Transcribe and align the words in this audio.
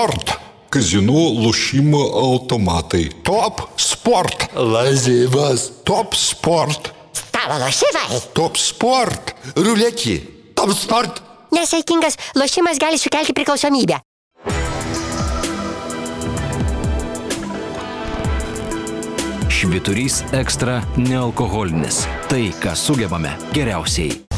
Sport. 0.00 0.30
Kazinų 0.72 1.22
lošimo 1.44 1.98
automatai. 2.16 3.02
Top 3.20 3.58
Sport. 3.76 4.46
Lazivas. 4.56 5.66
Top 5.84 6.16
Sport. 6.16 6.88
Stalo 7.12 7.58
lošimai. 7.60 8.20
Top 8.32 8.56
Sport. 8.56 9.34
Ruletį. 9.58 10.14
Top 10.56 10.72
sport. 10.72 11.20
Nesaikingas 11.52 12.16
lošimas 12.32 12.80
gali 12.80 12.96
sukelti 12.96 13.36
priklausomybę. 13.36 14.00
Šviturys 19.52 20.22
ekstra 20.32 20.80
nealkoholinis. 20.96 22.06
Tai, 22.32 22.42
ką 22.64 22.72
sugebame 22.72 23.36
geriausiai. 23.52 24.29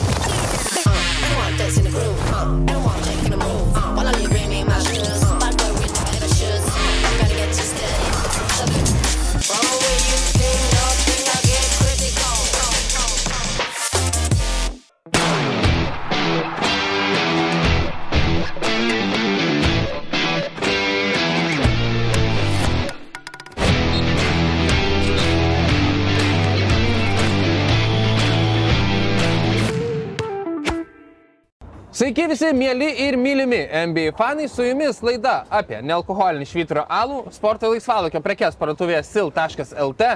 Sveiki 32.03 32.25
visi 32.27 32.49
mėly 32.51 32.89
ir 33.05 33.15
mylimi 33.15 33.61
NBA 33.63 34.11
fanai, 34.19 34.49
su 34.51 34.65
jumis 34.67 34.97
laida 35.07 35.45
apie 35.55 35.77
nealkoholinį 35.87 36.49
švyturio 36.51 36.83
alų, 36.91 37.21
sporto 37.31 37.69
laisvalokio 37.71 38.19
prekes 38.25 38.59
parduotuvėje 38.59 39.05
sil.lt 39.07 40.09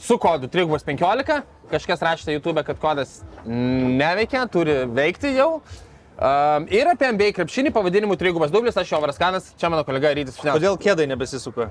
su 0.00 0.16
kodu 0.22 0.48
315. 0.48 1.36
Kažkas 1.68 2.06
rašė 2.08 2.38
YouTube, 2.38 2.64
kad 2.64 2.80
kodas 2.80 3.18
neveikia, 3.44 4.46
turi 4.48 4.78
veikti 4.88 5.34
jau. 5.34 5.50
Um, 6.16 6.64
ir 6.72 6.88
apie 6.94 7.12
NBA 7.12 7.34
krepšinį 7.36 7.74
pavadinimu 7.76 8.16
3 8.16 8.48
dublis, 8.48 8.80
aš 8.80 8.96
Jovaras 8.96 9.20
Kanas, 9.20 9.52
čia 9.60 9.68
mano 9.68 9.84
kolega 9.84 10.16
Rytis 10.16 10.40
Šneltas. 10.40 10.62
Kodėl 10.62 10.80
kėdai 10.80 11.10
nebesisuka? 11.12 11.68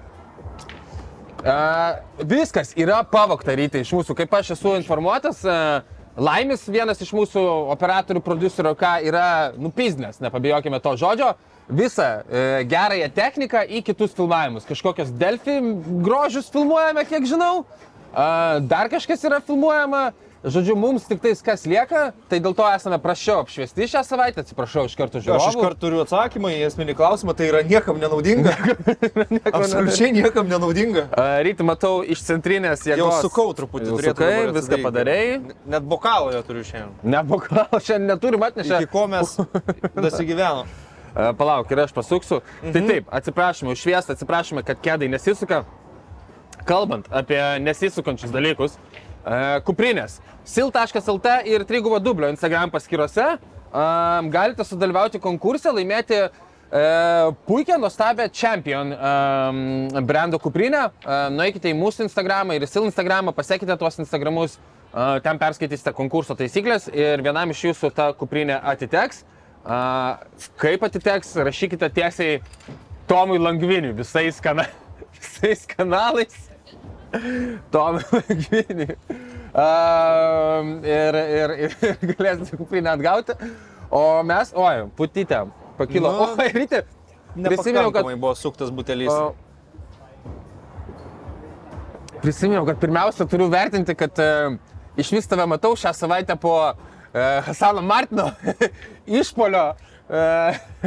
Uh, 1.41 1.97
viskas 2.29 2.77
yra 2.77 3.01
pavokta 3.09 3.57
rytai 3.57 3.81
iš 3.81 3.97
mūsų. 3.97 4.21
Kaip 4.21 4.37
aš 4.37 4.53
esu 4.53 4.77
informuotas, 4.77 5.41
uh, 5.49 5.96
Laimis 6.17 6.63
vienas 6.65 6.97
iš 7.03 7.11
mūsų 7.13 7.41
operatorių, 7.75 8.23
producerių, 8.25 8.71
ką 8.79 8.93
yra 9.05 9.27
nupiznės, 9.61 10.17
nepabijokime 10.23 10.79
to 10.81 10.95
žodžio, 10.97 11.35
visą 11.69 12.07
e, 12.25 12.63
gerąją 12.65 13.09
techniką 13.13 13.61
į 13.69 13.83
kitus 13.85 14.15
filmavimus. 14.17 14.65
Kažkokios 14.65 15.11
Delfi 15.13 15.59
grožius 16.01 16.49
filmuojame, 16.49 17.03
kiek 17.05 17.27
žinau, 17.29 17.61
e, 17.61 18.25
dar 18.65 18.89
kažkas 18.89 19.27
yra 19.29 19.43
filmuojama. 19.45 20.07
Žodžiu, 20.45 20.75
mums 20.77 21.07
tik 21.09 21.17
tais 21.23 21.39
kas 21.41 21.63
lieka, 21.65 22.11
tai 22.29 22.37
dėl 22.43 22.53
to 22.53 22.65
esame 22.69 22.99
prašiau 23.01 23.41
apšviesti 23.41 23.87
šią 23.89 24.03
savaitę, 24.05 24.43
atsiprašau 24.45 24.85
iš 24.85 24.93
karto 24.99 25.17
žiūrovų. 25.17 25.41
Aš 25.41 25.55
iš 25.55 25.61
karto 25.63 25.79
turiu 25.81 26.03
atsakymą 26.03 26.51
į 26.53 26.59
esminį 26.67 26.93
klausimą, 26.99 27.33
tai 27.37 27.47
yra 27.49 27.63
niekam 27.65 27.97
nenaudinga. 27.97 28.53
Absoliučiai 29.57 30.11
niekam 30.13 30.45
nenaudinga. 30.51 31.07
Ryti 31.47 31.65
matau 31.65 32.03
iš 32.05 32.21
centrinės 32.27 32.85
jėgos. 32.85 33.01
Jau 33.17 33.25
sukau 33.25 33.47
truputį, 33.57 33.95
sukai, 34.05 34.33
viską 34.53 34.79
padarėjai. 34.85 35.39
Net 35.73 35.89
bokalo 35.89 36.29
neturiu 36.35 36.61
šiandien. 36.69 36.93
Nebukau, 37.17 37.65
šiandien 37.81 38.13
neturim 38.13 38.45
atnešę. 38.45 38.83
Iki 38.83 38.91
ko 38.93 39.07
mes 39.09 39.33
dasigyvenom. 40.05 40.69
Palauk, 41.37 41.73
ir 41.73 41.81
aš 41.81 41.95
pasuksiu. 41.97 42.43
Mhm. 42.61 42.77
Tai 42.77 42.85
taip, 42.91 43.11
atsiprašome 43.19 43.73
už 43.73 43.81
šviesą, 43.81 44.13
atsiprašome, 44.13 44.61
kad 44.67 44.77
kėdai 44.85 45.09
nesisuka. 45.09 45.63
Kalbant 46.67 47.07
apie 47.15 47.39
nesisukančius 47.63 48.29
dalykus, 48.33 48.75
kuprinės. 49.67 50.21
sil.lt 50.47 51.37
ir 51.45 51.65
3 51.67 51.99
dublio 51.99 52.29
Instagram 52.31 52.71
paskyrose 52.71 53.37
um, 53.71 54.29
galite 54.31 54.65
sudalyvauti 54.65 55.19
konkursą, 55.19 55.73
laimėti 55.75 56.17
e, 56.17 56.29
puikią, 57.47 57.77
nuostabią 57.81 58.29
Champion 58.33 58.93
um, 58.93 60.05
brando 60.07 60.39
kuprinę. 60.39 60.87
E, 60.87 61.19
nueikite 61.35 61.71
į 61.71 61.77
mūsų 61.77 62.07
Instagramą 62.07 62.57
ir 62.57 62.65
į 62.65 62.71
SIL 62.71 62.87
Instagramą, 62.87 63.35
pasiekite 63.35 63.77
tuos 63.79 63.99
Instagramus, 64.01 64.57
e, 64.57 65.07
ten 65.25 65.39
perskaitysite 65.41 65.93
konkurso 65.97 66.37
taisyklės 66.37 66.89
ir 66.93 67.23
vienam 67.25 67.51
iš 67.53 67.67
jūsų 67.69 67.93
ta 67.95 68.11
kuprinė 68.17 68.59
atiteks. 68.73 69.23
A, 69.67 69.77
kaip 70.61 70.83
atiteks, 70.87 71.33
rašykite 71.43 71.89
tiesiai 71.91 72.39
Tomui 73.07 73.39
Langviniui 73.39 73.95
visais, 73.97 74.39
kana... 74.43 74.67
visais 75.17 75.65
kanalais. 75.67 76.45
Tomui 77.71 78.03
Langviniui. 78.13 78.97
A, 79.57 79.67
ir, 80.85 81.17
ir, 81.17 81.55
ir 81.63 82.13
galėsite 82.13 82.59
kuprinę 82.59 82.93
atgauti. 82.93 83.37
O 83.93 84.21
mes, 84.27 84.51
oi, 84.57 84.85
putytė, 84.97 85.45
pakilo. 85.79 86.11
Nu, 86.13 86.29
oi, 86.35 86.51
ryte. 86.55 86.83
Prisiminiau, 87.37 87.91
kad 87.95 88.07
buvo 88.09 88.33
suktas 88.35 88.73
butelys. 88.73 89.13
O, 89.13 89.35
Prisiminiau, 92.21 92.65
kad 92.65 92.79
pirmiausia 92.81 93.27
turiu 93.29 93.47
vertinti, 93.53 93.93
kad 93.95 94.19
e, 94.19 94.29
iš 94.97 95.11
vis 95.13 95.29
tave 95.29 95.45
matau 95.49 95.75
šią 95.77 95.93
savaitę 95.93 96.35
po 96.41 96.55
e, 96.65 96.73
Hasano 97.45 97.83
Martino 97.85 98.31
išpolio 99.19 99.67
e, 100.09 100.23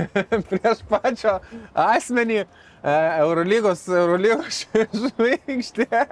prieš 0.50 0.82
pačio 0.90 1.38
asmenį 1.72 2.40
e, 2.42 2.48
Eurolygos, 2.80 3.82
Eurolygos 3.92 4.62
žvaigždė 5.02 6.04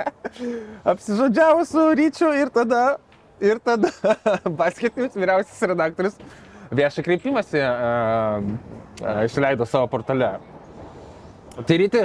apsižodžiavo 0.84 1.64
su 1.68 1.86
ryčiu 1.96 2.34
ir 2.36 2.52
tada, 2.52 2.98
ir 3.40 3.62
tada 3.64 3.92
basketinis 4.60 5.16
vyriausias 5.16 5.64
redaktorius 5.72 6.20
viešą 6.70 7.02
kreipimąsi 7.02 7.56
e, 7.56 7.72
e, 9.00 9.24
išleido 9.24 9.66
savo 9.66 9.88
portale. 9.88 10.38
Tai 11.66 11.76
ryti, 11.78 11.98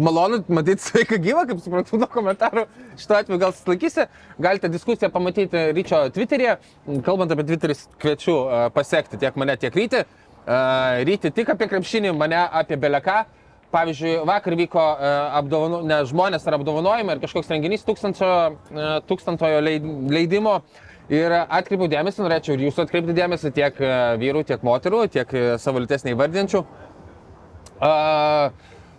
malonu 0.00 0.42
matyti 0.52 0.82
sveiką 0.84 1.16
gyvą, 1.24 1.46
kaip 1.48 1.60
suprantu 1.64 1.96
nuo 1.96 2.08
komentarų. 2.10 2.66
Šituo 3.00 3.16
atveju 3.16 3.40
gal 3.40 3.54
susilaikysi, 3.56 4.04
galite 4.36 4.68
diskusiją 4.68 5.08
pamatyti 5.14 5.70
ryčio 5.76 6.02
Twitter'e. 6.12 6.58
Kalbant 7.06 7.32
apie 7.32 7.46
Twitter'į, 7.48 7.78
kviečiu 8.02 8.34
e, 8.42 8.58
pasiekti 8.74 9.20
tiek 9.22 9.38
mane, 9.40 9.56
tiek 9.62 9.78
rytį. 9.78 10.02
E, 10.04 10.58
Ryti 11.08 11.32
tik 11.32 11.54
apie 11.54 11.70
krepšinį, 11.70 12.12
mane 12.18 12.42
apie 12.60 12.76
beleką. 12.80 13.22
Pavyzdžiui, 13.70 14.16
vakar 14.26 14.56
vyko 14.58 14.82
e, 14.82 15.10
apdovano, 15.38 15.80
ne, 15.86 16.00
žmonės 16.10 16.46
ar 16.50 16.56
apdovanojimai 16.58 17.14
ir 17.14 17.20
kažkoks 17.22 17.52
renginys 17.52 17.86
tūkstančio, 17.86 18.30
e, 18.74 18.86
tūkstantojo 19.06 19.60
leid- 19.62 19.86
leidimo. 20.10 20.56
Ir 21.10 21.32
atkreipiau 21.34 21.90
dėmesį, 21.90 22.22
norėčiau 22.22 22.54
ir 22.54 22.64
jūsų 22.68 22.84
atkreipti 22.84 23.14
dėmesį 23.14 23.52
tiek 23.54 23.78
e, 23.82 23.92
vyrų, 24.22 24.42
tiek 24.50 24.66
moterų, 24.66 25.04
tiek 25.14 25.32
savo 25.62 25.82
lyties 25.82 26.06
neįvardinčių. 26.06 26.64
Uh, 27.80 28.50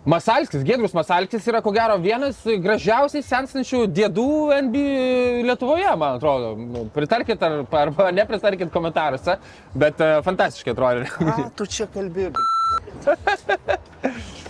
Masalskis, 0.04 0.64
Gedrus 0.66 0.90
Masalskis 0.96 1.44
yra 1.46 1.60
ko 1.62 1.70
gero 1.70 1.94
vienas 2.02 2.40
gražiausiai 2.42 3.22
sensančių 3.22 3.84
dėdų 3.94 4.24
NBA 4.66 5.44
Lietuvoje, 5.46 5.86
man 6.00 6.18
atrodo. 6.18 6.56
Pritarkit 6.96 7.44
ar, 7.46 7.60
arba 7.84 8.10
nepritarkit 8.10 8.74
komentaruose, 8.74 9.38
bet 9.78 10.02
uh, 10.02 10.18
fantastiškai 10.26 10.74
atrodo. 10.74 11.06
Ką 11.22 11.50
tu 11.60 11.70
čia 11.70 11.86
kalbė? 11.94 12.32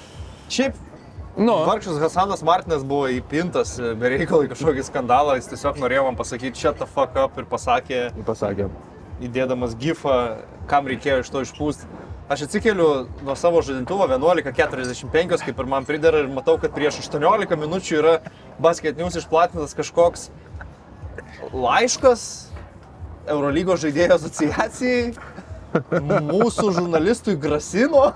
Šiaip 0.52 0.76
nu, 1.36 1.52
Vargšas 1.64 1.96
Hasanas 2.02 2.42
Martinas 2.44 2.84
buvo 2.84 3.06
įpintas 3.08 3.78
e, 3.80 3.94
be 3.96 4.10
reikalo 4.12 4.44
į 4.44 4.50
kažkokį 4.52 4.84
skandalą, 4.84 5.38
jis 5.38 5.48
tiesiog 5.54 5.78
norėjo 5.80 6.04
man 6.10 6.18
pasakyti 6.18 6.60
shut 6.60 6.76
the 6.76 6.88
fuck 6.88 7.16
up 7.16 7.38
ir 7.40 7.46
pasakė, 7.48 8.00
pasakė. 8.26 8.68
įdėdamas 9.24 9.72
gifą, 9.80 10.16
kam 10.68 10.90
reikėjo 10.92 11.22
iš 11.22 11.30
to 11.32 11.44
išpūsti. 11.46 11.88
Aš 12.32 12.44
atsikeliu 12.46 12.88
nuo 13.24 13.36
savo 13.36 13.62
žadintuvo 13.64 14.04
11.45, 14.08 15.40
kaip 15.46 15.64
ir 15.64 15.70
man 15.72 15.88
pridara, 15.88 16.20
ir 16.22 16.28
matau, 16.32 16.58
kad 16.60 16.72
prieš 16.76 17.00
18 17.06 17.56
minučių 17.60 17.98
yra 17.98 18.14
Basket 18.60 19.00
News 19.00 19.16
išplatintas 19.20 19.72
kažkoks 19.76 20.28
laiškas 21.52 22.26
Eurolygos 23.32 23.82
žaidėjų 23.86 24.16
asociacijai. 24.18 25.02
Mūsų 26.28 26.72
žurnalistui 26.76 27.38
grasino. 27.40 28.10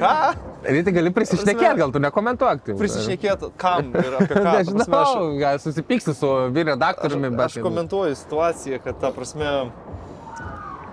Ką? 0.00 0.49
Rytai 0.60 0.92
gali 0.92 1.10
prisišnekėti, 1.16 1.78
gal 1.80 1.92
tu 1.94 2.00
nekomentuok. 2.04 2.58
tai. 2.66 2.74
Prisišnekėt, 2.76 3.46
kam 3.60 3.94
ir 3.96 4.16
apie 4.18 4.34
ką? 4.36 4.42
Ta 4.44 4.50
prasme, 4.52 4.74
Nežinau, 4.76 5.38
gal 5.40 5.60
susipyksi 5.62 6.12
su 6.14 6.28
vyr 6.52 6.66
redaktoriumi, 6.74 7.30
Aš, 7.30 7.36
bet... 7.38 7.46
aš 7.46 7.62
komentuoju 7.64 8.18
situaciją, 8.20 8.80
kad 8.84 8.98
ta 9.00 9.08
prasme, 9.16 9.48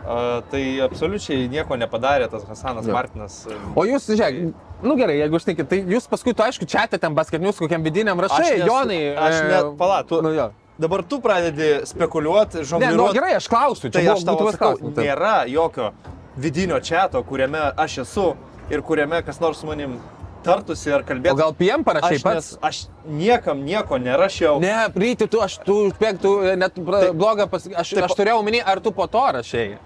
a, 0.08 0.42
tai 0.52 0.64
absoliučiai 0.86 1.50
nieko 1.52 1.76
nepadarė 1.80 2.30
tas 2.32 2.46
Hasanas 2.48 2.88
Jo. 2.88 2.96
Martinas. 2.96 3.42
O 3.76 3.84
jūs, 3.88 4.08
žiūrėk, 4.08 4.54
nu 4.88 4.96
gerai, 5.00 5.18
jeigu 5.20 5.42
šnekit, 5.44 5.68
tai 5.68 5.82
jūs 5.84 6.08
paskui 6.08 6.32
tu 6.38 6.46
aišku 6.48 6.68
čia 6.70 6.86
ten 6.96 7.12
basketinius 7.18 7.60
kokiam 7.60 7.84
vidiniam 7.84 8.20
rašai, 8.24 8.54
nesu- 8.62 8.70
Jonai. 8.72 9.02
Aš 9.20 9.36
e, 9.42 9.48
net, 9.52 9.72
pala, 9.80 10.00
tu, 10.08 10.22
Nu, 10.24 10.32
jo. 10.32 10.48
dabar 10.80 11.04
tu 11.04 11.20
pradedi 11.20 11.82
spekuliuoti, 11.90 12.62
Ne, 12.62 12.64
nu 12.64 12.70
žongliruoti. 12.72 13.20
gerai, 13.20 13.34
aš 13.36 13.48
klausiu, 13.52 13.90
čia 13.92 14.00
tai 14.00 14.06
buvo 14.08 14.16
aš 14.16 14.24
tau 14.24 14.36
būtinas 14.40 14.56
sakau, 14.56 14.72
klausimas, 14.78 14.96
taip. 14.96 15.06
nėra 15.12 15.36
jokio 15.52 15.92
vidinio 16.38 16.80
čato, 16.80 17.24
kuriame 17.28 17.66
aš 17.76 17.98
esu 18.06 18.30
ir 18.70 18.82
kuriame 18.82 19.22
kas 19.26 19.40
nors 19.40 19.60
su 19.62 19.68
manim 19.70 19.98
tartusi 20.44 20.92
ar 20.94 21.02
O 21.02 21.08
kalbėtų. 21.08 21.36
gal 21.40 21.54
PM 21.58 21.84
parašai 21.84 22.16
aš, 22.16 22.24
pats? 22.24 22.50
aš 22.62 22.82
niekam 23.06 23.64
nieko 23.66 23.98
nerašiau. 24.00 24.60
Ne, 24.64 24.88
ryti, 24.96 25.28
tu, 25.28 25.42
aš, 25.44 25.58
tu, 25.66 25.90
spėk, 25.96 26.22
tu 26.24 26.38
net 26.56 26.76
Taip. 26.78 27.16
blogą 27.18 27.48
pas... 27.52 27.66
Aš, 27.68 27.96
Taip. 27.98 28.06
aš 28.08 28.16
turėjau 28.16 28.40
omeny, 28.44 28.62
ar 28.64 28.80
tu 28.80 28.92
po 28.96 29.08
to 29.12 29.24
rašai. 29.40 29.78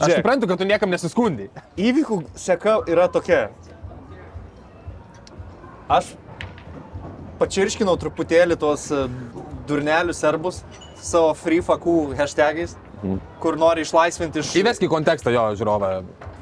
Aš 0.00 0.06
Žiūrėk. 0.08 0.22
suprantu, 0.22 0.48
kad 0.48 0.58
tu 0.58 0.64
niekam 0.64 0.90
nesiskundai. 0.90 1.50
Įvykių 1.76 2.22
seka 2.34 2.78
yra 2.88 3.06
tokia. 3.12 3.50
Aš 5.90 6.14
pačirškinau 7.40 7.96
truputėlį 8.00 8.56
tuos 8.60 8.86
e, 8.94 9.04
durnelius 9.68 10.20
serbus 10.22 10.62
savo 11.00 11.32
free 11.34 11.60
fakų 11.64 12.14
hashtagais, 12.18 12.76
kur 13.40 13.56
nori 13.60 13.84
išlaisvinti 13.86 14.42
iš... 14.42 14.54
Įvesk 14.60 14.84
į 14.84 14.90
kontekstą 14.92 15.32
jo 15.34 15.46
žiūrovą. 15.60 15.92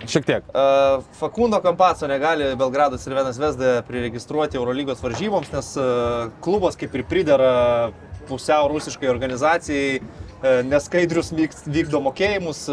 Šiek 0.06 0.26
tiek. 0.26 0.44
Uh, 0.48 1.02
Fakundo 1.18 1.60
Kampaco 1.60 2.06
negali 2.06 2.52
Belgradas 2.56 3.06
ir 3.06 3.14
Vienas 3.16 3.38
Vesda 3.38 3.82
priregistruoti 3.88 4.56
Eurolygos 4.60 5.02
varžyboms, 5.02 5.50
nes 5.52 5.72
uh, 5.80 6.30
klubas 6.44 6.78
kaip 6.78 6.94
ir 6.94 7.04
pridara 7.08 7.90
pusiau 8.28 8.68
rusiškai 8.70 9.10
organizacijai, 9.10 9.98
uh, 9.98 10.48
neskaidrius 10.68 11.32
vykdo 11.66 12.02
mokėjimus, 12.04 12.66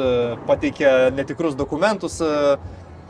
pateikia 0.47 0.95
netikrus 1.15 1.57
dokumentus 1.57 2.21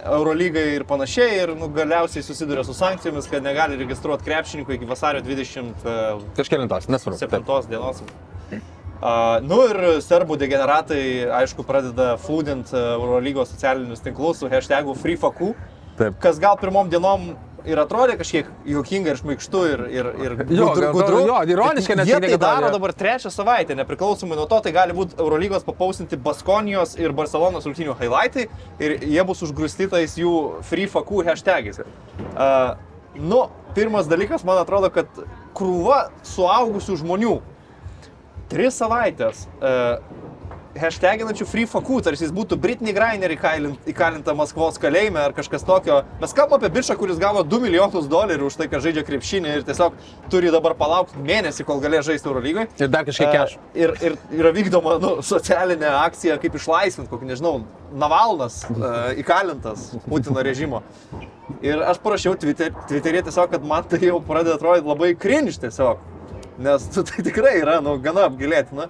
Eurolygai 0.05 0.67
ir 0.75 0.85
panašiai 0.85 1.41
ir 1.41 1.55
nu, 1.57 1.67
galiausiai 1.73 2.23
susiduria 2.23 2.63
su 2.63 2.75
sankcijomis, 2.77 3.27
kad 3.31 3.43
negali 3.43 3.79
registruoti 3.79 4.27
krepšininkų 4.27 4.77
iki 4.77 4.89
vasario 4.89 5.25
27 5.25 6.29
Kažkėlintos, 6.37 6.89
nesvarbu. 6.93 7.19
Taip. 7.25 7.69
dienos. 7.73 8.05
Uh, 8.95 9.41
nu 9.43 9.57
ir 9.67 9.79
serbų 10.01 10.37
degeneratai, 10.39 11.01
aišku, 11.41 11.65
pradeda 11.67 12.13
flūdinti 12.21 12.77
Eurolygos 12.79 13.51
socialinius 13.51 13.99
tinklus 14.05 14.39
su 14.39 14.47
hashtagu 14.49 14.95
FreeFaku, 14.95 15.51
kas 16.23 16.39
gal 16.39 16.55
pirmom 16.61 16.87
dienom 16.89 17.33
ir 17.67 17.79
atrodė 17.81 18.15
kažkiek 18.19 18.49
juokinga 18.69 19.11
ir 19.11 19.19
šmaikštu 19.19 19.61
ir, 19.71 19.83
ir, 19.89 20.09
ir 20.21 20.35
Jo, 20.53 20.69
gal- 20.77 21.27
jo, 21.27 21.37
ironiška 21.55 21.97
net 21.97 22.09
Jie 22.09 22.19
tai 22.21 22.37
daro 22.41 22.69
dabar 22.73 22.93
trečią 22.93 23.31
savaitę, 23.33 23.75
nepriklausomai 23.75 24.37
nuo 24.37 24.45
to, 24.49 24.59
tai 24.63 24.71
gali 24.75 24.95
būti 24.95 25.17
Eurolygos 25.19 25.65
papausinti 25.67 26.19
Baskonijos 26.21 26.95
ir 27.01 27.15
Barcelonos 27.17 27.65
rungtynių 27.67 27.97
highlightai 27.99 28.47
ir 28.79 28.97
jie 29.01 29.25
bus 29.27 29.43
užgrūstytais 29.47 30.15
jų 30.21 30.35
FreeFaku 30.69 31.25
hashtagais. 31.25 31.81
Uh, 31.81 32.77
nu, 33.17 33.47
pirmas 33.75 34.07
dalykas, 34.07 34.45
man 34.47 34.61
atrodo, 34.61 34.91
kad 34.93 35.09
krūva 35.57 36.09
suaugusių 36.27 37.01
žmonių 37.01 37.35
tris 38.51 38.77
savaitės 38.81 39.45
uh, 39.59 39.97
hashtaginančių 40.75 41.45
free 41.47 41.65
fakų, 41.69 42.01
tarsi 42.03 42.25
jis 42.25 42.33
būtų 42.35 42.57
Britney 42.59 42.93
Griner 42.95 43.31
įkalint- 43.35 43.87
įkalinta 43.89 44.35
Maskvos 44.35 44.79
kalėjime 44.81 45.21
ar 45.21 45.33
kažkas 45.35 45.63
tokio. 45.65 46.01
Mes 46.21 46.33
kalbame 46.35 46.65
apie 46.65 46.79
bičią, 46.79 46.97
kuris 46.99 47.19
gavo 47.21 47.43
2 47.47 47.61
milijonus 47.63 48.09
dolerių 48.11 48.49
už 48.49 48.57
tai, 48.59 48.67
kad 48.71 48.83
žaidžia 48.83 49.05
krepšinį 49.07 49.53
ir 49.55 49.63
tiesiog 49.67 49.95
turi 50.33 50.51
dabar 50.53 50.75
palaukti 50.75 51.21
mėnesį, 51.23 51.65
kol 51.67 51.79
galės 51.83 52.07
žaisti 52.09 52.27
Eurolygoje. 52.27 52.67
Ir 52.81 52.91
dar 52.91 53.07
kažkiek 53.07 53.31
keš. 53.31 53.55
Ir, 53.77 53.95
ir 54.03 54.17
yra 54.35 54.51
vykdoma 54.55 54.97
nu, 55.03 55.13
socialinė 55.25 55.93
akcija, 56.01 56.39
kaip 56.43 56.59
išlaisvinti 56.59 57.11
kokį, 57.11 57.31
nežinau, 57.31 57.61
Navalnas 57.95 58.65
uh, 58.73 59.13
įkalintas 59.15 59.93
Putino 60.09 60.43
režimo. 60.43 60.81
Ir 61.63 61.79
aš 61.85 62.01
parašiau 62.03 62.35
Twitter, 62.41 62.73
Twitter'e 62.89 63.21
tiesiog, 63.23 63.53
kad 63.53 63.63
man 63.63 63.85
tai 63.87 64.01
jau 64.03 64.17
pradeda 64.19 64.57
atrodyti 64.57 64.89
labai 64.89 65.13
cringe 65.15 65.55
tiesiog. 65.61 66.01
Nes 66.57 66.87
tai 66.95 67.23
tikrai 67.25 67.57
yra, 67.61 67.79
nu, 67.83 67.97
gana 68.03 68.29
apgailėtina. 68.29 68.87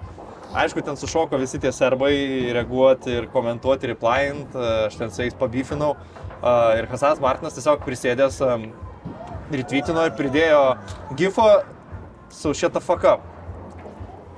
Aišku, 0.56 0.80
ten 0.86 0.96
sušoko 0.96 1.38
visi 1.40 1.58
tie 1.60 1.72
serbai 1.74 2.14
reaguoti 2.54 3.10
ir 3.18 3.26
komentuoti, 3.32 3.90
replyint, 3.90 4.54
e, 4.54 4.68
aš 4.86 4.98
ten 5.00 5.10
su 5.12 5.24
jais 5.24 5.34
pabyfinau. 5.36 5.96
E, 5.96 6.52
Ir 6.78 6.86
Hasas 6.92 7.20
Martinas 7.20 7.56
tiesiog 7.56 7.82
prisėdęs 7.84 8.38
em, 8.46 8.68
retweetino 9.52 10.06
ir 10.06 10.14
pridėjo 10.16 10.60
gifo 11.18 11.48
su 12.32 12.54
šitą 12.54 12.82
up. 12.94 13.26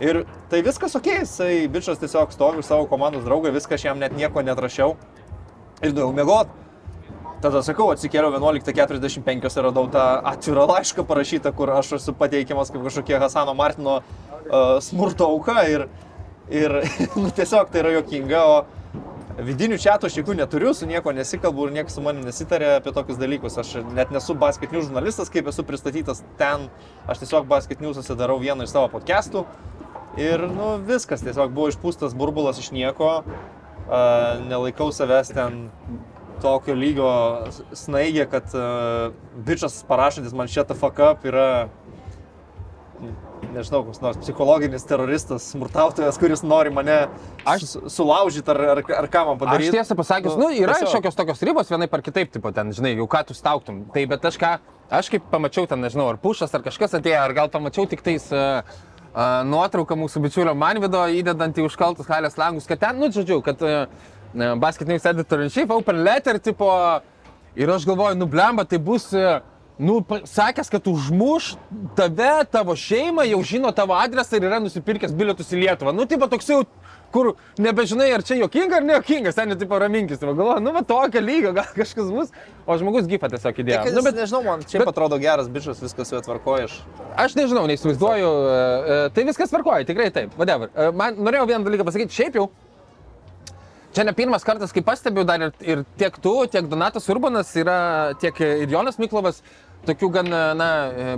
Ir 0.01 0.25
tai 0.49 0.63
viskas 0.63 0.95
ok, 0.95 1.09
jisai 1.21 1.69
bičias 1.69 1.99
tiesiog 1.99 2.33
stovi 2.33 2.63
savo 2.63 2.87
komandos 2.87 3.25
draugą, 3.25 3.53
viską 3.53 3.75
aš 3.75 3.85
jam 3.85 3.99
net 3.99 4.15
nieko 4.15 4.43
netrašiau. 4.43 4.97
Ir 5.83 5.93
nuėjau 5.93 6.15
mėgot. 6.15 6.55
Tada 7.39 7.61
sakau, 7.63 7.93
atsikėliau 7.95 8.33
11.45 8.35 9.45
ir 9.47 9.67
radau 9.69 9.87
tą 9.95 10.05
atvirą 10.27 10.65
laišką 10.73 11.05
parašytą, 11.07 11.53
kur 11.55 11.71
aš 11.71 11.93
esu 12.01 12.15
pateikiamas 12.19 12.73
kaip 12.75 12.83
kažkokie 12.89 13.21
Hasano 13.23 13.55
Martino 13.55 14.01
uh, 14.01 14.81
smurto 14.83 15.29
auka 15.31 15.63
ir, 15.71 15.85
ir 16.51 16.75
nu, 17.21 17.31
tiesiog 17.31 17.71
tai 17.71 17.85
yra 17.85 17.93
jokinga, 18.01 18.41
o 18.43 19.45
vidinių 19.47 19.79
čia 19.79 19.95
aš 20.03 20.19
jokių 20.19 20.35
neturiu, 20.41 20.73
su 20.75 20.89
nieko 20.91 21.15
nesikalbu 21.15 21.69
ir 21.69 21.77
niekas 21.77 21.95
su 21.95 22.03
manimi 22.03 22.27
nesitarė 22.27 22.73
apie 22.81 22.91
tokius 22.97 23.21
dalykus. 23.23 23.61
Aš 23.63 23.77
net 23.95 24.11
nesu 24.11 24.35
basket 24.35 24.75
news 24.75 24.89
žurnalistas, 24.89 25.31
kaip 25.31 25.47
esu 25.53 25.63
pristatytas 25.69 26.25
ten, 26.41 26.67
aš 27.07 27.23
tiesiog 27.23 27.47
basket 27.47 27.79
news'uose 27.85 28.19
darau 28.19 28.41
vieną 28.43 28.67
iš 28.67 28.75
savo 28.75 28.91
podcastų 28.97 29.47
ir 30.19 30.43
nu, 30.51 30.75
viskas, 30.91 31.23
tiesiog 31.23 31.55
buvo 31.55 31.71
išpūstas 31.71 32.19
burbulas 32.19 32.59
iš 32.59 32.73
nieko, 32.75 33.21
uh, 33.23 34.43
nelaikau 34.43 34.91
savęs 34.91 35.31
ten 35.39 35.69
tokio 36.43 36.75
lygio 36.79 37.11
snaigė, 37.77 38.29
kad 38.31 38.53
uh, 38.57 39.13
bičias 39.47 39.81
parašantis 39.89 40.35
man 40.37 40.49
šitą 40.51 40.77
fuck 40.79 40.99
up 41.03 41.27
yra, 41.29 41.69
nežinau, 43.55 43.85
koks 43.87 44.01
nors 44.03 44.19
psichologinis 44.21 44.85
teroristas, 44.89 45.45
smurtautojas, 45.53 46.19
kuris 46.21 46.43
nori 46.43 46.73
mane 46.75 46.97
Aš- 47.45 47.63
aš 47.65 47.93
sulaužyti 47.95 48.51
ar, 48.53 48.61
ar, 48.75 48.83
ar 48.99 49.07
ką 49.13 49.23
man 49.29 49.37
Aš 49.39 49.43
padaryti. 49.45 49.71
tiesą 49.77 49.97
pasakius, 49.99 50.35
nu, 50.41 50.51
yra 50.51 50.75
tiesiog. 50.75 50.97
šiokios 50.97 51.17
tokios 51.19 51.43
ribos, 51.47 51.71
vienai 51.71 51.89
par 51.89 52.03
kitaip, 52.03 52.33
tipo, 52.35 52.53
ten, 52.53 52.73
žinai, 52.75 52.97
jau 52.99 53.07
ką 53.07 53.23
tu 53.31 53.35
stauktum. 53.39 53.85
Tai 53.95 54.05
bet 54.11 54.25
aš 54.29 54.39
ką, 54.43 54.53
aš 54.91 55.11
kaip 55.15 55.31
pamačiau 55.31 55.69
ten, 55.71 55.81
nežinau, 55.81 56.09
ar 56.11 56.19
pušas, 56.19 56.53
ar 56.55 56.67
kažkas 56.67 56.99
atėjo, 56.99 57.23
ar 57.23 57.33
gal 57.39 57.49
pamačiau 57.49 57.87
tik 57.89 58.03
tais 58.03 58.27
uh, 58.35 58.61
uh, 59.15 59.41
nuotrauką 59.47 59.97
mūsų 59.97 60.25
bičiulio 60.27 60.55
Manvido 60.59 61.07
įdedant 61.07 61.57
į 61.57 61.69
užkaltus 61.71 62.11
halės 62.11 62.37
langus, 62.37 62.67
kad 62.67 62.83
ten, 62.83 62.99
nu, 62.99 63.09
žodžiu, 63.15 63.41
kad 63.47 63.63
uh, 63.63 63.87
Basket 64.35 64.89
News 64.89 65.07
Editor 65.07 65.43
in 65.43 65.51
Chief, 65.51 65.71
Open 65.71 66.03
Letter, 66.05 66.39
tipo, 66.39 66.69
ir 67.57 67.71
aš 67.71 67.87
galvoju, 67.89 68.17
nu, 68.19 68.27
blemba, 68.27 68.65
tai 68.69 68.79
bus... 68.79 69.13
Uh, 69.13 69.39
Nu, 69.79 70.01
sakęs, 70.27 70.67
kad 70.75 70.83
užmuš 70.91 71.53
tave, 71.95 72.43
tavo 72.51 72.75
šeimą, 72.75 73.23
jau 73.31 73.39
žino 73.47 73.71
tavo 73.71 73.95
adresą 73.95 74.35
ir 74.41 74.49
yra 74.49 74.57
nusipirkęs 74.59 75.13
bilietus 75.15 75.53
į 75.55 75.61
Lietuvą. 75.61 75.93
Nu, 75.95 76.03
tipo 76.11 76.27
toks 76.27 76.49
jau, 76.51 76.65
kur 77.15 77.29
nebežinai, 77.63 78.09
ar 78.11 78.25
čia 78.27 78.41
jokinga 78.41 78.81
ar 78.81 78.83
nejokinga, 78.89 79.31
ten 79.37 79.55
tipo 79.61 79.79
raminkis. 79.79 80.19
Tai 80.19 80.33
galvoju, 80.35 80.65
nu, 80.67 80.73
va 80.75 80.83
tokio 80.83 81.23
lygio, 81.23 81.53
gal 81.55 81.71
kažkas 81.77 82.11
bus, 82.11 82.35
o 82.67 82.75
žmogus 82.83 83.07
gifą 83.07 83.31
tiesiog 83.31 83.63
įdėjo. 83.63 83.85
Nu, 83.87 84.01
Nu, 84.01 84.03
bet 84.09 84.19
nežinau, 84.19 84.43
man 84.49 84.67
čia 84.67 84.83
bet- 84.83 84.91
atrodo 84.91 85.15
geras 85.23 85.47
bičias, 85.47 85.79
viskas 85.79 86.11
su 86.11 86.19
juo 86.19 86.25
tvarkoja. 86.27 86.67
Aš 87.15 87.39
nežinau, 87.39 87.63
neįsivaizduoju, 87.71 88.35
e, 88.35 88.59
e, 88.97 89.11
tai 89.15 89.29
viskas 89.31 89.55
tvarkoja, 89.55 89.87
tikrai 89.87 90.11
taip, 90.11 90.35
whatever. 90.43 90.75
E, 90.75 90.91
Man 90.91 91.23
norėjau 91.23 91.47
vieną 91.55 91.63
dalyką 91.71 91.87
pasakyti, 91.87 92.19
šiaip 92.19 92.35
jau. 92.43 92.49
Čia 93.99 94.05
ne 94.07 94.13
pirmas 94.15 94.45
kartas, 94.47 94.71
kai 94.71 94.79
pastebiu, 94.87 95.25
dar 95.27 95.43
ir, 95.43 95.49
ir 95.67 95.81
tiek 95.99 96.15
tu, 96.23 96.31
tiek 96.47 96.69
Donatas 96.71 97.09
Urbanas 97.11 97.49
yra, 97.59 97.79
tiek 98.23 98.37
ir 98.47 98.71
Jonas 98.71 98.95
Miklovas, 99.03 99.41
tokių 99.89 100.11
gan, 100.15 100.29
na, 100.55 100.69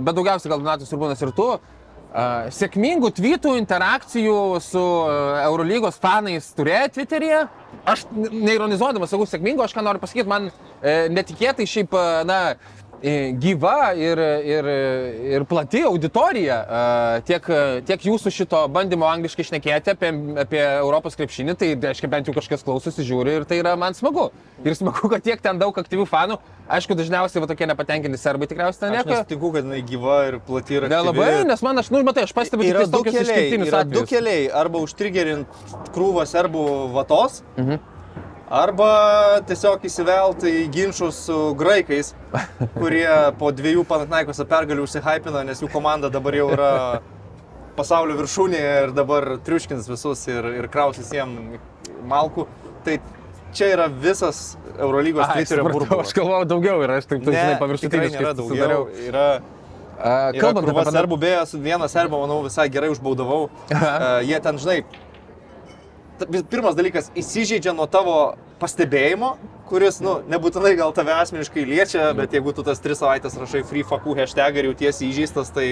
bet 0.01 0.17
daugiausiai 0.17 0.49
gal 0.49 0.63
Donatas 0.63 0.89
Urbanas 0.97 1.21
ir 1.21 1.29
tu, 1.37 1.45
a, 1.53 2.23
sėkmingų 2.49 3.11
tweetų, 3.19 3.53
interakcijų 3.61 4.39
su 4.65 4.81
Eurolygos 5.43 6.01
fanais 6.01 6.49
turėjo 6.57 6.89
Twitter'yje. 6.95 7.43
Aš 7.93 8.07
neironizuodamas 8.17 9.13
sakau 9.13 9.29
sėkmingo, 9.29 9.61
aš 9.61 9.77
ką 9.77 9.85
noriu 9.85 10.01
pasakyti, 10.01 10.31
man 10.33 10.49
e, 10.49 10.95
netikėtai 11.13 11.69
šiaip, 11.69 11.93
na, 12.25 12.39
gyva 13.01 13.93
ir, 13.97 14.19
ir, 14.45 14.67
ir 15.33 15.45
plati 15.49 15.81
auditorija 15.87 16.57
tiek, 17.25 17.47
tiek 17.87 18.05
jūsų 18.05 18.29
šito 18.33 18.59
bandymo 18.71 19.07
angliškai 19.09 19.45
šnekėti 19.47 19.93
apie, 19.95 20.11
apie 20.43 20.61
Europos 20.61 21.17
krepšinį, 21.17 21.55
tai 21.57 21.71
reiškia 21.81 22.09
bent 22.11 22.29
jau 22.29 22.35
kažkas 22.37 22.61
klausosi, 22.67 23.05
žiūri 23.07 23.39
ir 23.39 23.47
tai 23.49 23.57
yra 23.63 23.73
man 23.79 23.97
smagu. 23.97 24.29
Ir 24.61 24.75
smagu, 24.77 25.09
kad 25.09 25.23
tiek 25.25 25.41
ten 25.41 25.57
daug 25.57 25.73
aktyvių 25.81 26.05
fanų, 26.05 26.37
aišku, 26.69 26.93
dažniausiai 26.99 27.41
va 27.41 27.49
tokie 27.49 27.65
nepatenkinti 27.71 28.19
serbai 28.21 28.45
tikriausiai 28.51 28.83
ten 28.85 28.93
Aš 28.93 28.99
nieko. 29.01 29.15
nesutinku, 29.17 29.49
kad 29.55 29.65
jinai 29.65 29.81
gyva 29.89 30.19
ir 30.29 30.37
plati 30.45 30.77
yra. 30.77 30.91
Nelabai, 30.93 31.31
nes 31.49 31.63
man 31.65 31.81
aš, 31.81 31.89
nu, 31.89 32.03
matai, 32.05 32.27
aš 32.29 32.35
pastebiu 32.37 32.67
tik 32.69 32.75
Yra 32.75 32.85
du 32.85 33.01
keliai, 33.07 33.47
yra 33.57 33.81
du 33.83 33.97
atvejus. 33.97 34.09
keliai. 34.13 34.43
Arba 34.61 34.83
užtrigerint 34.85 35.47
krūvą 35.95 36.27
serbų 36.29 36.67
vatos, 36.93 37.41
Mhm. 37.57 37.81
Arba 38.51 38.91
tiesiog 39.47 39.85
įsivelt 39.87 40.43
į 40.47 40.65
ginčius 40.73 41.23
su 41.27 41.37
graikais, 41.57 42.11
kurie 42.79 43.07
po 43.39 43.53
dviejų 43.55 43.85
Panatnaikose 43.87 44.45
pergalių 44.49 44.85
užsihypina, 44.87 45.45
nes 45.47 45.63
jų 45.63 45.71
komanda 45.71 46.11
dabar 46.13 46.35
jau 46.35 46.49
yra 46.51 46.73
pasaulio 47.77 48.17
viršūnėje 48.19 48.73
ir 48.85 48.93
dabar 48.95 49.37
triuškins 49.45 49.87
visus 49.89 50.25
ir, 50.29 50.51
ir 50.59 50.67
krausis 50.71 51.13
jiem 51.15 51.55
malkų. 52.11 52.45
Tai 52.85 52.97
čia 53.55 53.71
yra 53.71 53.87
visas 53.87 54.57
Eurolygos 54.75 55.25
Ai, 55.27 55.41
Twitterio 55.41 55.69
burbulas. 55.69 56.11
Aš 56.11 56.17
galvojau 56.19 56.49
daugiau 56.51 56.83
ir 56.83 56.97
aš 56.97 57.07
taip, 57.07 57.23
taip 57.23 57.37
žinai, 57.37 57.57
paviršutiniškai 57.61 58.19
nėra 58.19 58.35
daugiau. 58.35 58.51
susidariau. 58.51 58.85
Yra 59.07 59.25
Yra 60.01 60.41
Kalbant 60.41 60.65
krūva 60.65 60.81
apie 60.81 60.95
serbų, 60.95 61.17
beje, 61.21 61.41
su 61.51 61.59
vieną 61.61 61.85
serbą, 61.91 62.23
manau, 62.23 62.39
visai 62.47 62.65
gerai 62.73 62.89
užbaudavau. 62.93 63.49
Uh, 63.71 64.21
jie 64.25 64.37
ten, 64.41 64.57
žinai, 64.61 64.79
pirmas 66.29 66.77
dalykas, 66.77 67.09
įsižeidžia 67.17 67.73
nuo 67.75 67.87
tavo 67.91 68.15
pastebėjimo, 68.61 69.35
kuris, 69.69 69.99
nu, 70.03 70.19
nebūtinai 70.29 70.73
gal 70.79 70.93
tave 70.95 71.13
asmeniškai 71.17 71.63
liečia, 71.67 72.09
bet 72.17 72.35
jeigu 72.35 72.53
tu 72.55 72.65
tas 72.67 72.81
tris 72.83 72.99
savaitės 73.01 73.37
rašai 73.39 73.63
free 73.67 73.85
fakų 73.87 74.17
hashtag 74.19 74.59
ir 74.59 74.71
jautiesi 74.71 75.07
įžeistas, 75.09 75.53
tai, 75.55 75.69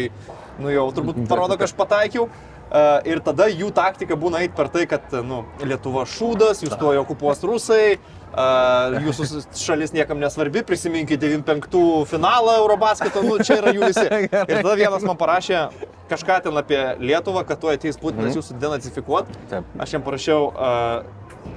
nu, 0.62 0.72
jau 0.74 0.88
turbūt 0.96 1.26
parodo, 1.30 1.60
kad 1.60 1.70
aš 1.70 1.76
pataikiau. 1.78 2.30
Uh, 2.70 3.00
ir 3.10 3.18
tada 3.26 3.48
jų 3.50 3.72
taktika 3.74 4.14
būna 4.14 4.44
eiti 4.44 4.54
per 4.54 4.68
tai, 4.70 4.84
kad, 4.86 5.10
nu, 5.26 5.40
Lietuva 5.66 6.04
šūdas, 6.06 6.62
jūs 6.62 6.76
tuo 6.78 6.92
okupuos 7.02 7.42
rusai, 7.42 7.96
uh, 7.98 8.19
jūsų 8.38 9.42
šalis 9.58 9.94
niekam 9.94 10.20
nesvarbi, 10.22 10.62
prisiminkite 10.64 11.28
95 11.28 12.06
finalą 12.10 12.58
Eurobasketo, 12.62 13.24
nu, 13.26 13.38
čia 13.44 13.60
yra 13.62 13.74
jų 13.74 13.88
visi. 13.90 14.06
Ir 14.50 14.62
tada 14.62 14.76
vienas 14.78 15.06
man 15.08 15.18
parašė 15.18 15.70
kažką 16.10 16.42
ten 16.46 16.58
apie 16.58 16.80
Lietuvą, 17.00 17.46
kad 17.48 17.60
tu 17.62 17.72
ateis 17.72 17.98
Putinas 17.98 18.38
jūsų 18.38 18.60
denacifikuot. 18.62 19.32
Aš 19.80 19.96
jam 19.98 20.06
parašiau, 20.06 20.52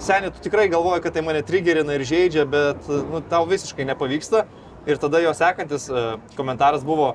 seniai, 0.01 0.33
tu 0.33 0.47
tikrai 0.49 0.69
galvoji, 0.73 1.03
kad 1.05 1.17
tai 1.17 1.25
mane 1.27 1.45
trigerina 1.45 1.99
ir 1.99 2.07
žaidžia, 2.09 2.47
bet 2.49 2.89
nu, 2.89 3.21
tau 3.29 3.45
visiškai 3.49 3.87
nepavyksta. 3.93 4.47
Ir 4.89 4.99
tada 4.99 5.21
jo 5.23 5.31
sekantis 5.37 5.87
komentaras 6.35 6.83
buvo 6.87 7.13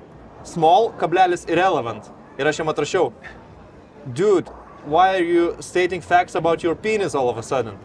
small, 0.48 0.94
kablelis 1.02 1.44
irrelevant. 1.50 2.08
Ir 2.38 2.48
aš 2.48 2.62
jam 2.62 2.70
atrašiau, 2.72 3.12
dude, 4.06 4.54
why 4.86 5.18
are 5.18 5.26
you 5.26 5.56
stating 5.60 6.02
facts 6.02 6.36
about 6.36 6.64
your 6.64 6.76
penis 6.76 7.16
all 7.16 7.30
of 7.30 7.38
a 7.38 7.44
sudden? 7.44 7.76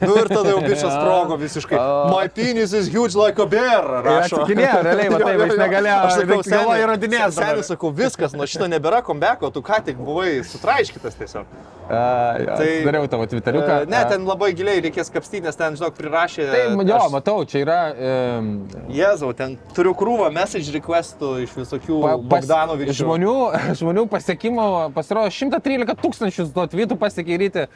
Nu 0.00 0.16
ir 0.20 0.28
tada 0.28 0.50
jau 0.50 0.58
bičias 0.60 0.92
sprogo 0.92 1.36
visiškai. 1.40 1.78
My 2.12 2.28
penis 2.28 2.72
is 2.76 2.90
huge 2.92 3.16
like 3.16 3.40
a 3.40 3.46
bear. 3.48 3.86
Atsakinėjau, 4.16 4.82
realiai, 4.84 5.08
matai, 5.12 5.32
jo, 5.32 5.38
jo, 5.38 5.46
jo. 5.46 5.46
aš 5.46 5.60
negalėjau. 5.62 6.00
Aš 6.08 6.18
sakiau, 6.20 6.42
galva 6.52 6.76
įrodinėjau. 6.82 7.30
Senis, 7.36 7.70
sakau, 7.72 7.92
viskas, 7.96 8.36
nuo 8.36 8.48
šito 8.50 8.68
nebėra 8.68 9.00
kombeko, 9.06 9.50
tu 9.54 9.64
ką 9.64 9.80
tik 9.86 10.02
buvai 10.02 10.42
sutraiškitas 10.44 11.16
tiesiog. 11.16 11.56
Uh, 11.86 12.56
tai 12.58 12.68
dariau 12.82 13.06
tavo 13.08 13.24
e, 13.24 13.30
Twitteriuką. 13.30 13.74
Uh, 13.84 13.90
ne, 13.90 14.00
ten 14.10 14.24
labai 14.26 14.50
giliai 14.58 14.80
reikės 14.84 15.12
kapstyti, 15.14 15.44
nes 15.46 15.56
ten, 15.56 15.76
žinok, 15.78 15.94
prirašė. 15.96 16.48
Tai, 16.50 16.62
jo, 16.82 16.96
aš... 16.98 17.12
matau, 17.14 17.36
čia 17.48 17.62
yra. 17.62 17.80
Um... 17.94 18.48
Jezau, 18.92 19.30
ten 19.38 19.54
turiu 19.76 19.94
krūvą 19.96 20.32
message 20.34 20.74
requestų 20.74 21.36
iš 21.44 21.54
visokių 21.60 22.00
pa, 22.02 22.16
pas... 22.18 22.42
Bogdanovičių. 22.42 22.96
Žmonių, 23.04 23.36
žmonių 23.80 24.08
pasiekimo 24.10 24.66
pasirodo 24.96 25.30
113 25.30 26.02
tūkstančių 26.02 26.50
tuo 26.56 26.66
tvitu 26.74 26.98
pasiekė 26.98 27.38
ryte. 27.46 27.68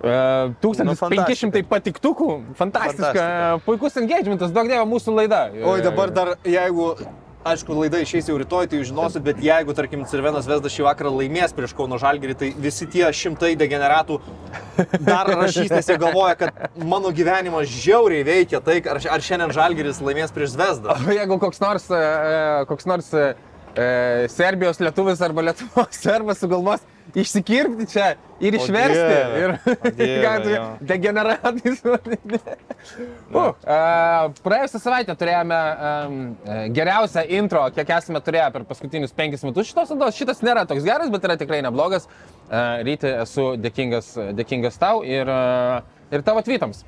1500 0.00 1.60
nu, 1.60 1.64
patiktukų, 1.68 2.28
fantastika. 2.56 3.10
fantastika. 3.12 3.62
Puikus 3.66 3.98
engagementas, 4.00 4.52
daug 4.54 4.70
dievo 4.70 4.86
mūsų 4.88 5.16
laida. 5.18 5.42
O 5.60 5.74
dabar 5.84 6.12
dar, 6.14 6.30
jeigu, 6.48 6.94
aišku, 7.44 7.74
laida 7.76 8.00
išeis 8.00 8.30
jau 8.30 8.38
rytoj, 8.40 8.70
tai 8.72 8.80
žinosit, 8.88 9.20
bet 9.24 9.42
jeigu, 9.44 9.74
tarkim, 9.76 10.06
Cirvenas 10.08 10.48
Vesda 10.48 10.72
šį 10.72 10.86
vakarą 10.86 11.12
laimės 11.18 11.52
prieš 11.56 11.74
Kauno 11.76 11.98
Žalgirį, 12.00 12.36
tai 12.40 12.48
visi 12.56 12.88
tie 12.88 13.04
šimtai 13.12 13.52
degeneratų 13.60 14.16
dar 15.04 15.28
rašys, 15.28 15.68
nes 15.72 15.92
jie 15.92 15.98
galvoja, 16.00 16.38
kad 16.40 16.80
mano 16.80 17.12
gyvenimas 17.12 17.68
žiauriai 17.68 18.24
veikia 18.24 18.62
tai, 18.64 18.78
ar, 18.80 19.02
ar 19.04 19.24
šiandien 19.24 19.52
Žalgiris 19.56 20.00
laimės 20.04 20.32
prieš 20.36 20.56
Vesdą. 20.60 20.96
O 20.96 21.16
jeigu 21.16 21.36
koks 21.44 21.60
nors, 21.60 21.90
koks 22.72 22.88
nors 22.88 23.12
e, 23.12 23.26
Serbijos 24.32 24.80
lietuvis 24.80 25.20
arba 25.24 25.44
Lietuvos 25.50 26.00
serbas 26.00 26.40
sugalvos, 26.40 26.88
išsikirpti 27.18 27.86
čia 27.90 28.06
ir 28.40 28.56
išversti. 28.56 29.00
Dieve, 29.00 29.40
Ir 29.40 29.50
o 29.54 29.92
Dieve, 29.98 30.60
degeneratais. 30.80 31.82
Uh, 33.30 34.32
praėjusią 34.40 34.78
savaitę 34.80 35.14
turėjome 35.20 35.58
um, 35.60 36.14
geriausią 36.74 37.26
intro, 37.36 37.66
kiek 37.76 37.92
esame 37.98 38.22
turėję 38.24 38.46
per 38.54 38.64
paskutinius 38.66 39.12
penkis 39.16 39.44
metus 39.44 39.68
šitos 39.68 39.92
laidos. 39.92 40.16
Šitas 40.16 40.40
nėra 40.46 40.64
toks 40.68 40.86
geras, 40.86 41.12
bet 41.12 41.28
yra 41.28 41.36
tikrai 41.40 41.60
neblogas. 41.66 42.08
Uh, 42.48 42.80
Ryti 42.88 43.12
esu 43.20 43.52
dėkingas, 43.60 44.14
dėkingas 44.38 44.80
tau 44.80 45.04
ir, 45.06 45.28
uh, 45.28 45.84
ir 46.10 46.24
tavo 46.26 46.42
tweetams. 46.46 46.82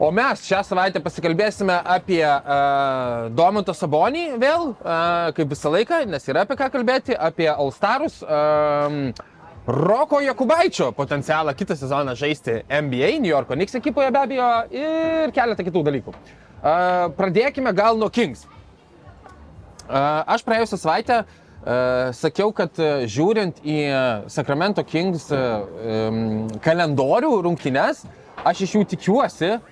O 0.00 0.08
mes 0.16 0.40
šią 0.48 0.62
savaitę 0.64 1.00
pasikalbėsime 1.04 1.74
apie 1.92 2.22
uh, 2.24 3.26
Domantą 3.36 3.74
Sabonį 3.76 4.22
vėl, 4.40 4.70
uh, 4.72 5.26
kaip 5.36 5.50
visą 5.52 5.68
laiką, 5.74 5.98
nes 6.08 6.24
yra 6.32 6.46
apie 6.46 6.56
ką 6.56 6.70
kalbėti, 6.72 7.12
apie 7.12 7.50
Alstarus, 7.52 8.22
um, 8.24 9.10
Roko 9.70 10.20
Jakubaičio 10.20 10.92
potencialą 10.92 11.54
kitą 11.54 11.76
sezoną 11.76 12.14
žaisti 12.14 12.50
NBA, 12.68 13.20
New 13.20 13.30
Yorko 13.30 13.54
Knicks 13.54 13.74
ekipoje 13.78 14.10
be 14.10 14.18
abejo 14.18 14.48
ir 14.74 15.32
keletą 15.36 15.66
kitų 15.66 15.82
dalykų. 15.86 16.14
Pradėkime 17.18 17.72
gal 17.76 17.98
nuo 18.00 18.08
Kings. 18.10 18.46
Aš 19.86 20.42
praėjusią 20.46 20.78
savaitę 20.80 21.20
sakiau, 22.18 22.50
kad 22.56 22.82
žiūrint 23.06 23.62
į 23.62 23.78
Sacramento 24.32 24.82
Kings 24.82 25.28
kalendorių 26.66 27.32
rungtynes, 27.46 28.02
aš 28.42 28.64
iš 28.66 28.74
jų 28.74 28.84
tikiuosi 28.96 29.54
uh, 29.54 29.70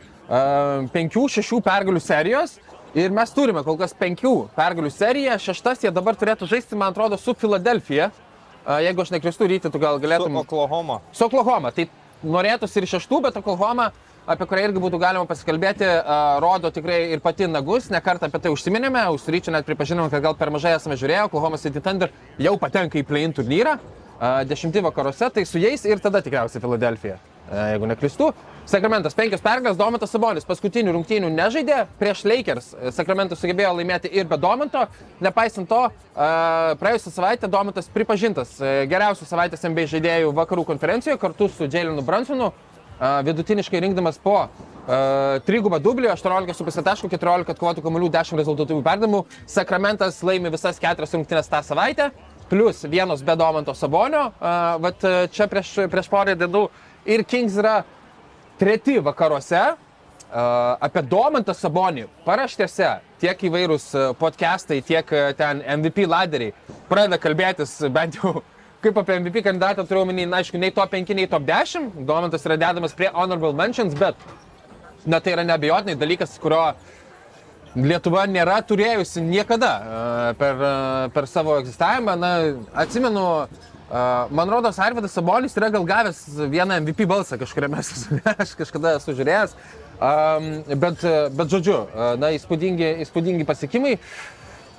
penkių, 0.92 1.26
šešių 1.32 1.60
pergalių 1.64 2.00
serijos. 2.02 2.58
Ir 2.96 3.12
mes 3.12 3.30
turime 3.36 3.60
kol 3.64 3.76
kas 3.76 3.92
penkių 3.96 4.48
pergalių 4.56 4.90
seriją. 4.92 5.36
Šeštas 5.40 5.84
jie 5.84 5.92
dabar 5.92 6.16
turėtų 6.16 6.48
žaisti, 6.48 6.76
man 6.76 6.94
atrodo, 6.94 7.18
su 7.20 7.34
Filadelfija. 7.36 8.10
Jeigu 8.68 9.00
aš 9.00 9.14
nekristu 9.14 9.46
rytį, 9.48 9.70
tu 9.72 9.80
gal 9.80 9.96
Su 9.96 10.04
galėtum... 10.04 10.34
Oklahoma. 10.42 11.00
Su 11.16 11.24
Oklahoma. 11.24 11.72
Tai 11.72 11.86
norėtųsi 12.20 12.82
ir 12.82 12.86
šeštų, 12.90 13.22
bet 13.24 13.38
Oklahoma, 13.40 13.86
apie 14.28 14.44
kurią 14.50 14.66
irgi 14.68 14.82
būtų 14.82 15.00
galima 15.00 15.24
pasikalbėti, 15.30 15.88
rodo 16.44 16.68
tikrai 16.74 16.98
ir 17.14 17.22
pati 17.24 17.48
nagus. 17.48 17.88
Nekartą 17.94 18.28
apie 18.28 18.42
tai 18.44 18.52
užsiminėme, 18.52 19.06
užsiryčią 19.16 19.54
net 19.56 19.64
pripažinome, 19.64 20.12
kad 20.12 20.26
gal 20.26 20.36
per 20.36 20.52
mažai 20.52 20.74
esame 20.76 20.98
žiūrėję. 21.00 21.24
Oklahoma 21.30 21.56
City 21.62 21.80
Thunder 21.80 22.12
jau 22.36 22.58
patenka 22.60 23.00
į 23.00 23.06
play-in 23.08 23.32
turnyrą. 23.32 23.78
Dešimti 24.50 24.82
vakaruose, 24.84 25.30
tai 25.32 25.46
su 25.46 25.62
jais 25.62 25.84
ir 25.88 26.04
tada 26.04 26.20
tikriausiai 26.20 26.60
Filadelfija. 26.60 27.16
Jeigu 27.48 27.88
neklistu. 27.88 28.32
Sakramentas 28.68 29.14
penkios 29.16 29.40
pergalės, 29.40 29.78
Domantas 29.80 30.10
Sabonis 30.12 30.44
paskutinių 30.44 30.92
rungtynių 30.92 31.30
nežaidė, 31.32 31.86
prieš 31.96 32.26
Lakers 32.28 32.66
Sakramentas 32.92 33.40
sugebėjo 33.40 33.70
laimėti 33.78 34.10
ir 34.12 34.26
be 34.28 34.36
Domanto. 34.36 34.82
Nepaisant 35.24 35.70
to, 35.70 35.78
uh, 35.88 36.74
praėjusią 36.76 37.14
savaitę 37.14 37.48
Domantas 37.48 37.88
pripažintas 37.94 38.58
uh, 38.60 38.82
geriausių 38.90 39.24
savaitės 39.30 39.64
NBA 39.64 39.86
žaidėjų 39.94 40.36
vakarų 40.36 40.66
konferencijoje 40.68 41.16
kartu 41.22 41.48
su 41.48 41.64
Jailenu 41.64 42.04
Brunsonu, 42.04 42.52
uh, 42.52 43.08
vidutiniškai 43.24 43.80
rinkdamas 43.86 44.20
po 44.20 44.36
uh, 44.36 44.52
trigubą 45.48 45.80
dublį, 45.80 46.12
18,5 46.12 46.84
taškų, 46.92 47.14
14 47.16 47.56
atkovotų 47.56 47.88
kamuolių, 47.88 48.12
10 48.20 48.44
rezultatyvių 48.44 48.84
perdavimų. 48.84 49.24
Sakramentas 49.48 50.20
laimi 50.20 50.52
visas 50.52 50.76
keturias 50.76 51.16
rungtynės 51.16 51.48
tą 51.48 51.64
savaitę, 51.64 52.12
plus 52.52 52.84
vienos 52.84 53.24
be 53.24 53.32
Domanto 53.32 53.72
Sabonio. 53.72 54.28
Uh, 54.36 54.74
vat 54.84 55.08
uh, 55.08 55.22
čia 55.32 55.48
prieš, 55.48 55.78
prieš 55.88 56.12
porą 56.12 56.36
dienų 56.36 56.68
ir 57.08 57.24
Kings 57.24 57.56
yra 57.56 57.80
treti 58.58 58.98
vakaruose. 59.02 59.62
Apie 60.28 61.00
Domantą 61.08 61.54
Sabonį 61.56 62.02
paraštėse 62.26 62.88
tiek 63.22 63.44
įvairūs 63.48 63.86
podcastai, 64.20 64.82
tiek 64.84 65.08
ten 65.38 65.62
MVP 65.64 66.04
laderiai 66.04 66.52
pradeda 66.90 67.16
kalbėtis 67.22 67.72
bent 67.94 68.18
jau 68.18 68.34
kaip 68.84 69.00
apie 69.00 69.16
MVP 69.22 69.42
kandidatą 69.46 69.86
turiu 69.88 70.04
omeny, 70.04 70.26
na, 70.28 70.42
aišku, 70.42 70.60
nei 70.60 70.70
top 70.74 70.92
5, 70.92 71.14
nei 71.16 71.26
top 71.30 71.48
10. 71.48 72.04
Domantas 72.06 72.44
yra 72.46 72.58
dedamas 72.60 72.94
prie 72.94 73.08
honorable 73.14 73.54
mentions, 73.56 73.96
bet 73.98 74.20
na, 75.06 75.18
tai 75.20 75.32
yra 75.34 75.46
neabejotinai 75.48 75.96
dalykas, 75.98 76.36
kurio 76.42 76.62
Lietuva 77.78 78.22
nėra 78.26 78.56
turėjusi 78.64 79.20
niekada 79.22 79.70
per, 80.40 80.62
per 81.14 81.26
savo 81.28 81.58
egzistavimą. 81.60 82.14
Na, 82.18 82.30
atsimenu, 82.84 83.24
man 84.30 84.50
rodos, 84.52 84.78
Arvidas 84.78 85.14
Sabonis 85.16 85.56
yra 85.56 85.70
gal 85.72 85.84
gavęs 85.88 86.22
vieną 86.52 86.80
MVP 86.82 87.06
balsą 87.08 87.38
kažkuriame 87.40 87.82
sezone, 87.82 88.22
aš 88.44 88.52
kažkada 88.58 88.96
esu 88.98 89.14
žiūrėjęs. 89.16 89.54
Um, 89.98 90.50
bet, 90.78 91.02
bet 91.34 91.50
žodžiu, 91.50 91.78
na, 92.20 92.30
įspūdingi, 92.36 92.90
įspūdingi 93.06 93.46
pasiekimai. 93.48 93.96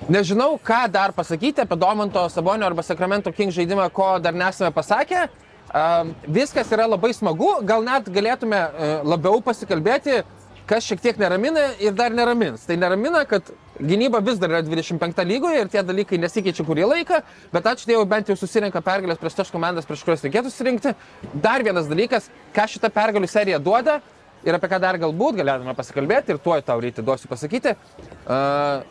Nežinau, 0.08 0.54
ką 0.64 0.86
dar 0.88 1.12
pasakyti 1.12 1.60
apie 1.60 1.76
Domanto 1.76 2.22
Sabonio 2.32 2.64
arba 2.64 2.82
Sacramento 2.82 3.32
King 3.32 3.52
žaidimą, 3.52 3.90
ko 3.92 4.14
dar 4.22 4.32
nesame 4.32 4.72
pasakę. 4.72 5.26
Um, 5.70 6.14
viskas 6.26 6.70
yra 6.72 6.86
labai 6.88 7.12
smagu, 7.14 7.50
gal 7.62 7.84
net 7.86 8.08
galėtume 8.10 8.58
uh, 8.58 8.94
labiau 9.06 9.42
pasikalbėti, 9.44 10.22
kas 10.70 10.86
šiek 10.86 11.02
tiek 11.02 11.18
neramina 11.18 11.72
ir 11.82 11.96
dar 11.98 12.14
neramins. 12.14 12.62
Tai 12.68 12.76
neramina, 12.78 13.24
kad 13.26 13.50
gynyba 13.80 14.20
vis 14.22 14.38
dar 14.38 14.52
yra 14.52 14.62
25 14.62 15.24
lygoje 15.26 15.64
ir 15.64 15.72
tie 15.72 15.82
dalykai 15.86 16.20
nesikeičia 16.22 16.66
kurį 16.68 16.86
laiką, 16.92 17.20
bet 17.54 17.66
ačiū 17.72 17.90
Dievui 17.90 18.06
bent 18.10 18.30
jau 18.30 18.38
susirenka 18.38 18.82
pergalės 18.84 19.18
prieš 19.18 19.40
tas 19.40 19.50
komandas, 19.50 19.88
prieš 19.88 20.04
kurias 20.06 20.22
reikėtų 20.26 20.52
susirinkti. 20.52 20.94
Dar 21.34 21.66
vienas 21.66 21.90
dalykas, 21.90 22.30
ką 22.54 22.68
šita 22.70 22.92
pergalių 22.94 23.30
serija 23.30 23.58
duoda 23.58 23.98
ir 24.46 24.56
apie 24.56 24.70
ką 24.70 24.80
dar 24.80 24.98
galbūt 25.00 25.40
galėtume 25.42 25.74
pasikalbėti 25.76 26.36
ir 26.36 26.42
tuoj 26.44 26.62
tau 26.64 26.80
ryte 26.80 27.02
duosiu 27.04 27.28
pasakyti. 27.28 27.74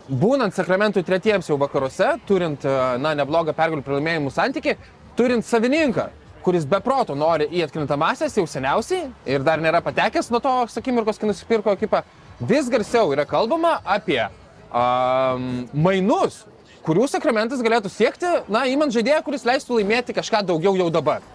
Būnant 0.09 0.57
Sakramentui 0.57 1.05
tretiems 1.07 1.49
jau 1.49 1.57
vakaruose, 1.61 2.17
turint, 2.27 2.67
na, 3.01 3.15
neblogą 3.17 3.55
pergalių 3.57 3.85
pralaimėjimų 3.87 4.33
santyki, 4.35 4.75
turint 5.17 5.47
savininką, 5.47 6.09
kuris 6.43 6.65
be 6.69 6.79
proto 6.83 7.15
nori 7.17 7.47
į 7.51 7.63
atkrintamasias 7.65 8.37
jau 8.37 8.45
seniausiai 8.47 9.09
ir 9.29 9.43
dar 9.45 9.61
nėra 9.61 9.81
patekęs 9.85 10.31
nuo 10.33 10.41
to, 10.43 10.53
sakymirkos, 10.73 11.19
kai 11.19 11.29
nusipirko 11.29 11.73
ekipą, 11.75 12.03
vis 12.39 12.69
garsiau 12.71 13.11
yra 13.15 13.25
kalbama 13.27 13.79
apie 13.83 14.21
um, 14.23 15.49
mainus, 15.73 16.43
kurių 16.85 17.09
sakramentas 17.11 17.63
galėtų 17.65 17.91
siekti, 17.91 18.29
na, 18.51 18.63
įmant 18.71 18.95
žaidėją, 18.95 19.23
kuris 19.25 19.45
leistų 19.47 19.81
laimėti 19.81 20.15
kažką 20.15 20.45
daugiau 20.47 20.77
jau 20.79 20.89
dabar. 20.93 21.25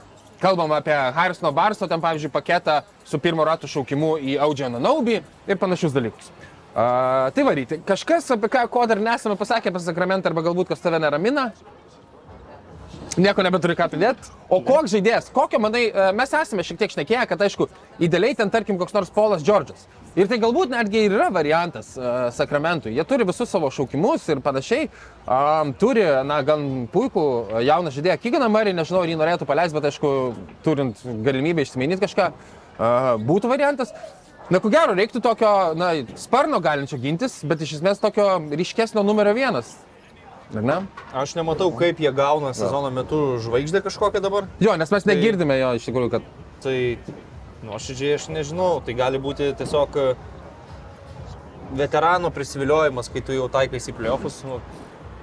kalbam 0.41 0.73
apie 0.77 0.93
Harrisono 0.93 1.53
Barso, 1.53 1.87
ten 1.89 2.01
pavyzdžiui, 2.01 2.33
paketą 2.33 2.83
su 3.09 3.19
pirmo 3.23 3.47
ratų 3.49 3.69
šaukimu 3.71 4.17
į 4.21 4.35
Audžianą 4.45 4.81
Naubį 4.83 5.21
ir 5.49 5.61
panašius 5.61 5.95
dalykus. 5.95 6.29
Uh, 6.75 7.31
tai 7.33 7.45
varyti. 7.47 7.79
Kažkas, 7.87 8.27
apie 8.35 8.51
ką, 8.51 8.65
ko 8.69 8.83
dar 8.91 9.01
nesame 9.01 9.39
pasakę 9.41 9.71
apie 9.71 9.81
sakramentą, 9.81 10.29
arba 10.29 10.43
galbūt 10.45 10.73
kas 10.73 10.83
tave 10.83 10.99
neramina, 11.01 11.53
nieko 13.21 13.45
nebeturi 13.47 13.77
ką 13.79 13.89
pridėti. 13.93 14.33
O 14.53 14.61
koks 14.65 14.93
žaidėjas, 14.95 15.29
kokio, 15.35 15.61
manai, 15.63 15.87
e, 15.89 16.07
mes 16.17 16.33
esame 16.35 16.65
šiek 16.67 16.81
tiek 16.81 16.95
šnekėję, 16.95 17.27
kad 17.31 17.45
aišku, 17.47 17.69
idealiai 18.03 18.37
ten 18.39 18.51
tarkim 18.51 18.79
koks 18.81 18.97
nors 18.97 19.13
Polas 19.15 19.45
Džordžas. 19.45 19.87
Ir 20.15 20.29
tai 20.31 20.39
galbūt 20.39 20.71
netgi 20.71 21.01
ir 21.09 21.15
yra 21.17 21.27
variantas 21.35 21.89
uh, 21.99 22.29
sakramentui. 22.31 22.93
Jie 22.95 23.03
turi 23.03 23.25
visus 23.27 23.51
savo 23.51 23.67
šaukimus 23.75 24.29
ir 24.31 24.39
panašiai. 24.45 24.85
Um, 25.27 25.73
turi, 25.75 26.05
na, 26.23 26.37
gan 26.47 26.85
puikų 26.93 27.25
uh, 27.25 27.57
jauną 27.67 27.91
žaidėją 27.91 28.21
Kyganą 28.23 28.47
Marį, 28.55 28.77
nežinau, 28.79 29.01
ar 29.03 29.11
jį 29.11 29.17
norėtų 29.19 29.49
paleisti, 29.49 29.75
bet 29.75 29.89
aišku, 29.91 30.13
turint 30.63 31.03
galimybę 31.27 31.65
išsimainyti 31.67 32.05
kažką, 32.07 32.29
uh, 32.31 33.09
būtų 33.27 33.51
variantas. 33.51 33.91
Na, 34.55 34.61
ko 34.63 34.71
gero, 34.71 34.95
reiktų 34.95 35.19
tokio, 35.25 35.51
na, 35.75 35.91
sparno 36.21 36.63
galinčio 36.63 37.01
gintis, 37.03 37.41
bet 37.43 37.67
iš 37.67 37.81
esmės 37.81 37.99
tokio 37.99 38.37
ryškesnio 38.55 39.03
numerio 39.03 39.35
vienas. 39.35 39.75
Ar 40.55 40.63
ne? 40.63 40.79
Aš 41.13 41.35
nematau, 41.35 41.71
kaip 41.75 41.99
jie 42.01 42.13
gauna 42.15 42.53
sezono 42.55 42.91
metu 42.95 43.39
žvaigždę 43.43 43.83
kažkokią 43.83 44.23
dabar. 44.23 44.47
Jo, 44.63 44.77
nes 44.79 44.91
mes 44.91 45.05
Tai- 45.05 45.15
negirdime 45.15 45.59
jo 45.59 45.75
iš 45.79 45.89
tikrųjų, 45.89 46.11
kad 46.11 46.23
Tai 46.65 46.97
nuoširdžiai 47.65 48.15
aš 48.17 48.31
nežinau, 48.33 48.79
tai 48.85 48.95
gali 48.97 49.19
būti 49.21 49.51
tiesiog 49.59 49.99
e, 50.01 50.07
veterano 51.77 52.31
prisiviliojimas, 52.33 53.11
kai 53.13 53.21
tu 53.25 53.37
jau 53.37 53.51
taikaisi 53.53 53.93
į 53.93 53.99
playoffus. 53.99 54.39
Nu, 54.49 54.61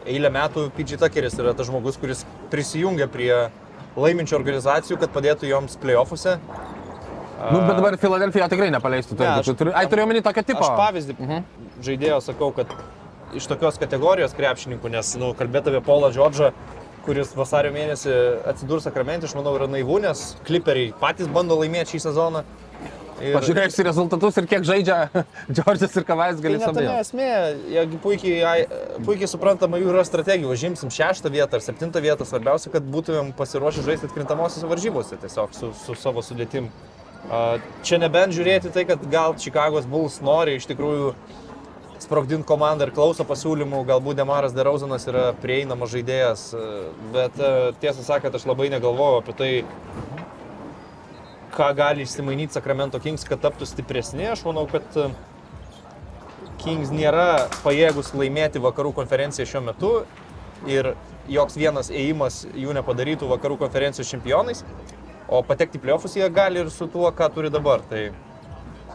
eilę 0.06 0.30
metų 0.34 0.68
PG 0.76 1.00
Tuckeris 1.02 1.38
yra 1.42 1.56
tas 1.58 1.70
žmogus, 1.70 1.98
kuris 2.02 2.26
prisijungia 2.54 3.08
prie 3.10 3.34
laiminčių 3.98 4.38
organizacijų, 4.38 5.00
kad 5.02 5.14
padėtų 5.16 5.50
joms 5.50 5.78
playoffuose. 5.82 6.38
Nu, 7.42 7.58
bet 7.66 7.74
dabar 7.74 7.98
Filadelfija 7.98 8.48
tikrai 8.52 8.70
nepaleistų. 8.74 9.18
Ne, 9.18 9.30
aš- 9.42 9.56
turiu, 9.58 9.74
ai, 9.74 9.88
turiu 9.90 10.06
omeny 10.06 10.22
tokio 10.22 10.44
tipo. 10.46 10.62
Aš 10.62 10.78
pavyzdį 10.78 11.18
mhm. 11.18 11.46
žaidėjo 11.82 12.22
sakau, 12.22 12.52
kad 12.54 12.70
iš 13.38 13.48
tokios 13.52 13.78
kategorijos 13.82 14.34
krepšininkų, 14.38 14.90
nes 14.94 15.14
nu, 15.22 15.34
kalbėti 15.38 15.72
apie 15.74 15.82
Paulą 15.86 16.10
Džordžą, 16.14 16.52
kuris 17.06 17.32
vasario 17.38 17.72
mėnesį 17.74 18.16
atsidurs 18.52 18.84
sakramente, 18.86 19.26
aš 19.30 19.34
manau, 19.40 19.56
yra 19.58 19.68
naivu, 19.72 20.00
nes 20.04 20.36
kliperiai 20.48 20.92
patys 21.02 21.30
bando 21.32 21.58
laimėti 21.58 21.96
šį 21.96 22.04
sezoną. 22.10 22.44
Ir- 23.22 23.36
Pažiūrėjus 23.38 23.76
į 23.78 23.84
rezultatus 23.86 24.38
ir 24.42 24.46
kiek 24.50 24.64
žaidžia 24.66 24.96
Džordžas 25.54 25.94
ir 26.00 26.06
Kavais 26.08 26.40
Tai 26.40 26.42
gali 26.46 26.58
net 26.58 26.64
tame 26.66 26.82
sabėti. 26.82 27.02
esmė, 27.04 27.28
jeigu 27.76 28.00
puikiai, 28.02 28.38
ai- 28.50 29.02
puikiai 29.06 29.30
suprantama 29.30 29.78
jų 29.78 29.92
yra 29.94 30.02
strategija, 30.08 30.50
užimsim 30.50 30.90
šeštą 30.90 31.30
vietą 31.34 31.60
ar 31.60 31.66
septintą 31.66 32.02
vietą, 32.02 32.26
svarbiausia, 32.26 32.72
kad 32.74 32.82
būtumėm 32.90 33.30
pasiruošę 33.38 33.84
žaisti 33.86 34.10
atkrintamosiose 34.10 34.66
varžybose 34.72 35.20
tiesiog 35.22 35.54
su, 35.54 35.70
su 35.86 35.94
savo 36.02 36.24
sudėtim. 36.26 36.72
Čia 37.86 38.00
nebent 38.02 38.34
žiūrėti 38.34 38.72
tai, 38.74 38.84
kad 38.90 39.04
gal 39.14 39.36
Čikagos 39.38 39.86
Bulls 39.86 40.18
nori 40.26 40.56
iš 40.58 40.66
tikrųjų 40.72 41.12
sprogdinti 42.02 42.48
komandą 42.50 42.88
ir 42.88 42.94
klauso 42.96 43.26
pasiūlymų, 43.28 43.84
galbūt 43.90 44.20
Demaras 44.20 44.56
Derauzanas 44.56 45.06
yra 45.10 45.30
prieinamas 45.42 45.94
žaidėjas, 45.94 46.46
a, 46.58 46.68
bet 47.14 47.38
a, 47.38 47.52
tiesą 47.82 48.06
sakant, 48.06 48.36
aš 48.36 48.48
labai 48.50 48.72
negalvoju 48.74 49.22
apie 49.22 49.38
tai, 49.38 49.52
ką 51.52 51.68
gali 51.76 52.06
išsimainyti 52.06 52.56
Sacramento 52.56 53.00
Kings, 53.04 53.26
kad 53.28 53.42
taptų 53.44 53.68
stipresni. 53.68 54.26
Aš 54.32 54.46
manau, 54.48 54.66
kad 54.72 54.86
e, 54.98 55.10
Kings 56.64 56.94
nėra 56.96 57.48
pajėgus 57.66 58.14
laimėti 58.16 58.62
vakarų 58.64 58.94
konferenciją 59.02 59.48
šiuo 59.50 59.64
metu 59.66 59.92
ir 60.70 60.94
joks 61.32 61.58
vienas 61.58 61.92
ėjimas 61.92 62.44
jų 62.56 62.76
nepadarytų 62.78 63.30
vakarų 63.32 63.60
konferencijos 63.62 64.10
čempionais, 64.14 64.64
o 65.32 65.42
patekti 65.46 65.80
į 65.80 65.86
playoffus 65.86 66.18
jie 66.18 66.28
gali 66.34 66.62
ir 66.64 66.72
su 66.74 66.88
tuo, 66.92 67.10
ką 67.12 67.30
turi 67.34 67.52
dabar. 67.54 67.84
Tai 67.90 68.10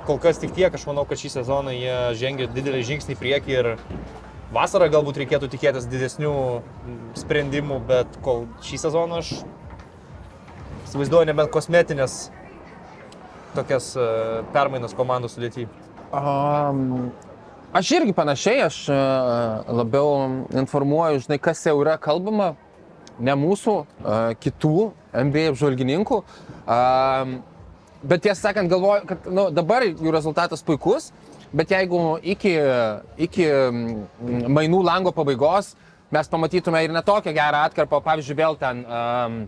kol 0.07 0.19
kas 0.23 0.39
tik 0.39 0.55
tiek, 0.55 0.75
aš 0.75 0.87
manau, 0.89 1.05
kad 1.09 1.19
šį 1.21 1.33
sezoną 1.41 1.75
jie 1.75 1.97
žengia 2.19 2.47
didelį 2.53 2.83
žingsnį 2.87 3.17
į 3.17 3.21
priekį 3.21 3.55
ir 3.57 3.69
vasarą 4.55 4.89
galbūt 4.93 5.19
reikėtų 5.23 5.51
tikėtis 5.53 5.89
didesnių 5.91 6.33
sprendimų, 7.19 7.81
bet 7.89 8.19
kol 8.25 8.47
šį 8.67 8.83
sezoną 8.87 9.21
aš 9.25 9.33
įsivaizduoju 10.87 11.29
nebent 11.29 11.51
kosmetinės 11.55 12.29
tokias 13.57 13.95
e, 13.99 14.07
permainas 14.55 14.95
komandų 14.97 15.31
sudėtyje. 15.33 15.67
Um, 16.15 17.11
aš 17.75 17.91
irgi 17.99 18.15
panašiai, 18.15 18.61
aš 18.69 18.79
uh, 18.93 19.67
labiau 19.75 20.45
informuoju, 20.55 21.25
žinai, 21.25 21.41
kas 21.43 21.65
jau 21.67 21.75
yra 21.81 21.97
kalbama, 21.99 22.53
ne 23.19 23.35
mūsų, 23.37 23.75
uh, 23.83 24.37
kitų 24.39 24.91
NBA 25.27 25.49
apžvalgininkų. 25.51 26.21
Um, 26.63 27.41
bet 28.03 28.25
tiesą 28.27 28.49
sakant, 28.49 28.71
galvoju, 28.71 29.07
kad 29.09 29.29
nu, 29.31 29.49
dabar 29.55 29.87
jų 29.87 30.13
rezultatas 30.15 30.65
puikus, 30.67 31.11
bet 31.57 31.73
jeigu 31.73 32.01
iki, 32.23 32.57
iki 33.29 33.47
mm, 33.47 34.49
mainų 34.53 34.83
lango 34.87 35.13
pabaigos 35.17 35.75
mes 36.15 36.29
pamatytume 36.31 36.85
ir 36.85 36.95
netokią 36.95 37.35
gerą 37.35 37.65
atkarpą, 37.67 38.01
pavyzdžiui, 38.05 38.37
vėl 38.39 38.59
ten 38.61 38.83
um, 38.87 39.39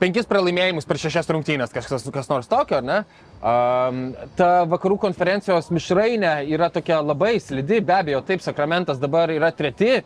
penkis 0.00 0.26
pralaimėjimus 0.28 0.88
per 0.88 0.98
šešias 1.00 1.28
rungtynės, 1.30 1.74
kažkas 1.74 2.08
kas 2.14 2.30
nors 2.30 2.48
tokio, 2.50 2.80
ar 2.80 2.86
ne? 2.86 2.98
Um, 3.40 4.00
ta 4.36 4.64
vakarų 4.68 4.98
konferencijos 5.04 5.70
mišrainė 5.74 6.34
yra 6.50 6.70
tokia 6.72 7.00
labai 7.04 7.36
slidi, 7.42 7.82
be 7.84 7.94
abejo, 7.98 8.24
taip, 8.26 8.42
Sakramentas 8.44 9.00
dabar 9.02 9.32
yra 9.32 9.52
treti, 9.54 10.00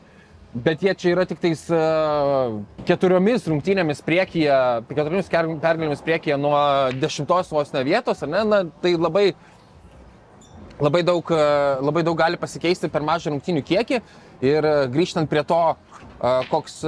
bet 0.54 0.82
jie 0.82 0.94
čia 0.94 1.12
yra 1.14 1.24
tik 1.26 1.40
tais 1.42 1.64
uh, 1.74 2.60
keturiomis 2.86 3.48
rungtynėmis 3.50 4.02
priekyje, 4.06 4.58
keturiomis 4.90 5.30
pergalėmis 5.32 6.04
priekyje 6.04 6.38
nuo 6.38 6.58
dešimtos 7.00 7.50
vos 7.52 7.74
ne 7.74 7.82
vietos, 7.86 8.22
ar 8.22 8.30
ne? 8.30 8.44
Na, 8.46 8.60
tai 8.82 8.94
labai, 8.94 9.32
labai 10.80 11.02
daug, 11.06 11.30
e, 11.30 11.44
labai 11.82 12.02
daug 12.06 12.18
gali 12.18 12.38
pasikeisti 12.40 12.90
per 12.90 13.04
mažą 13.06 13.32
rungtynių 13.32 13.62
kiekį 13.66 14.00
ir 14.44 14.66
e, 14.66 14.74
grįžtant 14.94 15.30
prie 15.30 15.44
to, 15.46 15.60
e, 15.74 15.93
koks, 16.50 16.78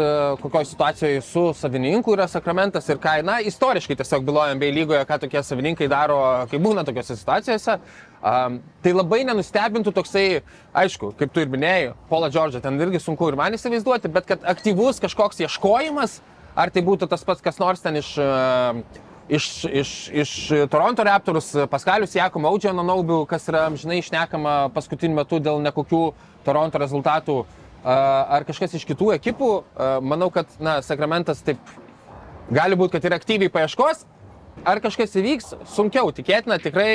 kokioje 0.43 0.65
situacijoje 0.65 1.21
su 1.21 1.53
savininku 1.55 2.15
yra 2.15 2.25
sakramentas 2.29 2.89
ir 2.89 3.01
ką, 3.03 3.19
na, 3.27 3.39
istoriškai 3.45 3.97
tiesiog 3.99 4.25
byloja 4.25 4.55
bei 4.57 4.73
lygoje, 4.73 5.03
ką 5.05 5.19
tokie 5.27 5.43
savininkai 5.45 5.89
daro, 5.93 6.21
kai 6.51 6.61
būna 6.63 6.87
tokiose 6.87 7.19
situacijose. 7.19 7.77
Um, 8.27 8.61
tai 8.83 8.95
labai 8.97 9.21
nenustebintų 9.29 9.93
toksai, 9.95 10.41
aišku, 10.75 11.13
kaip 11.19 11.35
tu 11.35 11.43
ir 11.45 11.51
minėjai, 11.53 11.93
Paula 12.09 12.31
Džordžą, 12.33 12.63
ten 12.65 12.81
irgi 12.81 13.03
sunku 13.03 13.29
ir 13.29 13.37
man 13.39 13.55
įsivaizduoti, 13.55 14.11
bet 14.15 14.27
kad 14.31 14.47
aktyvus 14.55 15.03
kažkoks 15.05 15.45
ieškojimas, 15.45 16.21
ar 16.57 16.73
tai 16.73 16.83
būtų 16.87 17.11
tas 17.11 17.27
pats 17.27 17.45
kas 17.45 17.61
nors 17.61 17.85
ten 17.85 18.01
iš, 18.01 18.15
uh, 18.23 18.81
iš, 19.29 19.51
iš, 19.69 19.93
iš 20.25 20.33
Toronto 20.73 21.05
Raptors, 21.05 21.53
Paskalius 21.71 22.17
Jakom 22.17 22.49
Audžiano 22.49 22.87
Naubių, 22.87 23.21
kas 23.29 23.47
yra 23.53 23.67
amžinai 23.69 24.01
išnekama 24.01 24.57
paskutiniu 24.75 25.21
metu 25.21 25.43
dėl 25.43 25.61
nekokių 25.69 26.03
Toronto 26.47 26.81
rezultatų, 26.81 27.41
ar 27.87 28.47
kažkas 28.49 28.77
iš 28.79 28.85
kitų 28.89 29.13
ekipų, 29.17 29.51
manau, 30.03 30.31
kad 30.35 30.51
na, 30.63 30.81
Sakramentas 30.83 31.43
taip 31.47 31.61
gali 32.51 32.79
būti, 32.79 32.97
kad 32.97 33.09
ir 33.09 33.17
aktyviai 33.17 33.53
paieškos. 33.53 34.05
Ar 34.67 34.81
kažkas 34.81 35.13
įvyks, 35.21 35.51
sunkiau 35.69 36.09
tikėtina, 36.17 36.57
tikrai 36.59 36.89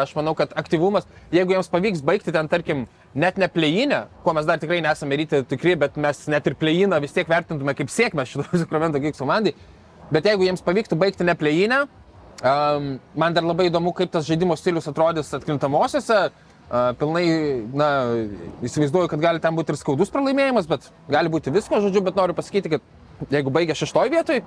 aš 0.00 0.14
manau, 0.16 0.32
kad 0.34 0.54
aktyvumas, 0.56 1.04
jeigu 1.30 1.52
jiems 1.52 1.68
pavyks 1.70 2.00
baigti 2.08 2.32
ten, 2.32 2.48
tarkim, 2.48 2.86
net 3.12 3.36
ne 3.38 3.50
plėjinę, 3.52 4.06
ko 4.24 4.32
mes 4.32 4.48
dar 4.48 4.58
tikrai 4.62 4.80
nesame 4.82 5.18
ryti 5.20 5.42
tikri, 5.50 5.76
bet 5.78 6.00
mes 6.00 6.24
net 6.32 6.48
ir 6.48 6.56
plėjiną 6.56 7.02
vis 7.04 7.12
tiek 7.12 7.28
vertintume 7.28 7.76
kaip 7.76 7.92
sėkmę 7.92 8.24
šito 8.26 8.48
Sakramento 8.64 9.02
Gigs 9.04 9.20
komandai, 9.20 9.52
Bet 10.12 10.26
jeigu 10.28 10.44
jiems 10.44 10.60
pavyktų 10.64 10.96
baigti 11.00 11.24
ne 11.24 11.32
plėjinę, 11.38 11.78
um, 12.44 12.88
man 13.16 13.36
dar 13.36 13.46
labai 13.48 13.70
įdomu, 13.70 13.94
kaip 13.96 14.10
tas 14.12 14.26
žaidimo 14.28 14.58
stilius 14.60 14.90
atrodys 14.90 15.32
atkrintamosiose. 15.38 16.18
Uh, 16.28 16.51
pilnai, 16.72 17.24
na, 17.76 17.88
įsivaizduoju, 18.64 19.10
kad 19.12 19.20
gali 19.20 19.40
ten 19.44 19.56
būti 19.56 19.74
ir 19.74 19.80
skaudus 19.80 20.12
pralaimėjimas, 20.12 20.68
bet 20.70 20.86
gali 21.12 21.32
būti 21.32 21.52
visko, 21.52 21.82
žodžiu, 21.84 22.00
bet 22.06 22.16
noriu 22.16 22.36
pasakyti, 22.36 22.76
kad 22.76 23.32
jeigu 23.34 23.52
baigia 23.52 23.76
šeštoj 23.76 24.12
vietoj, 24.12 24.40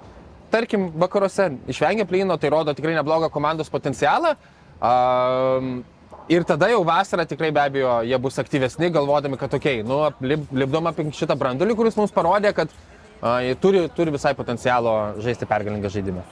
tarkim, 0.53 0.87
vakaruose 1.01 1.51
išvengia 1.69 2.07
plėjino, 2.09 2.37
tai 2.41 2.49
rodo 2.53 2.73
tikrai 2.73 2.95
neblogą 2.97 3.29
komandos 3.33 3.69
potencialą. 3.73 4.35
Um, 4.81 5.83
Ir 6.25 6.41
tada 6.41 6.65
jau 6.71 6.79
vasarą 6.81 7.21
tikrai 7.29 7.51
be 7.53 7.61
abejo 7.61 7.99
jie 8.01 8.17
bus 8.17 8.39
aktyvesni, 8.41 8.87
galvodami, 8.89 9.37
kad, 9.37 9.51
okei, 9.53 9.83
okay, 9.83 9.85
nu, 9.85 9.99
lip, 10.25 10.47
lipdom 10.57 10.89
apie 10.89 11.03
šitą 11.13 11.35
brandulį, 11.37 11.75
kuris 11.77 11.97
mums 11.99 12.13
parodė, 12.15 12.49
kad 12.57 12.71
uh, 12.71 13.43
jie 13.45 13.53
turi, 13.61 13.83
turi 13.93 14.13
visai 14.15 14.31
potencialo 14.33 14.95
žaisti 15.21 15.45
pergalingą 15.45 15.91
žaidimą. 15.93 16.23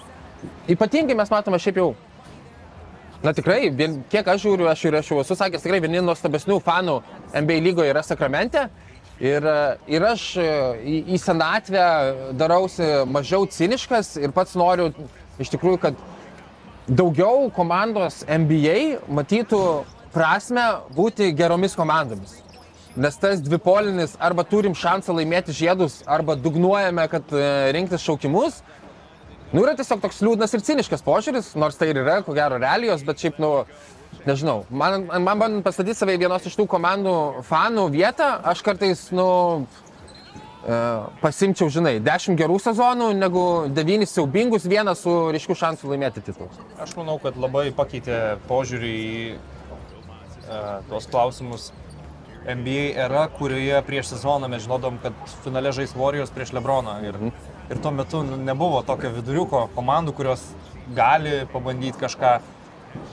Ypatingai 0.73 1.13
mes 1.19 1.29
matome 1.29 1.61
šiaip 1.61 1.77
jau, 1.77 1.91
na 3.23 3.33
tikrai, 3.33 3.69
vien, 3.71 4.01
kiek 4.11 4.27
aš 4.27 4.43
žiūriu, 4.43 4.67
aš 4.67 4.83
ir 4.89 4.97
aš 4.99 5.11
jau 5.13 5.21
esu 5.23 5.37
sakęs, 5.39 5.63
tikrai 5.63 5.79
vieni 5.83 6.01
nuostabesnių 6.03 6.59
fanų 6.63 6.97
NBA 7.31 7.61
lygoje 7.63 7.93
yra 7.93 8.03
Sakramente. 8.03 8.67
Ir, 9.23 9.45
e, 9.45 9.57
ir 9.95 10.03
aš 10.03 10.25
e, 10.41 10.47
į, 10.83 10.97
į 11.15 11.19
senatvę 11.21 11.85
darausi 12.35 12.87
mažiau 13.07 13.47
ciniškas 13.47 14.17
ir 14.19 14.33
pats 14.35 14.57
noriu 14.59 14.89
iš 15.39 15.53
tikrųjų, 15.53 15.79
kad 15.85 16.01
daugiau 16.89 17.47
komandos 17.55 18.23
NBA 18.27 19.05
matytų 19.07 19.61
prasme 20.13 20.65
būti 20.97 21.31
geromis 21.37 21.77
komandomis. 21.77 22.41
Nes 22.99 23.15
tas 23.17 23.39
dvipolinis 23.41 24.17
arba 24.21 24.43
turim 24.45 24.75
šansą 24.77 25.15
laimėti 25.17 25.55
žiedus, 25.55 26.01
arba 26.05 26.35
dugnuojame, 26.37 27.07
kad 27.09 27.31
e, 27.33 27.47
rinktis 27.73 28.03
šaukimus, 28.03 28.59
Nu, 29.53 29.61
yra 29.61 29.75
tiesiog 29.77 29.99
toks 30.01 30.23
liūdnas 30.25 30.55
ir 30.57 30.63
ciniškas 30.65 31.03
požiūris, 31.05 31.51
nors 31.61 31.77
tai 31.77 31.91
ir 31.91 31.99
yra, 32.01 32.23
ko 32.25 32.33
gero, 32.33 32.57
realijos, 32.57 33.03
bet 33.05 33.21
šiaip, 33.21 33.37
nu, 33.37 33.51
nežinau, 34.25 34.63
man, 34.73 35.05
man 35.05 35.27
bandant 35.29 35.65
pastatyti 35.65 35.99
save 35.99 36.15
vienos 36.17 36.47
iš 36.49 36.57
tų 36.57 36.65
komandų 36.71 37.13
fanų 37.45 37.83
vietą, 37.93 38.31
aš 38.49 38.63
kartais, 38.65 39.03
nu, 39.13 39.27
e, 40.65 40.79
pasimčiau, 41.21 41.69
žinai, 41.69 41.99
10 42.01 42.39
gerų 42.41 42.57
sezonų, 42.65 43.11
negu 43.19 43.45
9 43.77 44.09
siaubingus, 44.09 44.65
vieną 44.73 44.97
su 44.97 45.13
ryškiu 45.37 45.59
šansu 45.61 45.93
laimėti 45.93 46.25
titulus. 46.25 46.57
Aš 46.81 46.97
manau, 46.97 47.19
kad 47.21 47.37
labai 47.37 47.67
pakeitė 47.77 48.39
požiūrį 48.49 48.93
į 49.05 49.15
uh, 49.37 50.81
tuos 50.89 51.05
klausimus. 51.13 51.69
NBA 52.43 52.97
era, 52.99 53.27
kurioje 53.31 53.77
prieš 53.87 54.15
sezoną 54.17 54.49
mes 54.51 54.65
žinodom, 54.65 54.97
kad 54.99 55.15
finale 55.45 55.71
žais 55.77 55.93
Warriors 55.95 56.33
prieš 56.33 56.51
Lebroną. 56.57 56.97
Ir, 57.07 57.21
ir 57.69 57.79
tuo 57.81 57.91
metu 57.91 58.23
nu, 58.23 58.37
nebuvo 58.37 58.81
tokio 58.85 59.11
viduriuko 59.13 59.67
komandų, 59.75 60.13
kurios 60.17 60.43
gali 60.95 61.43
pabandyti 61.53 62.01
kažką. 62.01 62.37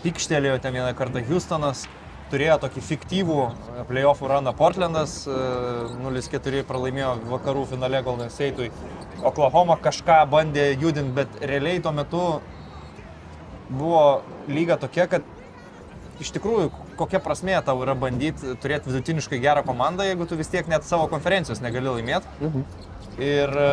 Pikštelėjo 0.02 0.58
ten 0.60 0.74
vieną 0.76 0.90
kartą 0.96 1.22
Houstonas, 1.24 1.86
turėjo 2.30 2.58
tokį 2.62 2.82
fiktyvų 2.84 3.38
playoffų 3.88 4.28
raną 4.30 4.52
Portlandas, 4.56 5.22
e, 5.24 5.36
0-4 6.02 6.62
pralaimėjo 6.68 7.14
vakarų 7.30 7.66
finale 7.72 8.02
Golden 8.04 8.30
State'ui. 8.32 8.70
Oklahoma 9.24 9.78
kažką 9.80 10.20
bandė 10.30 10.70
judinti, 10.74 11.14
bet 11.16 11.40
realiai 11.40 11.80
tuo 11.82 11.94
metu 11.96 12.22
buvo 13.70 14.22
lyga 14.48 14.76
tokia, 14.80 15.08
kad 15.10 15.26
iš 16.20 16.32
tikrųjų 16.36 16.70
kokia 17.00 17.20
prasmė 17.24 17.56
tau 17.64 17.80
yra 17.80 17.96
bandyti 17.96 18.54
turėti 18.60 18.90
vidutiniškai 18.90 19.40
gerą 19.40 19.64
komandą, 19.64 20.04
jeigu 20.04 20.26
tu 20.28 20.36
vis 20.36 20.50
tiek 20.52 20.68
net 20.68 20.84
savo 20.84 21.08
konferencijos 21.12 21.62
negali 21.64 21.88
laimėti. 21.88 22.28
Mhm. 22.40 22.89
Ir 23.18 23.50
e, 23.58 23.70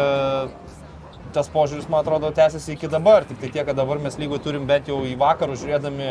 tas 1.35 1.49
požiūris, 1.53 1.87
man 1.91 2.01
atrodo, 2.01 2.31
tęsiasi 2.35 2.73
iki 2.73 2.89
dabar. 2.91 3.25
Tik 3.29 3.39
tai 3.41 3.51
tiek, 3.53 3.65
kad 3.67 3.77
dabar 3.77 4.01
mes 4.01 4.17
lygoj 4.19 4.41
turim 4.43 4.65
bent 4.69 4.89
jau 4.89 5.03
į 5.05 5.13
vakarų 5.19 5.57
žiūrėdami, 5.61 6.09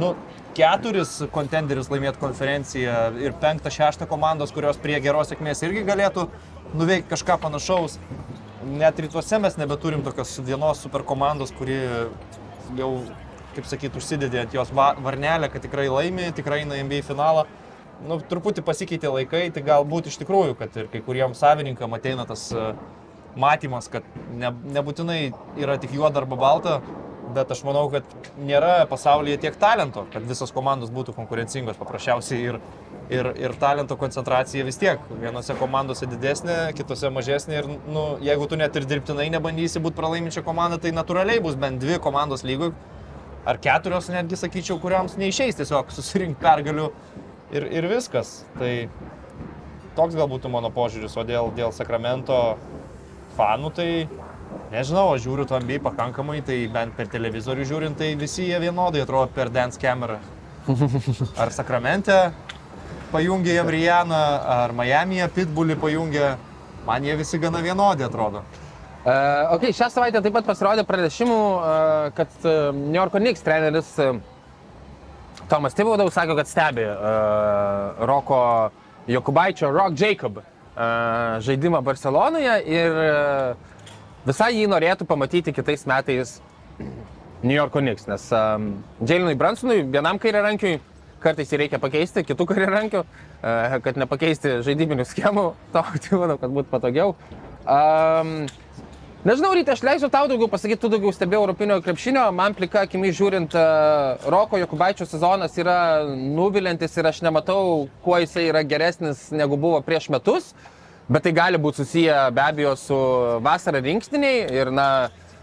nu, 0.00 0.14
keturis 0.58 1.16
kontenderius 1.34 1.90
laimėti 1.92 2.20
konferenciją 2.20 2.96
ir 3.22 3.36
penktą, 3.42 3.70
šeštą 3.74 4.08
komandos, 4.10 4.52
kurios 4.54 4.80
prie 4.82 4.98
geros 5.02 5.30
sėkmės 5.30 5.62
irgi 5.66 5.86
galėtų 5.86 6.26
nuveikti 6.74 7.10
kažką 7.14 7.38
panašaus. 7.42 7.98
Net 8.70 8.98
rytuose 9.00 9.38
mes 9.40 9.56
nebeturim 9.56 10.02
tokios 10.04 10.34
vienos 10.44 10.82
super 10.82 11.04
komandos, 11.06 11.52
kuri 11.56 11.78
jau, 12.76 12.90
kaip 13.54 13.66
sakyt, 13.70 13.96
užsidedė 13.96 14.42
ant 14.44 14.54
jos 14.54 14.70
va- 14.76 14.92
varnelę, 15.00 15.48
kad 15.50 15.64
tikrai 15.64 15.88
laimi, 15.90 16.28
tikrai 16.36 16.64
eina 16.64 16.76
į 16.76 16.84
NBA 16.84 17.00
finalą. 17.08 17.46
Nu, 18.00 18.16
truputį 18.30 18.64
pasikeitė 18.64 19.10
laikai, 19.12 19.42
tai 19.52 19.62
galbūt 19.66 20.08
iš 20.08 20.16
tikrųjų, 20.22 20.56
kad 20.56 20.76
ir 20.80 20.88
kai 20.92 21.02
kuriems 21.04 21.40
savininkam 21.42 21.92
ateina 21.96 22.24
tas 22.28 22.46
uh, 22.56 22.72
matymas, 23.36 23.90
kad 23.92 24.06
ne, 24.32 24.52
nebūtinai 24.76 25.20
yra 25.60 25.76
tik 25.80 25.92
juoda 25.94 26.22
arba 26.22 26.38
balta, 26.40 26.78
bet 27.34 27.50
aš 27.52 27.62
manau, 27.66 27.84
kad 27.92 28.06
nėra 28.42 28.86
pasaulyje 28.90 29.42
tiek 29.44 29.58
talento, 29.60 30.06
kad 30.14 30.24
visos 30.26 30.52
komandos 30.54 30.90
būtų 30.94 31.14
konkurencingos 31.14 31.78
paprasčiausiai 31.78 32.40
ir, 32.48 32.58
ir, 33.12 33.30
ir 33.38 33.54
talento 33.60 33.98
koncentracija 34.00 34.66
vis 34.66 34.80
tiek. 34.80 35.04
Vienose 35.20 35.54
komandose 35.60 36.08
didesnė, 36.10 36.58
kitose 36.78 37.12
mažesnė 37.14 37.60
ir 37.60 37.70
nu, 37.70 38.06
jeigu 38.24 38.48
tu 38.50 38.58
net 38.58 38.76
ir 38.80 38.88
dirbtinai 38.90 39.28
nebandysi 39.36 39.82
būti 39.82 39.98
pralaiminčia 40.00 40.42
komanda, 40.46 40.80
tai 40.80 40.94
natūraliai 40.96 41.42
bus 41.44 41.58
bent 41.60 41.82
dvi 41.84 42.00
komandos 42.02 42.42
lygoj, 42.48 42.72
ar 43.46 43.60
keturios 43.62 44.10
netgi 44.12 44.40
sakyčiau, 44.40 44.80
kuriams 44.82 45.16
neišeis 45.20 45.60
tiesiog 45.60 45.92
susirinkti 45.94 46.42
pergalių 46.42 46.90
ir, 47.52 47.66
ir 47.70 47.88
viskas. 47.90 48.40
Tai 48.58 48.72
toks 49.98 50.16
gal 50.18 50.28
būtų 50.30 50.50
mano 50.52 50.70
požiūris, 50.74 51.16
o 51.18 51.24
dėl, 51.26 51.50
dėl 51.56 51.74
Sakramento 51.74 52.38
fanų, 53.36 53.72
tai 53.76 53.88
nežinau, 54.72 55.10
aš 55.14 55.24
žiūriu 55.26 55.46
to 55.48 55.58
NBA 55.60 55.80
pakankamai, 55.84 56.40
tai 56.46 56.62
bent 56.72 56.96
per 56.96 57.10
televizorių 57.10 57.66
žiūrint, 57.68 57.98
tai 57.98 58.14
visi 58.18 58.48
jie 58.48 58.60
vienodai 58.62 59.04
atrodo 59.04 59.30
per 59.34 59.50
dance 59.52 59.80
kamerą. 59.80 60.20
Ar 61.42 61.52
Sakramente 61.54 62.16
pajungia 63.10 63.56
jam 63.58 63.70
Rijaną, 63.70 64.18
ar 64.54 64.74
Miami'e 64.76 65.26
Pitbullį 65.34 65.74
pajungia, 65.82 66.34
man 66.86 67.02
jie 67.02 67.16
visi 67.18 67.40
gana 67.42 67.62
vienodi 67.64 68.06
atrodo. 68.06 68.44
Uh, 69.00 69.56
ok, 69.56 69.70
šią 69.72 69.88
savaitę 69.90 70.20
taip 70.20 70.34
pat 70.36 70.46
pasirodė 70.46 70.84
pranešimų, 70.86 71.38
uh, 71.56 72.10
kad 72.14 72.34
uh, 72.44 72.68
New 72.76 72.98
Yorko 72.98 73.18
Knicks 73.18 73.42
treneris 73.42 73.88
uh, 73.98 74.20
Tomas 75.50 75.74
Tibaudau 75.74 76.10
sako, 76.10 76.36
kad 76.38 76.46
stebi 76.46 76.84
uh, 76.86 78.06
Roko 78.06 78.70
Jokubaičio, 79.06 79.70
Rock 79.70 79.98
Jacob 79.98 80.36
uh, 80.36 80.44
žaidimą 81.42 81.80
Barcelonoje 81.82 82.52
ir 82.70 82.94
uh, 82.94 83.80
visai 84.28 84.52
jį 84.60 84.68
norėtų 84.70 85.08
pamatyti 85.10 85.50
kitais 85.56 85.82
metais 85.90 86.36
New 87.42 87.56
Yorko 87.56 87.82
Knicks, 87.82 88.06
nes 88.06 88.28
um, 88.30 88.70
Jalenui 89.02 89.34
Bransonui, 89.34 89.82
vienam 89.90 90.20
kairiarankiui, 90.22 90.76
kartais 91.24 91.50
jį 91.50 91.64
reikia 91.64 91.82
pakeisti, 91.82 92.22
kitų 92.30 92.46
kairiarankių, 92.52 93.02
uh, 93.02 93.76
kad 93.82 93.98
nepakeisti 93.98 94.60
žaidybinių 94.62 95.08
schemų, 95.10 95.48
to 95.74 95.82
tai 96.06 96.22
manau, 96.22 96.38
kad 96.38 96.54
būtų 96.60 96.70
patogiau. 96.76 97.16
Um, 97.66 98.46
Nežinau, 99.20 99.50
ryte 99.52 99.68
aš 99.68 99.82
leisiu 99.84 100.08
tau 100.08 100.24
daugiau 100.30 100.48
pasakyti, 100.48 100.80
tu 100.80 100.88
daugiau 100.88 101.10
stebėjau 101.12 101.42
Europinio 101.42 101.74
krepšinio, 101.84 102.22
man 102.32 102.54
plika 102.56 102.86
akimi 102.86 103.10
žiūrint, 103.12 103.52
uh, 103.52 104.22
Roko 104.32 104.56
Jokubaičio 104.56 105.04
sezonas 105.04 105.58
yra 105.60 106.06
nuvilintis 106.08 106.96
ir 106.96 107.08
aš 107.10 107.18
nematau, 107.26 107.90
kuo 108.00 108.16
jisai 108.16 108.46
yra 108.48 108.62
geresnis 108.64 109.26
negu 109.28 109.58
buvo 109.60 109.82
prieš 109.84 110.06
metus, 110.14 110.46
bet 111.04 111.26
tai 111.26 111.34
gali 111.36 111.60
būti 111.60 111.82
susiję 111.82 112.14
be 112.32 112.46
abejo 112.46 112.72
su 112.80 113.00
vasara 113.44 113.84
rinktiniai 113.84 114.46
ir 114.56 114.72
na, 114.72 114.86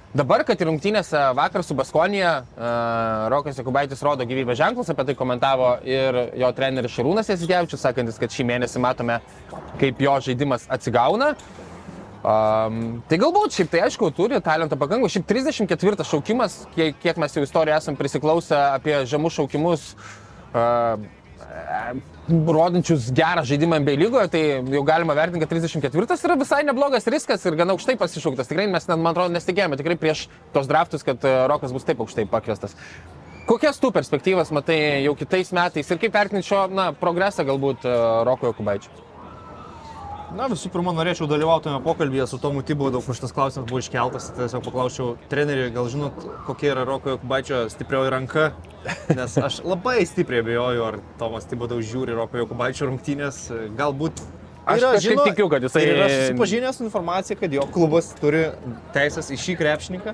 dabar, 0.10 0.42
kad 0.50 0.66
rungtynėse 0.66 1.28
vakar 1.38 1.62
su 1.62 1.78
Baskonija, 1.78 2.34
uh, 2.58 3.28
Rokas 3.30 3.62
Jokubaitis 3.62 4.02
rodo 4.02 4.26
gyvybės 4.26 4.58
ženklus, 4.58 4.90
apie 4.90 5.06
tai 5.12 5.18
komentavo 5.22 5.76
ir 5.86 6.24
jo 6.34 6.50
treneris 6.58 6.98
Šarūnas 6.98 7.30
Jasikevičius, 7.30 7.86
sakantis, 7.86 8.18
kad 8.18 8.34
šį 8.34 8.50
mėnesį 8.56 8.82
matome, 8.90 9.22
kaip 9.78 10.02
jo 10.02 10.18
žaidimas 10.32 10.66
atsigauna. 10.66 11.36
Um, 12.26 13.04
tai 13.08 13.20
galbūt 13.22 13.54
šiaip 13.54 13.70
tai 13.72 13.84
aišku, 13.86 14.10
turi 14.18 14.40
talentą 14.44 14.78
pakankamai. 14.80 15.12
Šiaip 15.14 15.28
34 15.30 16.06
šaukimas, 16.08 16.64
kiek, 16.74 16.98
kiek 17.04 17.20
mes 17.22 17.36
jau 17.38 17.44
istoriją 17.46 17.78
esam 17.78 17.98
prisiklausę 18.00 18.58
apie 18.74 18.98
žemus 19.10 19.38
šaukimus, 19.38 19.92
uh, 20.58 21.06
rodančius 22.28 23.12
gerą 23.16 23.44
žaidimą 23.48 23.80
MB 23.84 23.96
lygoje, 24.02 24.32
tai 24.34 24.42
jau 24.74 24.84
galima 24.84 25.16
vertinti, 25.18 25.46
kad 25.46 25.54
34 25.54 26.18
yra 26.28 26.36
visai 26.42 26.64
neblogas 26.68 27.08
riskas 27.08 27.46
ir 27.46 27.56
gana 27.56 27.78
aukštai 27.78 27.96
pasišauktas. 28.02 28.50
Tikrai 28.50 28.68
mes, 28.68 28.90
net, 28.90 28.98
man 28.98 29.14
atrodo, 29.14 29.32
nesitikėjome 29.38 29.80
tikrai 29.80 30.00
prieš 30.02 30.26
tos 30.58 30.68
draftus, 30.68 31.06
kad 31.08 31.22
uh, 31.24 31.46
Rokas 31.52 31.76
bus 31.76 31.88
taip 31.88 32.02
aukštai 32.04 32.28
pakviestas. 32.34 32.76
Kokias 33.48 33.80
tu 33.80 33.94
perspektyvas 33.96 34.52
matai 34.52 35.06
jau 35.06 35.14
kitais 35.16 35.54
metais 35.56 35.88
ir 35.88 36.02
kaip 36.02 36.18
vertinti 36.18 36.50
šio 36.50 36.66
na, 36.68 36.90
progresą 36.92 37.48
galbūt 37.48 37.88
uh, 37.88 38.26
Roko 38.28 38.52
Jokubaičio? 38.52 39.07
Na, 40.36 40.50
visų 40.52 40.68
pirma, 40.74 40.92
norėčiau 40.92 41.24
dalyvauti 41.30 41.70
tame 41.70 41.80
pokalbėje 41.86 42.26
su 42.28 42.38
Tomu 42.44 42.60
Tybaudu, 42.66 43.00
kur 43.06 43.16
šitas 43.16 43.32
klausimas 43.36 43.68
buvo 43.70 43.80
iškeltas. 43.80 44.26
Tai 44.36 44.44
tiesiog 44.44 44.66
paklausčiau 44.66 45.14
trenerių, 45.32 45.70
gal 45.76 45.88
žinot, 45.94 46.26
kokia 46.50 46.74
yra 46.74 46.84
Roko 46.88 47.14
Jokubaičio 47.14 47.62
stiprioji 47.72 48.12
ranka, 48.12 48.50
nes 49.16 49.38
aš 49.40 49.62
labai 49.64 50.02
stipriai 50.10 50.44
abejoju, 50.44 50.84
ar 50.84 51.00
Tomas 51.22 51.48
Tybaudas 51.48 51.88
žiūri 51.88 52.18
Roko 52.18 52.42
Jokubaičio 52.44 52.90
rungtynės. 52.92 53.40
Galbūt 53.80 54.20
Aš 54.68 54.82
yra, 54.84 54.92
kažkaip 54.98 55.24
tikiu, 55.30 55.48
kad 55.54 55.64
jisai- 55.64 55.86
ir 55.88 55.94
yra 55.96 56.10
susipažinęs 56.12 56.76
su 56.82 56.84
informacija, 56.90 57.38
kad 57.40 57.54
jo 57.56 57.64
klubas 57.72 58.12
turi 58.20 58.50
teisės 58.92 59.32
į 59.32 59.38
šį 59.46 59.56
krepšininką, 59.64 60.14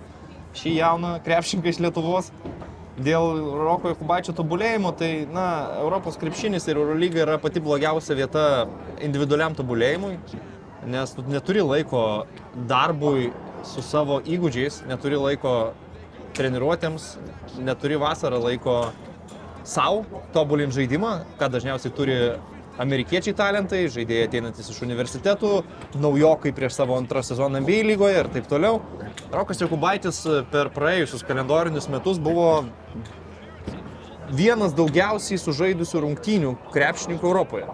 šį 0.61 0.75
jauną 0.77 1.15
krepšininką 1.25 1.73
iš 1.73 1.79
Lietuvos. 1.87 2.29
Dėl 2.93 3.39
Roko 3.57 3.89
Jokubaičio 3.89 4.35
tobulėjimo, 4.37 4.91
tai, 4.93 5.25
na, 5.33 5.45
Europos 5.81 6.17
krepšinis 6.21 6.67
ir 6.69 6.77
Eurolyga 6.77 7.23
yra 7.23 7.39
pati 7.41 7.61
blogiausia 7.63 8.13
vieta 8.13 8.43
individualiam 9.01 9.55
tobulėjimui, 9.57 10.19
nes 10.93 11.15
tu 11.15 11.25
neturi 11.25 11.63
laiko 11.65 12.03
darbui 12.69 13.31
su 13.65 13.81
savo 13.81 14.19
įgūdžiais, 14.21 14.83
neturi 14.85 15.17
laiko 15.17 15.73
treniruotėms, 16.37 17.15
neturi 17.65 17.97
vasarą 17.97 18.37
laiko 18.43 18.77
savo 19.65 20.21
tobulinti 20.35 20.77
žaidimą, 20.77 21.15
ką 21.39 21.49
dažniausiai 21.49 21.95
turi 21.97 22.17
amerikiečiai 22.81 23.35
talentai, 23.37 23.83
žaidėjai 23.93 24.27
ateinantis 24.27 24.69
iš 24.73 24.79
universitetų, 24.85 25.51
naujokai 26.01 26.53
prieš 26.55 26.79
savo 26.79 26.97
antrą 26.97 27.21
sezoną 27.25 27.61
NBA 27.61 27.83
lygoje 27.91 28.23
ir 28.23 28.31
taip 28.33 28.49
toliau. 28.49 28.81
Rokas 29.33 29.61
Jokubaitis 29.61 30.23
per 30.53 30.71
praėjusius 30.73 31.25
kalendorinius 31.27 31.89
metus 31.93 32.21
buvo 32.23 32.63
vienas 34.33 34.73
daugiausiai 34.77 35.37
sužaidusių 35.41 36.03
rungtynių 36.07 36.53
krepšininkų 36.73 37.29
Europoje. 37.29 37.69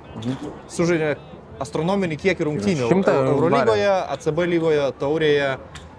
Sužaidė 0.72 1.16
astronominį 1.64 2.20
kiekį 2.20 2.48
rungtynių. 2.50 2.92
Eurolygoje, 3.16 3.92
ACB 4.16 4.46
lygoje, 4.48 4.86
taurėje, 5.00 5.52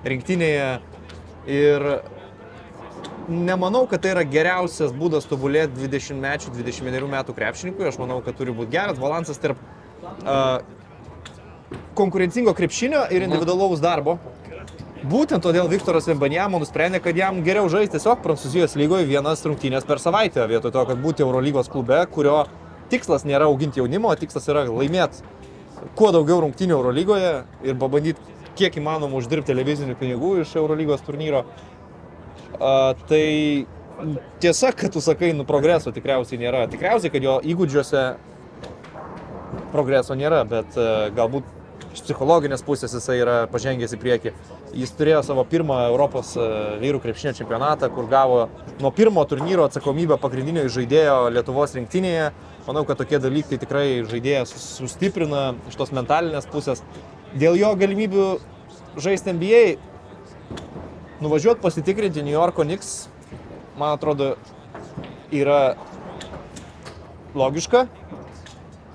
rinktinėje. 0.08 0.70
Ir 1.50 1.86
nemanau, 3.30 3.86
kad 3.90 4.02
tai 4.04 4.12
yra 4.14 4.24
geriausias 4.26 4.92
būdas 4.96 5.28
tobulėti 5.30 5.78
20 5.78 6.20
mečių, 6.20 6.52
21 6.58 7.08
metų 7.14 7.34
krepšininkui. 7.36 7.86
Aš 7.88 8.00
manau, 8.02 8.18
kad 8.26 8.36
turi 8.38 8.54
būti 8.56 8.74
geras 8.74 9.00
balansas 9.00 9.40
tarp 9.40 9.60
uh, 9.62 10.60
konkurencingo 11.98 12.54
krepšinio 12.58 13.06
ir 13.14 13.26
individualaus 13.28 13.80
darbo. 13.80 14.18
būtent 15.00 15.40
todėl 15.40 15.68
Viktoras 15.68 16.04
Vembanjamo 16.10 16.58
nusprendė, 16.60 17.00
kad 17.00 17.16
jam 17.16 17.42
geriau 17.42 17.70
žaisti 17.72 17.96
tiesiog 17.96 18.20
Prancūzijos 18.20 18.76
lygoje 18.76 19.06
vienas 19.08 19.40
rungtynės 19.46 19.86
per 19.88 19.98
savaitę, 19.98 20.44
vietoj 20.46 20.74
to, 20.74 20.82
kad 20.86 21.00
būti 21.00 21.24
Eurolygos 21.24 21.72
klube, 21.72 22.02
kurio 22.12 22.42
tikslas 22.92 23.24
nėra 23.24 23.48
auginti 23.48 23.80
jaunimo, 23.80 24.10
o 24.12 24.18
tikslas 24.20 24.48
yra 24.52 24.66
laimėti 24.68 25.24
kuo 25.96 26.10
daugiau 26.14 26.40
rungtynių 26.44 26.76
Eurolygoje 26.76 27.32
ir 27.64 27.78
pabandyti 27.80 28.38
kiek 28.58 28.76
įmanoma 28.80 29.20
uždirbti 29.20 29.52
televizinių 29.52 29.96
pinigų 30.00 30.40
iš 30.42 30.56
Eurolygos 30.60 31.04
turnyro. 31.06 31.44
A, 32.58 32.94
tai 33.08 33.66
tiesa, 34.40 34.72
kad 34.72 34.92
tu 34.92 35.00
sakai, 35.04 35.32
nu 35.36 35.44
progreso 35.48 35.92
tikriausiai 35.94 36.40
nėra. 36.40 36.66
Tikriausiai, 36.72 37.12
kad 37.12 37.24
jo 37.24 37.38
įgūdžiuose 37.44 38.04
progreso 39.70 40.16
nėra, 40.18 40.42
bet 40.48 40.76
e, 40.78 40.86
galbūt 41.14 41.46
iš 41.90 42.04
psichologinės 42.06 42.62
pusės 42.66 42.92
jisai 42.94 43.18
yra 43.20 43.36
pažengęs 43.50 43.94
į 43.96 43.98
priekį. 44.02 44.32
Jis 44.78 44.92
turėjo 44.94 45.22
savo 45.26 45.44
pirmą 45.48 45.80
Europos 45.88 46.32
e, 46.38 46.46
vyrų 46.82 47.00
krepšinio 47.02 47.34
čempionatą, 47.38 47.90
kur 47.94 48.06
gavo 48.10 48.44
nuo 48.82 48.92
pirmo 48.94 49.24
turnyro 49.30 49.66
atsakomybę 49.66 50.18
pagrindinio 50.22 50.66
žaidėjo 50.70 51.16
Lietuvos 51.34 51.74
rinktinėje. 51.78 52.30
Manau, 52.68 52.84
kad 52.86 53.00
tokie 53.00 53.18
dalykai 53.22 53.58
tikrai 53.58 53.86
žaidėją 54.10 54.44
sus- 54.50 54.68
sustiprina 54.78 55.50
iš 55.70 55.78
tos 55.80 55.94
mentalinės 55.96 56.46
pusės. 56.50 56.84
Dėl 57.34 57.58
jo 57.58 57.72
galimybių 57.78 58.26
žaisti 59.00 59.34
NBA, 59.34 59.64
nuvažiuoti 61.20 61.60
pasitikrinti 61.60 62.22
New 62.22 62.32
Yorko 62.32 62.62
Knicks, 62.64 63.08
man 63.78 63.94
atrodo, 63.96 64.34
yra 65.32 65.74
logiška. 67.34 67.86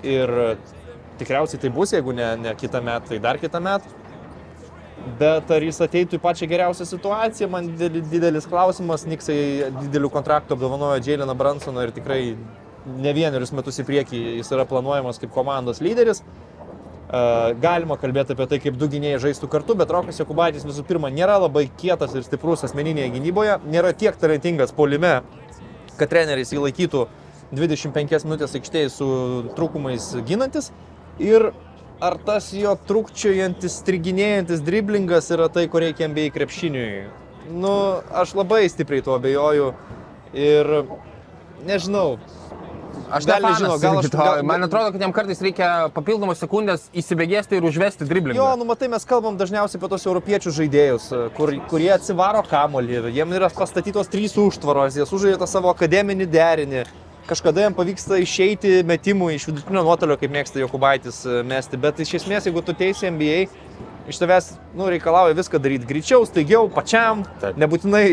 Ir 0.06 0.32
tikriausiai 1.18 1.60
tai 1.60 1.70
bus, 1.72 1.94
jeigu 1.96 2.12
ne, 2.14 2.26
ne 2.36 2.52
kitą 2.58 2.82
metą, 2.84 3.08
tai 3.14 3.18
dar 3.22 3.38
kitą 3.40 3.60
metą. 3.64 3.88
Bet 5.20 5.50
ar 5.54 5.62
jis 5.62 5.78
ateitų 5.84 6.18
į 6.18 6.22
pačią 6.22 6.48
geriausią 6.50 6.84
situaciją, 6.90 7.48
man 7.50 7.68
didel- 7.78 8.02
didelis 8.10 8.46
klausimas. 8.50 9.06
Niksai 9.06 9.70
didelių 9.78 10.10
kontraktų 10.10 10.56
apdovanojo 10.56 10.98
Jaileną 10.98 11.34
Bransoną 11.38 11.84
ir 11.86 11.92
tikrai 11.94 12.36
ne 12.86 13.12
vienerius 13.14 13.52
metus 13.54 13.78
į 13.78 13.86
priekį 13.86 14.22
jis 14.40 14.50
yra 14.54 14.66
planuojamas 14.66 15.18
kaip 15.22 15.32
komandos 15.34 15.80
lyderis. 15.80 16.22
E, 16.22 16.55
Galima 17.06 17.94
kalbėti 18.00 18.34
apie 18.34 18.46
tai, 18.50 18.58
kaip 18.62 18.78
du 18.80 18.88
gynėjai 18.90 19.20
žaistų 19.28 19.46
kartu, 19.50 19.76
bet 19.78 19.92
Rokas 19.94 20.18
Jokubaitis 20.18 20.64
visų 20.66 20.82
pirma 20.88 21.06
nėra 21.14 21.36
labai 21.38 21.68
kietas 21.78 22.16
ir 22.18 22.24
stiprus 22.26 22.64
asmeninėje 22.66 23.12
gynyboje, 23.14 23.60
nėra 23.70 23.92
tiek 23.94 24.16
talentingas 24.18 24.74
polime, 24.74 25.20
kad 26.00 26.10
treneris 26.10 26.50
jį 26.50 26.64
laikytų 26.64 27.04
25 27.54 28.26
minutės 28.26 28.56
aikštėje 28.58 28.90
su 28.90 29.08
trūkumais 29.54 30.08
ginantis. 30.26 30.72
Ir 31.22 31.52
ar 32.02 32.18
tas 32.26 32.50
jo 32.52 32.74
trukčiojantis, 32.88 33.78
striginėjantis 33.84 34.64
driblingas 34.66 35.30
yra 35.32 35.46
tai, 35.52 35.68
ko 35.70 35.80
reikia 35.80 36.10
MBA 36.10 36.32
krepšiniui? 36.34 37.06
Nu, 37.54 38.02
aš 38.10 38.34
labai 38.34 38.64
stipriai 38.68 39.04
tuo 39.06 39.14
abejoju 39.16 39.70
ir 40.34 40.72
nežinau. 41.66 42.16
Aš 43.10 43.26
gal 43.28 43.42
nežinau, 43.44 43.76
gal 43.82 43.98
aš- 44.00 44.10
gal- 44.16 44.42
Man 44.46 44.66
atrodo, 44.66 44.92
kad 44.94 45.00
jam 45.06 45.12
kartais 45.14 45.40
reikia 45.44 45.88
papildomos 45.94 46.40
sekundės 46.42 46.88
įsibėgėsti 46.96 47.58
ir 47.60 47.66
užvesti 47.68 48.08
driblingą. 48.08 48.38
Jo, 48.40 48.48
nu 48.60 48.66
matai, 48.68 48.88
mes 48.92 49.04
kalbam 49.08 49.38
dažniausiai 49.40 49.78
apie 49.80 49.90
tos 49.94 50.06
europiečių 50.08 50.52
žaidėjus, 50.60 51.08
kur, 51.38 51.54
kurie 51.70 51.90
atsivaro 51.94 52.42
kamolį 52.50 53.00
ir 53.00 53.10
jiem 53.20 53.34
yra 53.38 53.50
pastatytos 53.54 54.10
trys 54.12 54.36
užtvaros, 54.40 54.96
jie 54.98 55.06
sužaidė 55.08 55.38
tą 55.44 55.48
savo 55.50 55.70
akademinį 55.74 56.26
derinį. 56.32 56.84
Kažkada 57.26 57.64
jam 57.64 57.74
pavyksta 57.74 58.20
išeiti 58.22 58.84
metimų 58.86 59.32
iš 59.34 59.48
vidutinio 59.50 59.82
nuotolio, 59.82 60.14
kaip 60.20 60.30
mėgsta 60.30 60.60
Jokubaitis 60.62 61.24
e, 61.26 61.40
mesti, 61.46 61.78
bet 61.82 61.98
iš 62.04 62.12
esmės, 62.20 62.46
jeigu 62.46 62.62
tu 62.62 62.70
teisi 62.78 63.10
NBA, 63.10 63.40
iš 64.06 64.20
tavęs 64.22 64.52
nu, 64.78 64.86
reikalauja 64.92 65.34
viską 65.34 65.58
daryti 65.58 65.88
greičiau, 65.90 66.22
staigiau, 66.28 66.68
pačiam, 66.70 67.24
Taip. 67.42 67.58
nebūtinai 67.58 68.04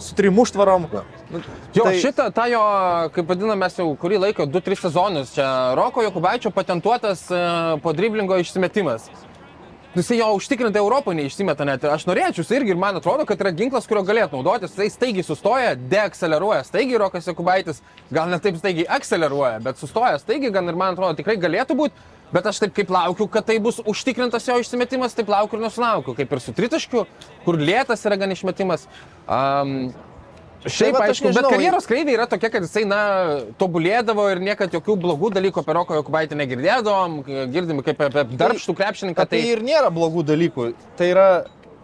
su 0.00 0.16
trim 0.16 0.40
užtvarom. 0.40 0.86
Nu, 0.88 1.42
Jo, 1.76 1.84
tai- 1.84 1.90
tai... 1.90 1.98
šitą, 2.00 2.30
tą 2.32 2.46
jo, 2.48 2.62
kaip 3.12 3.28
vadiname, 3.28 3.58
mes 3.60 3.76
jau 3.76 3.90
kurį 4.00 4.22
laiką, 4.24 4.48
2-3 4.48 4.80
sezonus, 4.86 5.34
čia 5.36 5.50
Roko 5.76 6.04
Jokubaičio 6.06 6.54
patentuotas 6.56 7.26
e, 7.28 7.42
po 7.84 7.92
driblingo 7.92 8.40
išsimetimas. 8.40 9.10
Nu, 9.94 10.00
Jis 10.00 10.10
jo 10.16 10.26
užtikrintai 10.38 10.80
Europoje 10.80 11.18
neišsimeta 11.18 11.66
net. 11.68 11.82
Aš 11.84 12.06
norėčiau, 12.08 12.46
irgi 12.56 12.72
ir 12.72 12.78
man 12.80 12.96
atrodo, 12.96 13.26
kad 13.28 13.42
yra 13.44 13.50
ginklas, 13.52 13.84
kurio 13.84 14.00
galėtų 14.08 14.38
naudotis. 14.38 14.72
Jis 14.80 14.94
staigiai 14.96 15.24
sustoja, 15.26 15.74
deakseleruoja. 15.76 16.62
Staigiai 16.64 17.00
Rokas 17.02 17.28
Jokubaitis, 17.28 17.82
gal 18.08 18.32
ne 18.32 18.38
taip 18.40 18.56
staigiai 18.56 18.86
akceleruoja, 18.96 19.58
bet 19.60 19.82
sustoja 19.82 20.16
staigiai, 20.22 20.54
gan 20.54 20.72
ir 20.72 20.78
man 20.80 20.96
atrodo 20.96 21.18
tikrai 21.18 21.36
galėtų 21.42 21.76
būti. 21.76 22.08
Bet 22.32 22.48
aš 22.48 22.62
taip 22.62 22.72
kaip 22.72 22.88
laukiu, 22.88 23.26
kad 23.28 23.44
tai 23.44 23.58
bus 23.60 23.82
užtikrintas 23.84 24.48
jo 24.48 24.56
išsimetimas, 24.62 25.12
taip 25.12 25.28
laukiu 25.28 25.60
ir 25.60 25.66
nesulaukiu. 25.66 26.16
Kaip 26.16 26.32
ir 26.32 26.40
su 26.40 26.56
tritaškiu, 26.56 27.04
kur 27.44 27.60
lėtas 27.60 28.08
yra 28.08 28.16
gan 28.22 28.32
išmetimas. 28.32 28.88
Um, 29.28 29.90
Šiaip, 30.62 30.94
vat 30.94 31.08
aš 31.10 31.16
aišku, 31.16 31.32
bet 31.34 31.46
karjeros 31.50 31.88
kreivė 31.90 32.12
yra 32.14 32.26
tokia, 32.30 32.50
kad 32.54 32.62
jisai, 32.62 32.84
na, 32.86 33.00
tobulėdavo 33.58 34.28
ir 34.30 34.42
niekad 34.44 34.74
jokių 34.76 34.94
blogų 35.04 35.32
dalykų 35.34 35.62
apie 35.62 35.74
Roko 35.74 35.96
Jokubaitį 35.98 36.38
negirdėdavom, 36.38 37.16
girdim 37.50 37.82
kaip 37.82 38.04
apie 38.06 38.24
darbštų 38.38 38.76
krepšininką. 38.78 39.26
Tai 39.32 39.40
ir 39.42 39.62
nėra 39.66 39.90
blogų 39.94 40.22
dalykų. 40.28 40.68
Tai 41.00 41.08
yra 41.10 41.28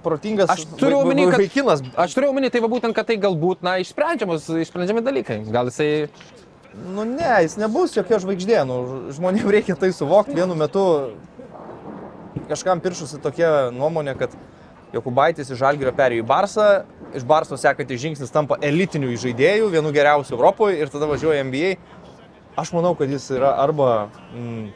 protingas 0.05 0.53
Aš 0.55 0.67
turiu 0.79 1.01
omeny, 1.03 1.27
kad- 1.27 1.43
vaikinas. 1.43 1.83
Aš 1.99 2.15
turiu 2.15 2.31
omeny, 2.31 2.53
tai 2.55 2.63
va 2.63 2.71
būtent, 2.71 2.95
kad 2.95 3.09
tai 3.09 3.19
galbūt, 3.19 3.67
na, 3.67 3.79
išsprendžiami 3.83 5.03
dalykai. 5.03 5.43
Gal 5.51 5.73
jisai... 5.73 6.09
Nu 6.95 7.03
ne, 7.03 7.33
jis 7.43 7.57
nebus 7.59 7.97
jokia 7.97 8.21
žvaigždė. 8.23 8.61
Nu, 8.69 8.77
žmonėms 9.17 9.51
reikia 9.51 9.75
tai 9.75 9.91
suvokti. 9.91 10.37
Vienu 10.39 10.55
metu 10.55 10.85
kažkam 12.49 12.79
piršusi 12.85 13.19
tokia 13.25 13.71
nuomonė, 13.75 14.15
kad 14.21 14.37
Jokubaitis 14.93 15.51
iš 15.53 15.61
Žalgirio 15.61 15.93
perėjo 15.97 16.25
į 16.25 16.27
Barsą, 16.29 16.67
iš 17.17 17.25
Barso 17.29 17.59
sekantis 17.61 18.01
žingsnis 18.01 18.33
tampa 18.33 18.57
elitiniu 18.65 19.13
žaidėju, 19.21 19.69
vienu 19.73 19.93
geriausiu 19.93 20.39
Europoje 20.39 20.79
ir 20.81 20.93
tada 20.93 21.09
važiuoja 21.11 21.45
NBA. 21.45 21.75
Aš 22.59 22.73
manau, 22.75 22.95
kad 22.99 23.11
jis 23.13 23.29
yra 23.37 23.53
arba 23.61 24.09
mm, 24.33 24.71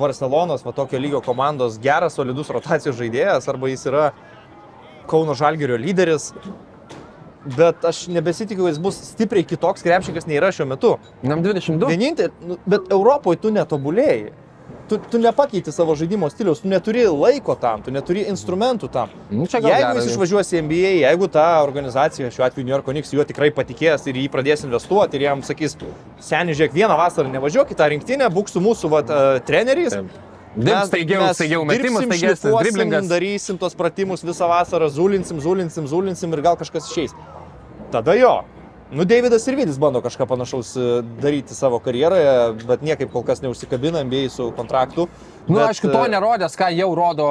Barcelonos, 0.00 0.64
va 0.66 0.74
tokio 0.74 0.98
lygio 0.98 1.22
komandos 1.24 1.78
geras, 1.82 2.18
solidus 2.18 2.50
rotacijos 2.50 2.98
žaidėjas, 2.98 3.46
arba 3.50 3.70
jis 3.70 3.86
yra 3.90 4.10
Kauno 5.10 5.34
Žalgirio 5.38 5.78
lyderis. 5.80 6.32
Bet 7.56 7.86
aš 7.88 8.02
nebesitikiu, 8.12 8.66
jis 8.68 8.78
bus 8.82 8.98
stipriai 9.14 9.46
kitoks 9.48 9.86
krepšininkas 9.86 10.26
nei 10.28 10.36
yra 10.36 10.50
šiuo 10.52 10.66
metu. 10.68 10.90
Nam 11.24 11.40
22. 11.46 11.88
Vienintelė, 11.88 12.34
nu, 12.44 12.58
bet 12.68 12.90
Europoje 12.92 13.40
tu 13.40 13.52
netobulėjai. 13.54 14.34
Tu, 14.90 14.98
tu 15.10 15.18
nepakeiti 15.22 15.70
savo 15.70 15.94
žaidimo 15.94 16.26
stiliaus, 16.32 16.64
tu 16.64 16.68
neturi 16.68 17.04
laiko 17.06 17.54
tam, 17.54 17.78
tu 17.86 17.92
neturi 17.94 18.24
instrumentų 18.26 18.88
tam. 18.90 19.12
Nu, 19.30 19.44
Jeigu 19.46 19.70
geras. 19.70 20.00
jis 20.00 20.16
išvažiuos 20.16 20.50
į 20.50 20.62
NBA, 20.66 20.90
jeigu 21.04 21.28
ta 21.30 21.44
organizacija, 21.62 22.30
šiuo 22.34 22.42
atveju 22.48 22.66
New 22.66 22.74
York 22.74 22.90
Knicks, 22.90 23.12
juo 23.14 23.22
tikrai 23.28 23.52
patikės 23.54 24.08
ir 24.10 24.18
jį 24.18 24.26
pradės 24.34 24.66
investuoti 24.66 25.20
ir 25.20 25.28
jam 25.28 25.44
sakys, 25.46 25.78
seniai 26.18 26.58
žiūrėk, 26.58 26.74
vieną 26.74 26.98
vasarą 26.98 27.30
nevažiuok 27.30 27.70
į 27.70 27.78
tą 27.78 27.86
rinktinę, 27.94 28.32
būk 28.34 28.50
su 28.50 28.64
mūsų 28.64 28.90
vat, 28.90 29.14
uh, 29.14 29.38
treneriais. 29.46 29.94
Taip. 29.94 30.18
Dirbs 30.56 30.88
staigiau, 30.90 31.22
staigiau 31.38 31.62
metimas, 31.62 32.08
staigesnis 32.08 32.56
driblingas. 32.64 33.06
Darysim 33.06 33.58
tos 33.62 33.78
pratimus 33.78 34.26
visą 34.26 34.50
vasarą, 34.50 34.90
zulinsim, 34.90 35.38
zulinsim, 35.38 35.86
zulinsim 35.86 36.34
ir 36.34 36.42
gal 36.42 36.58
kažkas 36.58 36.90
išeis. 36.90 37.14
Tada 37.94 38.18
jo. 38.18 38.40
Nu, 38.92 39.04
Davidas 39.04 39.46
ir 39.46 39.54
Vidis 39.54 39.76
bando 39.78 40.00
kažką 40.02 40.26
panašaus 40.26 40.72
e, 40.76 40.84
daryti 41.22 41.54
savo 41.54 41.78
karjeroje, 41.78 42.30
bet 42.66 42.80
niekaip 42.82 43.12
kol 43.12 43.22
kas 43.22 43.38
neužsikabina 43.42 44.02
MBA 44.04 44.24
su 44.34 44.48
kontraktu. 44.56 45.04
Nu, 45.46 45.60
bet, 45.60 45.68
aišku, 45.68 45.92
to 45.92 46.00
e, 46.08 46.08
nerodęs, 46.10 46.56
ką 46.58 46.72
jau 46.74 46.88
rodo. 46.98 47.28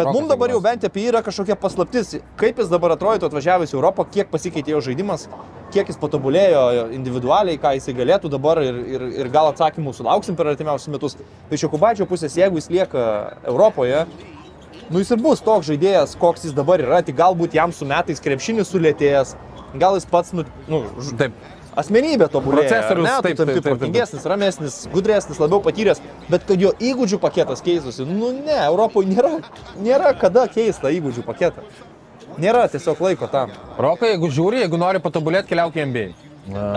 Bet 0.00 0.10
mums 0.10 0.26
dabar 0.32 0.50
jau 0.50 0.58
bent 0.64 0.88
apie 0.88 1.04
jį 1.04 1.12
yra 1.12 1.22
kažkokia 1.22 1.54
paslaptis, 1.62 2.16
kaip 2.40 2.58
jis 2.58 2.72
dabar 2.72 2.96
atrodytų 2.96 3.30
atvažiavęs 3.30 3.70
į 3.70 3.78
Europą, 3.78 4.08
kiek 4.18 4.34
pasikeitė 4.34 4.74
jo 4.74 4.82
žaidimas, 4.88 5.28
kiek 5.70 5.86
jis 5.86 6.02
patobulėjo 6.02 6.66
individualiai, 6.98 7.62
ką 7.62 7.76
jisai 7.78 7.94
galėtų 8.02 8.34
dabar 8.34 8.64
ir, 8.66 8.82
ir, 8.98 9.08
ir 9.22 9.30
gal 9.30 9.52
atsakymų 9.52 9.94
sulauksim 9.94 10.34
per 10.34 10.50
artimiausius 10.56 10.90
metus. 10.90 11.14
Iš 11.54 11.68
Jokubaičio 11.68 12.10
pusės, 12.10 12.34
jeigu 12.34 12.58
jis 12.58 12.72
lieka 12.80 13.04
Europoje, 13.46 14.08
nu 14.90 14.98
jis 14.98 15.14
ir 15.14 15.22
bus 15.22 15.38
toks 15.38 15.70
žaidėjas, 15.70 16.18
koks 16.18 16.48
jis 16.50 16.58
dabar 16.58 16.82
yra, 16.82 16.98
tik 17.06 17.14
galbūt 17.18 17.54
jam 17.54 17.70
su 17.70 17.86
metais 17.86 18.22
krepšinis 18.22 18.74
sulėtėjęs, 18.74 19.36
gal 19.74 19.94
jis 19.98 20.06
pats, 20.06 20.32
nu, 20.32 20.44
nu 20.68 20.82
ž- 21.00 21.16
Taip. 21.18 21.32
asmenybė 21.76 22.28
tobulėja. 22.32 22.68
Procesorius, 22.70 23.08
ne, 23.08 23.16
taip, 23.22 23.36
taip, 23.36 23.50
taip, 23.52 23.64
protingesnis, 23.66 24.24
ramesnis, 24.24 24.78
gudresnis, 24.92 25.38
labiau 25.42 25.60
patyręs, 25.64 26.00
bet 26.30 26.46
kad 26.48 26.60
jo 26.60 26.72
įgūdžių 26.80 27.18
paketas 27.20 27.60
keistųsi, 27.62 28.06
nu 28.08 28.32
ne, 28.32 28.56
Europoje 28.66 29.06
nėra, 29.10 29.40
nėra 29.78 30.14
kada 30.18 30.46
keista 30.48 30.88
įgūdžių 30.88 31.24
paketą. 31.26 31.66
Nėra 32.38 32.66
tiesiog 32.68 32.98
laiko 33.00 33.26
tam. 33.32 33.50
Rokai, 33.80 34.14
jeigu 34.14 34.28
žiūri, 34.28 34.62
jeigu 34.64 34.76
nori 34.76 34.98
patobulėti, 35.00 35.48
keliauk 35.48 35.76
į 35.76 35.86
NBA. 35.88 36.08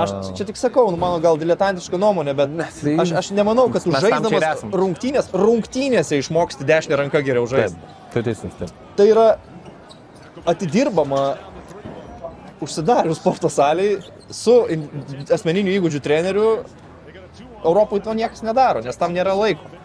Aš 0.01 0.33
čia 0.33 0.45
tik 0.47 0.57
sakau, 0.57 0.87
nu, 0.89 0.97
mano 0.97 1.19
gal 1.21 1.37
diletantiška 1.37 1.97
nuomonė, 2.01 2.33
bet 2.33 2.49
tai- 2.81 2.95
aš, 2.97 3.11
aš 3.19 3.27
nemanau, 3.37 3.67
kad 3.69 3.83
žaiddamas 3.85 4.63
rungtynės, 4.73 5.27
rungtynėse 5.29 6.17
išmoksti 6.17 6.65
dešinę 6.65 6.97
ranką 6.97 7.21
geriau 7.23 7.45
žaisti. 7.45 7.77
tu 8.13 8.23
teisus, 8.23 8.49
taip. 8.57 8.71
Tai 8.97 9.05
yra 9.05 9.37
atidirbama 10.45 11.35
užsidarius 12.61 13.19
sporto 13.21 13.49
salėje 13.51 14.03
su 14.33 14.55
in- 14.71 14.87
asmeniniu 15.33 15.75
įgūdžių 15.79 16.03
treneriu. 16.05 16.47
Europoje 17.59 18.05
to 18.05 18.15
niekas 18.15 18.43
nedaro, 18.43 18.81
nes 18.83 18.97
tam 18.97 19.13
nėra 19.15 19.35
laiko. 19.35 19.79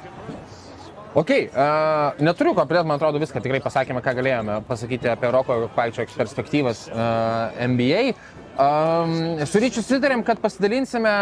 Ok, 1.15 1.31
uh, 1.31 2.17
neturiu 2.27 2.57
ko 2.59 2.65
pridėti, 2.67 2.89
man 2.91 2.99
atrodo, 2.99 3.21
viską 3.23 3.39
tikrai 3.39 3.61
pasakėme, 3.63 4.01
ką 4.03 4.17
galėjome 4.19 4.57
pasakyti 4.67 5.07
apie 5.13 5.29
Roko 5.31 5.61
Palčio 5.71 6.03
perspektyvas 6.11 6.89
uh, 6.91 7.55
NBA. 7.71 8.17
Um, 8.59 9.15
su 9.47 9.63
ryčiu 9.63 9.83
sutarėm, 9.87 10.25
kad 10.27 10.43
pasidalinsime 10.43 11.13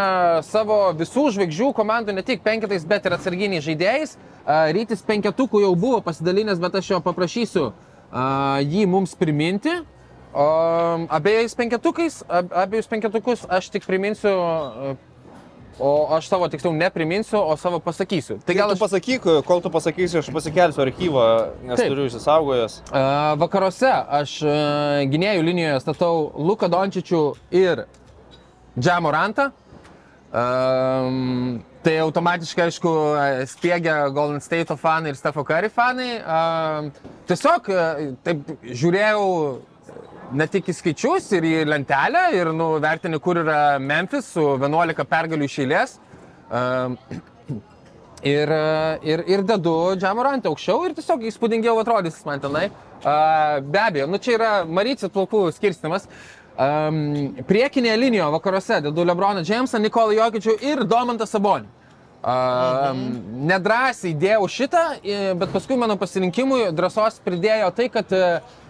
savo 0.48 0.78
visų 0.96 1.26
žvaigždžių 1.36 1.68
komandų 1.76 2.16
ne 2.16 2.24
tik 2.24 2.40
penketais, 2.44 2.88
bet 2.88 3.04
ir 3.04 3.18
atsarginiais 3.18 3.66
žaidėjais. 3.68 4.16
Uh, 4.16 4.72
rytis 4.72 5.04
penketukų 5.04 5.60
jau 5.66 5.74
buvo 5.76 6.00
pasidalinęs, 6.08 6.60
bet 6.60 6.80
aš 6.80 6.94
jo 6.94 7.02
paprašysiu 7.04 7.66
uh, 7.68 8.64
jį 8.64 8.88
mums 8.88 9.12
priminti. 9.12 9.76
Um, 10.33 11.05
abiejais 11.12 11.53
penketukais, 11.53 12.23
ab, 12.25 12.49
abiejus 12.57 12.87
penketukus 12.88 13.45
aš 13.53 13.68
tik 13.68 13.85
priminsiu, 13.85 14.33
o 15.77 15.90
aš 16.16 16.29
savo 16.29 16.49
tiksliau 16.49 16.73
nepriminsiu, 16.73 17.37
o 17.37 17.57
savo 17.57 17.81
pasakysiu. 17.85 18.38
Tai 18.40 18.55
Gal 18.57 18.73
aš 18.73 18.81
pasakyk, 18.81 19.27
kol 19.45 19.61
tu 19.61 19.68
pasakysi, 19.73 20.23
aš 20.23 20.31
pasikelsiu 20.33 20.85
archyvą, 20.87 21.25
nes 21.68 21.81
Taip. 21.81 21.92
turiu 21.92 22.09
įsisaugojęs. 22.09 22.79
A, 22.92 23.03
Vakaruose 23.40 23.90
aš 23.92 24.38
gynėjų 25.12 25.42
linijoje 25.45 25.83
statau 25.85 26.31
Luką 26.37 26.71
Dončičių 26.73 27.25
ir 27.53 27.85
Džamorantą. 28.79 29.51
Um, 30.33 31.59
tai 31.85 31.99
automatiškai, 32.01 32.71
aišku, 32.71 32.92
spiegia 33.53 33.99
Golden 34.16 34.40
State 34.40 34.79
fanai 34.81 35.12
ir 35.12 35.18
Stefo 35.21 35.45
Curry 35.45 35.68
fanai. 35.68 36.14
Um, 36.25 36.88
tiesiog 37.29 37.68
a, 37.68 37.85
taip 38.25 38.55
žiūrėjau 38.64 39.29
ne 40.33 40.47
tik 40.51 40.71
į 40.71 40.75
skaičius 40.77 41.29
ir 41.37 41.47
į 41.47 41.57
lentelę 41.68 42.25
ir 42.37 42.53
nu, 42.57 42.73
vertini, 42.83 43.21
kur 43.23 43.40
yra 43.42 43.79
Memphis 43.83 44.33
su 44.35 44.45
11 44.61 45.07
pergalių 45.09 45.49
iš 45.49 45.59
eilės. 45.66 45.99
Um, 46.53 46.97
Ir, 48.23 48.47
ir, 49.03 49.25
ir 49.27 49.40
dedu 49.42 49.73
džamorantą 49.99 50.47
aukščiau 50.53 50.85
ir 50.87 50.92
tiesiog 50.95 51.25
įspūdingiau 51.27 51.81
atrodys 51.81 52.21
man 52.23 52.38
tenai. 52.38 52.68
A, 53.03 53.59
Be 53.59 53.81
abejo, 53.83 54.07
nu 54.07 54.21
čia 54.23 54.37
yra 54.37 54.51
Marycijos 54.62 55.11
plaukų 55.11 55.40
skirstimas. 55.57 56.07
Um, 56.53 57.33
priekinėje 57.49 57.97
linijoje 57.99 58.31
vakaruose 58.37 58.79
dedu 58.85 59.03
Lebroną 59.09 59.42
Džemsą, 59.42 59.81
Nikolą 59.83 60.14
Jokičių 60.21 60.55
ir 60.68 60.85
Domantą 60.87 61.27
Sabonį. 61.27 61.66
Um, 62.22 62.98
nedrasiai 63.50 64.12
dėjau 64.14 64.44
šitą, 64.46 64.82
bet 65.40 65.50
paskui 65.50 65.74
mano 65.74 65.96
pasirinkimui 65.98 66.68
drąsos 66.70 67.16
pridėjo 67.24 67.72
tai, 67.74 67.88
kad 67.90 68.14
e, 68.14 68.20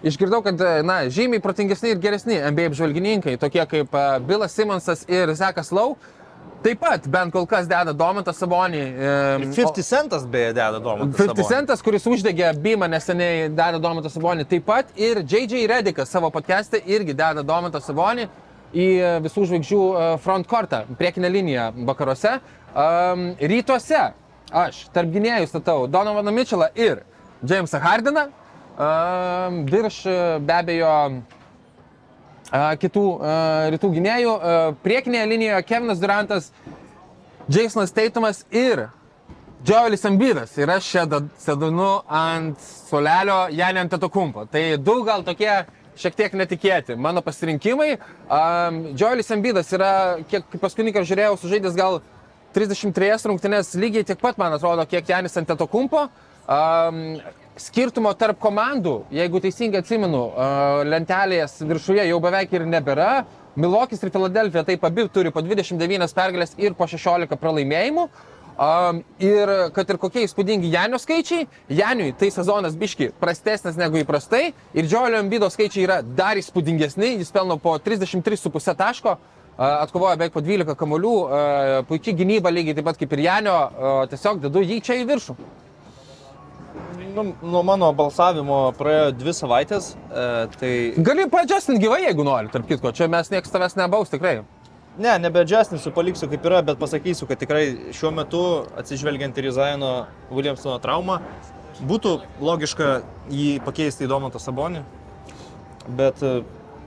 išgirdau, 0.09 0.39
kad 0.41 0.57
e, 0.57 0.71
na, 0.81 1.03
žymiai 1.13 1.41
protingesni 1.43 1.91
ir 1.93 2.01
geresni 2.01 2.39
NBA 2.41 2.71
apžvalgininkai, 2.71 3.35
tokie 3.37 3.61
kaip 3.69 3.93
e, 3.93 4.05
Bilas 4.25 4.57
Simonsas 4.57 5.05
ir 5.05 5.29
Zekas 5.37 5.69
Lau, 5.69 5.91
taip 6.65 6.81
pat 6.81 7.05
bent 7.13 7.35
kol 7.35 7.45
kas 7.51 7.69
deda 7.69 7.93
Domantą 7.93 8.33
Sabonį. 8.33 8.81
e, 8.81 9.51
50 9.53 9.85
centas 9.85 10.25
beje 10.25 10.55
deda 10.57 10.79
Domantas. 10.81 11.21
50 11.21 11.51
centas, 11.53 11.85
kuris 11.85 12.09
uždegė 12.09 12.55
Bimą 12.57 12.89
neseniai, 12.89 13.51
deda 13.53 13.77
Domantą 13.77 14.09
Sabonį. 14.09 14.47
Taip 14.49 14.65
pat 14.65 14.89
ir 14.97 15.21
JJ 15.21 15.67
Redikas 15.69 16.09
savo 16.09 16.33
podcast'e 16.33 16.81
irgi 16.89 17.13
deda 17.13 17.45
Domantą 17.45 17.83
Sabonį 17.85 18.25
į 18.73 18.87
visų 19.23 19.45
žvaigždžių 19.49 19.79
e, 19.93 20.05
front 20.23 20.49
kortą, 20.49 20.83
priekinę 20.97 21.29
liniją 21.29 21.69
vakaruose. 21.87 22.39
Um, 22.73 23.35
rytuose 23.37 24.01
aš 24.53 24.79
tarp 24.93 25.11
gynėjų 25.13 25.45
statau 25.49 25.85
Donovaną 25.89 26.31
Mitchellą 26.33 26.71
ir 26.73 27.03
Jamesą 27.45 27.77
Hardiną. 27.83 28.27
Um, 28.73 29.63
virš 29.69 29.99
be 30.41 30.55
abejo 30.57 30.93
kitų 32.53 33.03
a, 33.17 33.35
rytų 33.73 33.89
gynėjų. 33.93 34.33
A, 34.33 34.55
priekinėje 34.83 35.29
linijoje 35.29 35.63
Kevinas 35.69 36.01
Durantas, 36.01 36.51
Jasonas 37.49 37.93
Teitumas 37.93 38.43
ir 38.51 38.87
Džiovelis 39.65 40.05
Ambidas. 40.05 40.57
Ir 40.57 40.69
aš 40.69 40.89
čia 40.89 41.05
sėdinu 41.39 42.03
ant 42.09 42.59
solelio 42.89 43.47
Janė 43.53 43.85
ant 43.85 43.93
Tetokumpo. 43.93 44.45
Tai 44.51 44.63
du 44.77 44.99
gal 45.07 45.23
tokie 45.25 45.63
šiek 45.97 46.17
tiek 46.17 46.33
netikėti 46.33 46.97
mano 46.97 47.21
pasirinkimai. 47.21 47.97
Um, 48.27 48.81
Džiovelis 48.93 49.31
Ambidas 49.33 49.69
yra, 49.73 49.93
kiek 50.29 50.57
paskutinį 50.57 50.93
kartą 50.97 51.13
žiūrėjau, 51.13 51.37
sužaidęs 51.41 51.77
gal 51.77 52.01
33 52.53 53.29
rungtynės 53.29 53.73
lygiai 53.79 54.05
tiek 54.07 54.19
pat, 54.21 54.37
man 54.41 54.53
atrodo, 54.55 54.85
kiek 54.89 55.07
Janis 55.09 55.37
ant 55.39 55.49
Tetokumpo. 55.49 56.07
Um, 56.43 57.17
skirtumo 57.59 58.11
tarp 58.17 58.39
komandų, 58.41 59.03
jeigu 59.13 59.41
teisingai 59.43 59.83
atsimenu, 59.83 60.25
uh, 60.27 60.81
lentelės 60.87 61.59
viršuje 61.63 62.05
jau 62.09 62.19
beveik 62.23 62.53
ir 62.53 62.67
nebėra. 62.69 63.23
Milokis 63.55 64.01
ir 64.01 64.09
Filadelfija 64.13 64.63
taip 64.65 64.85
abi 64.85 65.05
turi 65.13 65.31
po 65.33 65.43
29 65.45 66.15
pergalės 66.17 66.55
ir 66.57 66.73
po 66.77 66.87
16 66.89 67.37
pralaimėjimų. 67.41 68.07
Um, 68.53 68.99
ir 69.17 69.49
kad 69.73 69.89
ir 69.89 69.97
kokie 69.97 70.27
įspūdingi 70.27 70.69
Janio 70.69 70.99
skaičiai, 71.01 71.47
Janiui 71.73 72.11
tai 72.13 72.29
sezonas 72.29 72.75
biški 72.77 73.07
prastesnis 73.17 73.79
negu 73.81 73.97
įprastai 73.97 74.51
ir 74.77 74.85
Džiolio 74.85 75.23
Ambido 75.23 75.49
skaičiai 75.49 75.87
yra 75.87 75.95
dar 76.05 76.37
įspūdingesni, 76.37 77.15
jis 77.17 77.33
pelno 77.33 77.57
po 77.57 77.73
33,5 77.81 78.75
taško, 78.77 79.15
a, 79.17 79.33
atkovoja 79.57 80.17
beveik 80.17 80.33
po 80.33 80.41
12 80.41 80.77
kamolių, 80.79 81.17
puikiai 81.89 82.17
gynyba 82.17 82.53
lygiai 82.53 82.77
taip 82.79 82.87
pat 82.89 82.97
kaip 83.01 83.13
ir 83.13 83.25
Janio, 83.27 83.57
tiesiog 84.09 84.41
dedu 84.47 84.63
jį 84.65 84.79
čia 84.85 84.97
į 85.01 85.05
viršų. 85.11 85.37
Nu, 87.13 87.35
nuo 87.45 87.61
mano 87.61 87.91
balsavimo 87.93 88.71
praėjo 88.77 89.11
dvi 89.13 89.33
savaitės, 89.37 89.91
e, 89.93 90.23
tai 90.57 90.71
Gali 91.05 91.27
paadžestinti 91.29 91.83
gyvai, 91.83 91.99
jeigu 92.07 92.25
nori, 92.25 92.49
tarp 92.49 92.65
kitko, 92.69 92.89
čia 92.97 93.05
mes 93.11 93.29
nieks 93.29 93.53
tavęs 93.53 93.77
nebaus 93.77 94.09
tikrai. 94.09 94.39
ne, 94.97 95.13
nebeadžestinsiu, 95.19 95.91
paliksiu 95.93 96.29
kaip 96.29 96.45
yra, 96.45 96.61
bet 96.65 96.79
pasakysiu, 96.81 97.27
kad 97.29 97.39
tikrai 97.41 97.93
šiuo 97.97 98.11
metu, 98.13 98.41
atsižvelgiant 98.77 99.37
ir 99.37 99.49
į 99.49 99.53
Zaino 99.53 99.91
Williamsono 100.31 100.79
traumą, 100.81 101.19
būtų 101.81 102.19
logiška 102.41 102.89
jį 103.29 103.61
pakeisti 103.65 104.05
į 104.05 104.09
Domantą 104.09 104.41
Sabonį, 104.41 104.83
bet 105.97 106.21
e, 106.21 106.35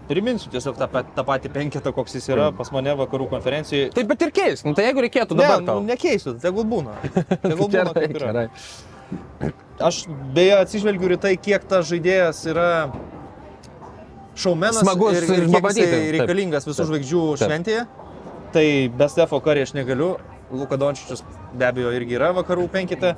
priminsiu 0.09 0.51
tiesiog 0.53 0.77
tą, 0.79 0.87
tą 1.17 1.25
patį 1.27 1.51
penketą, 1.55 1.93
koks 1.97 2.17
jis 2.19 2.29
yra 2.33 2.51
pas 2.57 2.71
mane 2.75 2.95
vakarų 2.99 3.29
konferencijoje. 3.33 3.91
Taip, 3.97 4.09
bet 4.13 4.23
ir 4.27 4.33
keis, 4.35 4.65
nu, 4.67 4.75
tai 4.79 4.89
jeigu 4.89 5.05
reikėtų 5.07 5.37
Ne, 5.39 5.43
dabar 5.43 5.63
nu, 5.63 5.67
tau. 5.71 5.83
nekeisiu, 5.87 6.37
tegul 6.43 6.67
būna. 6.69 6.95
Tegul 7.43 7.67
būna 7.73 7.93
Gerai, 7.97 8.09
gerai. 8.15 8.47
Aš 9.87 10.05
beje 10.35 10.55
atsižvelgiu 10.63 11.13
ir 11.13 11.19
tai, 11.23 11.35
kiek 11.37 11.67
tas 11.69 11.87
žaidėjas 11.91 12.41
yra 12.51 12.69
šaumenas 14.37 14.81
Smagus 14.83 15.19
ir, 15.21 15.29
ir 15.31 15.47
kiek 15.51 15.69
jisai 15.71 15.85
Taip. 15.91 16.09
reikalingas 16.17 16.67
visų 16.69 16.81
Taip. 16.83 16.91
žvaigždžių 16.91 17.23
Taip. 17.27 17.45
šventėje. 17.45 17.85
Tai 18.57 18.67
be 18.97 19.09
Stefo 19.13 19.41
Kari 19.45 19.67
aš 19.67 19.75
negaliu. 19.77 20.17
Luka 20.55 20.77
Dončičius 20.79 21.25
be 21.59 21.67
abejo 21.67 21.91
irgi 21.97 22.15
yra 22.21 22.29
vakarų 22.37 22.69
penkite. 22.71 23.17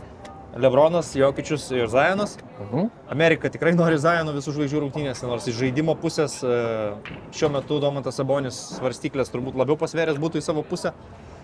Lebronas, 0.57 1.13
Jokičius 1.17 1.71
ir 1.77 1.87
Zajanas. 1.93 2.39
Mhm. 2.61 2.87
Amerika 3.11 3.49
tikrai 3.53 3.75
nori 3.77 3.99
Zajano 4.01 4.33
visų 4.33 4.55
žvaigždžių 4.57 4.81
rungtynėse, 4.87 5.27
nors 5.29 5.47
iš 5.51 5.55
žaidimo 5.61 5.95
pusės 6.01 6.39
e, 6.43 6.95
šiuo 7.37 7.51
metu 7.53 7.79
Domantas 7.81 8.17
Sabonis 8.19 8.57
svarstyklės 8.79 9.31
turbūt 9.31 9.59
labiau 9.61 9.77
pasvėręs 9.77 10.19
būtų 10.19 10.41
į 10.41 10.47
savo 10.49 10.63
pusę. 10.63 10.93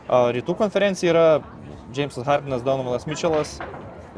Rytų 0.08 0.56
konferencija 0.56 1.12
yra 1.12 1.26
Jamesas 1.94 2.26
Hardinas, 2.26 2.62
Donovanas 2.64 3.06
Mitchellas, 3.08 3.58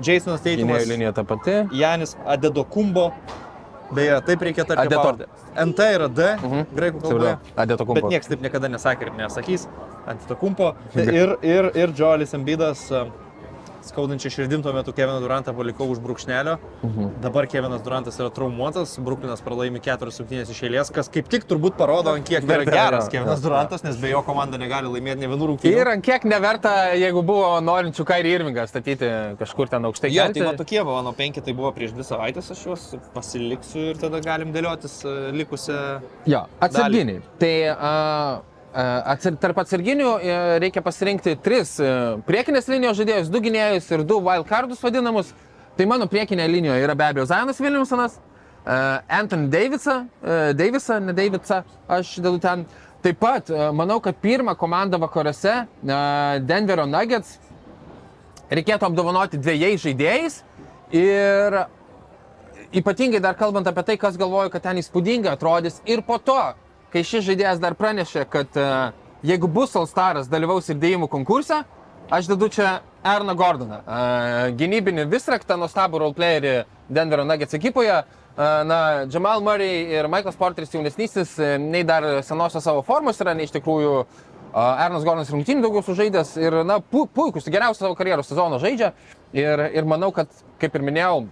Jasonas 0.02 0.40
Teitumas, 0.42 0.82
Gynėjų 0.82 0.90
linija 0.92 1.12
ta 1.14 1.22
pati. 1.24 1.60
Janis 1.72 2.16
Adedokumbo. 2.26 3.12
Beje, 3.94 4.16
taip 4.26 4.40
reikia 4.42 4.64
tarti 4.66 4.82
Adeto. 4.88 5.28
NT 5.62 5.78
yra 5.94 6.08
D, 6.10 6.24
Mhm. 6.42 6.64
graikų 6.74 7.02
kalboje. 7.04 7.36
Adėto 7.56 7.84
Bet 7.86 7.86
kumpo. 7.86 8.08
niekas 8.10 8.26
taip 8.26 8.40
niekada 8.42 8.68
nesakė 8.68 9.02
ir 9.06 9.12
nesakys. 9.12 9.68
Antitokumpo. 10.06 10.74
Ir, 10.96 11.36
ir, 11.42 11.70
ir 11.74 11.92
Joelis 11.94 12.34
Embidas. 12.34 12.90
Skaudančiai 13.96 14.28
širdim 14.34 14.60
tuo 14.60 14.74
metu 14.76 14.92
Keviną 14.92 15.22
Durantą 15.24 15.54
palikau 15.56 15.86
už 15.88 16.02
brūkšnelio. 16.04 16.58
Mhm. 16.84 17.06
Dabar 17.24 17.46
Kevinas 17.48 17.80
Durantas 17.80 18.18
yra 18.20 18.28
traumuotas, 18.28 18.98
Bruklinas 19.00 19.40
pralaimi 19.40 19.80
keturias 19.80 20.20
rungtynės 20.20 20.50
iš 20.52 20.58
eilės, 20.68 20.90
kas 20.92 21.08
kaip 21.12 21.30
tik 21.32 21.46
turbūt 21.48 21.78
parodo, 21.78 22.12
ant 22.12 22.26
kiek 22.28 22.44
yra 22.44 22.58
Vertė, 22.60 22.74
geras 22.74 23.08
Kevinas. 23.08 23.40
Durantas, 23.40 23.84
nes 23.86 23.96
be 23.96 24.10
jo 24.10 24.20
komanda 24.26 24.60
negali 24.60 24.90
laimėti 24.92 25.22
ne 25.22 25.30
vienų 25.32 25.48
rungtynių. 25.52 25.78
Ir 25.80 25.90
ant 25.94 26.04
kiek 26.04 26.26
neverta, 26.28 26.72
jeigu 26.92 27.22
buvo 27.24 27.54
norinčių 27.64 28.04
Kairį 28.10 28.34
Irvingą 28.36 28.66
statyti 28.68 29.08
kažkur 29.40 29.72
ten 29.72 29.88
aukštai. 29.88 30.10
Jo, 30.12 30.26
tai 30.36 30.44
man 30.44 30.60
tokie 30.60 30.82
buvo, 30.82 30.98
mano 30.98 31.14
penki 31.16 31.40
tai 31.46 31.56
buvo 31.56 31.70
prieš 31.76 31.94
dvi 31.96 32.04
savaitės, 32.04 32.50
aš 32.52 32.66
juos 32.68 32.84
pasiliksiu 33.16 33.94
ir 33.94 34.02
tada 34.02 34.20
galim 34.20 34.52
dėliotis 34.52 34.98
e, 35.08 35.16
likusią. 35.40 35.80
Jo, 36.28 36.44
atsarginiai. 36.68 37.24
Tai 37.40 37.54
atsar, 37.72 38.44
tarp 39.40 39.58
atsarginių 39.62 40.08
e, 40.20 40.36
reikia 40.60 40.82
pasirinkti 40.84 41.36
tris 41.40 41.76
e, 41.80 41.90
priekinės 42.28 42.68
linijos 42.68 42.98
žaidėjus, 42.98 43.30
du 43.32 43.40
gynėjus 43.40 43.88
ir 43.94 44.04
du 44.04 44.18
wildcardus 44.20 44.82
vadinamus. 44.84 45.32
Tai 45.76 45.86
mano 45.88 46.08
priekinė 46.08 46.48
linijoje 46.48 46.84
yra 46.84 46.96
be 46.96 47.06
abejo 47.06 47.26
Zainas 47.30 47.60
Williamsonas, 47.60 48.18
e, 48.18 48.76
Anthony 49.18 49.48
Davidsa, 49.52 50.02
e, 50.20 50.36
Davisa, 50.56 51.00
ne 51.00 51.14
Davidsa, 51.16 51.62
aš 51.88 52.18
dedu 52.20 52.40
ten. 52.42 52.66
Taip 53.04 53.20
pat 53.22 53.50
manau, 53.76 54.00
kad 54.02 54.16
pirmą 54.18 54.56
komandą 54.58 54.98
vakaruose, 54.98 55.52
Denverio 56.48 56.88
Nuggets, 56.90 57.36
reikėtų 58.50 58.88
apdovanoti 58.88 59.38
dviejais 59.38 59.84
žaidėjais 59.84 60.40
ir 60.96 61.58
ypatingai 62.74 63.20
dar 63.22 63.36
kalbant 63.38 63.68
apie 63.68 63.84
tai, 63.86 63.96
kas 64.00 64.18
galvoju, 64.18 64.50
kad 64.50 64.64
ten 64.64 64.80
įspūdingai 64.80 65.36
atrodys. 65.36 65.78
Ir 65.86 66.02
po 66.02 66.18
to, 66.18 66.40
kai 66.92 67.04
šis 67.06 67.24
žaidėjas 67.26 67.62
dar 67.62 67.76
pranešė, 67.78 68.26
kad 68.30 68.58
e, 68.58 68.68
jeigu 69.26 69.48
bus 69.50 69.74
Alstaras 69.78 70.30
dalyvaus 70.30 70.68
ir 70.70 70.78
dėjimų 70.82 71.08
konkurse, 71.12 71.62
aš 72.10 72.28
dedu 72.30 72.48
čia 72.52 72.80
Erną 73.06 73.36
Gordoną. 73.38 73.80
Uh, 73.86 74.52
gynybinį 74.58 75.06
Visraktą, 75.10 75.56
nuostabų 75.60 76.00
roleplayerį 76.02 76.54
Denverio 76.90 77.26
Nuggets 77.26 77.54
ekipoje. 77.54 78.00
Uh, 78.36 78.62
na, 78.66 78.78
Jamal 79.10 79.42
Murray 79.44 79.86
ir 79.94 80.08
Michaelas 80.10 80.38
Porteris 80.38 80.74
jaunesnysis, 80.74 81.36
e, 81.38 81.54
nei 81.62 81.84
dar 81.88 82.04
senosios 82.26 82.66
savo 82.66 82.82
formos 82.84 83.20
yra, 83.22 83.32
nei 83.34 83.46
iš 83.46 83.54
tikrųjų 83.54 83.94
Ernas 84.56 85.04
Gordonas 85.04 85.30
rungtynių 85.32 85.64
daugiau 85.64 85.84
sužaidęs 85.84 86.34
ir, 86.40 86.58
na, 86.68 86.78
pu 86.80 87.06
puikus, 87.12 87.48
geriausią 87.52 87.86
savo 87.86 87.96
karjeros 87.96 88.28
sezoną 88.30 88.60
žaidžia. 88.60 88.92
Ir, 89.36 89.62
ir 89.76 89.88
manau, 89.88 90.12
kad, 90.16 90.30
kaip 90.60 90.76
ir 90.76 90.84
minėjau, 90.84 91.26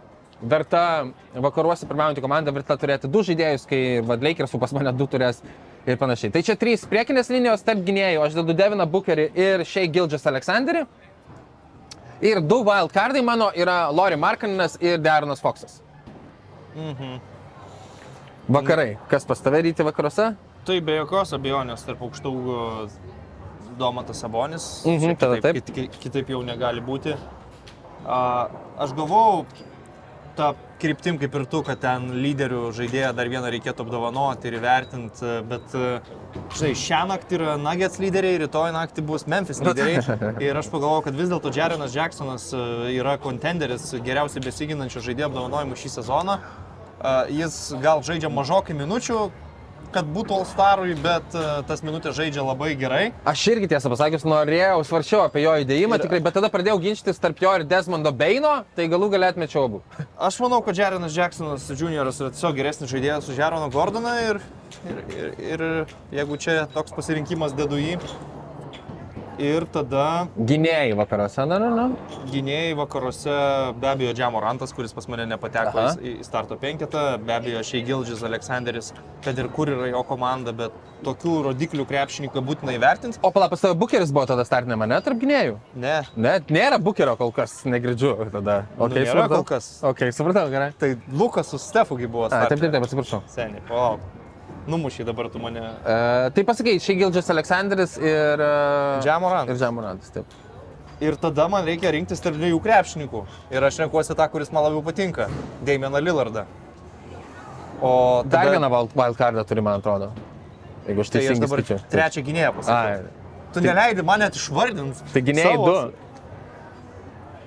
verta 0.45 1.07
vakaruose 1.35 1.87
pirmiaujanti 1.89 2.23
komanda, 2.25 2.53
verta 2.55 2.77
turėti 2.81 3.09
du 3.11 3.23
žaidėjus, 3.27 3.67
kai 3.71 4.01
Vadleikersų 4.07 4.61
pas 4.61 4.73
mane 4.77 4.93
du 4.97 5.07
turės 5.11 5.41
ir 5.87 5.97
panašiai. 6.01 6.33
Tai 6.33 6.43
čia 6.47 6.57
trys 6.61 6.85
priekinės 6.89 7.31
linijos 7.33 7.63
tarp 7.67 7.83
gynėjų, 7.87 8.23
aš 8.27 8.37
dedu 8.39 8.55
Deviną 8.57 8.87
Bukerį 8.91 9.29
ir 9.35 9.65
Shea 9.69 9.87
Gildžas 9.89 10.27
Aleksanderį. 10.31 10.87
Ir 12.25 12.41
du 12.41 12.63
wildcardai 12.65 13.21
mano 13.27 13.51
yra 13.55 13.89
Lori 13.93 14.17
Markaninas 14.17 14.79
ir 14.81 14.99
Deronas 15.03 15.43
Foxas. 15.45 15.81
Mhm. 16.77 17.19
Vakarai, 18.49 18.97
kas 19.09 19.25
pas 19.25 19.41
tave 19.41 19.63
ryti 19.65 19.85
vakaruose? 19.85 20.35
Tai 20.65 20.81
be 20.81 20.97
jokios 20.99 21.33
abejonės 21.37 21.85
tarp 21.85 22.01
aukštaugų 22.07 22.57
Domatas 23.79 24.21
Sabonis. 24.23 24.65
Mhm, 24.87 25.01
Čia 25.01 25.17
tada 25.19 25.37
kitaip, 25.41 25.65
taip. 25.65 25.75
kit- 25.75 25.99
Kitaip 26.01 26.29
jau 26.31 26.43
negali 26.47 26.81
būti. 26.81 27.17
A, 28.07 28.49
aš 28.79 28.93
galvau 28.93 29.47
tą 30.37 30.53
kryptim 30.83 31.19
kaip 31.21 31.35
ir 31.39 31.45
tu, 31.51 31.61
kad 31.67 31.81
ten 31.81 32.09
lyderių 32.21 32.69
žaidėją 32.77 33.13
dar 33.17 33.31
vieną 33.33 33.51
reikėtų 33.55 33.87
apdovanoti 33.87 34.51
ir 34.51 34.59
įvertinti, 34.59 35.31
bet 35.49 35.77
e, 35.79 35.93
žinai, 36.57 36.73
šią 36.83 37.01
naktį 37.13 37.39
yra 37.39 37.55
Nuggets 37.61 38.01
lyderiai, 38.03 38.41
rytoj 38.45 38.75
naktį 38.75 39.07
bus 39.09 39.27
Memphis 39.31 39.63
lyderiai. 39.65 40.03
Ir 40.45 40.61
aš 40.61 40.69
pagalvojau, 40.73 41.07
kad 41.09 41.19
vis 41.19 41.33
dėlto 41.33 41.55
Jarenas 41.55 41.97
Jacksonas 41.97 42.51
e, 42.53 42.67
yra 42.99 43.17
kontenderis 43.23 43.93
geriausiai 44.05 44.45
besiginančio 44.45 45.03
žaidėjo 45.05 45.31
apdovanojimų 45.31 45.81
šį 45.81 45.95
sezoną. 45.99 46.39
A, 47.05 47.17
Jis 47.33 47.59
gal 47.85 48.05
žaidžia 48.05 48.31
mažokai 48.33 48.77
minučių, 48.77 49.19
kad 49.95 50.09
būtų 50.15 50.35
All-Starui, 50.41 50.97
bet 51.05 51.37
e, 51.39 51.45
tas 51.69 51.85
minutės 51.87 52.17
žaidžia 52.19 52.43
labai 52.45 52.73
gerai. 52.81 53.05
Aš 53.31 53.45
irgi 53.55 53.69
tiesą 53.73 53.93
pasakius 53.93 54.27
norėjau, 54.29 54.83
svarčiau 54.89 55.23
apie 55.29 55.45
jo 55.45 55.55
įdėjimą, 55.63 55.99
Ir- 56.01 56.05
tikrai, 56.05 56.21
bet 56.27 56.37
tada 56.39 56.51
pradėjau 56.53 56.81
ginčytis 56.83 57.23
tarp 57.23 57.41
jo 57.45 57.55
ir 57.61 57.65
Desmondo 57.71 58.13
Beino, 58.13 58.57
tai 58.77 58.89
galų 58.93 59.13
galę 59.15 59.31
atmečiau 59.33 59.69
abu. 59.71 59.83
Aš 60.19 60.41
manau, 60.45 60.61
kad 60.67 60.77
Jarenas 60.79 61.15
Jacksonas 61.17 61.69
Jr. 61.71 62.03
yra 62.05 62.15
tiesiog 62.19 62.59
geresnis 62.59 62.91
žaidėjas 62.93 63.31
už 63.31 63.39
Jaroną 63.41 63.71
Gordoną 63.75 64.15
ir, 64.29 64.43
ir, 64.91 65.03
ir, 65.15 65.37
ir 65.55 65.67
jeigu 66.21 66.39
čia 66.43 66.65
toks 66.75 66.95
pasirinkimas 66.99 67.55
dedu 67.57 67.79
jį. 67.81 67.99
Ir 69.43 69.65
tada 69.75 70.29
Gynėjai 70.39 70.95
vakaruose, 70.95 71.43
na, 71.51 71.59
na, 71.59 71.71
na. 71.75 71.87
gynėjai 72.31 72.77
vakaruose 72.79 73.35
be 73.83 73.89
abejo 73.91 74.13
Džiamorantas, 74.15 74.71
kuris 74.77 74.95
pas 74.95 75.09
mane 75.11 75.27
nepateko 75.27 75.81
Aha. 75.83 75.95
į 75.99 76.13
starto 76.27 76.59
penketą, 76.61 77.03
be 77.19 77.35
abejo 77.35 77.65
Šeigildžis 77.67 78.23
Aleksanderis, 78.27 78.93
kad 79.27 79.39
ir 79.39 79.51
kur 79.55 79.73
yra 79.75 79.91
jo 79.91 80.05
komanda, 80.07 80.55
bet 80.55 80.77
tokių 81.05 81.35
rodiklių 81.49 81.87
krepšininką 81.91 82.45
būtina 82.47 82.77
įvertinti. 82.79 83.19
O 83.27 83.33
pala, 83.35 83.51
pas 83.53 83.65
tave 83.65 83.75
Bukeris 83.79 84.15
buvo 84.15 84.29
tada 84.31 84.47
startinė 84.47 84.79
mane 84.81 85.01
tarp 85.05 85.19
gynėjų? 85.21 85.59
Ne. 85.83 85.97
Net 86.17 86.55
nėra 86.55 86.79
Bukerio 86.83 87.17
kol 87.19 87.35
kas, 87.35 87.61
negirdžiu 87.67 88.17
tada. 88.33 88.63
Nu, 88.79 88.87
Okay, 88.87 89.09
nėra 89.09 89.27
kol 89.33 89.47
kas. 89.49 89.71
Ok, 89.85 90.07
supratau, 90.15 90.47
gerai. 90.53 90.71
Tai 90.79 90.95
Lukas 91.11 91.51
su 91.51 91.59
Stefugi 91.59 92.07
buvo. 92.07 92.31
A, 92.31 92.47
taip, 92.47 92.61
taip, 92.61 92.71
taip, 92.71 92.87
atsiprašau. 92.87 93.25
Seniai, 93.35 93.65
palauk. 93.69 94.24
Numušai 94.67 95.05
dabar 95.05 95.29
tu 95.29 95.39
mane. 95.43 95.61
Uh, 95.61 96.31
tai 96.33 96.45
pasakai, 96.49 96.79
Šeigildžas 96.81 97.29
Aleksanderis 97.35 97.99
ir... 98.01 98.41
Uh, 98.41 99.03
Džiamorantas. 99.05 99.53
Ir 99.53 99.61
Džiamorantas, 99.61 100.13
taip. 100.15 100.37
Ir 101.05 101.17
tada 101.21 101.49
man 101.53 101.67
reikia 101.69 101.91
rinktis 101.93 102.23
tarp 102.25 102.39
dviejų 102.39 102.61
krepšininkų. 102.65 103.25
Ir 103.53 103.67
aš 103.69 103.81
renkuosi 103.83 104.15
tą, 104.17 104.29
kuris 104.33 104.49
man 104.55 104.65
labiau 104.65 104.81
patinka- 104.87 105.27
Damieną 105.69 106.01
Lillardą. 106.01 106.47
O 107.83 108.23
tada, 108.25 108.31
Dar 108.45 108.53
vieną 108.55 108.71
wild- 108.73 108.95
wildcardą 108.97 109.45
turi, 109.45 109.61
man 109.67 109.81
atrodo. 109.83 110.13
Jeigu 110.87 111.01
aš 111.05 111.11
Tai 111.13 111.21
teisingai 111.21 111.45
dabar 111.49 111.61
skaičiu. 111.65 111.79
trečią 111.93 112.23
gynėją 112.25 112.55
pasakiau. 112.57 113.09
Tu 113.53 113.61
neleidi 113.61 114.03
man 114.05 114.21
net 114.21 114.35
išvardinti. 114.39 115.03
tai 115.13 115.23
gynėjai 115.23 115.53
savo- 115.53 115.67
du. 115.67 115.93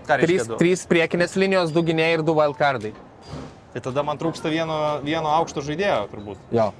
Trys, 0.07 0.45
du? 0.47 0.55
trys 0.55 0.85
priekinės 0.87 1.33
linijos, 1.35 1.71
du 1.73 1.81
gynėjai 1.83 2.13
ir 2.19 2.21
du 2.23 2.33
wildcardai. 2.35 2.93
Tai 3.73 3.81
tada 3.81 4.03
man 4.03 4.17
trūksta 4.17 4.49
vieno, 4.53 5.01
vieno 5.03 5.27
aukšto 5.27 5.61
žaidėjo 5.65 6.07
turbūt. 6.13 6.37
Jo. 6.51 6.73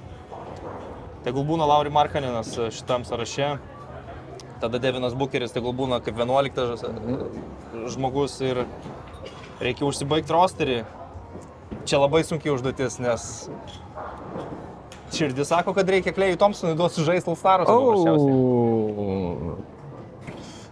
Tegul 1.24 1.44
būna 1.48 1.66
Lauri 1.68 1.90
Markaninas 1.90 2.52
šitam 2.74 3.04
sąraše. 3.04 3.58
Tada 4.62 4.78
Devinas 4.82 5.14
Bukeris, 5.14 5.52
tegul 5.54 5.72
būna 5.76 6.00
kaip 6.02 6.16
11 6.18 6.64
žas- 6.72 6.86
žmogus 7.94 8.40
ir 8.42 8.64
reikia 9.62 9.86
užsibaigti 9.86 10.34
rosterį. 10.34 10.78
Čia 11.86 12.00
labai 12.02 12.24
sunkiai 12.26 12.52
užduotis, 12.54 12.98
nes 13.00 13.48
širdis 15.14 15.48
sako, 15.48 15.72
kad 15.74 15.88
reikia 15.88 16.12
Klejui 16.12 16.36
Thompsonui 16.36 16.76
duoti 16.76 17.04
žaisti 17.06 17.30
Alstaros. 17.30 17.68
Oh. 17.70 18.04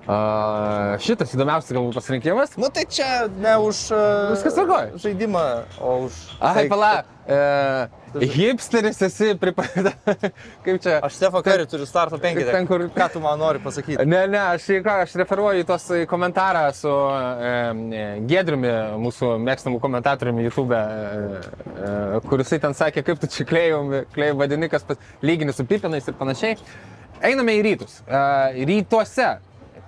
Uh, 0.06 0.92
šitas 1.02 1.32
įdomiausias 1.34 1.74
galbūt 1.74 1.96
pasirinkimas. 1.98 2.52
Nu 2.62 2.68
tai 2.70 2.84
čia 2.86 3.26
ne 3.42 3.56
už 3.58 3.88
uh, 3.90 4.28
Viskas 4.36 4.54
tvarkoj. 4.54 4.92
žaidimą, 5.02 5.40
o 5.82 5.94
už... 6.04 6.18
Ai, 6.38 6.52
tai, 6.60 6.68
pala. 6.70 6.90
Uh, 7.26 8.20
hipsteris 8.22 9.00
esi 9.02 9.32
pripažinta. 9.34 9.96
Kaip 10.64 10.78
čia? 10.84 11.00
Aš 11.02 11.16
Stefą 11.18 11.40
Karį 11.42 11.64
turiu 11.72 11.88
starto 11.90 12.20
penketę. 12.22 12.52
Ten, 12.54 12.68
kur- 12.70 12.84
Ką 12.94 13.08
tu 13.16 13.22
man 13.24 13.42
nori 13.42 13.58
pasakyti? 13.64 14.06
Ne, 14.06 14.20
ne, 14.30 14.38
aš, 14.54 14.68
ką, 14.84 14.94
aš 15.08 15.16
referuoju 15.24 15.64
į 15.64 15.66
tos 15.72 15.88
komentarą 16.06 16.62
su 16.78 16.92
e, 16.94 18.04
Gedriumi, 18.30 18.70
mūsų 19.02 19.32
mėgstamų 19.42 19.82
komentatoriumi 19.82 20.46
YouTube, 20.46 20.78
e, 20.78 21.42
e, 21.74 22.22
kuris 22.30 22.54
ten 22.54 22.78
sakė, 22.78 23.02
kaip 23.10 23.18
tu 23.24 23.32
čia 23.32 23.48
klėjum, 23.50 23.90
klėjum 24.14 24.38
vadini, 24.38 24.70
kas 24.70 24.86
lygini 25.26 25.56
su 25.56 25.66
pipinais 25.66 26.06
ir 26.06 26.14
panašiai. 26.14 26.62
Einame 27.26 27.58
į 27.58 27.66
rytus. 27.72 28.00
E, 28.06 28.22
rytuose 28.70 29.34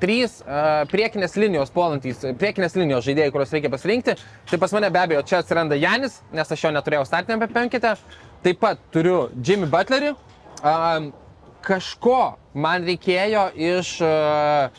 trys 0.03 0.39
e, 0.43 0.63
priekinės 0.91 1.37
linijos 1.39 1.73
puolantys, 1.75 2.23
priekinės 2.41 2.77
linijos 2.79 3.07
žaidėjai, 3.07 3.33
kuriuos 3.35 3.55
reikia 3.55 3.71
pasirinkti. 3.73 4.17
Tai 4.51 4.61
pas 4.63 4.75
mane 4.77 4.91
be 4.95 5.03
abejo 5.03 5.23
čia 5.29 5.43
atsiranda 5.43 5.79
Janis, 5.79 6.21
nes 6.35 6.53
aš 6.55 6.67
jo 6.67 6.73
neturėjau 6.75 7.07
startinėme 7.09 7.51
penkete. 7.53 7.95
Taip 8.45 8.61
pat 8.63 8.83
turiu 8.95 9.29
Jimmy 9.45 9.69
Butlerį. 9.71 10.15
Um, 10.59 11.11
kažko 11.67 12.39
man 12.59 12.87
reikėjo 12.87 13.49
iš, 13.55 13.93
uh, 14.07 14.71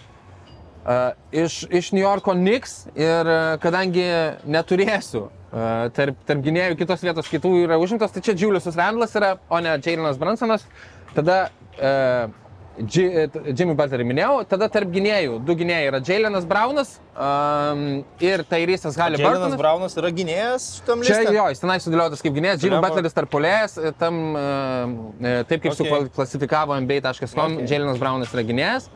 uh, 0.83 1.11
iš, 1.35 1.61
iš 1.67 1.91
New 1.95 2.03
Yorko 2.03 2.35
Knicks 2.35 2.81
ir 2.95 3.27
uh, 3.27 3.55
kadangi 3.63 4.07
neturėsiu 4.47 5.25
uh, 5.27 5.87
tarp, 5.95 6.19
tarp 6.27 6.43
gynėjų 6.45 6.79
kitos 6.79 7.03
vietos 7.03 7.31
kitų 7.31 7.53
yra 7.65 7.79
užimtos, 7.79 8.15
tai 8.15 8.23
čia 8.25 8.37
Julius 8.39 8.67
Randlas 8.75 9.15
yra, 9.19 9.35
o 9.51 9.59
ne 9.63 9.75
Jailenas 9.77 10.19
Bransonas. 10.21 10.67
Tada 11.15 11.41
uh, 11.79 12.48
Jimmy 12.79 13.73
Butlerį 13.75 14.05
minėjau, 14.07 14.43
tada 14.47 14.69
tarp 14.71 14.91
gynėjų, 14.93 15.39
du 15.43 15.55
gynėjai 15.59 15.87
yra 15.89 15.99
Jailenas 16.05 16.45
Braunas 16.47 16.93
um, 17.11 17.81
ir 18.23 18.43
Tairysas 18.47 18.95
Jailenas 18.95 19.19
Haliburtonas. 19.19 19.57
Braunas 19.59 19.97
yra 19.99 20.11
gynėjas 20.15 20.67
šitam 20.77 21.03
Čia 21.03 21.17
liste? 21.19 21.33
jo, 21.35 21.47
jis 21.51 21.63
tenai 21.63 21.75
sudėliotas 21.83 22.23
kaip 22.23 22.37
gynėjas, 22.37 22.63
Jimmy. 22.63 22.79
Butleris 22.85 23.17
tarp 23.17 23.31
polėjas, 23.33 23.75
tam, 23.99 24.21
e, 24.39 25.33
taip 25.49 25.65
kaip 25.65 25.73
Okay. 25.75 26.07
suklasifikavo 26.07 26.77
NBA.com, 26.79 27.11
Okay. 27.19 27.57
okay. 27.59 27.67
Jailenas 27.67 27.99
Braunas 27.99 28.31
yra 28.35 28.45
gynėjas, 28.47 28.87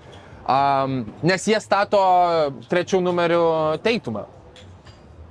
um, 0.47 1.01
nes 1.23 1.47
jie 1.51 1.59
stato 1.63 1.99
trečių 2.71 3.03
numerių 3.03 3.43
teitumą. 3.83 4.25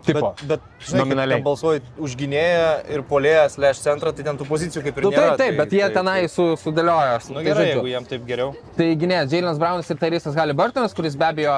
Tipo. 0.03 0.33
Bet, 0.41 0.45
bet 0.49 0.87
žinai, 0.89 0.99
Nominaliai. 1.05 1.39
kai 1.39 1.45
balsuoji 1.47 1.83
už 2.03 2.15
gynėją 2.19 2.65
ir 2.91 3.03
polėją 3.07 3.45
slash 3.55 3.83
centrą, 3.85 4.11
tai 4.17 4.25
ten 4.27 4.39
tų 4.41 4.47
pozicijų 4.49 4.83
kaip 4.89 4.97
ir 4.99 5.05
Nu, 5.07 5.11
nėra. 5.15 5.37
taip, 5.37 5.39
taip, 5.43 5.57
bet 5.61 5.73
jie 5.79 5.89
tenai 5.95 6.17
su, 6.29 6.47
sudėliojo. 6.59 7.13
Na 7.13 7.19
Tai 7.23 7.35
nu, 7.37 7.45
gerai, 7.47 7.67
žodžiu. 7.69 7.77
jeigu 7.77 7.91
jiem 7.93 8.09
taip 8.11 8.25
geriau. 8.27 8.55
Tai 8.77 8.89
gynėjas 9.03 9.31
Jailenas 9.37 9.61
Braunas 9.63 9.91
ir 9.95 10.01
Tairysas 10.03 10.35
Haliburtonas, 10.39 10.95
kuris 10.99 11.15
be 11.17 11.29
abejo 11.29 11.55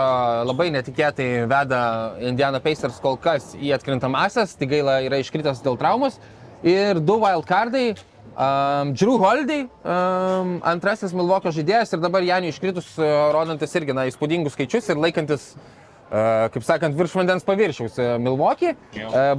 labai 0.50 0.68
netikėtai 0.76 1.28
veda 1.48 1.80
Indiana 2.20 2.60
Pacers 2.60 3.00
kol 3.00 3.16
kas 3.16 3.54
į 3.56 3.72
atkrintamasias, 3.78 4.56
tai 4.60 4.66
gaila 4.66 4.98
yra 5.08 5.22
iškritęs 5.24 5.62
dėl 5.64 5.78
traumos. 5.80 6.20
Ir 6.64 7.00
du 7.00 7.16
wildcardai. 7.24 7.94
Um, 8.34 8.94
Drew 8.98 9.14
Holiday, 9.22 9.68
um, 9.86 10.56
antrasis 10.66 11.12
Milvokio 11.14 11.52
žaidėjas 11.54 11.92
ir 11.94 12.00
dabar 12.02 12.24
Janį 12.26 12.48
iškritus, 12.50 12.88
uh, 12.98 13.30
rodantis 13.30 13.70
irgi 13.78 13.94
na, 13.94 14.08
įspūdingus 14.10 14.56
skaičius 14.56 14.88
ir 14.90 14.98
laikantis, 14.98 15.52
uh, 15.54 15.83
kaip 16.10 16.64
sakant, 16.66 16.94
virš 16.94 17.14
vandens 17.16 17.46
paviršiaus 17.46 17.96
Milvokį, 18.22 18.74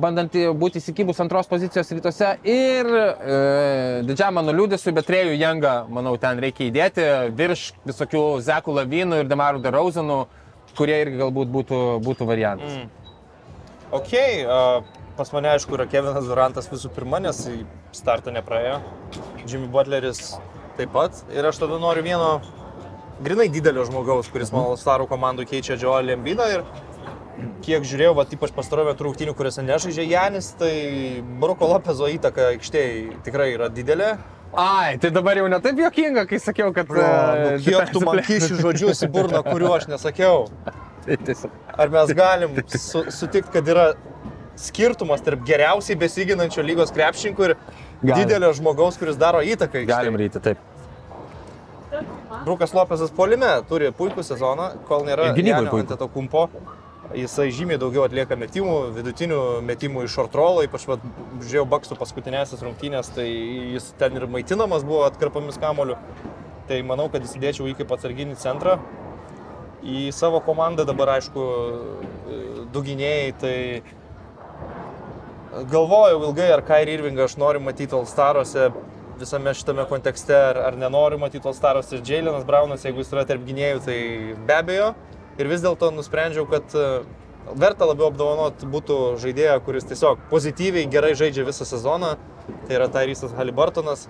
bandant 0.02 0.34
būti 0.60 0.82
įsikibus 0.82 1.22
antros 1.24 1.48
pozicijos 1.48 1.92
rytuose 1.94 2.32
ir 2.42 2.90
uh, 2.90 4.02
didžiam 4.08 4.36
mano 4.36 4.56
liūdėsiu, 4.56 4.92
bet 4.96 5.08
Trejų 5.08 5.38
Jangą, 5.40 5.76
manau, 5.94 6.16
ten 6.22 6.42
reikia 6.42 6.68
įdėti 6.68 7.06
virš 7.38 7.70
visokių 7.86 8.26
Zekų 8.44 8.76
Lavinų 8.80 9.22
ir 9.24 9.30
Demarų 9.32 9.62
Derauzenų, 9.64 10.20
kurie 10.76 10.98
irgi 11.06 11.22
galbūt 11.22 11.54
būtų, 11.54 11.82
būtų 12.04 12.28
variantas. 12.28 12.82
Mm. 12.82 12.90
Ok, 13.96 14.12
uh, 14.44 15.06
pas 15.16 15.32
mane 15.32 15.54
aišku 15.54 15.78
yra 15.78 15.88
Kevinas 15.88 16.28
Durantas 16.28 16.68
visų 16.72 16.92
pirma, 16.98 17.22
nes 17.24 17.40
į 17.48 17.62
startą 17.96 18.34
nepraėjo. 18.36 18.82
Jimmy 19.46 19.70
Butleris 19.72 20.34
taip 20.76 20.92
pat. 20.96 21.22
Ir 21.32 21.48
aš 21.48 21.62
tada 21.62 21.80
noriu 21.80 22.04
vieno 22.04 22.42
grinai 23.24 23.48
didelio 23.50 23.86
žmogaus, 23.88 24.30
kuris 24.32 24.52
Mhm. 24.52 24.58
mano 24.62 24.76
starų 24.78 25.08
komandų 25.08 25.46
keičia 25.50 25.78
Joel 25.80 26.10
Embidą 26.16 26.48
ir 26.54 26.64
kiek 27.62 27.84
žiūrėjau, 27.84 28.16
va, 28.16 28.24
ypač 28.26 28.52
pastarojo 28.56 28.94
metų 28.94 29.04
rungtynių, 29.10 29.34
kuriuose 29.36 29.62
nežaidžia 29.66 30.06
Janis, 30.08 30.52
tai 30.58 31.22
Bruko 31.42 31.68
Lopezo 31.68 32.08
įtaka 32.08 32.52
aikštėje 32.56 33.22
tikrai 33.24 33.54
yra 33.56 33.70
didelė. 33.70 34.18
Ai, 34.56 34.98
tai 34.98 35.10
dabar 35.12 35.36
jau 35.36 35.48
netaip 35.52 35.76
jokinga, 35.78 36.26
kai 36.30 36.38
sakiau, 36.40 36.72
kad... 36.74 36.88
Bro, 36.88 37.02
nu, 37.02 37.50
e, 37.56 37.60
kiek 37.60 37.90
tu 37.92 38.00
man 38.00 38.22
kiši 38.24 38.56
žodžius 38.62 39.04
į 39.04 39.10
burną, 39.12 39.42
kuriuo 39.44 39.74
aš 39.76 39.88
nesakiau. 39.92 40.46
Tiesiog. 41.06 41.52
Ar 41.78 41.90
mes 41.92 42.14
galim 42.16 42.56
su, 42.72 43.04
sutikti, 43.12 43.52
kad 43.52 43.68
yra 43.68 43.90
skirtumas 44.56 45.22
tarp 45.22 45.44
geriausiai 45.46 45.98
besiginančio 46.00 46.64
lygos 46.64 46.94
krepšininkų 46.96 47.50
ir 47.50 47.56
Galim. 48.02 48.16
didelio 48.24 48.54
žmogaus, 48.56 48.96
kuris 48.98 49.18
daro 49.20 49.42
įtaką. 49.44 49.84
Galim 49.86 50.16
ryti, 50.16 50.40
taip. 50.40 50.58
Brukas 52.46 52.74
Lopesas 52.78 53.10
polime 53.16 53.48
turi 53.70 53.90
puikų 53.96 54.22
sezoną, 54.26 54.68
kol 54.86 55.06
nėra 55.08 55.32
to 55.98 56.08
kumpo. 56.14 56.50
Jisai 57.16 57.48
žymiai 57.54 57.78
daugiau 57.82 58.04
atlieka 58.06 58.36
metimų, 58.38 58.76
vidutinių 58.96 59.40
metimų 59.66 60.04
iš 60.06 60.14
šortrolo, 60.18 60.64
ypač 60.66 60.88
vat, 60.90 61.04
žiūrėjau 61.42 61.66
Baksų 61.70 61.98
paskutinėsias 62.00 62.64
rungtynės, 62.66 63.12
tai 63.16 63.28
jis 63.76 63.92
ten 64.00 64.18
ir 64.18 64.26
maitinamas 64.30 64.86
buvo 64.86 65.04
atkarpomis 65.08 65.58
kamoliu. 65.62 65.98
Tai 66.70 66.78
manau, 66.86 67.08
kad 67.14 67.22
įsidėčiau 67.26 67.70
jį 67.70 67.76
kaip 67.82 67.94
atsarginį 67.94 68.36
centrą. 68.42 68.80
Į 69.86 70.10
savo 70.18 70.42
komandą 70.46 70.86
dabar, 70.90 71.16
aišku, 71.20 71.42
du 72.74 72.80
gynėjai, 72.86 73.32
tai 73.42 73.56
galvojau 75.70 76.24
ilgai, 76.26 76.50
ar 76.56 76.66
Kairi 76.66 76.98
Irvingą 76.98 77.30
aš 77.30 77.38
noriu 77.42 77.62
matyti 77.64 77.96
Alstaruose 77.96 78.72
visame 79.20 79.54
šitame 79.58 79.86
kontekste, 79.90 80.36
ar, 80.52 80.60
ar 80.70 80.78
nenoriu 80.80 81.20
matyti 81.22 81.48
Alstaruose 81.48 81.98
ir 81.98 82.04
Jailenas 82.06 82.46
Braunas, 82.48 82.86
jeigu 82.86 83.04
jis 83.04 83.14
yra 83.14 83.26
tarp 83.28 83.46
gynėjų, 83.48 83.82
tai 83.86 84.00
be 84.48 84.58
abejo. 84.58 84.90
Ir 85.40 85.50
vis 85.52 85.64
dėlto 85.64 85.90
nusprendžiau, 85.92 86.46
kad 86.48 86.76
e, 86.76 86.86
verta 87.60 87.88
labiau 87.90 88.10
apdovanoti 88.12 88.70
būtų 88.72 89.00
žaidėją, 89.24 89.58
kuris 89.66 89.88
tiesiog 89.90 90.22
pozityviai 90.32 90.88
gerai 90.92 91.14
žaidžia 91.20 91.48
visą 91.48 91.68
sezoną. 91.68 92.16
Tai 92.68 92.78
yra 92.78 92.88
Tyrysas 92.92 93.36
Halibartonas. 93.36 94.08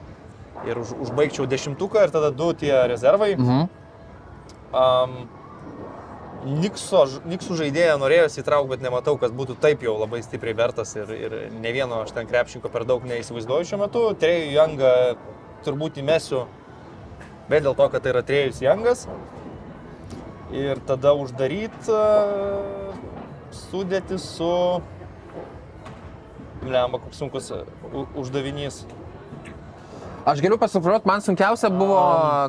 Ir 0.66 0.80
už, 0.82 0.94
užbaigčiau 1.06 1.46
dešimtuką 1.50 2.06
ir 2.06 2.14
tada 2.14 2.32
du 2.34 2.52
tie 2.58 2.74
rezervai. 2.90 3.34
Mhm. 3.38 3.66
Um, 4.76 5.18
Nikso, 6.46 7.06
Niksų 7.26 7.56
žaidėją 7.58 7.96
norėjau 7.98 8.28
įtraukti, 8.42 8.70
bet 8.76 8.84
nematau, 8.86 9.16
kas 9.18 9.32
būtų 9.34 9.56
taip 9.62 9.82
jau 9.86 9.96
labai 9.98 10.20
stipriai 10.22 10.54
vertas 10.58 10.94
ir, 10.98 11.10
ir 11.10 11.36
ne 11.58 11.72
vieno 11.74 12.04
aš 12.04 12.14
ten 12.14 12.30
krepšinko 12.30 12.70
per 12.70 12.86
daug 12.86 13.06
neįsivaizduoju 13.10 13.70
šiuo 13.72 13.80
metu. 13.82 14.04
Trejų 14.22 14.52
Jangą 14.54 14.92
turbūt 15.66 15.98
įmesiu, 16.04 16.44
bet 17.50 17.66
dėl 17.66 17.74
to, 17.74 17.90
kad 17.90 18.06
tai 18.06 18.14
yra 18.14 18.22
Trejus 18.26 18.62
Jangas. 18.62 19.08
Ir 20.54 20.78
tada 20.86 21.16
uždaryti 21.18 21.98
sudėti 23.56 24.20
su... 24.22 24.52
Lemba, 26.66 26.98
koks 26.98 27.20
sunkus 27.22 27.52
e, 27.54 27.60
uždavinys. 28.18 28.84
Aš 30.26 30.40
galiu 30.42 30.58
pasufruoti, 30.58 31.06
man 31.06 31.22
sunkiausia 31.22 31.70
buvo, 31.70 31.98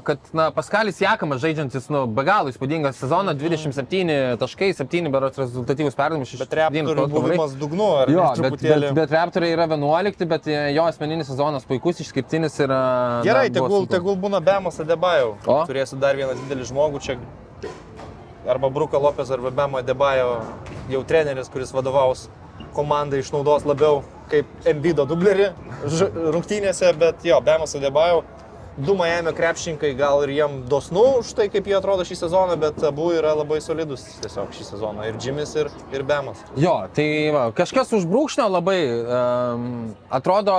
kad 0.09 0.19
na, 0.33 0.47
Paskalis 0.51 0.97
Jakamas 1.01 1.43
žaidžiantis, 1.43 1.91
nu, 1.93 2.07
be 2.09 2.23
galo 2.25 2.49
įspūdingą 2.49 2.89
sezoną, 2.97 3.35
27 3.37 4.39
taškai, 4.41 4.71
7 4.79 5.11
berots 5.13 5.37
rezultatyvus 5.43 5.99
perdavimas, 5.99 6.33
Bet 6.41 6.57
reptorių 6.57 7.05
buvimas 7.13 7.53
dugnu, 7.61 7.91
ar 8.01 8.13
Jo, 8.15 8.31
ne, 8.31 8.31
bet, 8.31 8.41
bet, 8.41 8.49
truputėlį. 8.63 8.95
bet 8.97 9.13
Raptorai 9.13 9.53
yra 9.53 9.69
11, 9.69 10.25
bet 10.33 10.49
e, 10.49 10.57
jo 10.73 10.89
asmeninis 10.89 11.29
sezonas 11.29 11.69
puikus, 11.69 12.01
išskirtinis 12.01 12.57
ir... 12.65 12.73
Gerai, 13.29 13.51
na, 13.53 13.59
tegul, 13.61 13.85
tegul 13.93 14.17
būna 14.25 14.41
Bemas 14.41 14.81
Adebajo. 14.81 15.35
O? 15.45 15.61
Turėsiu 15.69 16.01
dar 16.01 16.17
vieną 16.17 16.33
didelį 16.47 16.71
žmogų 16.73 17.05
čia. 17.05 17.21
Arba 18.49 18.73
Bruka 18.73 18.97
Lopez, 18.97 19.29
arba 19.37 19.53
Bemo 19.53 19.85
Adebajo, 19.85 20.39
jau 20.89 21.05
treneris, 21.05 21.53
kuris 21.53 21.77
vadovaus 21.77 22.31
komandai, 22.73 23.21
išnaudos 23.21 23.69
labiau 23.69 24.01
kaip 24.31 24.69
Embido 24.69 25.07
dublerį 25.09 25.51
rungtynėse, 26.35 26.91
bet 27.01 27.27
jo, 27.27 27.41
Bemas 27.45 27.77
Adebajo. 27.79 28.25
Du 28.77 28.93
Miami 28.93 29.33
krepšininkai 29.33 29.95
gal 29.97 30.21
ir 30.27 30.35
jiem 30.35 30.57
dosnu 30.69 31.23
už 31.23 31.31
tai, 31.39 31.47
kaip 31.49 31.65
jie 31.65 31.79
atrodo 31.79 32.05
šį 32.05 32.19
sezoną, 32.19 32.59
bet 32.61 32.83
abu 32.85 33.07
yra 33.17 33.31
labai 33.33 33.57
solidus 33.65 34.03
tiesiog 34.21 34.51
šį 34.53 34.67
sezoną. 34.67 35.07
Ir 35.09 35.17
Jimis, 35.17 35.55
ir, 35.57 35.71
ir 35.97 36.05
Bemas. 36.05 36.43
Jo, 36.61 36.75
tai 36.93 37.07
va, 37.33 37.47
kažkas 37.57 37.95
užbrūkšnio 37.97 38.51
labai 38.53 38.81
um, 38.91 39.71
atrodo. 40.13 40.59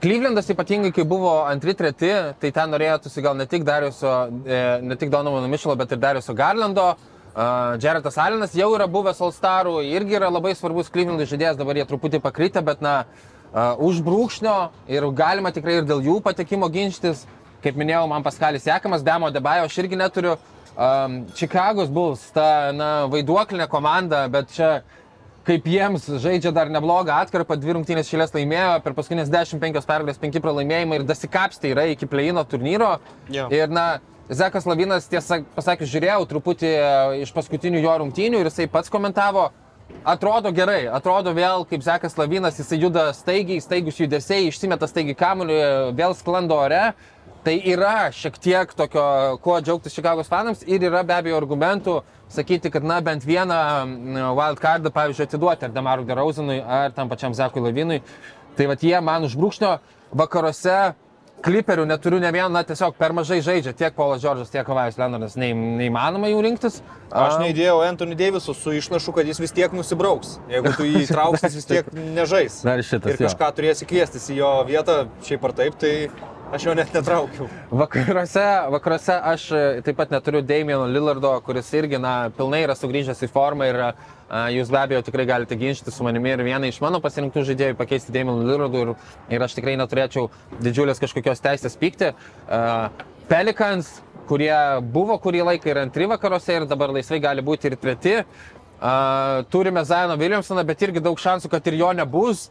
Klyvlendas 0.00 0.48
ypatingai, 0.50 0.90
kai 0.96 1.04
buvo 1.04 1.42
antri, 1.44 1.76
treti, 1.76 2.08
tai 2.40 2.50
ten 2.56 2.70
norėtųsi 2.72 3.22
gal 3.22 3.34
ne 3.36 3.44
tik, 3.44 3.66
Dariuso, 3.68 4.14
e, 4.48 4.60
ne 4.80 4.96
tik 4.96 5.10
Donovano 5.12 5.46
Mišelo, 5.52 5.74
bet 5.76 5.92
ir 5.92 6.00
Dariuso 6.00 6.32
Garlando. 6.34 6.86
Uh, 6.94 7.19
Jaretas 7.34 8.18
Alinas 8.18 8.54
jau 8.58 8.72
yra 8.74 8.88
buvęs 8.90 9.20
All 9.22 9.34
Starų, 9.34 9.76
irgi 9.86 10.16
yra 10.18 10.30
labai 10.32 10.54
svarbus 10.58 10.90
Klyvlendų 10.90 11.28
žaidėjas, 11.30 11.58
dabar 11.60 11.78
jie 11.78 11.86
truputį 11.86 12.20
pakrytę, 12.24 12.62
bet 12.66 12.82
na, 12.82 13.04
uh, 13.04 13.78
už 13.78 14.02
brūkšnio 14.06 14.56
ir 14.90 15.06
galima 15.14 15.52
tikrai 15.54 15.80
ir 15.80 15.86
dėl 15.86 16.02
jų 16.02 16.20
patekimo 16.24 16.70
ginčytis. 16.72 17.26
Kaip 17.60 17.76
minėjau, 17.76 18.06
man 18.08 18.24
Paskalis 18.24 18.64
Sekamas, 18.64 19.04
Demo 19.04 19.28
Debajo, 19.30 19.66
aš 19.68 19.74
irgi 19.82 19.98
neturiu 20.00 20.32
um, 20.32 21.26
Čikagos 21.36 21.90
Bulls, 21.92 22.22
ta 22.32 22.72
na, 22.72 22.88
vaiduoklinė 23.12 23.66
komanda, 23.68 24.24
bet 24.32 24.48
čia 24.56 24.70
kaip 25.44 25.66
jiems 25.68 26.06
žaidžia 26.22 26.52
dar 26.56 26.70
neblogą 26.72 27.18
atkarpą, 27.20 27.58
dvi 27.60 27.76
rungtynės 27.76 28.08
šilės 28.08 28.32
laimėjo, 28.32 28.78
per 28.84 28.96
paskutinės 28.96 29.28
15 29.32 29.88
pergalės 29.88 30.20
5 30.22 30.40
pralaimėjimai 30.44 31.00
ir 31.00 31.06
dasikapstė 31.08 31.74
yra 31.74 31.86
iki 31.92 32.08
pleino 32.08 32.44
turnyro. 32.48 32.94
Jo. 33.32 33.48
Ir 33.52 33.72
na, 33.72 34.00
Zekas 34.30 34.66
Lavinas, 34.66 35.08
tiesą 35.10 35.40
pasakius, 35.56 35.90
žiūrėjau 35.90 36.22
truputį 36.30 36.68
e, 36.70 36.90
iš 37.24 37.32
paskutinių 37.34 37.80
jo 37.82 37.94
rungtynių 38.04 38.38
ir 38.38 38.46
jisai 38.46 38.68
pats 38.70 38.92
komentavo, 38.92 39.48
atrodo 40.06 40.52
gerai, 40.54 40.84
atrodo 40.86 41.32
vėl 41.34 41.64
kaip 41.66 41.82
Zekas 41.82 42.14
Lavinas, 42.18 42.60
jisai 42.62 42.78
juda 42.78 43.08
staigiai, 43.16 43.58
staigus 43.64 43.98
judesiai, 43.98 44.46
išsimeta 44.46 44.86
staigiai 44.86 45.18
kamuolį, 45.18 45.58
vėl 45.98 46.14
sklando 46.14 46.60
ore. 46.62 46.92
Tai 47.40 47.54
yra 47.72 48.10
šiek 48.12 48.34
tiek 48.36 48.72
tokio, 48.76 49.02
kuo 49.40 49.56
džiaugtis 49.64 49.94
Čikagos 49.96 50.28
fanams 50.28 50.60
ir 50.68 50.82
yra 50.84 51.00
be 51.08 51.14
abejo 51.16 51.38
argumentų 51.40 51.94
sakyti, 52.30 52.70
kad 52.70 52.84
na 52.84 52.98
bent 53.00 53.24
vieną 53.24 53.60
wildcardą, 54.36 54.92
pavyzdžiui, 54.92 55.24
atiduoti 55.26 55.66
ar 55.66 55.72
Damarui 55.72 56.06
Derauzinui, 56.06 56.60
ar 56.60 56.92
tam 56.94 57.08
pačiam 57.08 57.34
Zekui 57.34 57.64
Lavinui. 57.64 58.02
Tai 58.58 58.68
va 58.68 58.76
jie 58.76 58.98
man 59.00 59.24
užbrūkšnio 59.24 59.72
vakaruose 60.20 60.76
kliperių 61.44 61.84
neturiu 61.88 62.20
ne 62.22 62.30
vieną, 62.34 62.50
na 62.52 62.62
tiesiog 62.66 62.96
per 62.98 63.14
mažai 63.16 63.40
žaidžia 63.44 63.72
tiek 63.76 63.94
Paulas 63.96 64.22
Džordžas, 64.22 64.50
tiek 64.52 64.66
Kavajus 64.66 64.98
Leonardas, 65.00 65.36
nei, 65.40 65.52
neįmanoma 65.54 66.30
jų 66.32 66.42
rinktis. 66.46 66.80
Aš 67.10 67.38
neįdėjau 67.42 67.78
Anthony 67.86 68.18
Daviso 68.18 68.54
su 68.54 68.74
išnašu, 68.76 69.14
kad 69.16 69.28
jis 69.28 69.40
vis 69.42 69.54
tiek 69.56 69.72
nusibrauks. 69.76 70.36
Jeigu 70.52 70.74
tu 70.76 70.88
jį 70.88 71.02
įtrauksi, 71.06 71.46
jis 71.48 71.56
vis 71.60 71.70
tiek 71.70 71.88
nežais. 72.18 72.60
Dar 72.66 72.82
šitas, 72.84 73.14
Ir 73.14 73.24
jo. 73.24 73.30
kažką 73.30 73.52
turėsi 73.56 73.88
kviestis 73.88 74.28
į 74.30 74.40
jo 74.42 74.52
vietą, 74.68 75.00
šiaip 75.26 75.48
ar 75.48 75.56
taip, 75.62 75.80
tai 75.80 75.94
aš 76.54 76.68
jo 76.68 76.76
net 76.76 76.94
netraukiau. 76.94 77.48
Vakaruose, 77.82 78.46
vakaruose 78.74 79.16
aš 79.32 79.48
e, 79.54 79.64
taip 79.86 79.98
pat 80.00 80.12
neturiu 80.14 80.42
Damieno 80.46 80.86
Lillardo, 80.90 81.32
kuris 81.46 81.68
irgi 81.78 82.00
na, 82.02 82.14
pilnai 82.36 82.64
yra 82.66 82.74
sugrįžęs 82.78 83.22
į 83.26 83.30
formą 83.30 83.68
ir 83.70 83.78
a, 83.88 83.90
jūs 84.30 84.70
be 84.70 84.78
abejo 84.78 85.02
tikrai 85.06 85.26
galite 85.26 85.56
ginčyti 85.58 85.90
su 85.90 86.04
manimi 86.06 86.30
ir 86.30 86.44
vieną 86.46 86.68
iš 86.70 86.78
mano 86.84 87.00
pasirinktų 87.02 87.42
žaidėjų 87.48 87.78
pakeisti 87.78 88.14
Damieno 88.14 88.44
Lillardu 88.46 88.84
ir, 88.84 88.92
ir 89.34 89.42
aš 89.42 89.56
tikrai 89.58 89.74
neturėčiau 89.80 90.28
didžiulės 90.62 91.02
kažkokios 91.02 91.42
teisės 91.42 91.74
pykti. 91.80 92.12
Pelikans, 93.30 93.90
kurie 94.30 94.54
buvo 94.94 95.18
kurį 95.22 95.42
laiką 95.50 95.72
ir 95.72 95.82
antri 95.82 96.06
vakaruose 96.10 96.60
ir 96.60 96.66
dabar 96.70 96.94
laisvai 96.94 97.20
gali 97.22 97.42
būti 97.42 97.70
ir 97.70 97.78
treti. 97.80 98.16
Turime 99.50 99.84
Zaino 99.84 100.16
Williamsoną, 100.16 100.64
bet 100.64 100.82
irgi 100.86 101.02
daug 101.04 101.18
šansų, 101.20 101.50
kad 101.52 101.66
ir 101.66 101.80
jo 101.82 101.90
nebus. 101.92 102.48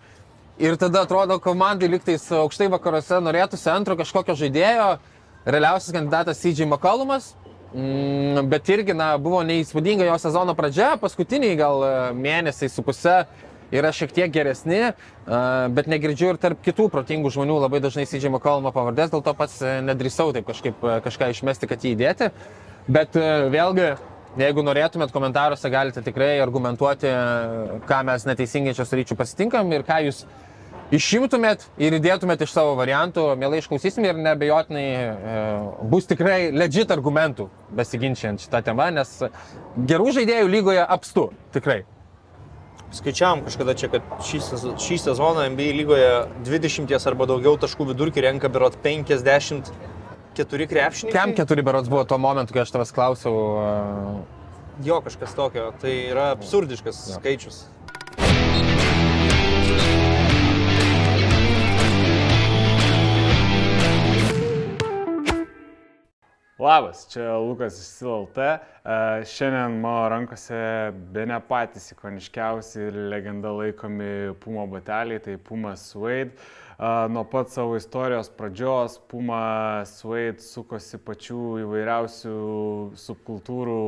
Ir 0.60 0.76
tada 0.76 1.06
atrodo, 1.08 1.40
komandai 1.40 1.88
liktais 1.88 2.26
aukštai 2.36 2.68
vakaruose 2.74 3.22
norėtųsi 3.24 3.72
antro 3.72 3.96
kažkokio 3.96 4.36
žaidėjo. 4.36 4.90
Realiausias 5.48 5.96
kandidatas 5.96 6.44
CJ 6.44 6.68
McCollumas. 6.68 7.32
Mm, 7.74 8.48
bet 8.50 8.70
irgi, 8.74 8.96
na, 8.98 9.12
buvo 9.22 9.44
neįspūdinga 9.46 10.08
jo 10.08 10.16
sezono 10.18 10.56
pradžia, 10.58 10.96
paskutiniai 10.98 11.58
gal 11.60 11.84
e, 11.86 11.92
mėnesiai 12.18 12.72
su 12.74 12.82
puse 12.82 13.20
yra 13.70 13.92
šiek 13.94 14.16
tiek 14.16 14.32
geresni, 14.34 14.80
e, 14.90 14.94
bet 15.78 15.90
negirdžiu 15.92 16.32
ir 16.32 16.40
tarp 16.42 16.64
kitų 16.66 16.88
protingų 16.90 17.30
žmonių 17.36 17.60
labai 17.68 17.84
dažnai 17.84 18.08
CJ 18.10 18.32
McCollumo 18.32 18.74
pavardės, 18.74 19.14
dėl 19.14 19.22
to 19.22 19.36
pats 19.38 19.60
e, 19.62 19.76
nedrįsau 19.86 20.34
taip 20.34 20.50
kažkaip 20.50 20.82
kažką 21.06 21.30
išmesti, 21.36 21.70
kad 21.70 21.86
jį 21.86 21.94
įdėti. 21.94 22.32
Bet 22.90 23.14
vėlgi, 23.54 23.92
jeigu 24.42 24.66
norėtumėt 24.66 25.14
komentaruose, 25.14 25.70
galite 25.70 26.02
tikrai 26.02 26.40
argumentuoti, 26.42 27.12
ką 27.86 28.00
mes 28.08 28.26
neteisingai 28.26 28.74
čia 28.74 28.88
su 28.90 28.98
ryčiu 28.98 29.20
pasitinkam 29.20 29.70
ir 29.78 29.86
ką 29.86 30.00
jūs 30.08 30.24
išimtumėt 30.96 31.68
ir 31.82 31.98
įdėtumėt 32.00 32.44
iš 32.46 32.54
savo 32.56 32.74
variantų, 32.80 33.26
mielai 33.40 33.62
išklausysim 33.62 34.08
ir 34.08 34.18
nebejotinai 34.18 34.88
e, 34.96 35.38
bus 35.92 36.10
tikrai 36.10 36.50
legit 36.56 36.92
argumentų 36.96 37.50
besiginčiant 37.78 38.42
šitą 38.44 38.64
temą, 38.66 38.90
nes 38.96 39.14
gerų 39.78 40.16
žaidėjų 40.20 40.50
lygoje 40.50 40.84
apstu, 40.86 41.30
tikrai. 41.56 41.84
Skaičiavam 42.96 43.44
kažkada 43.46 43.76
čia, 43.78 43.92
kad 43.94 44.06
šį, 44.26 44.40
šį 44.82 44.98
sezoną 45.04 45.46
NBA 45.54 45.70
lygoje 45.78 46.10
20 46.48 46.98
arba 47.12 47.30
daugiau 47.30 47.54
taškų 47.62 47.92
vidurkį 47.92 48.26
renka 48.26 48.50
birot 48.50 48.80
54 48.82 49.98
keturi 50.40 50.68
krepšininkai. 50.68 51.20
Kem 51.20 51.36
keturi 51.38 51.66
berots 51.66 51.90
buvo 51.92 52.06
tuo 52.08 52.18
momentu, 52.22 52.56
kai 52.56 52.64
aš 52.64 52.74
tavęs 52.76 52.94
klausiau. 52.96 53.36
e, 53.62 54.40
Jo, 54.86 55.02
kažkas 55.04 55.36
tokio. 55.36 55.72
Tai 55.82 55.92
yra 55.92 56.30
absurdiškas 56.38 57.02
ja. 57.10 57.20
skaičius. 57.20 57.66
Labas, 66.60 67.08
čia 67.12 67.38
Lukas 67.38 67.78
iš 67.80 67.86
SILT. 67.88 68.38
E, 68.38 68.56
Šiandien 69.26 69.80
mano 69.80 70.10
rankose 70.10 70.92
be 70.92 71.24
ne 71.26 71.38
patys 71.48 71.94
ikoniškiausi 71.94 72.82
ir 72.82 72.98
legenda 73.14 73.54
laikomi 73.56 74.34
Puma 74.44 74.66
bateliai, 74.68 75.22
tai 75.24 75.38
Puma 75.38 75.78
Suede. 75.80 76.36
E, 76.76 76.90
Nuo 77.16 77.24
pat 77.24 77.54
savo 77.56 77.78
istorijos 77.80 78.28
pradžios 78.36 79.00
Puma 79.08 79.86
Suede 79.88 80.44
sukosi 80.44 81.00
pačių 81.00 81.40
įvairiausių 81.64 82.36
subkultūrų 83.08 83.80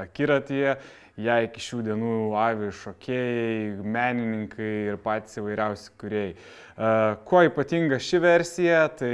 akiratyje. 0.00 0.78
Ja 1.20 1.34
iki 1.44 1.60
šių 1.60 1.82
dienų 1.84 2.12
avi 2.40 2.70
šokėjai, 2.72 3.82
menininkai 3.84 4.68
ir 4.88 4.96
patys 5.04 5.36
įvairiausi 5.42 5.90
kuriejai. 6.00 6.30
E, 6.32 6.92
Kuo 7.28 7.42
ypatinga 7.44 7.98
ši 8.00 8.20
versija, 8.24 8.86
tai 8.96 9.10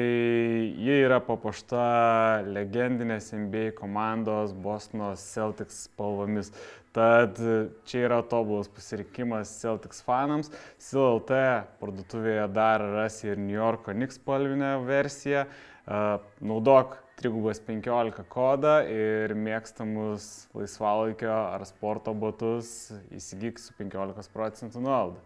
ji 0.78 0.98
yra 1.02 1.18
papuošta 1.26 2.44
legendinės 2.54 3.32
NBA 3.34 3.72
komandos 3.80 4.54
Bostono 4.54 5.10
Celtics 5.18 5.88
spalvomis. 5.88 6.52
Tad 6.94 7.42
čia 7.90 8.04
yra 8.06 8.20
tobulas 8.30 8.70
pasirinkimas 8.70 9.50
Celtics 9.58 9.98
fanams. 10.06 10.52
CLT 10.78 11.42
parduotuvėje 11.82 12.46
dar 12.54 12.86
rasi 12.94 13.32
ir 13.32 13.42
New 13.42 13.58
Yorko 13.58 13.90
Knicks 13.90 14.22
spalvinę 14.22 14.76
versiją. 14.86 15.48
E, 15.50 16.00
Naudok 16.46 16.94
trigubas 17.18 17.58
15 17.66 18.22
kodą 18.30 18.76
ir 18.86 19.34
mėgstamus 19.34 20.46
laisvalaikio 20.54 21.32
ar 21.34 21.64
sporto 21.66 22.14
batus 22.14 22.92
įsigyk 23.14 23.58
su 23.58 23.74
15 23.78 24.30
procentų 24.34 24.84
nuolaidą. 24.84 25.18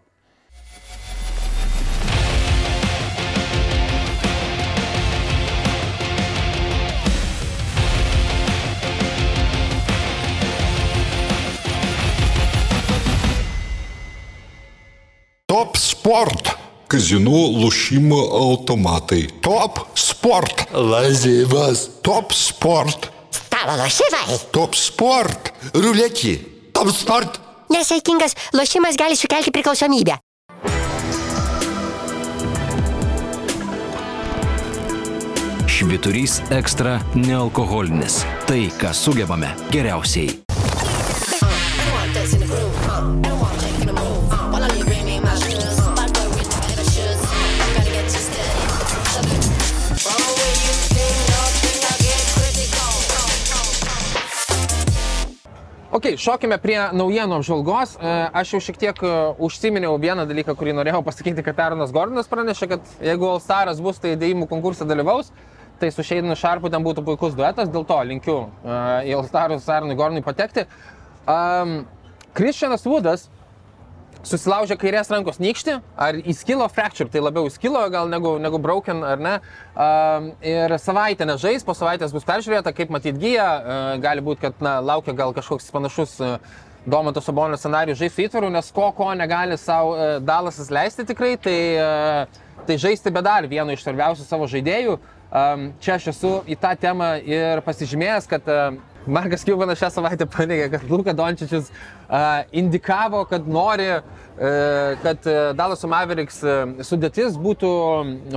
Top 15.52 15.76
sport. 15.76 16.51
Kazinų 16.92 17.38
lošimo 17.56 18.18
automatai. 18.36 19.22
Top 19.40 19.78
sport. 19.96 20.66
Lazivas. 20.76 21.86
Top 22.04 22.34
sport. 22.36 23.06
Stalo 23.32 23.78
lošimai. 23.80 24.36
Top 24.52 24.76
sport. 24.76 25.48
Ruletį. 25.72 26.34
Top 26.76 26.92
sport. 26.92 27.40
Nesaikingas 27.72 28.36
lošimas 28.52 29.00
gali 29.00 29.16
sukelti 29.16 29.54
priklausomybę. 29.56 30.18
Šviturys 35.64 36.42
ekstra 36.52 36.98
nealkoholinis. 37.16 38.20
Tai, 38.44 38.66
ką 38.76 38.92
sugebame 38.92 39.56
geriausiai. 39.72 40.51
Ok, 55.92 56.14
šokime 56.16 56.56
prie 56.56 56.78
naujienų 56.96 57.36
apžvalgos. 57.36 57.90
E, 58.00 58.12
Aš 58.40 58.54
jau 58.54 58.60
šiek 58.64 58.78
tiek 58.80 59.00
e, 59.04 59.08
užsiminiau 59.44 59.98
vieną 60.00 60.24
dalyką, 60.24 60.54
kurį 60.56 60.72
norėjau 60.78 61.02
pasakyti, 61.04 61.44
kad 61.44 61.58
Aronas 61.60 61.92
Gordonas 61.92 62.30
pranešė, 62.30 62.68
kad 62.70 62.94
jeigu 63.04 63.28
Alstaras 63.28 63.82
bus, 63.84 63.98
tai 64.00 64.14
dėjimų 64.16 64.48
konkursą 64.48 64.86
dalyvaus. 64.88 65.28
Tai 65.82 65.90
su 65.92 66.04
Šeidinu 66.08 66.32
Šarpu 66.38 66.70
ten 66.72 66.80
būtų 66.86 67.04
puikus 67.04 67.36
duetas, 67.36 67.68
dėl 67.68 67.84
to 67.84 67.98
linkiu 68.08 68.38
e, 68.40 68.78
į 69.10 69.18
Alstarus 69.18 69.68
Aronui 69.68 69.98
Gordonui 69.98 70.24
patekti. 70.24 70.64
Um, 71.28 71.82
Christianas 72.32 72.88
Woodas 72.88 73.28
susilaužė 74.26 74.76
kairės 74.80 75.10
rankos 75.12 75.40
nykštį, 75.42 75.76
ar 75.98 76.18
įskilo 76.30 76.66
fracture, 76.72 77.10
tai 77.10 77.22
labiau 77.22 77.48
įskilo 77.50 77.82
gal 77.92 78.10
negu, 78.10 78.36
negu 78.42 78.60
broken, 78.62 79.02
ar 79.06 79.22
ne. 79.22 79.36
Um, 79.74 80.28
ir 80.46 80.76
savaitę 80.82 81.26
nežais, 81.28 81.64
po 81.66 81.74
savaitės 81.76 82.14
bus 82.14 82.26
peržiūrėta, 82.28 82.74
kaip 82.76 82.92
matyt 82.94 83.18
gyja, 83.22 83.46
uh, 83.46 83.80
gali 84.02 84.24
būti, 84.24 84.44
kad 84.46 84.62
na, 84.64 84.78
laukia 84.84 85.14
gal 85.18 85.34
kažkoks 85.36 85.72
panašus 85.74 86.18
uh, 86.22 86.36
Domanto 86.86 87.22
Sabonio 87.22 87.58
scenarijus 87.58 88.00
žais 88.00 88.14
su 88.14 88.24
įtvaru, 88.26 88.50
nes 88.50 88.70
ko 88.74 88.88
ko 88.96 89.10
negali 89.18 89.58
savo 89.58 89.96
uh, 89.96 90.14
Dalasas 90.22 90.70
leisti 90.74 91.06
tikrai, 91.08 91.34
tai, 91.42 91.58
uh, 91.78 92.62
tai 92.66 92.78
žaisti 92.78 93.10
be 93.14 93.22
dar 93.26 93.46
vieno 93.50 93.74
iš 93.74 93.84
svarbiausių 93.86 94.28
savo 94.28 94.50
žaidėjų. 94.50 94.96
Um, 95.32 95.70
čia 95.80 95.96
aš 95.96 96.10
esu 96.12 96.32
į 96.44 96.58
tą 96.60 96.74
temą 96.76 97.14
ir 97.24 97.62
pasižymėjęs, 97.64 98.26
kad 98.28 98.50
uh, 98.52 98.74
Markas 99.06 99.44
Kiubanas 99.46 99.80
šią 99.80 99.90
savaitę 99.96 100.26
paneigė, 100.30 100.68
kad 100.76 100.84
Luka 100.90 101.14
Dončičius 101.16 101.70
uh, 101.72 102.42
indikavo, 102.54 103.24
kad 103.30 103.48
nori, 103.48 103.88
uh, 103.98 105.00
kad 105.02 105.26
uh, 105.26 105.40
Dalaso 105.58 105.90
Mavericks 105.90 106.38
uh, 106.44 106.76
sudėtis 106.86 107.38
būtų 107.40 107.72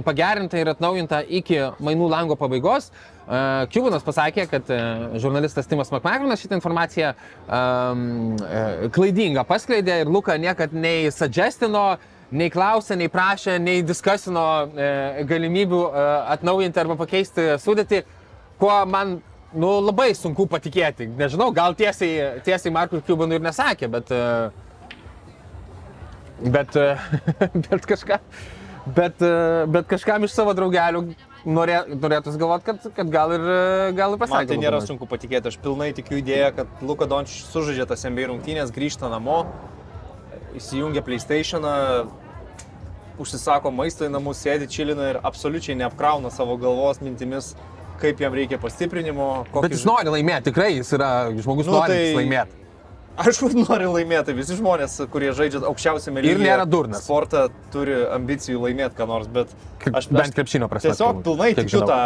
pagerinta 0.05 0.57
ir 0.61 0.71
atnaujinta 0.73 1.21
iki 1.25 1.61
mainų 1.83 2.09
lango 2.09 2.39
pabaigos. 2.39 2.89
Uh, 3.25 3.65
Kiubanas 3.73 4.05
pasakė, 4.05 4.47
kad 4.49 4.73
uh, 4.73 5.13
žurnalistas 5.21 5.69
Timas 5.69 5.93
Makmakrinas 5.93 6.41
šitą 6.41 6.57
informaciją 6.59 7.13
um, 7.13 8.35
uh, 8.39 8.89
klaidingą 8.93 9.45
paskleidė 9.49 10.01
ir 10.03 10.11
Luka 10.11 10.37
niekad 10.41 10.73
nei 10.73 11.11
suggestino, 11.13 11.95
nei 12.33 12.49
klausė, 12.53 12.97
nei 12.99 13.09
prašė, 13.11 13.57
nei 13.61 13.83
diskasino 13.85 14.45
e, 14.65 14.89
galimybių 15.29 15.81
e, 15.85 16.05
atnaujinti 16.35 16.81
arba 16.81 16.97
pakeisti 16.99 17.47
sudėtį, 17.61 18.01
kuo 18.61 18.77
man 18.89 19.19
nu, 19.53 19.69
labai 19.83 20.09
sunku 20.17 20.47
patikėti. 20.49 21.07
Nežinau, 21.19 21.51
gal 21.55 21.75
tiesiai, 21.77 22.41
tiesiai 22.45 22.73
Markui 22.73 23.03
Kubanui 23.05 23.39
ir 23.39 23.45
nesakė, 23.45 23.89
bet, 23.91 24.11
e, 24.11 24.49
bet, 26.55 26.75
e, 26.79 26.87
bet, 27.67 27.85
kažką, 27.91 28.19
bet, 28.87 29.21
e, 29.21 29.37
bet 29.75 29.87
kažkam 29.91 30.25
iš 30.27 30.35
savo 30.35 30.55
draugelių 30.57 31.05
norė, 31.45 31.83
norėtųsi 31.93 32.41
galvoti, 32.41 32.67
kad, 32.71 32.89
kad 32.97 33.13
gal 33.13 33.35
ir, 33.37 33.45
gal 33.97 34.17
ir 34.17 34.21
pasakė. 34.21 34.41
Man 34.41 34.51
tai 34.51 34.59
nėra 34.63 34.81
Luka 34.81 34.91
sunku 34.91 35.09
patikėti, 35.11 35.53
aš 35.53 35.61
pilnai 35.63 35.91
tikiu 35.97 36.19
idėją, 36.23 36.51
kad 36.61 36.85
Luka 36.85 37.07
Dončius 37.09 37.47
sužaidžia 37.53 37.87
tas 37.89 38.05
NBA 38.07 38.31
rungtynės, 38.33 38.73
grįžta 38.75 39.11
namo, 39.13 39.43
įsijungia 40.55 41.03
PlayStationą, 41.05 41.75
užsisako 43.21 43.71
maistą 43.71 44.09
į 44.09 44.13
namus, 44.15 44.41
sėdi 44.43 44.67
čilina 44.71 45.13
ir 45.13 45.19
absoliučiai 45.23 45.77
neapkrauna 45.79 46.31
savo 46.33 46.57
galvos 46.59 46.99
mintimis, 47.03 47.53
kaip 48.01 48.19
jam 48.19 48.33
reikia 48.35 48.59
pastiprinimo. 48.61 49.45
kokį 49.53 49.61
Bet 49.67 49.71
jis 49.77 49.85
nori 49.87 50.11
laimėti, 50.17 50.49
tikrai 50.51 50.71
jis 50.77 50.91
yra 50.97 51.09
žmogus 51.35 51.65
Nu, 51.69 51.77
norintis 51.79 52.13
tai- 52.13 52.19
laimėti. 52.21 52.61
Aišku, 53.15 53.47
nori 53.55 53.85
laimėti. 53.87 54.33
Visi 54.35 54.57
žmonės, 54.57 54.97
kurie 55.09 55.29
žaidžia 55.31 55.61
aukščiausiame 55.69 56.19
Ir 56.19 56.35
lygyje. 56.35 56.49
nėra 56.49 56.65
durnas. 56.67 57.05
Sportą 57.07 57.45
turi 57.71 57.95
ambicijų 58.11 58.59
laimėti 58.59 58.97
ką 58.97 59.07
nors, 59.07 59.27
bet 59.31 59.47
aš, 59.93 60.09
bent 60.11 60.35
krepšinio 60.35 60.67
prasme, 60.67 60.91
Tiesiog 60.91 61.21
pilnai 61.23 61.53
tikiu 61.55 61.85
tą 61.87 61.99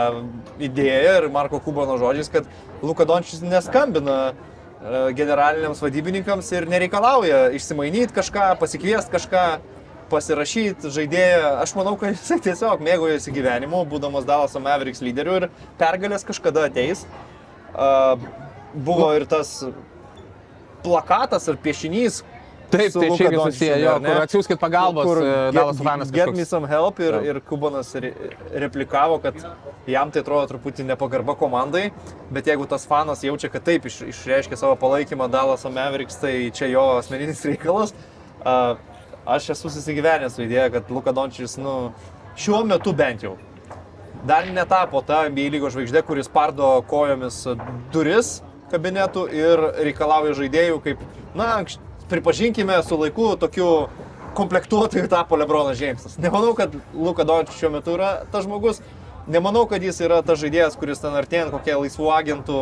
idėją 0.62 1.16
ir 1.24 1.30
Marko 1.34 1.60
Kubano 1.60 1.98
žodžiais, 1.98 2.30
kad 2.30 2.46
Luka 2.84 3.06
Dončius 3.10 3.42
neskambina 3.42 4.34
e, 4.80 5.12
generaliniams 5.18 5.82
vadybininkams 5.82 6.52
ir 6.54 6.70
nereikalauja 6.70 7.50
išsimainyti 7.58 8.14
kažką, 8.14 8.60
pasikviesti 8.62 9.10
kažką, 9.18 9.44
pasirašyti 10.12 10.92
žaidėją. 10.96 11.54
Aš 11.64 11.76
manau, 11.78 11.96
kad 12.00 12.16
jisai 12.16 12.40
tiesiog 12.50 12.82
mėgaujasi 12.86 13.34
gyvenimu, 13.36 13.84
būdamas 13.90 14.28
Dalaso 14.28 14.62
Mavericks 14.64 15.04
lyderiu 15.06 15.38
ir 15.42 15.48
pergalės 15.80 16.26
kažkada 16.28 16.68
ateis. 16.70 17.06
Uh, 17.70 18.18
buvo 18.74 19.12
ir 19.18 19.28
tas 19.30 19.62
plakatas 20.84 21.48
ar 21.50 21.58
piešinys. 21.62 22.24
Taip, 22.70 22.94
tai 22.94 23.08
čia 23.18 23.26
irgi 23.32 23.38
susiję, 23.42 23.78
jo, 23.82 23.94
kur 24.04 24.18
atsiųskit 24.22 24.60
pagalbos, 24.62 25.08
Kur 25.08 25.18
e, 25.24 25.30
get- 25.30 25.56
Dallas 25.58 25.80
fanas 25.82 26.12
Get 26.14 26.36
me 26.38 26.44
some 26.46 26.68
help 26.70 27.00
ir, 27.02 27.16
ir 27.26 27.40
Kubanas 27.42 27.90
re, 27.98 28.12
replikavo, 28.62 29.18
kad 29.24 29.40
jam 29.90 30.12
tai 30.14 30.22
atrodo 30.22 30.52
truputį 30.52 30.86
nepagarba 30.92 31.34
komandai, 31.34 31.88
bet 32.30 32.46
jeigu 32.46 32.68
tas 32.70 32.86
fanas 32.86 33.26
jaučia, 33.26 33.50
kad 33.50 33.66
taip 33.66 33.90
iš, 33.90 34.04
išreiškia 34.12 34.60
savo 34.62 34.76
palaikymą 34.78 35.32
Dallas 35.34 35.66
Mavericks, 35.66 36.22
tai 36.22 36.52
čia 36.54 36.70
jo 36.70 36.86
asmeninis 37.00 37.42
reikalas. 37.50 37.96
Uh, 38.40 38.78
aš 39.26 39.50
esu 39.56 39.72
susigyvenęs 39.74 40.36
su 40.36 40.46
idėja, 40.46 40.70
kad 40.74 40.92
Luka 40.94 41.14
Dončius, 41.16 41.58
nu, 41.62 41.92
šiuo 42.40 42.64
metu 42.68 42.94
bent 42.96 43.24
jau, 43.26 43.36
dar 44.28 44.48
netapo 44.52 45.02
ta 45.06 45.24
NBA 45.30 45.50
lygos 45.56 45.76
žvaigždė, 45.76 46.04
kuris 46.08 46.32
pardo 46.32 46.78
kojomis 46.90 47.42
duris 47.94 48.40
kabinetų 48.70 49.26
ir 49.34 49.64
reikalauja 49.88 50.36
žaidėjų, 50.38 50.80
kaip, 50.86 51.02
na, 51.38 51.56
pripažinkime, 52.10 52.78
su 52.86 52.98
laiku 53.00 53.32
tokiu 53.40 53.70
komplektuotojų 54.38 55.10
tapo 55.10 55.38
Lebronas 55.40 55.80
Džeimsas. 55.80 56.18
Nemanau, 56.22 56.54
kad 56.58 56.74
Luka 56.94 57.26
Dončius 57.26 57.58
šiuo 57.60 57.74
metu 57.74 57.96
yra 57.98 58.12
tas 58.32 58.46
žmogus. 58.46 58.82
Nemanau, 59.30 59.68
kad 59.70 59.84
jis 59.86 60.00
yra 60.02 60.24
tas 60.26 60.40
žaidėjas, 60.42 60.74
kuris 60.80 60.98
ten 61.04 61.14
artėjant 61.14 61.52
kokie 61.54 61.76
laisvų 61.78 62.08
agentų 62.16 62.62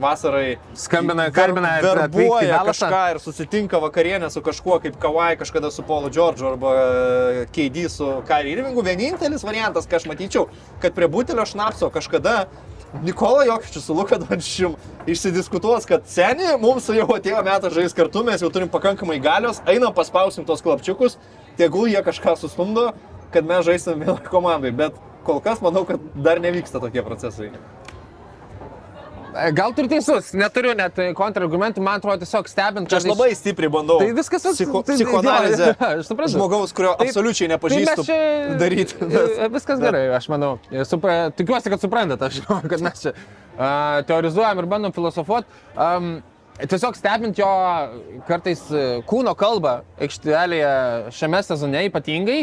vasarai 0.00 0.54
Skambina- 0.72 1.26
ver- 1.84 2.00
atvykti 2.06 2.22
į 2.22 2.46
verbuoja 2.48 2.60
kažką 2.70 3.00
ir 3.12 3.18
susitinka 3.20 3.80
vakarienę 3.82 4.30
su 4.32 4.40
kažkuo 4.40 4.78
kaip 4.80 4.96
Kawai, 5.02 5.36
kažkada 5.36 5.70
su 5.70 5.82
Paulu 5.82 6.08
Džordžu 6.08 6.46
arba 6.48 6.72
e, 6.78 7.46
KD 7.52 7.90
su 7.92 8.08
Kairi 8.26 8.54
Irvingu. 8.56 8.80
Vienintelis 8.86 9.44
variantas, 9.44 9.84
ką 9.86 10.00
aš 10.00 10.06
matyčiau, 10.08 10.46
kad 10.80 10.94
prie 10.96 11.08
butelio 11.08 11.44
šnapso 11.44 11.90
kažkada 11.92 12.46
Nikola 13.04 13.44
Jokičius 13.44 13.84
su 13.84 13.92
Luka 13.92 14.16
Dončium 14.16 14.78
išsidiskutuos, 15.06 15.84
kad 15.84 16.06
seniai 16.08 16.56
mums 16.56 16.88
jau 16.88 17.04
atėjo 17.18 17.42
metas 17.44 17.74
žais 17.76 17.92
kartu, 17.92 18.24
mes 18.24 18.40
jau 18.40 18.48
turim 18.48 18.70
pakankamai 18.72 19.18
galios, 19.20 19.60
einam 19.68 19.92
paspausim 19.92 20.46
tos 20.48 20.64
klapčiukus, 20.64 21.18
tegul 21.60 21.84
jie 21.92 22.00
kažką 22.00 22.32
sustumdo, 22.40 22.94
kad 23.30 23.44
mes 23.44 23.66
žaisim 23.68 24.00
vieną 24.00 24.22
komandai. 24.30 24.72
Bet 24.72 24.96
kol 25.28 25.42
kas 25.44 25.60
manau, 25.64 25.84
kad 25.88 26.00
dar 26.16 26.40
nevyksta 26.42 26.80
tokie 26.82 27.04
procesai. 27.06 27.52
E, 29.36 29.50
Gal 29.52 29.74
turi 29.76 29.90
teisus, 29.92 30.30
neturiu 30.34 30.72
net 30.76 30.96
kontrargumentų, 31.16 31.82
man 31.84 32.00
atrodo 32.00 32.24
tiesiog 32.24 32.48
stebint. 32.48 32.88
Čia 32.90 32.98
aš 33.02 33.06
labai 33.10 33.28
stipriai 33.36 33.70
bandau. 33.70 33.98
Tai 34.00 34.08
viskas 34.16 34.46
psicho, 34.56 34.80
tai- 34.82 34.96
psichoanalizę. 34.96 35.66
jo, 35.74 35.90
aš 36.00 36.08
suprantu. 36.08 36.32
Žmogaus, 36.34 36.72
kurio 36.74 36.94
Tai- 36.98 37.06
absoliučiai 37.10 37.46
Tai 37.50 37.52
nepažįstu. 37.54 38.00
mes 38.00 38.08
čia 38.08 38.56
daryti. 38.58 38.96
E, 39.38 39.50
Viskas 39.52 39.78
gerai, 39.84 40.06
aš 40.16 40.30
manau. 40.32 40.54
E, 40.72 40.82
Supra, 40.88 41.18
tikiuosi, 41.36 41.70
kad 41.70 41.84
suprantate, 41.84 42.24
aš 42.30 42.40
žinau, 42.40 42.58
kad 42.72 42.82
mes 42.88 43.04
čia 43.04 43.12
uh, 43.14 44.00
teorizuojam 44.08 44.64
ir 44.64 44.66
bandom 44.72 44.96
filosofuoti. 44.96 45.46
Um, 45.76 46.10
tiesiog 46.58 46.96
stebint 46.98 47.38
jo 47.38 47.46
kartais 48.26 48.64
kūno 49.06 49.36
kalbą 49.38 49.76
aikštelėje 50.02 50.72
šiame 51.14 51.44
sezone 51.46 51.84
ypatingai. 51.92 52.40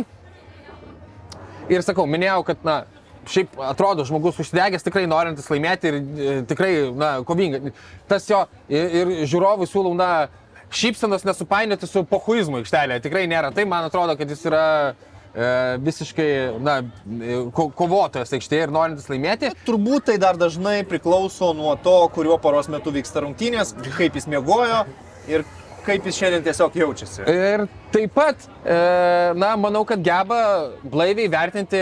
Ir 1.72 1.82
sakau, 1.86 2.06
minėjau, 2.10 2.44
kad, 2.46 2.62
na, 2.66 2.84
šiaip 3.30 3.58
atrodo 3.66 4.06
žmogus 4.06 4.38
užsidegęs, 4.42 4.86
tikrai 4.86 5.06
norintis 5.10 5.50
laimėti 5.50 5.90
ir 5.90 5.98
e, 5.98 6.36
tikrai, 6.50 6.72
na, 6.94 7.12
kovinga. 7.26 7.72
Tas 8.10 8.28
jo 8.30 8.44
ir, 8.70 8.92
ir 8.94 9.14
žiūrovui 9.32 9.68
siūlau, 9.70 9.96
na, 9.98 10.28
šypsenos 10.76 11.26
nesupainioti 11.26 11.90
su 11.90 12.06
pohuizmu 12.10 12.62
aikštelėje. 12.62 13.04
Tikrai 13.06 13.26
nėra. 13.32 13.52
Tai 13.56 13.66
man 13.70 13.88
atrodo, 13.88 14.16
kad 14.20 14.30
jis 14.30 14.46
yra 14.50 14.66
e, 14.92 15.50
visiškai, 15.86 16.30
na, 16.66 16.80
e, 17.18 17.42
ko, 17.56 17.70
kovotojas 17.78 18.34
aikštėje 18.38 18.68
ir 18.68 18.76
norintis 18.76 19.10
laimėti. 19.12 19.54
Turbūt 19.68 20.12
tai 20.12 20.20
dar 20.22 20.40
dažnai 20.42 20.80
priklauso 20.90 21.54
nuo 21.58 21.76
to, 21.82 21.98
kuriuo 22.16 22.38
paros 22.42 22.70
metu 22.72 22.94
vyksta 22.96 23.26
rungtynės, 23.26 23.74
kaip 23.98 24.18
jis 24.20 24.30
miegojo 24.32 24.84
ir 25.32 25.46
kaip 25.86 26.06
jis 26.10 26.18
šiandien 26.20 26.44
tiesiog 26.46 26.76
jaučiasi. 26.82 27.24
Ir 27.32 27.66
taip 27.94 28.14
pat, 28.18 28.48
e, 28.66 28.78
na, 29.40 29.54
manau, 29.60 29.86
kad 29.88 30.02
geba 30.06 30.40
blaiviai 30.84 31.30
vertinti 31.32 31.82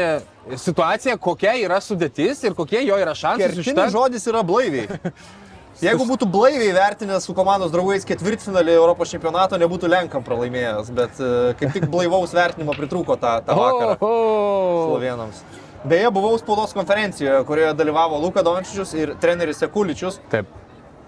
situaciją, 0.59 1.15
kokia 1.23 1.53
yra 1.63 1.79
sudėtis 1.83 2.43
ir 2.43 2.53
kokie 2.57 2.81
jo 2.85 2.97
yra 2.99 3.13
šansai. 3.15 3.47
su 3.53 3.61
Kertinis 3.63 3.69
šita- 3.71 3.89
žodis 3.95 4.27
yra 4.27 4.43
blaiviai. 4.43 4.87
Jeigu 5.83 6.05
būtų 6.05 6.27
blaiviai 6.31 6.69
vertinęs 6.75 7.25
su 7.25 7.33
komandos 7.35 7.71
draugais 7.73 8.05
ketvirtfinalį 8.07 8.75
Europos 8.77 9.09
čempionato, 9.11 9.57
nebūtų 9.59 9.89
Lenkam 9.89 10.23
pralaimėjęs, 10.23 10.91
bet 10.95 11.17
e, 11.19 11.31
kaip 11.59 11.73
tik 11.73 11.87
blaivaus 11.91 12.31
vertinimo 12.35 12.75
pritrūko 12.77 13.17
tą, 13.19 13.39
tą 13.47 13.55
vakarą 13.57 13.95
O, 13.97 14.11
o. 14.11 14.83
slovenams. 14.91 15.41
Beje, 15.83 16.11
buvau 16.15 16.37
spaudos 16.39 16.71
konferencijoje, 16.77 17.41
kurioje 17.49 17.73
dalyvavo 17.75 18.19
Luka 18.21 18.43
Dončičius 18.45 18.93
ir 18.95 19.15
treneris 19.19 19.57
Sekuličius. 19.59 20.21
Taip. 20.31 20.47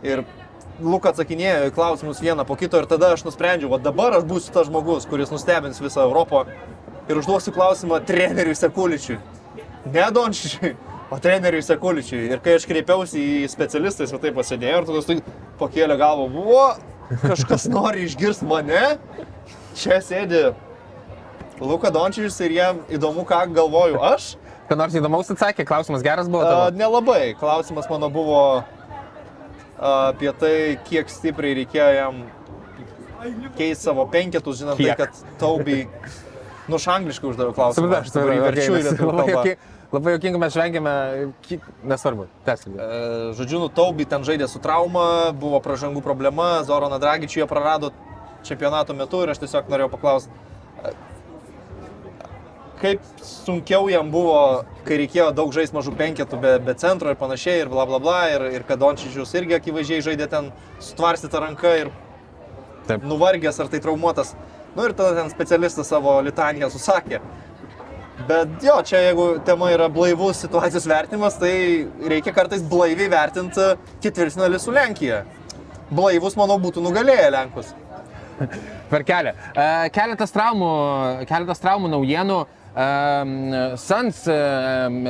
Ir 0.04 0.26
Luka 0.84 1.14
atsakinėjo 1.14 1.70
į 1.70 1.74
klausimus 1.76 2.20
vieną 2.20 2.44
po 2.48 2.58
kito 2.60 2.80
ir 2.82 2.88
tada 2.90 3.14
aš 3.16 3.24
nusprendžiau, 3.24 3.70
o 3.72 3.80
dabar 3.80 4.18
aš 4.18 4.26
būsiu 4.28 4.52
tas 4.52 4.68
žmogus, 4.68 5.06
kuris 5.08 5.32
nustebins 5.32 5.80
visą 5.80 6.04
Europą 6.04 6.42
ir 7.08 7.22
užduosiu 7.22 7.54
klausimą 7.56 8.02
treneriui 8.04 8.58
Sekuličiui. 8.60 9.16
Ne 9.94 10.10
Dončičiui, 10.12 10.74
o 11.14 11.20
treneriui 11.22 11.64
Sekuličiui. 11.64 12.26
Ir 12.34 12.42
kai 12.44 12.58
aš 12.60 12.66
kreipiausi 12.68 13.24
į 13.46 13.50
specialistą, 13.54 14.04
jis 14.04 14.16
taip 14.20 14.36
pasėdėjo 14.36 14.82
ir 14.82 14.90
tada 14.90 15.18
pakėlė 15.62 15.96
galvą, 16.02 16.28
buvo, 16.34 16.66
kažkas 17.24 17.70
nori 17.76 18.04
išgirsti 18.10 18.50
mane. 18.50 18.98
Čia 19.80 20.02
sėdi 20.04 20.50
Luka 21.64 21.88
Dončičius 21.94 22.42
ir 22.44 22.58
jam 22.58 22.84
įdomu, 22.92 23.24
ką 23.24 23.46
galvoju 23.56 24.02
aš. 24.12 24.34
Ką 24.68 24.76
nors 24.80 24.96
įdomaus 24.98 25.30
atsakė, 25.32 25.64
klausimas 25.64 26.04
geras 26.04 26.28
buvo 26.28 26.42
A, 26.44 26.50
tavo. 26.50 26.76
nelabai. 26.76 27.36
Klausimas 27.40 27.86
mano 27.88 28.10
buvo 28.12 28.40
a, 28.42 28.64
apie 29.80 30.32
tai, 30.40 30.56
kiek 30.88 31.10
stipriai 31.12 31.60
reikėjo 31.62 31.92
jam 31.96 32.24
keisti 33.58 33.84
savo 33.90 34.06
penketus, 34.12 34.62
žinant 34.62 34.80
Kiek? 34.80 34.96
tai, 34.96 35.08
kad 35.08 35.40
Taubi, 35.42 35.86
nu, 36.70 36.78
angliškai 36.78 37.32
uždaviau 37.32 37.56
klausimą. 37.58 37.90
Aš 38.02 38.14
dabar 38.14 38.36
jį 38.36 38.40
supratau, 38.40 38.46
verčiu 38.46 38.74
okay, 38.74 38.82
į 38.82 38.86
lietuvių 38.90 39.12
labai 39.12 39.26
kalbą. 39.34 39.72
Labai 39.96 40.16
jokinga, 40.16 40.40
mes 40.42 40.56
žvengiame, 40.56 40.94
ki- 41.46 41.60
nesvarbu, 41.88 42.26
tęskime. 42.48 42.88
Žodžiu, 43.38 43.62
nu, 43.62 43.70
Taubi 43.72 44.08
ten 44.10 44.26
žaidė 44.28 44.48
su 44.52 44.60
trauma, 44.60 45.32
buvo 45.32 45.62
pražangų 45.64 46.02
problema, 46.04 46.64
Zoroną 46.68 46.98
Dragičių 47.00 47.44
jie 47.44 47.48
prarado 47.48 47.92
čempionato 48.46 48.96
metu 48.98 49.22
ir 49.24 49.32
aš 49.34 49.44
tiesiog 49.46 49.70
norėjau 49.72 49.92
paklausti, 49.94 50.34
kaip 52.86 53.22
sunkiau 53.26 53.88
jam 53.90 54.10
buvo, 54.14 54.64
kai 54.86 55.00
reikėjo 55.02 55.30
daug 55.36 55.54
žaisti 55.56 55.76
mažų 55.76 55.94
penketų 55.98 56.40
be, 56.42 56.52
be 56.66 56.76
centro 56.82 57.12
ir 57.12 57.18
panašiai 57.20 57.64
ir 57.64 57.72
bla 57.72 57.86
bla 57.90 58.00
bla, 58.04 58.20
ir, 58.34 58.46
ir 58.60 58.66
kad 58.68 58.82
Dončičius 58.82 59.34
irgi 59.40 59.58
akivaizdžiai 59.58 60.06
žaidė 60.10 60.28
ten 60.32 60.52
sutvarstytą 60.84 61.42
ranką 61.48 61.72
ir 61.82 61.92
Taip. 62.86 63.06
nuvargęs 63.08 63.58
ar 63.64 63.72
tai 63.72 63.82
traumuotas. 63.82 64.36
Nu 64.76 64.86
ir 64.86 64.94
tada 64.94 65.16
ten 65.18 65.32
specialistas 65.34 65.90
savo 65.90 66.20
litaniją 66.26 66.70
susakė. 66.74 67.22
Bet 68.28 68.64
jo, 68.64 68.76
čia 68.88 69.02
jeigu 69.10 69.26
tema 69.48 69.72
yra 69.74 69.88
blaivus 69.92 70.44
situacijos 70.46 70.86
vertinimas, 70.88 71.40
tai 71.40 71.56
reikia 72.12 72.32
kartais 72.36 72.64
blaiviai 72.64 73.10
vertinti 73.12 73.74
ketvirtfinalį 74.04 74.62
su 74.62 74.76
Lenkija. 74.76 75.24
Blaivus, 75.90 76.38
manau, 76.40 76.58
būtų 76.62 76.84
nugalėję 76.86 77.28
Lenkus. 77.34 77.74
Per 78.90 79.04
kelią. 79.08 79.34
E, 79.56 79.66
Keletas 79.96 80.34
traumų, 80.36 80.72
keletas 81.30 81.62
traumų 81.64 81.92
naujienų. 81.94 82.40
Um, 82.76 83.78
Sans 83.78 84.26
um, 84.28 85.04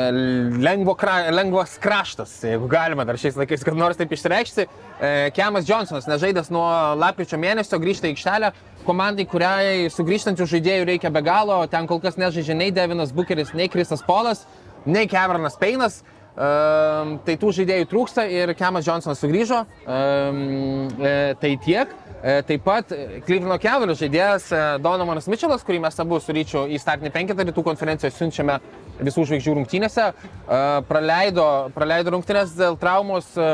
lengvo 0.62 0.94
lengvas 1.34 1.80
kraštas, 1.82 2.44
jeigu 2.46 2.68
galima 2.70 3.02
dar 3.06 3.18
šiais 3.18 3.40
laikais, 3.40 3.64
kad 3.66 3.74
nors 3.74 3.98
taip 3.98 4.14
išreikšti. 4.14 4.68
E, 5.02 5.32
Kemas 5.34 5.66
Johnsonas, 5.66 6.06
nežaidęs 6.06 6.52
nuo 6.54 6.68
lapkričio 7.02 7.40
mėnesio, 7.42 7.80
grįžta 7.82 8.06
į 8.06 8.14
aikštelę. 8.14 8.52
Komandai, 8.86 9.26
kuriai 9.26 9.90
sugrįžtančių 9.90 10.46
žaidėjų 10.52 10.86
reikia 10.92 11.10
be 11.10 11.26
galo, 11.26 11.58
ten 11.66 11.90
kol 11.90 11.98
kas 12.04 12.22
nežaidžia 12.22 12.54
nei 12.54 12.70
Devinas 12.70 13.10
Bucheris, 13.16 13.56
nei 13.58 13.66
Krisas 13.74 14.06
Polas, 14.06 14.46
nei 14.86 15.10
Cameronas 15.10 15.58
Peinas. 15.58 16.04
Um, 16.36 17.16
tai 17.26 17.38
tų 17.40 17.50
žaidėjų 17.64 17.90
trūksta 17.90 18.28
ir 18.30 18.54
Kemas 18.60 18.86
Johnsonas 18.86 19.26
sugrįžo. 19.26 19.64
Um, 19.90 20.90
e, 21.02 21.34
tai 21.42 21.56
tiek. 21.66 21.98
E, 22.24 22.42
Taip 22.48 22.64
pat 22.66 22.92
Klyvino 23.28 23.58
Cavaliers 23.62 24.00
žaidėjas 24.02 24.50
e, 24.52 24.62
Donovanas 24.84 25.28
Mitčelas, 25.32 25.66
kurį 25.68 25.82
mes 25.84 26.00
abu 26.02 26.20
su 26.24 26.36
Ryčiu 26.36 26.66
į 26.72 26.80
startinį 26.82 27.12
penketą 27.14 27.46
rytų 27.50 27.64
konferencijoje 27.66 28.16
siunčiame 28.16 28.60
visų 29.04 29.26
žvaigždžių 29.30 29.58
rungtynėse, 29.60 30.12
e, 30.12 30.62
praleido, 30.90 31.48
praleido 31.76 32.16
rungtynės 32.16 32.56
dėl 32.58 32.80
traumos 32.82 33.34
e, 33.38 33.50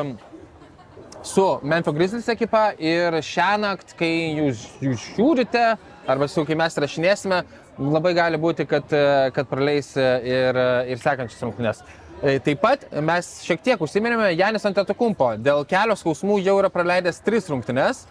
su 1.24 1.48
Memphis 1.64 1.98
Grizzlies 1.98 2.30
ekipa 2.34 2.72
ir 2.80 3.18
šią 3.26 3.50
naktį, 3.62 3.98
kai 3.98 4.14
jūs, 4.42 4.64
jūs 4.82 5.10
žiūrite, 5.16 5.66
arba 6.10 6.28
su, 6.32 6.46
kai 6.48 6.58
mes 6.58 6.78
rašinėsime, 6.82 7.42
labai 7.82 8.14
gali 8.18 8.40
būti, 8.42 8.66
kad, 8.70 8.94
e, 8.94 9.32
kad 9.36 9.50
praleis 9.50 9.94
e, 9.98 10.08
ir, 10.28 10.62
ir 10.92 11.02
sekančias 11.02 11.44
rungtynės. 11.46 11.84
E, 12.22 12.38
Taip 12.46 12.62
pat 12.62 12.86
mes 13.02 13.30
šiek 13.46 13.64
tiek 13.66 13.82
užsiminėme 13.82 14.32
Janis 14.36 14.66
Antetokumpo. 14.70 15.34
Dėl 15.42 15.66
kelios 15.70 16.04
skausmų 16.04 16.42
jau 16.46 16.58
yra 16.62 16.70
praleidęs 16.74 17.22
tris 17.26 17.50
rungtynės. 17.50 18.06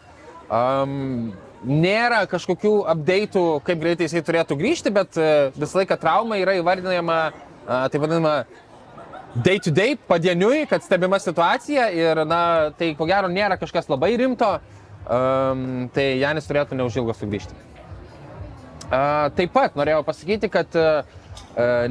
Um, 0.51 1.31
nėra 1.63 2.25
kažkokių 2.31 2.73
update'ų, 2.91 3.45
kaip 3.67 3.83
greitai 3.83 4.09
jisai 4.09 4.25
turėtų 4.27 4.57
grįžti, 4.59 4.91
bet 4.95 5.19
uh, 5.21 5.53
visą 5.55 5.83
laiką 5.83 5.99
trauma 6.01 6.41
yra 6.41 6.57
įvardinama, 6.59 7.21
taip 7.71 8.03
vadinama, 8.03 8.35
day 9.35 9.61
to 9.61 9.71
day, 9.71 9.97
padieniui, 10.09 10.67
kad 10.67 10.83
stebima 10.83 11.19
situacija 11.23 11.91
ir, 11.95 12.25
na, 12.27 12.71
tai 12.79 12.95
ko 12.99 13.07
gero 13.07 13.31
nėra 13.31 13.59
kažkas 13.61 13.91
labai 13.91 14.15
rimto, 14.19 14.57
um, 15.07 15.89
tai 15.95 16.17
Janis 16.19 16.49
turėtų 16.51 16.79
neužilgo 16.81 17.15
sugrįžti. 17.15 17.55
Uh, 18.91 19.31
taip 19.39 19.53
pat 19.55 19.77
norėjau 19.79 20.03
pasakyti, 20.07 20.51
kad 20.51 20.75
uh, 20.75 21.05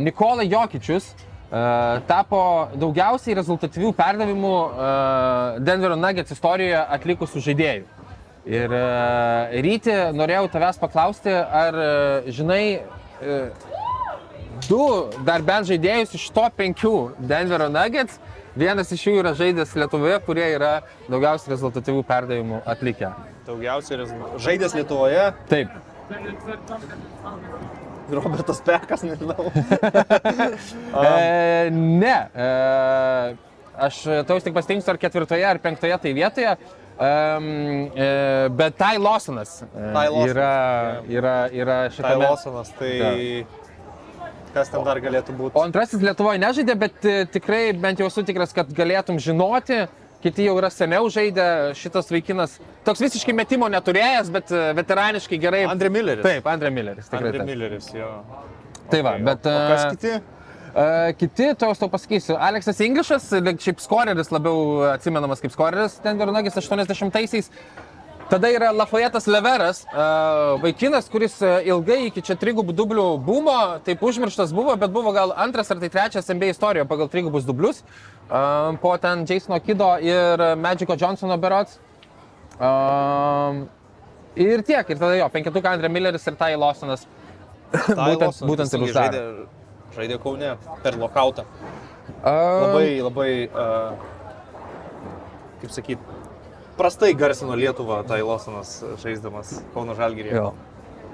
Nikola 0.01 0.43
Jokičius 0.43 1.13
uh, 1.13 2.01
tapo 2.09 2.41
daugiausiai 2.75 3.37
rezultatyvių 3.39 3.93
perdavimų 3.95 4.55
uh, 4.57 5.61
Denverio 5.63 5.95
Nuggets 5.99 6.35
istorijoje 6.35 6.81
atlikusių 6.99 7.45
žaidėjų. 7.47 7.98
Ir 8.49 8.71
uh, 8.73 9.51
ryti 9.61 9.93
norėjau 10.17 10.47
tavęs 10.49 10.79
paklausti, 10.81 11.29
ar 11.29 11.75
uh, 11.77 12.29
žinai 12.33 12.79
uh, 12.81 13.67
du 14.65 14.81
dar 15.27 15.43
bent 15.45 15.69
žaidėjus 15.69 16.15
iš 16.17 16.25
to 16.33 16.47
penkių 16.57 16.93
Denverio 17.29 17.67
Nuggets, 17.69 18.17
vienas 18.57 18.89
iš 18.95 19.05
jų 19.05 19.19
yra 19.21 19.35
žaidęs 19.37 19.75
Lietuvoje, 19.77 20.17
kurie 20.25 20.47
yra 20.55 20.79
daugiausiai 21.05 21.53
rezultatyvių 21.53 22.01
perdavimų 22.09 22.63
atlikę. 22.73 23.11
Daugiausiai 23.45 24.01
rezultatų. 24.01 24.41
Žaidęs 24.47 24.75
Lietuvoje. 24.79 25.29
Taip. 25.51 25.77
Robertas 28.09 28.63
Pekas, 28.65 29.05
nežinau. 29.05 29.45
E, 30.89 31.69
ne. 31.69 32.15
E, 32.33 32.47
aš 33.77 33.99
tau 34.25 34.39
tik 34.41 34.55
pasitinksiu 34.55 34.95
ar 34.95 34.97
ketvirtoje, 35.01 35.45
ar 35.45 35.59
penktoje 35.61 35.97
tai 36.01 36.13
vietoje. 36.17 36.55
Um, 36.99 37.91
e, 37.95 38.49
bet 38.59 38.75
Tai 38.75 38.97
Lawsonas 38.99 39.61
e, 39.61 39.67
Tai 39.93 40.09
Lawsonas, 40.11 40.31
yra, 40.33 40.49
yra, 41.07 41.35
yra 41.55 41.77
Tai 41.85 41.93
šitame. 41.95 42.25
Losonas, 42.25 42.71
tai 42.75 43.45
kas 44.51 44.71
ten 44.73 44.83
dar 44.83 44.99
galėtų 44.99 45.35
būti? 45.37 45.55
O 45.55 45.63
antrasis 45.63 46.03
Lietuvoje 46.03 46.41
nežaidė, 46.43 46.75
bet 46.81 47.07
e, 47.07 47.15
tikrai 47.31 47.61
bent 47.71 48.01
jau 48.03 48.09
esu 48.11 48.25
tikras, 48.27 48.51
kad 48.55 48.71
galėtum 48.75 49.19
žinoti. 49.21 49.85
Kiti 50.19 50.43
jau 50.49 50.57
yra 50.59 50.67
seniau 50.67 51.07
žaidę, 51.07 51.71
šitas 51.79 52.09
vaikinas 52.11 52.57
toks 52.83 52.99
visiškai 53.05 53.31
metimo 53.37 53.69
neturėjęs, 53.71 54.33
bet 54.35 54.51
e, 54.51 54.65
veteraniškai 54.75 55.39
gerai. 55.39 55.61
Andre 55.71 55.93
Milleris. 55.95 56.25
Taip, 56.27 56.49
Andrė 56.51 56.73
Milleris. 56.75 57.07
Taip. 57.07 57.39
Milleris, 57.47 57.87
jo. 57.95 58.09
Tai 58.91 58.99
va, 59.05 59.15
Okay, 59.15 59.23
bet... 59.29 59.47
o, 59.47 59.55
o 59.55 59.71
kas 59.71 59.85
kiti? 59.93 60.17
Uh, 60.69 61.11
kiti, 61.17 61.53
to 61.57 61.69
aš 61.71 61.79
tau 61.81 61.89
pasakysiu. 61.89 62.35
Aleksas 62.37 62.79
Inglišas, 62.85 63.29
šiaip 63.33 63.79
skoreris 63.81 64.29
labiau 64.29 64.83
atsimenamas 64.93 65.41
kaip 65.41 65.53
skoreris, 65.55 65.95
ten 66.03 66.19
Vernagis 66.21 66.53
80-aisiais. 66.59 67.49
Tada 68.29 68.51
yra 68.53 68.69
Lafayetas 68.69 69.25
Leveras, 69.25 69.79
uh, 69.89 70.59
vaikinas, 70.61 71.07
kuris 71.09 71.39
e, 71.41 71.49
ilgai 71.71 72.11
iki 72.11 72.21
čia 72.21 72.35
trigubų 72.37 72.75
dublių 72.77 73.05
buvo, 73.25 73.55
taip 73.81 74.03
užmirštas 74.05 74.53
buvo, 74.53 74.75
bet 74.77 74.93
buvo 74.93 75.09
gal 75.15 75.33
antras 75.33 75.71
ar 75.73 75.81
tai 75.81 75.89
trečias 75.89 76.29
NBA 76.29 76.51
istorijoje 76.53 76.85
pagal 76.91 77.09
trigubus 77.09 77.47
dublius. 77.47 77.81
Po 78.29 78.91
ten 79.01 79.25
Jasono 79.25 79.57
Kido 79.65 79.95
ir 80.05 80.43
Magico 80.61 80.93
Johnsono 80.93 81.39
berots. 81.41 81.79
Ir 84.37 84.61
tiek, 84.61 84.85
ir 84.93 84.99
tada 85.01 85.15
jo, 85.17 85.29
penketuką 85.33 85.73
Andrė 85.73 85.89
Milleris 85.89 86.29
ir 86.29 86.37
Tai 86.37 86.51
Lawsonas. 86.53 87.07
Tai 87.73 87.95
būtent- 88.13 88.45
būtent 88.45 88.77
ir 88.77 88.85
uždarė. 88.85 89.23
Žaidė, 89.99 90.19
Kaune 90.23 90.55
per 90.83 90.97
lokautą. 90.99 91.45
Uh, 92.19 92.25
Labai, 92.65 92.87
labai, 93.05 93.29
uh, 93.53 93.93
kaip 95.61 95.75
sakyt, 95.75 96.09
prastai 96.79 97.13
garsino 97.13 97.55
Lietuvą 97.59 98.01
Tai 98.07 98.19
Losonas 98.23 98.79
žaisdamas 99.03 99.59
Kauno 99.75 99.95
Žalgirį. 99.97 100.35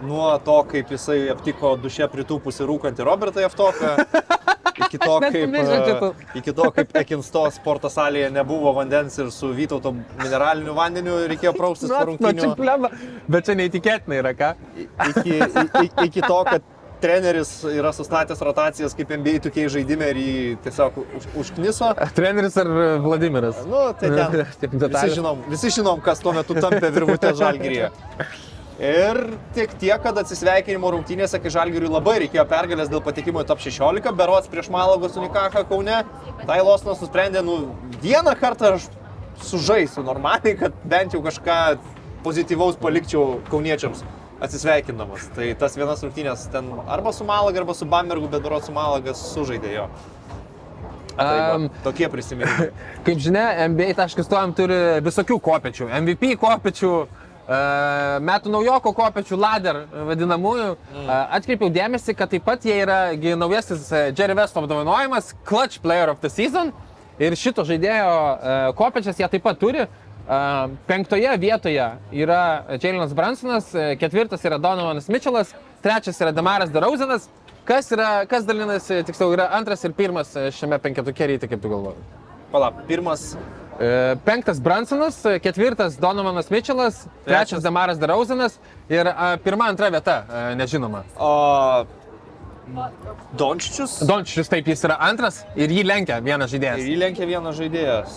Nuo 0.05 0.27
to, 0.43 0.57
kaip 0.69 0.89
jisai 0.91 1.29
aptiko 1.31 1.75
duše 1.79 2.07
pritūpusi 2.11 2.65
rūkantį 2.67 3.05
Robertą 3.07 3.43
Jeftoką, 3.45 3.93
iki 4.85 4.99
to, 4.99 5.19
kaip, 5.33 5.55
iki 6.41 6.53
to, 6.57 6.67
kaip 6.75 6.97
Ekinsto 7.01 7.45
sporto 7.55 7.91
salėje 7.91 8.29
nebuvo 8.35 8.73
vandens 8.75 9.15
ir 9.21 9.31
su 9.33 9.53
Vytauto 9.55 9.93
mineraliniu 9.95 10.75
vandeniu 10.77 11.17
reikėjo 11.31 11.55
praustis 11.57 11.93
po 11.93 12.03
rungtynių. 12.11 12.51
bet 13.31 13.47
čia 13.47 13.57
neįtikėtina 13.61 14.19
yra, 14.19 14.35
ką? 14.37 14.53
iki, 15.09 15.39
iki, 15.39 15.89
iki 16.09 16.25
to, 16.25 16.41
kad 16.49 16.74
treneris 17.05 17.51
yra 17.69 17.93
sustatęs 17.93 18.41
rotacijas 18.41 18.95
kaip 18.97 19.13
NBA 19.13 19.37
tokiai 19.45 19.69
žaidime 19.69 20.09
ir 20.13 20.19
jį 20.21 20.39
tiesiog 20.65 20.97
už, 21.03 21.29
užkniso. 21.43 21.91
Treneris 22.17 22.57
ar 22.61 22.71
Vladimiras? 23.03 23.61
Nu, 23.69 23.85
tai 23.99 24.09
ten. 24.15 24.41
Visi 24.95 25.13
žinom, 25.19 25.45
visi 25.51 25.71
žinom, 25.77 26.01
kas 26.03 26.23
tuo 26.23 26.33
metu 26.35 26.57
tampė 26.57 26.89
virvutę 26.95 27.33
žalgyrėje. 27.37 27.91
Ir 28.75 29.19
tik 29.55 29.77
tiek, 29.79 29.95
kad 30.03 30.17
atsisveikinimo 30.19 30.89
rungtynėse, 30.91 31.39
kai 31.39 31.51
žalgyriui 31.53 31.91
labai 31.93 32.17
reikėjo 32.25 32.43
pergalės 32.49 32.89
dėl 32.91 32.99
patekimo 33.05 33.45
į 33.45 33.47
top 33.47 33.61
16, 33.63 34.11
berots 34.19 34.51
prieš 34.51 34.67
Malagos 34.73 35.15
Unikaką 35.15 35.63
Kaune, 35.69 36.01
Tai 36.43 36.57
Losnas 36.67 36.99
nusprendė, 36.99 37.45
nu, 37.45 37.71
vieną 38.03 38.35
kartą 38.41 38.75
aš 38.75 38.89
sužaisiu 39.47 40.03
normaliai, 40.03 40.57
kad 40.59 40.75
bent 40.83 41.15
jau 41.15 41.23
kažką 41.23 41.59
pozityvaus 42.25 42.75
palikčiau 42.81 43.39
kauniečiams 43.47 44.03
atsisveikindamas. 44.43 45.29
Tai 45.35 45.47
tas 45.59 45.77
vienas 45.77 46.03
rungtynės 46.03 46.49
ten 46.53 46.67
arba 46.91 47.13
su 47.15 47.27
Malaga, 47.27 47.61
arba 47.63 47.75
su 47.77 47.87
Bambergu, 47.89 48.29
bet 48.31 48.43
berots 48.43 48.69
su 48.69 48.75
Malagas 48.75 49.21
sužaidė 49.31 49.75
jo. 49.77 49.89
Tai 51.15 51.25
va, 51.39 51.55
Um, 51.55 51.69
tokie 51.83 52.09
prisiminimai. 52.11 52.71
kaip 53.05 53.19
žinia, 53.23 53.45
NBA.com 53.71 54.51
turi 54.57 54.79
visokių 55.05 55.37
kopečių. 55.39 55.87
MVP 56.01 56.33
kopečių, 56.41 56.89
e, 57.47 57.59
metų 58.27 58.51
naujoko 58.51 58.91
kopečių, 58.97 59.39
ladder 59.39 59.79
vadinamųjų. 60.09 60.73
Mm. 60.75 61.13
Atkreipiau 61.39 61.71
dėmesį, 61.71 62.17
kad 62.19 62.33
taip 62.33 62.43
pat 62.43 62.67
jie 62.67 62.75
yra 62.83 62.99
naujasis 63.15 63.87
e, 63.95 64.01
Jerry 64.11 64.35
West 64.35 64.59
apdovanojimas 64.59 65.31
Clutch 65.47 65.79
Player 65.79 66.11
of 66.11 66.19
the 66.19 66.27
Season. 66.27 66.73
Ir 67.15 67.31
šito 67.39 67.63
žaidėjo 67.63 68.11
e, 68.11 68.57
kopečias 68.75 69.15
jie 69.15 69.31
taip 69.31 69.47
pat 69.47 69.61
turi. 69.61 69.87
E, 69.87 70.04
Penktoje 70.87 71.37
vietoje 71.37 71.87
yra 72.11 72.63
Jalinas 72.81 73.13
Bransonas, 73.13 73.73
e, 73.75 73.95
ketvirtas 74.01 74.45
yra 74.45 74.57
Donovanas 74.57 75.09
Mitchellas, 75.09 75.53
trečias 75.83 76.21
yra 76.21 76.31
Damaras 76.33 76.71
Darauzinas. 76.73 77.29
Kas, 77.65 77.89
yra, 77.93 78.25
kas 78.29 78.45
dalinasi, 78.45 79.03
tiksliau, 79.05 79.33
yra 79.33 79.49
antras 79.57 79.83
ir 79.85 79.93
pirmas 79.97 80.35
e, 80.37 80.49
šiame 80.53 80.77
penketuke 80.81 81.27
ryti, 81.33 81.49
kaip 81.49 81.61
tu 81.61 81.69
galvoji? 81.69 82.01
Palauk, 82.51 82.83
pirmas 82.89 83.35
E, 83.79 84.15
Penktas 84.23 84.59
Bransonas, 84.59 85.25
e, 85.25 85.39
ketvirtas 85.39 85.97
Donovanas 85.97 86.49
Mitchellas, 86.49 87.01
trečias 87.25 87.25
Trečias. 87.25 87.63
Damaras 87.63 87.97
Darauzinas 87.99 88.59
ir 88.89 89.07
a, 89.07 89.37
pirma, 89.43 89.67
antra 89.67 89.89
vieta 89.91 90.25
e, 90.29 90.55
nežinoma. 90.55 91.03
O 91.19 91.85
Dončičius. 93.37 93.99
Dončius 94.07 94.47
taip 94.49 94.67
jis 94.71 94.85
yra 94.87 94.95
antras 95.03 95.43
ir 95.59 95.69
jį 95.69 95.83
lenkia 95.85 96.21
vienas 96.23 96.53
Ir 96.53 96.55
žaidėjas. 96.55 96.87
jį 96.87 96.95
lenkė 97.03 97.27
vienas 97.27 97.59
žaidėjas. 97.59 98.15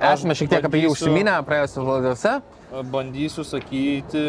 Esame 0.00 0.34
šiek 0.34 0.48
tiek 0.48 0.64
apie 0.64 0.80
jį 0.80 0.88
bandysiu- 0.88 0.96
užsiminę 0.96 1.34
praėjusios 1.44 1.84
laidose. 1.84 2.34
Bandysiu 2.92 3.44
sakyti. 3.44 4.24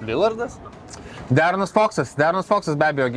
Lillardas? 0.00 0.58
Deronas 1.28 1.72
Foksas, 1.72 2.14
Deronas 2.16 2.46
Foksas 2.48 2.76
be 2.78 2.86
abejo, 2.86 3.08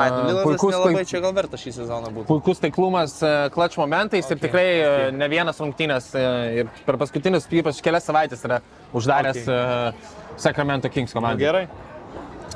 Ai, 0.00 0.10
nu, 0.10 0.38
e, 0.38 0.42
puikus, 0.46 0.72
nelabai 0.72 0.94
puikus, 0.94 1.10
čia 1.10 1.18
gal 1.20 1.34
verta 1.36 1.58
šį 1.60 1.72
sezoną 1.76 2.08
būtų. 2.14 2.24
puikus 2.30 2.60
taiklumas 2.62 3.18
klač 3.52 3.76
momentais 3.76 4.24
okay, 4.24 4.36
ir 4.36 4.40
tikrai 4.40 4.62
okay. 4.70 4.94
okay. 5.08 5.16
ne 5.18 5.28
vienas 5.28 5.60
rungtynės 5.60 6.06
e, 6.16 6.22
ir 6.62 6.70
per 6.86 6.96
paskutinius, 6.96 7.44
ypač 7.52 7.82
kelias 7.84 8.06
savaitės 8.08 8.46
yra 8.48 8.60
uždaręs 8.96 9.42
Okay. 9.44 9.92
Sacramento 10.40 10.88
Kings 10.88 11.12
Na, 11.12 11.20
komandą. 11.20 11.38
gerai. 11.42 11.66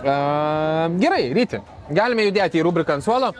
Uh, 0.01 0.89
gerai, 1.01 1.33
ryti. 1.37 1.61
Galime 1.93 2.25
judėti 2.31 2.57
į 2.57 2.65
rubriką 2.65 2.95
ant 2.97 3.05
suolo. 3.05 3.35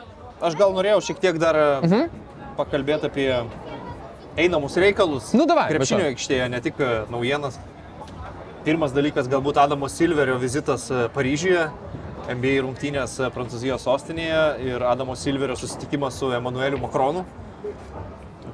Aš 0.45 0.53
gal 0.59 0.69
norėjau 0.75 1.01
šiek 1.01 1.17
tiek 1.23 1.39
dar 1.41 1.55
Mhm. 1.81 2.09
pakalbėti 2.57 3.05
apie 3.09 3.29
einamus 4.37 4.75
reikalus. 4.75 5.31
Nu, 5.35 5.45
davai, 5.49 5.67
Krepšinio 5.71 6.09
aikštėje, 6.11 6.49
ne 6.51 6.61
tik 6.63 6.79
e, 6.83 6.91
naujienas. 7.11 7.57
Pirmas 8.65 8.93
dalykas 8.95 9.29
galbūt 9.29 9.59
Adamo 9.61 9.87
Silverio 9.91 10.37
vizitas 10.41 10.87
e, 10.91 11.05
Paryžiuje, 11.15 11.67
NBA 12.33 12.55
rungtynės 12.65 13.19
e, 13.21 13.29
Prancūzijos 13.35 13.85
sostinėje 13.85 14.43
ir 14.65 14.85
Adamo 14.85 15.15
Silverio 15.19 15.57
susitikimas 15.59 16.17
su 16.19 16.31
Emanueliu 16.35 16.81
Makronu, 16.83 17.25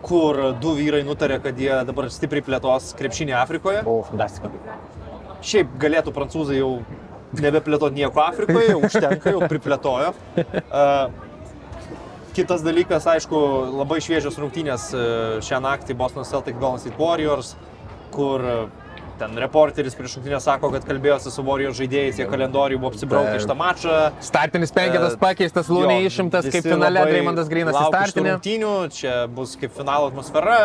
kur 0.05 0.41
du 0.61 0.75
vyrai 0.77 1.01
nutarė, 1.07 1.39
kad 1.43 1.59
jie 1.59 1.73
dabar 1.88 2.09
stipriai 2.13 2.45
plėtos 2.45 2.93
krepšinį 2.99 3.38
Afrikoje. 3.41 3.86
O, 3.89 4.01
fantastika. 4.09 4.51
Šiaip 5.41 5.73
galėtų 5.82 6.13
prancūzai 6.13 6.59
jau 6.59 6.75
nebeplėtoti 7.41 8.01
nieko 8.01 8.21
Afrikoje, 8.21 8.75
užtenka, 8.77 9.34
jau 9.34 9.47
priplėtojo. 9.49 10.13
Uh, 10.38 11.21
Kitas 12.32 12.61
dalykas, 12.63 13.03
aišku, 13.11 13.38
labai 13.75 13.97
šviežios 13.99 14.38
rungtynės 14.39 14.86
e, 14.95 15.01
šią 15.43 15.57
naktį 15.65 15.97
Boston 15.99 16.23
Celtic 16.23 16.55
Golden 16.61 16.79
State 16.79 16.95
Warriors, 16.95 17.57
kur 18.15 18.39
e, 18.39 18.53
ten 19.19 19.36
reporteris 19.43 19.97
prieš 19.97 20.15
rungtynę 20.15 20.39
sako, 20.39 20.69
kad 20.71 20.88
kalbėjosi 20.88 21.34
su 21.34 21.43
Warriors 21.43 21.75
žaidėjais, 21.82 22.21
jie 22.21 22.27
kalendorių 22.32 22.79
buvo 22.79 22.93
apsibraukę 22.93 23.34
Taip. 23.34 23.43
šitą 23.43 23.57
mačą. 23.59 23.97
Startinis 24.23 24.71
penketas 24.77 25.17
E, 25.17 25.19
pakeistas, 25.19 25.67
Lūnė 25.75 25.99
išimtas, 26.07 26.47
kaip 26.47 26.69
finale 26.69 27.01
labai 27.01 27.17
Dreimondas 27.17 27.51
Grinas 27.51 27.75
į 27.75 27.84
startinį. 27.89 28.34
Rungtynių, 28.38 28.73
čia 28.95 29.17
bus 29.36 29.57
kaip 29.59 29.75
finalo 29.75 30.07
atmosfera. 30.13 30.61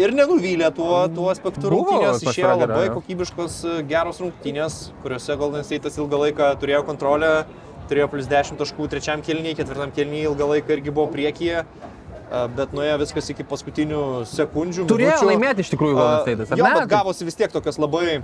Ir 0.00 0.12
nenuvylė 0.14 0.68
tuo, 0.76 1.00
tuo 1.16 1.32
aspektu 1.32 1.64
Buvo 1.64 1.80
rungtynės, 1.96 2.22
išėjo 2.28 2.52
labai 2.60 2.84
kokybiškos 2.92 3.56
geros 3.88 4.20
rungtynės, 4.22 4.78
kuriuose 5.00 5.40
Golden 5.40 5.64
State'as 5.66 5.96
ilgą 5.98 6.20
laiką 6.28 6.52
turėjo 6.60 6.84
kontrolę, 6.92 7.32
turėjo 7.90 8.08
plus 8.12 8.30
10 8.30 8.60
taškų 8.60 8.88
trečiam 8.92 9.24
kelnyje, 9.26 9.58
ketvirtam 9.60 9.92
kelnyje 9.96 10.30
ilgą 10.30 10.48
laiką 10.54 10.76
irgi 10.78 10.94
buvo 10.94 11.10
priekyje, 11.12 11.64
bet 12.56 12.74
nuėjo 12.76 12.96
viskas 13.02 13.30
iki 13.34 13.46
paskutinių 13.50 14.02
sekundžių. 14.30 14.86
Turėjo 14.90 15.16
minučių. 15.16 15.30
laimėti 15.32 15.64
iš 15.66 15.72
tikrųjų 15.74 15.96
Golden 15.98 16.20
State'as, 16.24 16.58
Jo, 16.60 16.72
bet 16.78 16.90
gavosi 16.90 17.26
vis 17.26 17.38
tiek 17.38 17.50
tokios 17.50 17.80
labai 17.82 18.20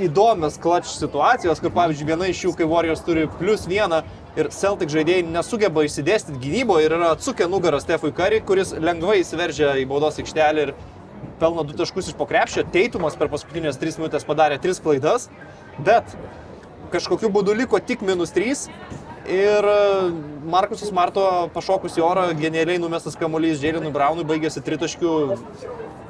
įdomios 0.00 0.56
klač 0.58 0.88
situacijos, 0.90 1.60
kur 1.62 1.70
pavyzdžiui 1.74 2.08
viena 2.08 2.26
iš 2.26 2.40
jų, 2.46 2.54
kai 2.58 2.66
Warriors 2.66 3.04
turi 3.06 3.28
plus 3.38 3.68
vieną 3.70 4.00
ir 4.34 4.48
Celtic 4.50 4.90
žaidėjai 4.90 5.26
nesugeba 5.28 5.84
išsidėstyti 5.86 6.40
gynyboje 6.42 6.88
ir 6.88 6.96
yra 6.96 7.12
atsukę 7.14 7.46
nugarą 7.46 7.78
Stefui 7.82 8.10
Kari, 8.16 8.40
kuris 8.42 8.72
lengvai 8.74 9.20
įsiveržia 9.20 9.76
į 9.78 9.84
baudos 9.92 10.18
aikštelę 10.18 10.64
ir 10.64 10.72
pelno 11.38 11.62
du 11.68 11.76
taškus 11.78 12.10
iš 12.10 12.16
pokrepšio. 12.18 12.64
Teitumas 12.74 13.14
per 13.20 13.30
paskutinės 13.30 13.78
tris 13.78 14.00
minutės 14.00 14.26
padarė 14.26 14.58
tris 14.62 14.82
klaidas, 14.82 15.28
bet 15.78 16.16
kažkokiu 16.94 17.30
būdu 17.34 17.56
liko 17.58 17.80
tik 17.82 18.04
minus 18.06 18.32
trys. 18.34 18.68
Ir 19.24 19.64
e, 19.64 19.76
Markusas 20.52 20.92
Marto 20.92 21.24
pašokus 21.54 21.96
į 21.96 22.04
orą, 22.04 22.26
genialiai 22.36 22.80
numestas 22.80 23.16
kamuolys 23.16 23.62
Džėlinui 23.62 23.92
Braunui 23.94 24.26
baigėsi 24.28 24.60
tritaškių, 24.64 25.14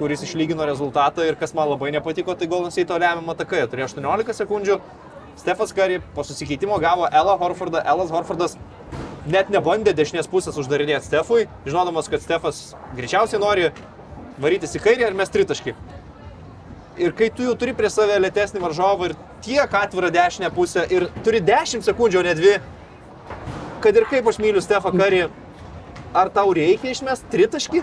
kuris 0.01 0.24
išlygino 0.26 0.66
rezultatą 0.66 1.22
ir 1.28 1.39
kas 1.39 1.55
man 1.55 1.70
labai 1.70 1.93
nepatiko, 1.95 2.35
tai 2.35 2.51
Golden 2.51 2.74
State 2.74 2.99
lemiamą 2.99 3.37
ataką. 3.37 3.61
Jie 3.62 3.70
turėjo 3.70 3.93
18 3.93 4.35
sekundžių, 4.41 4.80
Stefas 5.39 5.74
Kari 5.74 6.01
po 6.14 6.26
susikeitimo 6.26 6.78
gavo 6.82 7.07
Ela 7.07 7.39
Horfordą, 7.39 7.82
Elas 7.87 8.11
Horfordas 8.11 8.59
net 9.30 9.51
nebandė 9.51 9.95
dešinės 9.97 10.28
pusės 10.30 10.59
uždarinėti 10.61 11.07
Stefui, 11.07 11.47
žinodamas, 11.66 12.11
kad 12.11 12.22
Stefas 12.22 12.64
greičiausiai 12.99 13.41
nori 13.43 13.70
varytis 14.43 14.74
į 14.74 14.82
kairę 14.85 15.09
ir 15.09 15.16
mes 15.16 15.30
tritaškį. 15.30 15.74
Ir 16.95 17.11
kai 17.18 17.26
tu 17.34 17.42
jau 17.42 17.57
turi 17.59 17.74
prie 17.74 17.90
save 17.90 18.20
lėtesnį 18.22 18.61
varžovą 18.62 19.09
ir 19.11 19.14
tiek 19.42 19.72
atvirą 19.74 20.12
dešinę 20.14 20.51
pusę 20.55 20.84
ir 20.95 21.09
turi 21.26 21.40
10 21.42 21.82
sekundžių, 21.82 22.20
o 22.20 22.26
ne 22.26 22.34
2, 22.38 22.53
kad 23.82 23.99
ir 23.99 24.07
kaip 24.11 24.28
aš 24.30 24.38
myliu 24.38 24.62
Stefą 24.62 24.92
Karį, 24.95 25.24
ar 26.14 26.30
tau 26.30 26.55
reikia 26.55 26.95
išmest 26.95 27.26
tritaškį? 27.34 27.82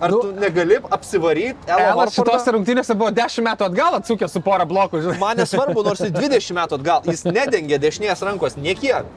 Ar 0.00 0.12
Nu, 0.14 0.20
tu 0.22 0.30
negali 0.30 0.76
apsivaryti 0.94 1.72
Elas 1.74 2.14
šitose 2.14 2.52
rungtynėse 2.54 2.94
buvo 2.94 3.10
10 3.10 3.42
metų 3.42 3.66
atgal 3.66 3.96
atsukęs 3.98 4.30
su 4.30 4.40
pora 4.46 4.62
blokų, 4.68 5.00
žinai. 5.02 5.18
Man 5.18 5.40
nesvarbu, 5.42 5.82
nors 5.82 6.04
jis 6.04 6.12
20 6.14 6.54
metų 6.54 6.78
atgal, 6.78 7.08
jis 7.10 7.24
nedengė 7.26 7.80
dešinės 7.82 8.22
rankos 8.22 8.54
niekiek. 8.56 9.10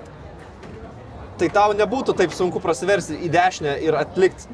Tai 1.37 1.49
tau 1.53 1.75
nebūtų 1.77 2.17
taip 2.17 2.33
sunku 2.33 2.59
prasiversti 2.61 3.19
į 3.21 3.29
dešinę 3.31 3.77
ir 3.85 3.97
atlikti 4.01 4.49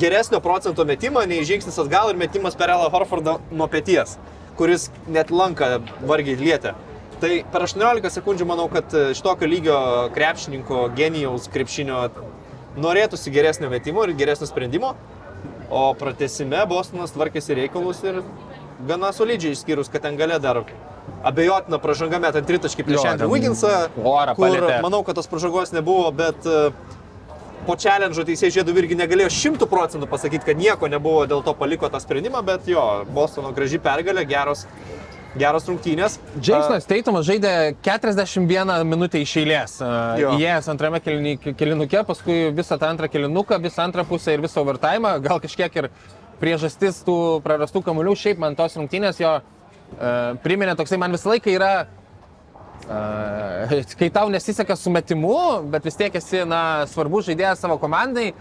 geresnio 0.00 0.40
procento 0.40 0.84
metimą, 0.84 1.24
nei 1.28 1.44
žingsnis 1.46 1.78
atgal 1.82 2.12
ir 2.12 2.18
metimas 2.20 2.56
per 2.58 2.72
Elą 2.74 2.90
Horfordą 2.92 3.38
nuo 3.52 3.68
pėties, 3.70 4.16
kuris 4.58 4.88
net 5.08 5.30
lanką 5.30 5.78
vargiai 6.08 6.40
lietė. 6.40 6.74
Tai 7.22 7.32
per 7.52 7.64
18 7.64 8.10
sekundžių 8.18 8.46
manau, 8.48 8.66
kad 8.72 8.90
šitokio 9.16 9.48
lygio 9.48 9.76
krepšininko, 10.16 10.88
genijaus 10.98 11.46
krepšinio 11.52 12.00
norėtųsi 12.80 13.32
geresnio 13.34 13.70
metimo 13.70 14.04
ir 14.04 14.16
geresnio 14.18 14.48
sprendimo, 14.50 14.94
o 15.70 15.84
pratesime 15.98 16.64
Bostonas 16.68 17.14
tvarkėsi 17.14 17.56
reikalus 17.60 18.02
ir 18.04 18.20
gana 18.88 19.12
solidžiai 19.14 19.54
išskyrus, 19.54 19.90
kad 19.92 20.04
ten 20.04 20.18
gale 20.18 20.40
dar 20.42 20.64
abejotina 21.24 21.78
pražanga 21.80 22.20
metant 22.20 22.46
tritaškį 22.48 22.86
prieš 22.86 23.06
Andrew 23.08 23.32
Wigginsą, 23.32 23.72
orą 24.00 24.34
kur 24.36 24.46
palietė. 24.46 24.80
manau, 24.84 25.02
kad 25.06 25.16
tos 25.18 25.28
pražangos 25.30 25.72
nebuvo, 25.72 26.10
bet 26.16 26.48
e, 26.48 26.72
po 27.66 27.76
challenge 27.80 28.24
teisėjai 28.26 28.58
žiedų 28.58 28.74
irgi 28.82 28.98
negalėjo 28.98 29.30
šimtų 29.32 29.68
procentų 29.70 30.08
pasakyti, 30.10 30.44
kad 30.48 30.60
nieko 30.60 30.88
nebuvo, 30.90 31.24
dėl 31.30 31.42
to 31.46 31.54
paliko 31.58 31.88
tą 31.92 32.00
sprendimą, 32.02 32.42
bet 32.46 32.68
jo, 32.70 32.82
Bostono 33.14 33.52
graži 33.56 33.80
pergalė, 33.82 34.24
geros, 34.28 34.66
geros 35.38 35.66
rungtynės. 35.70 36.18
Jasonas 36.38 36.86
Teitumas 36.88 37.26
žaidė 37.28 37.74
41 37.86 38.84
minutę 38.88 39.22
iš 39.22 39.34
eilės. 39.42 39.78
Įėjęs 39.82 40.70
antrame 40.72 41.00
kelini- 41.04 41.38
kelinuke, 41.56 42.04
paskui 42.06 42.52
visą 42.54 42.78
tą 42.78 42.92
antrą 42.92 43.10
kelinuką, 43.10 43.58
visą 43.64 43.88
antrą 43.88 44.06
pusę 44.08 44.36
ir 44.36 44.44
visą 44.44 44.62
overtime, 44.62 45.16
gal 45.24 45.42
kažkiek 45.42 45.82
ir 45.82 45.90
priežastis 46.40 47.02
tų 47.06 47.40
prarastų 47.42 47.82
kamuolių. 47.82 48.14
Šiaip 48.18 48.38
man 48.38 48.56
tos 48.58 48.76
rungtynės 48.78 49.20
jo 49.22 49.36
uh, 49.40 50.38
priminė 50.44 50.76
toksai, 50.76 50.98
man 51.00 51.14
visą 51.16 51.34
laiką 51.34 51.54
yra 51.54 51.74
Uh, 51.84 52.03
kai 53.98 54.10
tau 54.12 54.28
nesiseka 54.32 54.76
su 54.76 54.92
metimu, 54.92 55.36
bet 55.72 55.86
vis 55.86 55.96
tiek 55.96 56.14
esi 56.20 56.42
na, 56.48 56.84
svarbus 56.90 57.28
žaidėjas 57.30 57.62
savo 57.64 57.78
komandai, 57.80 58.32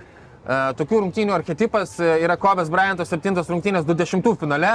tokių 0.79 1.05
rungtynių 1.05 1.35
archetipas 1.35 1.95
yra 2.03 2.35
Kobės 2.39 2.71
Bryanto 2.71 3.05
7 3.07 3.39
rungtynės 3.47 3.87
20 3.87 4.35
finale, 4.39 4.73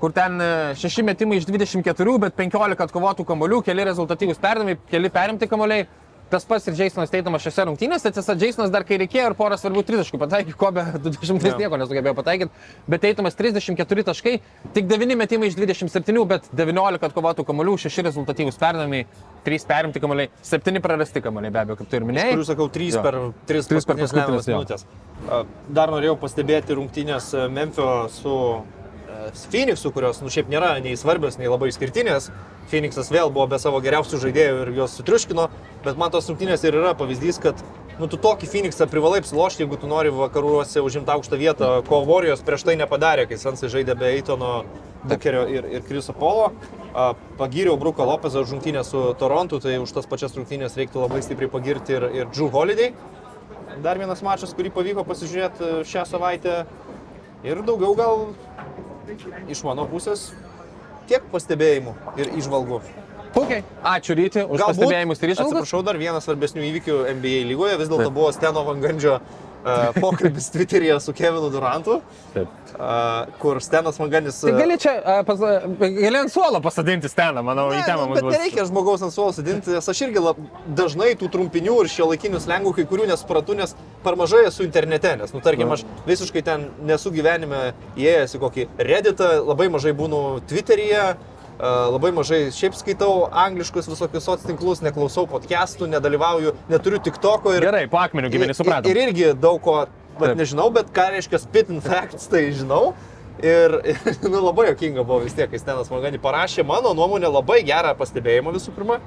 kur 0.00 0.12
ten 0.12 0.40
6 0.76 1.04
metimai 1.06 1.38
iš 1.38 1.46
24, 1.48 2.16
bet 2.26 2.34
15 2.38 2.86
atkovotų 2.88 3.26
kamolių, 3.28 3.62
keli 3.66 3.86
rezultatyvūs 3.86 4.42
perdavimai, 4.42 4.78
keli 4.90 5.12
perimti 5.14 5.48
kamoliai. 5.50 5.86
Tas 6.34 6.42
pats 6.50 6.64
ir 6.66 6.74
Jasonas 6.74 7.12
Teitamas 7.12 7.44
šiose 7.44 7.62
rungtynėse, 7.68 8.10
tiesa, 8.10 8.34
Jasonas 8.34 8.72
dar 8.74 8.82
kai 8.86 8.96
reikėjo 8.98 9.28
ir 9.30 9.34
porą 9.38 9.54
svarbių 9.60 9.84
30 9.86 10.18
pataikė, 10.18 10.54
Kobė 10.58 10.82
20 11.04 11.44
Jo. 11.46 11.52
nieko 11.60 11.78
nesugebėjo 11.78 12.14
pataikyti, 12.18 12.64
bet 12.90 13.04
Teitamas 13.04 13.38
34 13.38 14.06
taškai, 14.08 14.32
tik 14.74 14.88
9 14.90 15.14
metimai 15.20 15.52
iš 15.52 15.54
27, 15.60 16.18
bet 16.32 16.48
19 16.50 17.06
atkovotų 17.06 17.44
kamolių, 17.46 17.76
6 17.84 18.02
rezultatyvūs 18.08 18.58
perdavimai, 18.58 19.04
3 19.46 19.68
perimti 19.70 20.02
kamoliai, 20.02 20.32
7 20.42 20.82
prarasti 20.82 21.22
kamoliai, 21.22 21.54
be 21.54 21.62
abejo, 21.62 21.78
kaip 21.84 21.92
tu 21.92 22.00
ir 22.00 22.08
minėjai. 22.10 22.34
Kurių 22.34 22.48
sakau, 22.50 22.66
3 22.80 22.90
Jo. 22.90 23.04
per 23.06 23.20
3 23.54 23.70
Trys 23.70 23.86
per 23.86 24.02
paskutinės 24.02 24.50
minutės. 24.50 24.86
Dar 25.78 25.94
norėjau 25.94 26.16
pastebėti 26.18 26.74
rungtynės 26.80 27.30
e, 27.38 27.46
Memphio 27.60 27.92
su 28.10 28.34
Phoenixu, 29.32 29.92
kurios, 29.94 30.20
nu 30.24 30.32
šiaip 30.32 30.50
nėra 30.52 30.74
nei 30.84 30.96
svarbios, 30.98 31.38
nei 31.40 31.50
labai 31.50 31.70
išskirtinės. 31.70 32.30
Phoenixas 32.70 33.10
vėl 33.12 33.32
buvo 33.32 33.46
be 33.52 33.58
savo 33.60 33.80
geriausių 33.84 34.20
žaidėjų 34.22 34.60
ir 34.62 34.72
juos 34.78 34.96
sutriuškino, 34.98 35.48
bet 35.84 36.00
man 36.00 36.12
tos 36.14 36.28
rungtynės 36.30 36.64
ir 36.64 36.78
yra 36.80 36.94
pavyzdys, 36.98 37.40
kad 37.42 37.60
nu, 38.00 38.08
tu 38.08 38.18
tokį 38.20 38.48
Phoenixą 38.50 38.88
privalai 38.90 39.20
apsilošti, 39.22 39.64
jeigu 39.64 39.78
tu 39.80 39.90
nori 39.90 40.12
vakaruose 40.14 40.82
užimti 40.84 41.12
aukštą 41.14 41.40
vietą, 41.40 41.70
ko 41.88 42.00
Warriors 42.08 42.44
prieš 42.46 42.66
tai 42.68 42.78
nepadarė, 42.80 43.28
kai 43.30 43.40
Sansai 43.40 43.72
žaidė 43.72 43.96
be 44.00 44.10
Eitono, 44.14 44.54
Bukerio 45.04 45.44
ir, 45.52 45.66
ir 45.68 45.84
Kriso 45.84 46.14
Polo. 46.16 46.52
Pagyriau 47.38 47.76
Bruką 47.76 48.06
Lopezą 48.06 48.40
už 48.40 48.54
rungtynę 48.54 48.84
su 48.84 49.14
Torontu, 49.18 49.60
tai 49.60 49.76
už 49.82 49.92
tas 49.92 50.08
pačias 50.08 50.36
rungtynės 50.38 50.78
reiktų 50.80 51.04
labai 51.04 51.20
stipriai 51.26 51.50
pagirti 51.52 51.98
ir, 51.98 52.08
ir 52.22 52.32
Drew 52.32 52.48
Holiday. 52.48 52.94
Dar 53.82 53.98
vienas 53.98 54.22
mačas, 54.22 54.54
kurį 54.54 54.70
pavyko 54.74 55.02
pasižiūrėti 55.06 55.66
e, 55.66 55.84
šią 55.88 56.04
savaitę. 56.06 56.62
Ir 57.44 57.60
daugiau 57.66 57.92
gal 57.98 58.20
iš 59.50 59.64
mano 59.66 59.86
pusės 59.90 60.30
tiek 61.08 61.24
pastebėjimų 61.32 61.96
ir 62.20 62.32
išvalgų. 62.40 62.80
Okay. 63.34 63.64
Ačiū 63.82 64.14
ryti 64.14 64.44
už 64.46 64.62
pastebėjimus 64.62 65.18
ir 65.22 65.32
išvalgas. 65.34 65.56
Atsiprašau, 65.58 65.82
dar 65.86 65.98
vienas 65.98 66.26
svarbesnių 66.26 66.68
įvykių 66.68 66.98
NBA 67.18 67.40
lygoje 67.50 67.80
vis 67.80 67.90
dėlto 67.90 68.12
buvo 68.14 68.28
Steno 68.32 68.62
Vangandžio 68.62 69.16
uh, 69.18 69.88
pokalbis 70.02 70.46
Twitter'yje 70.54 71.00
su 71.02 71.14
Kevinu 71.18 71.50
Durantu, 71.50 71.98
Taip. 72.34 72.52
uh, 72.76 73.34
kur 73.42 73.58
Stenas 73.64 73.98
Vangandis... 73.98 74.38
Tai 74.44 74.54
gali 74.54 74.78
čia, 74.78 74.94
a, 75.02 75.16
pas, 75.26 75.42
gali 75.82 76.20
ant 76.20 76.30
suolo 76.32 76.62
pasadinti 76.62 77.10
steną, 77.10 77.42
manau, 77.46 77.66
į 77.74 77.80
Ne, 77.80 77.88
temą 77.88 78.06
nu, 78.06 78.14
bet 78.14 78.28
bus. 78.28 78.36
nereikia 78.36 78.68
žmogaus 78.70 79.02
ant 79.02 79.14
suolo 79.16 79.34
sėdinti, 79.34 79.74
nes 79.74 79.90
aš 79.90 80.04
irgi 80.06 80.22
lab, 80.22 80.38
dažnai 80.78 81.14
tų 81.18 81.32
trumpinių 81.34 81.80
ir 81.82 81.90
šio 81.90 82.12
laikinių 82.12 82.42
slengų 82.44 82.76
kai 82.78 82.86
kurių 82.90 83.10
nesupratau, 83.10 83.58
nes 83.58 83.74
per 84.04 84.16
mažai 84.20 84.44
esu 84.48 84.64
internete, 84.66 85.14
nes, 85.20 85.32
nu, 85.34 85.42
tarkim, 85.44 85.70
aš 85.74 85.84
visiškai 86.08 86.42
ten 86.46 86.68
nesu 86.88 87.12
gyvenime 87.14 87.72
įėjęs 88.00 88.36
į 88.36 88.42
kokį 88.42 88.66
Redditą, 88.90 89.30
labai 89.44 89.70
mažai 89.72 89.94
būnu 89.96 90.20
Twitter'yje, 90.50 91.04
a, 91.04 91.72
labai 91.94 92.12
mažai 92.16 92.42
šiaip 92.54 92.76
skaitau 92.78 93.28
angliškus 93.44 93.88
visokius 93.90 94.28
soc 94.28 94.44
tinklus, 94.46 94.84
neklausau 94.84 95.26
podcastų, 95.30 95.88
nedalyvauju, 95.96 96.54
neturiu 96.72 97.00
TikToko 97.04 97.56
ir... 97.56 97.64
Gerai, 97.64 97.86
po 97.90 98.02
akmeniu 98.02 98.32
gyveni, 98.32 98.56
supratau. 98.56 98.92
Ir, 98.92 99.00
ir 99.00 99.12
irgi 99.12 99.32
daug 99.40 99.62
ko, 99.64 99.80
bet 100.20 100.36
nežinau, 100.38 100.68
bet 100.74 100.92
ką 100.94 101.10
reiškia 101.16 101.40
spit 101.42 101.72
in 101.72 101.82
facts, 101.84 102.28
tai 102.30 102.46
žinau. 102.54 102.94
Ir, 103.42 103.80
ir 103.82 103.98
nu, 104.30 104.38
labai 104.38 104.68
jokinga 104.70 105.02
buvo 105.02 105.24
vis 105.24 105.34
tiek, 105.34 105.50
kai 105.50 105.58
Stenas 105.58 105.90
Magani 105.90 106.20
parašė, 106.22 106.62
mano 106.66 106.94
nuomonė, 106.94 107.32
labai 107.32 107.64
gerą 107.66 107.96
pastebėjimą 107.98 108.54
visų 108.54 108.74
pirma. 108.76 109.00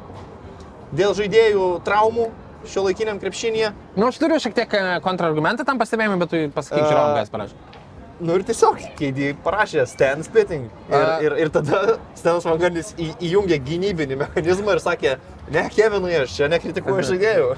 Dėl 0.95 1.15
žaidėjų 1.15 1.69
traumų 1.87 2.27
šio 2.65 2.85
laikiniam 2.87 3.19
krepšinėje. 3.21 3.73
Nu, 3.97 4.09
aš 4.09 4.21
turiu 4.21 4.39
šiek 4.41 4.55
tiek 4.57 4.77
e, 4.77 4.85
kontrargumentą 5.05 5.65
tam 5.67 5.81
pastebėjimui, 5.81 6.21
bet 6.23 6.33
tu 6.33 6.45
pasakyk, 6.55 6.83
A, 6.83 6.87
žiūrovam, 6.89 7.19
kas 7.19 7.33
parašė. 7.33 7.85
Nu 8.17 8.33
ir 8.33 8.41
tiesiog, 8.41 8.79
kai 8.97 9.27
parašė 9.45 9.83
Stan 9.85 10.23
Spitting. 10.25 10.71
Ir, 10.89 10.95
A. 10.97 11.17
ir, 11.21 11.35
ir 11.43 11.51
tada 11.53 11.97
Stanas 12.17 12.47
Maganis 12.49 12.89
į, 12.97 13.11
įjungė 13.27 13.59
gynybinį 13.61 14.17
mechanizmą 14.23 14.73
ir 14.73 14.81
sakė, 14.81 15.11
ne, 15.53 15.67
Kevinui, 15.75 16.15
aš 16.23 16.33
čia 16.39 16.49
nekritikuoju 16.49 17.05
žaidėjų. 17.11 17.51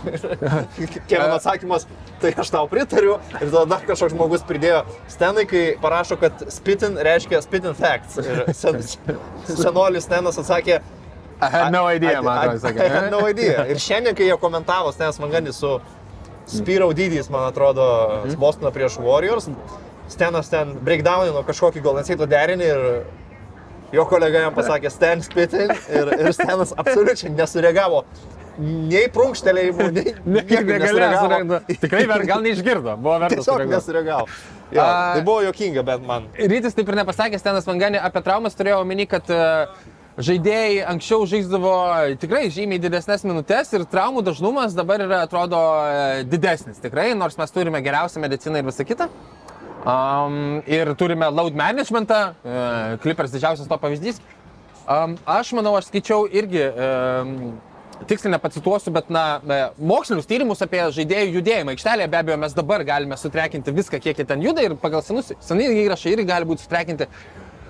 Kevino 1.08 1.38
atsakymas, 1.38 1.88
tai 2.20 2.34
aš 2.44 2.52
tau 2.52 2.68
pritariu. 2.72 3.16
Ir 3.40 3.46
tada 3.46 3.64
dar 3.72 3.88
kažkoks 3.88 4.18
žmogus 4.18 4.44
pridėjo, 4.50 4.84
Stanai, 5.12 5.48
kai 5.48 5.64
parašo, 5.80 6.20
kad 6.20 6.44
Spitting 6.52 7.00
reiškia 7.08 7.40
Spitting 7.46 7.80
Facts. 7.80 8.20
Ir 8.20 8.44
sen, 8.52 8.84
senolis 9.64 10.10
Stanas 10.10 10.44
atsakė, 10.44 10.82
I 11.42 11.50
had 11.50 11.72
no 11.72 11.86
idea, 11.88 12.22
man 12.22 12.38
atrodo, 12.38 12.52
I, 12.52 12.68
I, 12.68 12.72
I 12.72 12.74
sakė. 12.74 12.90
had 12.90 13.12
no 13.12 13.22
idea. 13.30 13.66
Ir 13.72 13.80
šiandien, 13.80 14.16
kai 14.18 14.26
jie 14.28 14.38
komentavo 14.42 14.92
Stanas 14.92 15.20
Maganis 15.24 15.60
su 15.62 15.80
Spyro 16.50 16.90
dydys, 16.98 17.30
man 17.30 17.46
atrodo, 17.52 17.86
Mhm. 18.26 18.36
Bostoną 18.42 18.72
prieš 18.74 18.98
Warriors, 19.00 19.48
Stenas 20.10 20.50
ten 20.50 20.74
breakdownino 20.82 21.44
kažkokį 21.46 21.82
Golden 21.86 22.04
State 22.04 22.26
derinį 22.28 22.66
ir 22.66 23.04
jo 23.94 24.06
kolega 24.10 24.40
jam 24.48 24.54
pasakė 24.54 24.90
Stan 24.92 25.22
spitting 25.22 25.70
ir, 25.90 26.12
ir 26.20 26.34
Stenas 26.34 26.74
absoliučiai 26.78 27.32
nesureagavo. 27.38 28.04
Nei 28.60 29.06
prunkštelėjimų, 29.14 29.86
nei 29.96 30.14
Niekaip 30.36 30.66
negalėjo 30.68 31.22
sureaguoti. 31.22 31.78
Tikrai 31.86 32.02
ver, 32.10 32.26
gal 32.28 32.42
neišgirdo, 32.44 32.98
buvo 33.00 33.20
vertas. 33.22 33.46
Tiesiog 33.46 33.64
nesureagavo. 33.72 34.26
Jo, 34.76 34.82
A. 34.84 35.14
tai 35.16 35.22
buvo 35.26 35.40
jokinga, 35.46 35.82
bet 35.88 36.02
man. 36.06 36.26
Rytis 36.38 36.76
taip 36.78 36.90
ir 36.92 36.98
nepasakė, 37.00 37.40
Stenas 37.40 37.66
Vanganė 37.70 38.02
apie 38.04 38.22
traumas 38.26 38.58
turėjo 38.60 38.82
omeny, 38.84 39.06
kad 39.10 39.30
e, 39.32 39.40
žaidėjai 40.20 40.84
anksčiau 40.90 41.26
žaisdavo 41.30 41.74
tikrai 42.20 42.48
žymiai 42.52 42.82
didesnės 42.82 43.24
minutės 43.28 43.72
ir 43.76 43.86
traumų 43.90 44.24
dažnumas 44.28 44.76
dabar 44.78 45.04
yra, 45.06 45.22
atrodo, 45.28 45.60
didesnis. 46.28 46.82
Tikrai, 46.84 47.14
nors 47.18 47.40
mes 47.40 47.56
turime 47.56 47.82
geriausią 47.86 48.24
mediciną 48.24 48.60
ir 48.60 48.68
visą 48.68 48.86
kitą. 48.88 49.08
Um, 49.80 50.60
ir 50.68 50.92
turime 51.00 51.30
load 51.32 51.56
managementą, 51.56 52.20
uh, 52.44 52.98
Clippers 53.00 53.32
didžiausias 53.32 53.70
to 53.70 53.80
pavyzdys. 53.80 54.20
Um, 54.90 55.16
aš 55.24 55.54
manau, 55.56 55.78
aš 55.80 55.88
skaičiau 55.88 56.28
irgi, 56.28 56.66
um, 56.68 57.34
tiksliai 58.10 58.34
nepacituosiu, 58.34 58.92
bet 58.96 59.10
na, 59.12 59.24
e, 59.44 59.58
mokslinius 59.92 60.28
tyrimus 60.28 60.64
apie 60.64 60.82
žaidėjų 60.96 61.34
judėjimą 61.36 61.74
aikštelėje, 61.76 62.08
be 62.12 62.20
abejo, 62.20 62.38
mes 62.40 62.56
dabar 62.56 62.84
galime 62.88 63.18
sutrekinti 63.20 63.74
viską, 63.76 64.00
kiek 64.04 64.22
jie 64.22 64.26
ten 64.28 64.44
juda 64.44 64.64
ir 64.64 64.78
pagal 64.80 65.04
senus, 65.04 65.34
senai 65.44 65.68
įrašai 65.84 66.14
irgi 66.16 66.28
gali 66.32 66.48
būti 66.48 66.64
sutrekinti. 66.64 67.10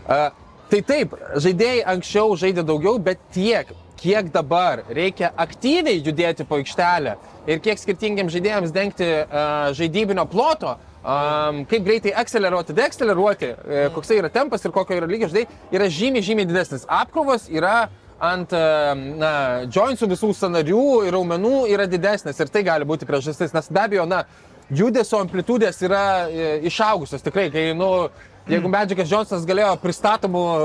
Uh, 0.05 0.29
tai 0.69 0.81
taip, 0.85 1.15
žaidėjai 1.41 1.85
anksčiau 1.93 2.35
žaidė 2.39 2.63
daugiau, 2.67 2.99
bet 3.01 3.21
tiek, 3.33 3.71
kiek 3.99 4.29
dabar 4.33 4.83
reikia 4.95 5.31
aktyviai 5.35 5.99
judėti 5.99 6.45
po 6.47 6.59
aikštelę 6.59 7.15
ir 7.49 7.63
kiek 7.63 7.81
skirtingiems 7.81 8.31
žaidėjams 8.35 8.75
dengti 8.75 9.07
uh, 9.07 9.71
žaidybinio 9.75 10.23
ploto, 10.31 10.77
um, 11.03 11.63
kaip 11.69 11.87
greitai 11.87 12.13
akceleruoti, 12.21 12.75
deakceleruoti, 12.77 13.49
uh, 13.55 13.87
koks 13.95 14.13
yra 14.15 14.31
tempas 14.31 14.63
ir 14.63 14.75
kokio 14.75 14.99
yra 15.01 15.09
lygio 15.09 15.31
žaidėjai, 15.31 15.63
yra 15.75 15.89
žymiai, 15.91 16.25
žymiai 16.29 16.47
didesnis. 16.47 16.87
Apkrovos 16.87 17.49
yra 17.51 17.89
ant 18.19 18.51
na, 18.51 19.33
jointsų 19.71 20.09
visų 20.11 20.33
sanarių 20.35 20.85
ir 21.07 21.15
raumenų 21.15 21.69
yra 21.71 21.85
didesnis 21.87 22.39
ir 22.39 22.49
tai 22.51 22.65
gali 22.67 22.87
būti 22.87 23.07
priežastis, 23.07 23.53
nes 23.55 23.69
be 23.71 23.79
abejo, 23.79 24.03
na, 24.09 24.25
judesio 24.69 25.19
amplitudės 25.23 25.79
yra 25.85 26.03
e, 26.27 26.49
išaugusios 26.69 27.23
tikrai, 27.25 27.47
kai, 27.53 27.69
nu, 27.77 28.09
jeigu 28.49 28.69
Medžikas 28.73 29.11
Johnsonas 29.11 29.45
galėjo 29.49 29.73
pristatomų 29.83 30.43
e, 30.55 30.63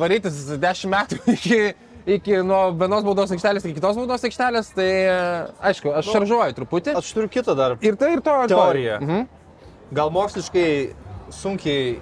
varytis 0.00 0.38
10 0.62 0.90
metų 0.92 1.18
iki, 1.36 1.60
iki 2.16 2.40
nuo 2.46 2.70
vienos 2.78 3.04
baudos 3.06 3.32
aikštelės 3.36 3.66
iki 3.68 3.76
kitos 3.78 3.96
baudos 4.00 4.24
aikštelės, 4.28 4.72
tai 4.76 4.88
e, 5.06 5.16
aišku, 5.72 5.92
aš 6.00 6.10
šaržuoju 6.16 6.56
truputį. 6.58 6.96
Aš 7.00 7.12
turiu 7.16 7.30
kitą 7.32 7.56
dar 7.58 7.76
Ir 7.80 7.96
tai 8.00 8.12
ir 8.16 8.24
to 8.26 8.34
teoriją. 8.52 9.00
Mhm. 9.04 9.26
Gal 9.96 10.10
moksliškai 10.10 10.68
sunkiai 11.30 11.98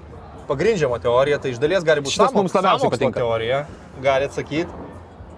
pagrindžiama 0.48 0.98
teorija, 1.00 1.38
tai 1.40 1.52
iš 1.54 1.58
dalies 1.60 1.84
gali 1.84 2.02
būti 2.04 2.16
Šitas 2.18 2.32
mums 2.36 2.52
labiausiai 2.56 2.90
patinka. 2.92 3.20
teorija, 3.20 3.62
gali 4.04 4.26
atsakyti. 4.28 4.82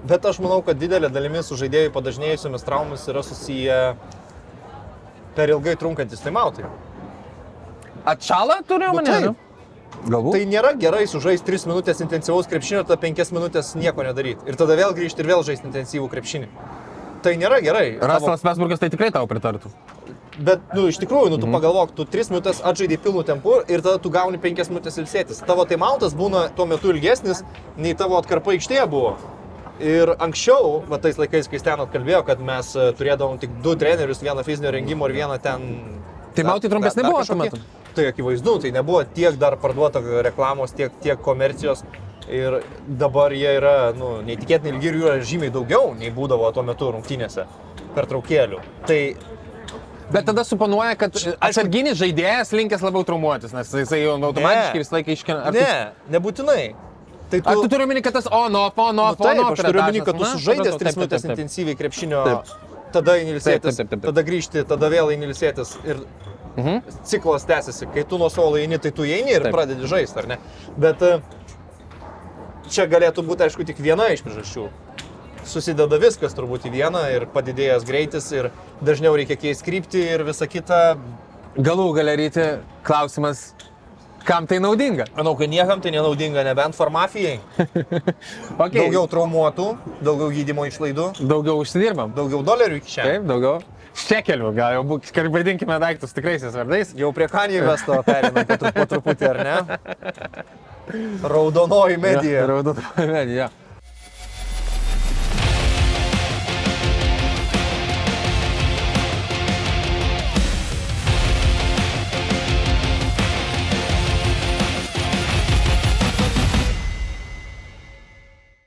Bet 0.07 0.22
aš 0.26 0.38
manau, 0.42 0.61
kad 0.62 0.78
didelė 0.78 1.09
dalimi 1.11 1.40
su 1.42 1.57
žaidėjų 1.59 1.90
padažnėjusiomis 1.94 2.62
traumomis 2.66 3.07
yra 3.11 3.22
susiję 3.26 3.78
per 5.34 5.51
ilgai 5.51 5.74
trunkantis 5.78 6.22
taimautai. 6.22 6.66
Atšalą 8.07 8.61
turiu 8.68 8.92
Nu, 8.92 8.99
omeny? 8.99 9.11
taip. 9.11 9.24
ne? 9.32 9.45
Galbūt. 10.07 10.37
Tai 10.37 10.47
nėra 10.47 10.70
gerai 10.78 11.07
sužaisti 11.11 11.49
3 11.51 11.66
minutės 11.70 12.01
intensyvaus 12.05 12.47
krepšinio 12.51 12.82
ir 12.84 12.89
tada 12.89 13.01
5 13.03 13.32
minutės 13.34 13.72
nieko 13.78 14.05
nedaryti. 14.07 14.47
Ir 14.47 14.59
tada 14.59 14.76
vėl 14.78 14.95
grįžti 14.95 15.24
ir 15.24 15.30
vėl 15.32 15.43
žaisti 15.47 15.66
intensyvų 15.66 16.09
krepšinį. 16.12 16.49
Tai 17.24 17.32
nėra 17.41 17.59
gerai. 17.64 17.87
Tavo- 17.99 18.12
Raslas 18.12 18.45
Vesburgas 18.47 18.78
tai 18.78 18.91
tikrai 18.93 19.11
tau 19.11 19.26
pritartų. 19.26 19.72
Bet, 20.37 20.61
nu, 20.76 20.84
iš 20.93 20.99
tikrųjų, 21.01 21.30
nu, 21.32 21.39
tu 21.41 21.49
pagalvok, 21.49 21.95
tu 21.97 22.05
3 22.05 22.28
minutės 22.30 22.61
atžaidai 22.61 22.99
pilnu 23.01 23.24
tempu 23.24 23.62
ir 23.66 23.80
tada 23.80 23.97
tu 23.99 24.11
gauni 24.12 24.39
5 24.39 24.68
minutės 24.68 24.99
ilsėtis. 25.01 25.41
Tavo 25.49 25.64
taimautas 25.64 26.14
būna 26.14 26.51
tuo 26.55 26.66
metu 26.68 26.93
ilgesnis, 26.93 27.41
nei 27.80 27.95
tavo 27.97 28.18
atkarpa 28.20 28.53
aikštėje 28.53 28.84
buvo. 28.93 29.16
Ir 29.80 30.12
anksčiau, 30.20 30.84
va 30.89 30.99
tais 31.01 31.16
laikais, 31.20 31.49
kai 31.53 31.59
ten 31.59 31.80
atkalbėjo, 31.80 32.22
kad 32.24 32.41
mes 32.41 32.70
e, 32.76 32.93
turėdavom 32.97 33.41
tik 33.41 33.51
du 33.64 33.74
trenerius, 33.76 34.22
vieną 34.24 34.45
fizinio 34.45 34.70
rengimo 34.72 35.09
ir 35.09 35.16
vieną 35.18 35.41
ten... 35.43 35.66
Taimautai 36.37 36.68
dar- 36.68 36.74
trumpesni 36.76 37.03
dar 37.03 37.11
buvo 37.11 37.22
kažkokie. 37.22 37.51
metu? 37.51 37.61
Tai 37.97 38.07
akivaizdu, 38.12 38.59
tai 38.64 38.72
nebuvo 38.76 39.05
tiek 39.16 39.39
dar 39.41 39.57
parduota 39.57 40.03
reklamos, 40.26 40.74
tiek, 40.76 40.93
tiek 41.03 41.20
komercijos. 41.22 41.84
Ir 42.26 42.61
dabar 42.89 43.30
jie 43.32 43.53
yra, 43.61 43.93
nu, 43.95 44.16
neįtikėtinai 44.26 44.72
ilgi 44.74 44.89
ir 44.91 44.97
jų 44.99 45.05
yra 45.07 45.18
žymiai 45.22 45.53
daugiau, 45.55 45.93
nei 45.95 46.11
būdavo 46.11 46.49
tuo 46.53 46.64
metu 46.66 46.91
rungtynėse 46.91 47.47
per 47.95 48.09
traukėlių. 48.11 48.59
Tai 48.87 49.01
Bet 50.11 50.26
tada 50.26 50.45
suponuoja, 50.47 50.95
kad 50.95 51.16
atsarginis 51.43 51.97
žaidėjas 51.99 52.53
linkęs 52.55 52.82
labiau 52.87 53.03
traumuotis, 53.07 53.51
nes 53.55 53.72
jisai 53.74 54.05
jau 54.05 54.12
automatiškai 54.20 54.82
visą 54.82 54.95
laiką 55.01 55.14
iškelia. 55.16 55.51
Ne, 55.57 55.72
nebūtinai. 56.14 56.66
Tai 57.26 57.41
tu, 57.43 57.49
Ar 57.51 57.57
tu 57.59 57.68
turi 57.72 57.82
omeny, 57.89 58.03
kad 58.07 58.14
tas 58.14 58.28
on, 58.30 58.55
off, 58.55 58.76
on, 58.78 58.95
nu, 58.95 59.03
off, 59.03 59.18
on, 59.18 59.26
taip, 59.26 59.41
off 59.43 59.57
aš 59.57 59.64
turiu 59.66 59.82
omeny, 59.82 60.03
kad 60.07 60.14
tu 60.14 60.28
sužaidęs 60.30 60.76
Supratau, 60.76 60.78
3 60.78 60.87
taip, 60.87 61.01
minutės 61.01 61.24
intensyviai 61.26 61.78
krepšinio, 61.80 62.20
Taip. 62.22 62.53
Tada 62.93 63.16
inilsėtis, 63.20 63.76
Taip, 63.76 63.89
taip, 63.89 63.91
taip, 63.91 64.01
taip. 64.01 64.07
tada 64.11 64.22
grįžti, 64.26 64.64
tada 64.68 64.89
vėl 64.93 65.12
inilsėtis 65.16 65.76
ir 65.84 65.97
Mhm. 66.57 66.78
ciklas 67.05 67.45
tęsiasi. 67.45 67.87
Kai 67.93 68.05
tu 68.09 68.16
nuo 68.18 68.30
suolo 68.32 68.57
eini, 68.57 68.78
tai 68.80 68.91
tu 68.91 69.03
eini 69.05 69.30
ir 69.34 69.43
Taip. 69.43 69.53
pradedi 69.53 69.87
žaisti, 69.87 70.16
ar 70.18 70.26
ne? 70.26 70.39
Bet 70.78 71.03
e, 71.03 71.20
čia 72.72 72.87
galėtų 72.89 73.22
būti, 73.26 73.45
aišku, 73.47 73.66
tik 73.68 73.76
viena 73.82 74.09
iš 74.14 74.22
priežasčių. 74.24 74.68
Susideda 75.47 75.99
viskas 76.03 76.34
turbūt 76.34 76.64
į 76.66 76.72
vieną 76.74 77.03
ir 77.14 77.26
padidėjęs 77.30 77.84
greitis 77.87 78.32
ir 78.32 78.49
dažniau 78.82 79.14
reikia 79.14 79.37
keisti 79.39 79.68
kryptį 79.68 80.01
ir 80.16 80.24
visa 80.26 80.47
kita. 80.51 80.97
Galų 81.57 81.95
galeryti 81.95 82.59
klausimas, 82.84 83.53
kam 84.27 84.47
tai 84.51 84.59
naudinga? 84.62 85.07
Manau, 85.16 85.37
kad 85.39 85.51
niekam 85.53 85.81
tai 85.83 85.93
nenaudinga, 85.95 86.43
nebent 86.47 86.74
farmafijai. 86.79 87.39
Okay. 88.57 88.81
Daugiau 88.81 89.05
traumuotų, 89.11 89.66
daugiau 90.05 90.31
gydymo 90.33 90.64
išlaidų, 90.66 91.11
daugiau 91.29 91.59
užsidirbam. 91.61 92.14
daugiau 92.16 92.41
dolerių 92.47 92.79
šiandien. 92.83 93.18
Taip, 93.20 93.27
daugiau. 93.29 93.59
Šekelių, 93.97 94.51
gal 94.57 94.74
jau 94.77 94.83
būk, 94.89 95.07
vadinkime 95.33 95.77
daiktus 95.81 96.12
tikraisiais 96.16 96.57
vardais. 96.57 96.91
Jau 96.97 97.12
prie 97.16 97.29
Kanye 97.33 97.61
Vesto 97.64 97.97
perinam 98.05 98.45
po, 98.49 98.57
tru- 98.61 98.72
po 98.77 98.87
truputį, 98.91 99.29
ar 99.31 99.39
ne? 99.45 99.57
Raudonoji 101.35 101.97
medija. 102.01 102.41
Ja, 102.41 102.47
Raudonoji 102.51 103.07
medija. 103.12 103.49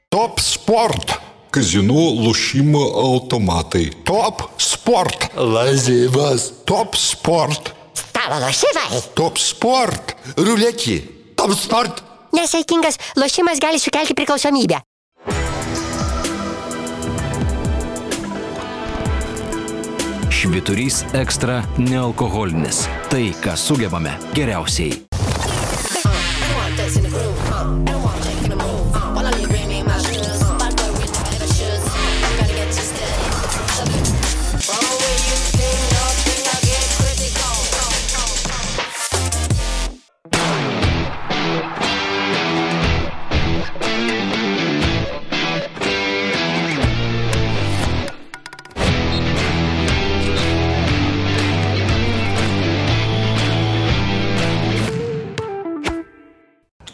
Top 0.10 0.40
Sport. 0.42 1.12
Kazinų 1.54 2.04
lošimo 2.26 2.80
automatai. 2.98 3.92
Top 4.10 4.42
Sport. 4.58 5.28
Lazivas. 5.38 6.48
Top 6.66 6.96
Sport. 6.98 7.70
Stalo 7.94 8.40
lošimai. 8.42 9.04
Top 9.14 9.38
Sport. 9.38 10.16
Ruletį. 10.34 10.96
Top 11.38 11.54
Sport. 11.54 12.02
Nesaikingas 12.34 12.98
lošimas 13.22 13.62
gali 13.62 13.78
sukelti 13.78 14.18
priklausomybę. 14.18 14.82
Šviturys 20.34 21.04
ekstra 21.14 21.62
nealkoholinis. 21.78 22.88
Tai, 23.14 23.28
ką 23.46 23.54
sugebame 23.54 24.18
geriausiai. 24.34 25.09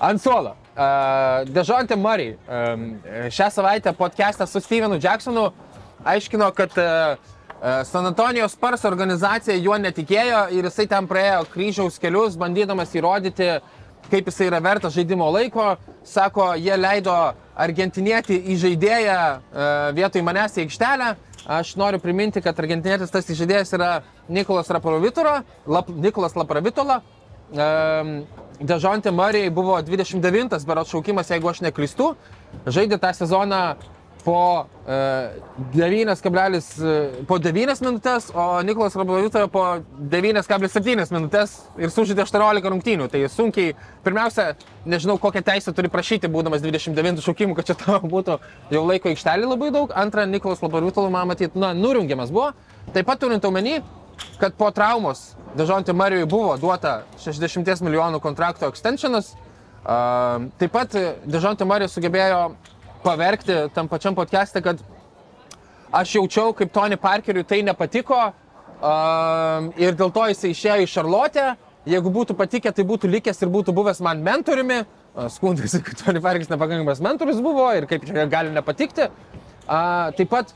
Ant 0.06 0.22
suolo. 0.22 0.54
Uh, 0.76 1.48
Dežontė 1.50 1.96
Murray 1.98 2.36
um, 2.36 2.84
šią 3.34 3.48
savaitę 3.56 3.94
podcast'e 3.96 4.46
su 4.46 4.60
Stevenu 4.62 5.00
Jacksonu 5.02 5.48
aiškino, 6.06 6.50
kad 6.54 6.76
uh, 6.78 7.16
uh, 7.16 7.80
San 7.88 8.06
Antonijos 8.06 8.54
Spurs 8.54 8.86
organizacija 8.86 9.56
juo 9.58 9.80
netikėjo 9.82 10.44
ir 10.54 10.68
jisai 10.70 10.86
ten 10.92 11.08
praėjo 11.10 11.48
kryžiaus 11.54 11.98
kelius, 12.04 12.38
bandydamas 12.38 12.94
įrodyti, 12.94 13.48
kaip 14.12 14.30
jisai 14.30 14.52
yra 14.52 14.60
vertas 14.62 14.94
žaidimo 14.94 15.32
laiko. 15.34 15.72
Sako, 16.06 16.52
jie 16.60 16.76
leido 16.78 17.16
argentinietį 17.66 18.44
į 18.52 18.60
žaidėją 18.68 19.20
uh, 19.32 19.74
vietoj 19.98 20.28
manęs 20.28 20.60
į 20.60 20.68
aikštelę. 20.68 21.16
Aš 21.46 21.76
noriu 21.82 21.98
priminti, 22.02 22.42
kad 22.46 22.58
argentinietis 22.62 23.14
tas 23.14 23.26
žaidėjas 23.26 23.74
yra 23.78 23.92
Nikolas 24.30 24.70
Rapravitola. 24.70 25.40
Lap, 25.66 25.90
Nikolas 25.90 26.38
Lapravitola. 26.38 27.02
Um, 27.54 28.26
Dežontė 28.56 29.12
Murray 29.12 29.50
buvo 29.52 29.76
29 29.84 30.64
berots 30.66 30.94
šaukimas, 30.94 31.30
jeigu 31.30 31.52
aš 31.52 31.60
neklystu. 31.66 32.14
Žaidė 32.66 32.98
tą 33.04 33.12
sezoną 33.14 33.60
po, 34.24 34.66
uh, 34.88 35.36
9, 35.76 36.22
kablelis, 36.24 36.70
uh, 36.80 37.20
po 37.28 37.38
9 37.38 37.84
minutės, 37.84 38.32
o 38.34 38.64
Nikolas 38.66 38.96
Rabovitoje 38.98 39.50
po 39.52 39.66
9,7 40.00 41.12
minutės 41.14 41.58
ir 41.78 41.92
sužaidė 41.94 42.24
18 42.24 42.72
rungtynių. 42.74 43.10
Tai 43.12 43.22
sunkiai, 43.30 43.76
pirmiausia, 44.08 44.56
nežinau, 44.88 45.20
kokią 45.22 45.44
teisę 45.52 45.76
turi 45.76 45.92
prašyti, 45.92 46.32
būdamas 46.32 46.64
29 46.64 47.22
šaukimų, 47.28 47.60
kad 47.60 47.70
čia 47.70 47.78
tavo 47.84 48.08
būtų 48.10 48.40
jau 48.74 48.86
laiko 48.88 49.12
aikštelį 49.12 49.52
labai 49.52 49.70
daug. 49.76 49.94
Antra, 49.94 50.26
Nikolas 50.26 50.64
Rabovitoje, 50.64 51.14
man 51.14 51.30
matyt, 51.30 51.60
na, 51.60 51.76
nurungiamas 51.78 52.34
buvo. 52.34 52.56
Taip 52.96 53.06
pat 53.06 53.22
turint 53.22 53.46
omeny, 53.46 53.84
kad 54.40 54.56
po 54.58 54.70
traumos 54.76 55.34
Dežontė 55.56 55.94
Marijui 55.96 56.28
buvo 56.28 56.58
duota 56.60 57.06
60 57.24 57.84
milijonų 57.86 58.20
kontrakto 58.24 58.68
extensionas. 58.68 59.34
Taip 59.86 60.74
pat 60.74 60.98
Dežontė 61.24 61.68
Marijui 61.68 61.94
sugebėjo 61.94 62.42
paverkti 63.06 63.62
tam 63.76 63.88
pačiam 63.88 64.18
podcast'e, 64.18 64.64
kad 64.66 64.82
aš 65.96 66.18
jaučiau, 66.18 66.56
kaip 66.58 66.74
Tony 66.76 66.98
Parkeriui 67.00 67.46
tai 67.48 67.62
nepatiko 67.64 68.20
ir 69.80 69.96
dėl 69.96 70.12
to 70.12 70.26
jisai 70.32 70.52
išėjo 70.52 70.84
į 70.84 70.92
Šarlotę. 70.92 71.48
Jeigu 71.86 72.10
būtų 72.10 72.34
patikę, 72.34 72.72
tai 72.74 72.84
būtų 72.84 73.12
likęs 73.14 73.44
ir 73.46 73.52
būtų 73.54 73.74
buvęs 73.78 74.02
man 74.02 74.24
mentoriumi. 74.26 74.82
Skundėsi, 75.32 75.80
kad 75.86 76.02
Tony 76.02 76.22
Parkeris 76.22 76.50
nepakankamas 76.52 77.02
mentorius 77.06 77.40
buvo 77.46 77.70
ir 77.78 77.88
kaip 77.90 78.08
čia 78.08 78.26
gali 78.32 78.52
nepatikti. 78.56 79.08
Taip 79.66 80.30
pat, 80.32 80.52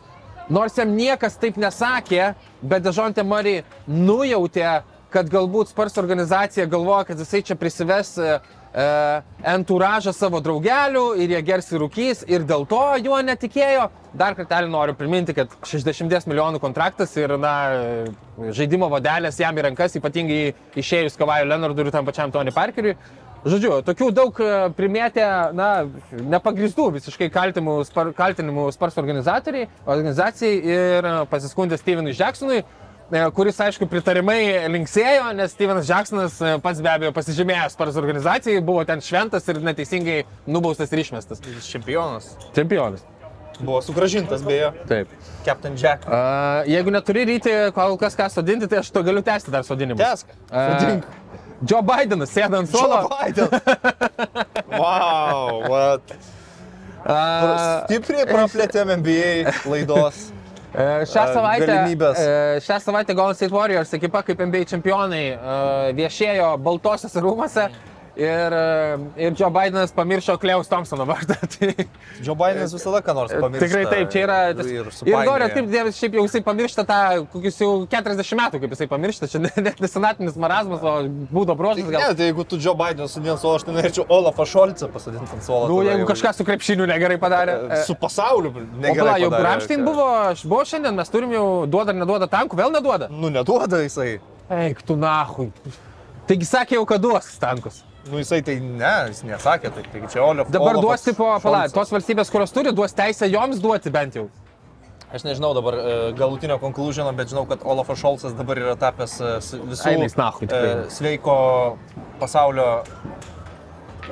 nors 0.49 0.77
jam 0.77 0.93
niekas 0.95 1.37
taip 1.39 1.57
nesakė, 1.61 2.33
bet 2.61 2.85
Dežontė 2.85 3.25
Mari 3.25 3.59
nujautė, 3.87 4.81
kad 5.13 5.29
galbūt 5.29 5.71
Spars 5.71 5.97
organizacija 5.97 6.67
galvoja, 6.69 7.07
kad 7.09 7.19
jisai 7.21 7.41
čia 7.45 7.55
prisives 7.57 8.11
e, 8.21 8.35
e, 8.37 8.85
enturažą 9.53 10.13
savo 10.13 10.41
draugelių 10.45 11.05
ir 11.23 11.33
jie 11.33 11.41
gers 11.47 11.71
ir 11.71 11.81
rūkys 11.81 12.21
ir 12.29 12.45
dėl 12.49 12.67
to 12.69 12.83
juo 13.01 13.17
netikėjo. 13.25 13.87
Dar 14.19 14.33
kartelį 14.37 14.69
noriu 14.73 14.95
priminti, 14.97 15.35
kad 15.37 15.53
60 15.69 16.29
milijonų 16.29 16.61
kontraktas 16.61 17.13
ir 17.17 17.35
na, 17.41 17.55
žaidimo 18.57 18.89
vadelės 18.89 19.37
jam 19.41 19.57
į 19.57 19.67
rankas, 19.67 19.97
ypatingai 19.97 20.53
išėjus 20.81 21.17
Kavajų 21.19 21.49
Leonardui 21.49 21.85
ir 21.85 21.93
tam 21.93 22.09
pačiam 22.09 22.33
Tony 22.33 22.53
Parkeriui. 22.53 22.95
Žodžiu, 23.47 23.77
tokių 23.87 24.09
daug 24.11 24.39
e, 24.43 24.47
primėtė, 24.75 25.23
na, 25.55 25.69
nepagristų 26.11 26.89
visiškai 26.97 27.29
kaltinimų, 27.31 27.77
spar, 27.87 28.11
kaltinimų 28.17 28.65
Spars 28.75 28.99
organizatoriai, 28.99 29.69
organizacijai 29.87 30.57
ir 30.59 31.07
pasiskundė 31.31 31.79
Stevenui 31.79 32.11
Jacksonui, 32.11 32.57
e, 32.65 33.21
kuris, 33.37 33.61
aišku, 33.63 33.87
pritarimai 33.91 34.41
linksėjo, 34.73 35.29
nes 35.39 35.55
Stevenas 35.55 35.87
Jacksonas 35.87 36.35
e, 36.43 36.57
pats 36.65 36.83
be 36.83 36.91
abejo 36.91 37.13
pasižymėjo 37.15 37.69
Spars 37.77 38.01
organizacijai, 38.01 38.59
buvo 38.65 38.83
ten 38.89 38.99
šventas 39.05 39.47
ir 39.47 39.61
neteisingai 39.63 40.25
nubaustas 40.49 40.91
ir 40.91 41.05
išmestas. 41.05 41.39
Čempionas. 41.69 42.33
Čempionas. 42.57 43.07
Buvo 43.59 43.79
sugražintas 43.83 44.43
beje. 44.43 44.73
Taip. 44.87 45.15
Captain 45.43 45.75
Jack. 45.79 46.05
Uh, 46.07 46.67
jeigu 46.67 46.91
neturi 46.95 47.25
ryti 47.27 47.55
kol 47.75 47.97
kas 47.99 48.15
ką 48.15 48.29
sodinti, 48.31 48.69
tai 48.71 48.79
aš 48.83 48.91
to 48.95 49.03
galiu 49.03 49.23
tęsti 49.23 49.51
dar 49.51 49.67
sodinimą. 49.67 49.99
Tesk. 49.99 50.31
Sodink. 50.47 51.07
Joe 51.65 51.83
Bidenas 51.83 52.31
sėda 52.31 52.61
ant 52.63 52.71
suolo. 52.71 53.03
Joe 53.03 53.17
Biden. 53.19 53.49
wow, 54.79 55.63
what? 55.67 56.17
Uh, 57.03 57.85
Stipriai 57.87 58.27
praplėtėm 58.27 58.91
NBA 58.99 59.55
laidos. 59.71 60.29
E, 60.69 61.05
Šią 61.09 61.23
E, 61.25 61.33
savaitę, 61.33 61.75
e, 61.97 62.59
šią 62.61 62.79
savaitę 62.79 63.15
Golden 63.17 63.35
State 63.35 63.53
Warriors 63.53 63.93
ekipa 63.97 64.21
kaip 64.21 64.41
NBA 64.45 64.67
čempionai 64.69 65.23
viešėjo 65.97 66.51
Baltosios 66.61 67.15
rūmose 67.17 67.65
ir, 68.19 68.53
e, 68.53 69.23
ir 69.25 69.35
Joe 69.39 69.49
Bidenas 69.55 69.91
pamiršo 69.95 70.35
Kleus 70.41 70.67
Thompsono 70.71 71.05
vardą. 71.07 71.37
Tai, 71.53 71.69
Joe 72.25 72.35
Bidenas 72.35 72.73
visada 72.75 72.99
ką 73.05 73.15
nors 73.17 73.31
pamiršta. 73.33 73.65
tikrai 73.65 73.83
taip, 73.93 74.11
čia 74.13 74.23
yra. 74.27 74.37
Ir, 74.51 74.59
ir, 74.83 74.89
ir 75.07 75.17
noriu 75.29 75.47
atkreipti 75.47 75.71
dėmesį, 75.73 75.97
šiaip 76.03 76.17
jau 76.19 76.25
jisai 76.27 76.41
pamiršta 76.45 76.85
tą, 76.89 76.99
kokius 77.33 77.59
jau 77.63 77.71
40 77.89 78.37
metų, 78.41 78.61
kaip 78.65 78.75
jisai 78.75 78.87
pamiršta, 78.91 79.29
čia 79.31 79.41
net 79.45 79.79
nesenatinis 79.83 80.37
marazmas, 80.39 80.83
o 80.83 80.95
būdo 81.33 81.55
brožas 81.59 81.85
Ne, 81.87 81.95
gal. 81.95 82.15
tai 82.19 82.29
jeigu 82.29 82.45
tu 82.51 82.59
Joe 82.61 82.75
Bideną 82.79 83.07
sudien 83.09 83.39
suolo, 83.41 83.55
aš 83.61 83.67
tai 83.69 83.77
norėčiau 83.79 84.05
Olafą 84.11 84.45
Šolcą 84.53 84.91
pasodinti 84.93 85.31
ant 85.37 85.45
suolo. 85.47 85.67
Nu, 85.71 85.79
jeigu 85.87 86.03
jau- 86.05 86.11
kažką 86.13 86.33
su 86.39 86.47
krepšiniu 86.47 86.87
negerai 86.91 87.17
padarė. 87.21 87.57
e, 87.79 87.83
Su 87.87 87.95
pasauliu 87.95 88.49
O 88.51 88.65
negerai. 88.83 88.97
pala, 89.05 89.17
jau 89.23 89.29
Ramštein 89.49 89.85
buvo, 89.85 90.07
aš 90.33 90.43
buvau 90.45 90.65
šiandien, 90.67 90.95
mes 90.99 91.09
turim 91.09 91.31
jau 91.31 91.45
duoda 91.67 91.93
ar 91.95 91.99
neduoda 92.03 92.27
tankų, 92.27 92.57
vėl 92.59 92.73
neduoda. 92.75 93.07
Nu, 93.09 93.29
neduoda 93.31 93.79
jisai. 93.85 94.19
Eik, 94.49 94.81
tu 94.85 94.95
nahui. 94.97 95.51
Taigi 96.29 96.45
sakė 96.45 96.75
jau, 96.77 96.85
kad 96.89 97.01
duos 97.01 97.25
tankus. 97.41 97.83
Nu, 98.07 98.17
jisai 98.21 98.39
tai 98.45 98.55
ne, 98.63 98.91
jis 99.11 99.23
nesakė, 99.27 99.69
tai, 99.75 99.83
tai 99.91 100.01
čia 100.09 100.21
Olaf. 100.23 100.47
Dabar 100.53 100.77
Olafas 100.79 101.03
duos, 101.03 101.03
tipo, 101.09 101.25
pala, 101.43 101.65
Šolcas. 101.67 101.73
tos 101.75 101.91
valstybės, 101.93 102.31
kurios 102.31 102.53
turi, 102.55 102.71
duos 102.73 102.95
teisę 102.95 103.27
joms 103.29 103.59
duoti 103.61 103.91
bent 103.93 104.15
jau. 104.15 104.29
Aš 105.13 105.23
nežinau 105.25 105.51
dabar 105.57 105.73
e, 105.81 105.93
galutinio 106.17 106.59
konklužino, 106.61 107.11
bet 107.17 107.31
žinau, 107.33 107.43
kad 107.49 107.63
Olafas 107.65 107.97
Šolcas 107.99 108.35
dabar 108.37 108.61
yra 108.61 108.75
tapęs 108.79 109.15
e, 109.25 109.31
visų 109.71 109.89
Eina 109.91 110.05
jis 110.07 110.15
nachui, 110.19 110.47
tikrai. 110.47 110.69
e, 110.85 110.89
sveiko 110.93 111.35
pasaulio 112.21 112.67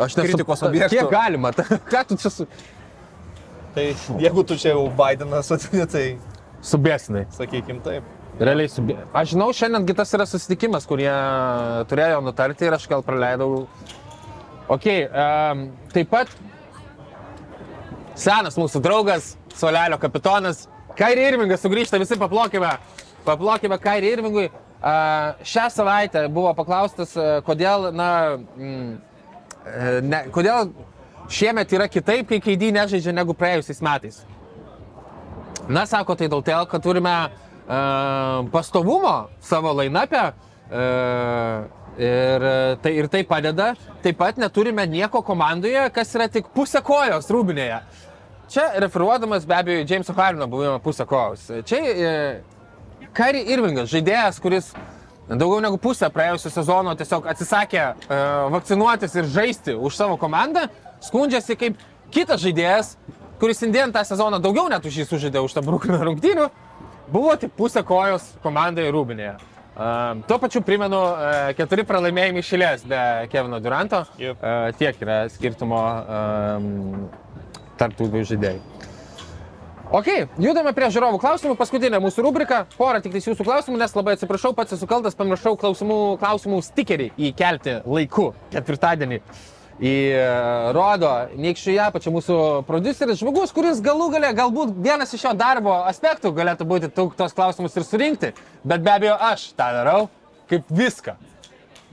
Aš 0.03 0.13
Kritikos 0.19 0.61
objektų. 0.67 0.97
Kiek 0.97 1.09
galima? 1.13 1.53
Ta- 1.57 1.79
Ką 1.89 2.03
tu 2.11 2.17
čia 2.21 2.29
su... 2.33 2.45
Tai 3.77 3.85
jeigu 4.21 4.43
tu 4.49 4.57
čia 4.57 4.73
jau 4.75 4.83
Bideną 4.97 5.39
sutini, 5.45 5.85
tai 5.93 6.05
subėsinai? 6.65 7.27
sakykim 7.37 7.79
taip. 7.85 8.05
Realiai 8.37 8.69
subė... 8.69 8.99
Aš 9.17 9.31
žinau, 9.33 9.47
šiandien 9.55 9.85
kitas 9.87 10.11
yra 10.13 10.25
susitikimas, 10.29 10.85
kurie 10.85 11.09
turėjo 11.89 12.19
nutarti 12.21 12.67
ir 12.67 12.75
aš 12.77 12.85
gal 12.89 13.01
praleidau. 13.05 13.63
Ok, 14.69 14.85
um, 15.07 15.63
taip 15.93 16.11
pat 16.11 16.33
senas 18.17 18.57
mūsų 18.59 18.81
draugas, 18.85 19.31
Solelio 19.57 19.97
kapitonas, 20.01 20.67
Kairi 20.97 21.23
Irvingas 21.31 21.63
sugrįžta, 21.65 21.97
visi 22.01 22.17
paplokime. 22.19 22.75
Paplokime 23.25 23.79
Kairi 23.81 24.13
Irvingui. 24.13 24.51
Uh, 24.77 25.33
šią 25.41 25.65
savaitę 25.73 26.27
buvo 26.29 26.51
paklaustas, 26.57 27.15
uh, 27.17 27.39
kodėl, 27.45 27.87
na, 27.97 28.09
mm, 28.37 28.91
e, 29.65 29.87
ne, 30.05 30.19
kodėl 30.33 30.69
šiemet 31.33 31.73
yra 31.73 31.87
kitaip, 31.89 32.29
kai 32.29 32.37
KD 32.43 32.69
nežaidžia 32.75 33.15
negu 33.17 33.33
praėjusiais 33.33 33.81
metais. 33.81 34.21
Na, 35.65 35.87
sako, 35.89 36.13
tai 36.13 36.29
dėl 36.29 36.45
to, 36.45 36.59
kad 36.69 36.85
turime 36.85 37.15
uh, 37.25 37.46
pastovumo 37.67 39.27
savo 39.43 39.73
lainapę 39.75 40.31
ir, 41.97 42.45
tai, 42.81 42.93
ir 42.95 43.07
tai 43.11 43.23
padeda. 43.27 43.73
Taip 44.03 44.17
pat 44.17 44.37
neturime 44.39 44.85
nieko 44.87 45.21
komandoje, 45.25 45.89
kas 45.95 46.13
yra 46.15 46.29
tik 46.31 46.47
pusė 46.55 46.81
kojos 46.85 47.27
rūbinėje. 47.33 47.81
Čia 48.47 48.69
referuodamas 48.79 49.45
be 49.45 49.55
abejo 49.57 49.83
Jameso 49.89 50.13
Harino 50.15 50.47
buvimą 50.47 50.79
pusę 50.79 51.05
kojos. 51.05 51.49
Čia 51.67 51.81
uh, 51.83 53.09
Kari 53.17 53.41
Irvingas, 53.51 53.89
žaidėjas, 53.91 54.39
kuris 54.39 54.71
daugiau 55.27 55.59
negu 55.63 55.79
pusę 55.81 56.07
praėjusio 56.13 56.53
sezono 56.53 56.93
tiesiog 56.95 57.27
atsisakė 57.27 57.81
uh, 57.83 58.47
vakcinuotis 58.53 59.17
ir 59.19 59.27
žaisti 59.33 59.75
už 59.75 59.97
savo 59.99 60.15
komandą, 60.21 60.69
skundžiasi 61.03 61.57
kaip 61.59 61.81
kitas 62.13 62.39
žaidėjas, 62.45 62.93
kuris 63.41 63.59
indien 63.67 63.91
tą 63.91 64.05
sezoną 64.07 64.39
daugiau 64.39 64.69
net 64.71 64.85
už 64.87 65.01
jį 65.01 65.09
sužaidė 65.09 65.43
už 65.43 65.57
tą 65.57 65.65
Bruklino 65.65 65.99
rungtynių, 66.07 66.47
buvo 67.11 67.35
tik 67.39 67.53
pusę 67.57 67.83
kojos 67.87 68.33
komandai 68.43 68.89
Rūbinėje. 68.93 69.37
Uh, 69.77 70.23
tuo 70.25 70.39
pačiu 70.41 70.63
primenu, 70.65 70.97
uh, 70.97 71.51
keturi 71.57 71.83
pralaimėjimai 71.85 72.41
išėlės 72.41 72.87
be 72.89 73.01
Kevino 73.29 73.59
Duranto. 73.61 74.01
Yep. 74.17 74.39
Uh, 74.41 74.71
tiek 74.79 75.03
yra 75.05 75.17
skirtumo 75.29 75.81
um, 76.01 77.05
tarp 77.77 77.93
tų 77.99 78.07
dviejų 78.09 78.31
žaidėjų. 78.31 78.77
Ok, 79.87 80.09
judame 80.43 80.73
prie 80.75 80.89
žiūrovų 80.91 81.19
klausimų. 81.21 81.53
Paskutinė 81.55 82.01
mūsų 82.03 82.25
rubrika. 82.25 82.65
Porą 82.75 82.99
tik 83.05 83.13
jūsų 83.21 83.45
klausimų, 83.45 83.77
nes 83.79 83.93
labai 83.95 84.17
atsiprašau, 84.17 84.51
pats 84.57 84.75
esu 84.75 84.89
kaltas, 84.89 85.15
pamiršau 85.15 85.53
klausimų, 85.61 85.99
klausimų 86.19 86.59
stikerį 86.65 87.11
įkelti 87.29 87.77
laiku, 87.85 88.33
ketvirtadienį. 88.51 89.21
Į 89.77 89.93
rodo 90.73 91.11
Niekščiuje, 91.37 91.83
pačia 91.93 92.09
mūsų 92.13 92.35
produceris, 92.65 93.19
žmogus, 93.21 93.51
kuris 93.53 93.81
galų 93.85 94.09
gale, 94.15 94.31
galbūt 94.33 94.73
vienas 94.81 95.13
iš 95.13 95.27
jo 95.27 95.33
darbo 95.37 95.75
aspektų 95.85 96.31
galėtų 96.33 96.65
būti 96.65 96.89
tos 96.89 97.35
klausimus 97.37 97.77
ir 97.77 97.85
surinkti, 97.85 98.31
bet 98.65 98.81
be 98.81 98.95
abejo 98.95 99.17
aš 99.29 99.51
tą 99.53 99.69
darau 99.77 100.07
kaip 100.49 100.65
viską. 100.73 101.13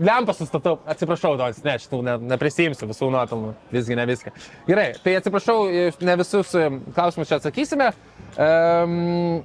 Lempą 0.01 0.32
sustatau, 0.35 0.78
atsiprašau, 0.90 1.36
Donis, 1.39 1.61
ne, 1.62 1.77
šitų 1.78 2.01
ne, 2.02 2.15
neprisijimsiu 2.32 2.89
visų 2.90 3.12
nuopelnų, 3.15 3.52
visgi 3.70 3.94
ne 3.94 4.09
viską. 4.09 4.32
Gerai, 4.66 4.89
tai 5.05 5.19
atsiprašau, 5.20 5.69
ne 6.02 6.16
visus 6.19 6.51
klausimus 6.97 7.31
čia 7.31 7.39
atsakysime. 7.39 7.93
Um, 8.35 9.44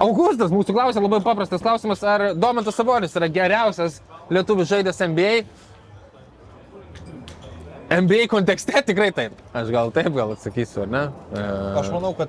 Augustas 0.00 0.50
mūsų 0.50 0.74
klausė, 0.74 1.02
labai 1.02 1.20
paprastas 1.22 1.62
klausimas, 1.62 2.00
ar 2.02 2.30
Domantas 2.34 2.78
Sabonis 2.78 3.12
yra 3.18 3.28
geriausias 3.30 4.00
lietuvių 4.32 4.64
žaidęs 4.70 5.02
NBA? 5.12 5.44
NBA 8.00 8.26
kontekste 8.30 8.82
tikrai 8.86 9.10
taip. 9.14 9.32
Aš 9.54 9.68
gal 9.74 9.90
taip 9.94 10.12
gal 10.16 10.32
atsakysiu, 10.34 10.82
ar 10.86 10.88
ne? 10.92 11.02
E, 11.36 11.44
Aš 11.80 11.90
manau, 11.94 12.14
kad 12.18 12.28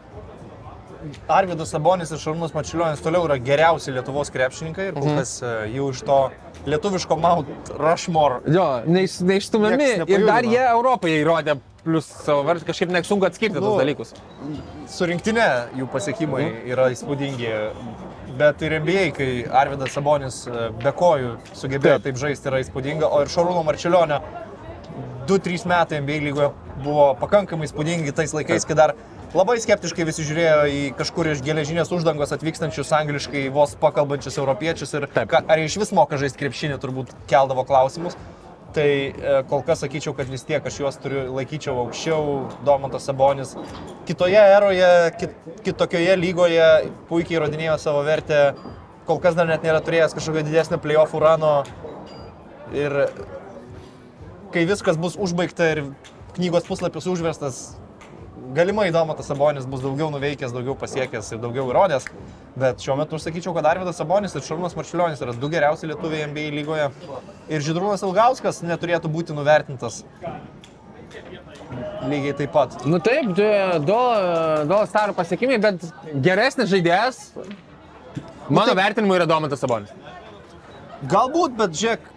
Arvidas 1.29 1.69
Sabonis 1.69 2.09
ir 2.11 2.17
Šarūnas 2.21 2.53
Mačiulionis 2.55 3.01
toliau 3.05 3.27
yra 3.27 3.37
geriausi 3.37 3.93
Lietuvos 3.93 4.31
krepšininkai 4.33 4.87
ir 4.89 4.93
kol 4.97 5.05
Mhm. 5.05 5.17
kas 5.19 5.35
e, 5.45 5.51
jau 5.75 5.89
iš 5.93 6.01
to 6.07 6.19
lietuviško 6.65 7.17
Mount 7.21 7.47
Rushmore 7.77 8.39
Jo, 8.49 8.81
neiš, 8.87 9.19
neišstumiami 9.21 9.77
Nieks 9.77 10.09
ir 10.09 10.25
dar 10.25 10.43
jie 10.43 10.63
Europoje 10.71 11.19
įrodė, 11.23 11.59
plus 11.85 12.05
savo 12.25 12.41
vardą, 12.43 12.65
kažkaip 12.65 12.89
nesunku 12.89 13.25
atskirti 13.27 13.53
Nu, 13.61 13.61
tos 13.61 13.81
dalykus. 13.83 14.13
surinktinė 14.89 15.47
jų 15.77 15.87
pasiekimai 15.93 16.43
Mhm. 16.45 16.71
yra 16.73 16.89
įspūdingi. 16.95 17.53
Bet 18.37 18.61
ir 18.63 18.73
NBA, 18.81 19.11
kai 19.15 19.45
Arvidas 19.47 19.93
Sabonis 19.93 20.47
e, 20.47 20.69
be 20.83 20.91
kojų 20.91 21.37
sugebėjo 21.53 21.81
Taip. 21.81 22.03
taip, 22.03 22.15
taip 22.15 22.15
žaisti, 22.17 22.49
yra 22.49 22.59
įspūdinga, 22.63 23.03
o 23.11 23.21
ir 23.21 23.27
Šarūno 23.27 23.63
Marčiulionio 23.63 24.19
2-3 25.29 25.65
metai 25.69 26.01
NBA 26.03 26.21
lygoje 26.27 26.51
buvo 26.83 27.09
pakankamai 27.19 27.67
įspūdingi 27.69 28.13
tais 28.15 28.33
laikais, 28.35 28.65
kai 28.67 28.77
dar 28.77 28.93
labai 29.35 29.57
skeptiškai 29.63 30.05
visi 30.07 30.25
žiūrėjo 30.27 30.61
į 30.71 30.81
kažkur 30.99 31.31
iš 31.33 31.43
geležinės 31.45 31.91
uždangos 31.95 32.33
atvykstančius 32.35 32.93
angliškai 32.95 33.47
vos 33.55 33.75
pakalbančius 33.81 34.39
europiečius 34.39 34.95
ir 34.95 35.07
Taip. 35.15 35.35
ar 35.41 35.59
jie 35.59 35.67
iš 35.69 35.77
vis 35.81 35.93
moka 35.95 36.19
žaisti 36.21 36.43
krepšinį, 36.43 36.79
turbūt 36.83 37.13
keldavo 37.31 37.65
klausimus. 37.67 38.17
Tai 38.75 38.87
e, 38.87 39.35
kol 39.47 39.61
kas 39.63 39.79
sakyčiau, 39.85 40.11
kad 40.17 40.27
vis 40.27 40.43
tiek 40.43 40.65
aš 40.67 40.81
juos 40.81 40.97
turiu 40.99 41.29
laikyčiau 41.31 41.77
aukščiau, 41.85 42.33
Domantas 42.67 43.05
Sabonis. 43.07 43.53
Kitoje 44.07 44.41
eroje, 44.51 44.89
kit, 45.19 45.37
kitokioje 45.63 46.17
lygoje 46.19 46.65
puikiai 47.07 47.39
įrodinėjo 47.39 47.77
savo 47.79 48.01
vertę, 48.03 48.41
kol 49.07 49.21
kas 49.23 49.37
dar 49.39 49.47
net 49.47 49.63
nėra 49.63 49.79
turėjęs 49.85 50.17
kažkokio 50.17 50.43
didesnio 50.49 50.81
playoffų 50.83 51.23
rano. 51.23 51.53
Ir 52.75 52.97
kai 54.55 54.63
viskas 54.63 54.95
bus 54.95 55.17
užbaigta 55.19 55.65
ir 55.73 55.81
knygos 56.37 56.63
puslapis 56.67 57.07
užverstas, 57.11 57.57
galimai 58.55 58.87
Domantas 58.95 59.27
Sabonis 59.27 59.65
bus 59.67 59.81
daugiau 59.83 60.07
nuveikęs, 60.13 60.53
daugiau 60.55 60.77
pasiekęs 60.79 61.33
ir 61.35 61.41
daugiau 61.43 61.67
įrodęs, 61.73 62.07
bet 62.55 62.83
šiuo 62.83 62.95
metu 63.01 63.17
aš 63.17 63.25
sakyčiau, 63.27 63.51
kad 63.57 63.67
Arvidas 63.67 63.99
Sabonis 63.99 64.35
ir 64.35 64.45
Šarūnas 64.45 64.77
Marčiulionis 64.79 65.23
yra 65.25 65.35
du 65.41 65.49
geriausi 65.51 65.89
lietuviai 65.91 66.29
NBA 66.31 66.53
lygoje 66.55 66.87
ir 67.51 67.65
Židrūnas 67.67 68.05
Ilgauskas 68.07 68.61
neturėtų 68.63 69.11
būti 69.11 69.35
nuvertintas. 69.35 70.05
Lygiai 72.05 72.35
taip 72.39 72.55
pat. 72.55 72.79
Nu 72.87 73.01
taip, 73.03 73.35
du, 73.35 73.51
du, 73.83 74.01
du 74.71 74.81
starų 74.87 75.19
pasiekimai, 75.19 75.59
bet 75.59 75.83
geresnis 76.23 76.71
žaidėjas, 76.71 77.23
mano 78.47 78.71
taip. 78.71 78.79
vertinimu, 78.85 79.19
yra 79.19 79.27
Domantas 79.27 79.63
Sabonis. 79.63 79.91
Galbūt, 81.11 81.57
bet 81.59 81.75
žiūrėk, 81.75 82.11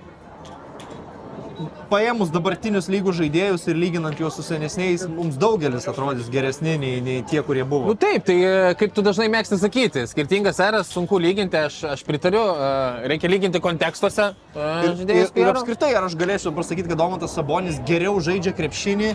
paėmus 1.91 2.31
dabartinius 2.35 2.89
lygų 2.93 3.13
žaidėjus 3.17 3.65
ir 3.71 3.79
lyginant 3.81 4.19
juos 4.21 4.37
su 4.39 4.45
senesniais, 4.47 5.07
mums 5.09 5.39
daugelis 5.41 5.87
atrodys 5.91 6.29
geresni 6.33 6.77
nei, 6.81 6.99
nei 7.05 7.23
tie, 7.29 7.41
kurie 7.47 7.65
Nu 7.65 7.69
buvo. 7.71 7.95
taip, 7.99 8.25
tai 8.29 8.37
e, 8.45 8.53
kaip 8.81 8.93
tu 8.97 9.03
dažnai 9.07 9.29
mėgsti 9.33 9.59
sakyti, 9.61 10.05
skirtingas 10.11 10.61
eras 10.65 10.91
sunku 10.93 11.19
lyginti, 11.23 11.57
aš, 11.61 11.81
aš 11.95 12.05
pritariu, 12.09 12.43
e, 12.55 13.09
reikia 13.15 13.31
lyginti 13.33 13.63
kontekstuose. 13.65 14.31
e, 14.55 14.69
Ir, 14.89 15.03
ir, 15.09 15.33
ir 15.43 15.51
apskritai, 15.53 15.95
ar 15.99 16.07
aš 16.11 16.17
galėčiau 16.21 16.53
pasakyti, 16.57 16.89
kad 16.93 17.01
Domantas 17.01 17.35
Sabonis 17.37 17.81
geriau 17.89 18.19
žaidžia 18.21 18.53
krepšinį 18.59 19.15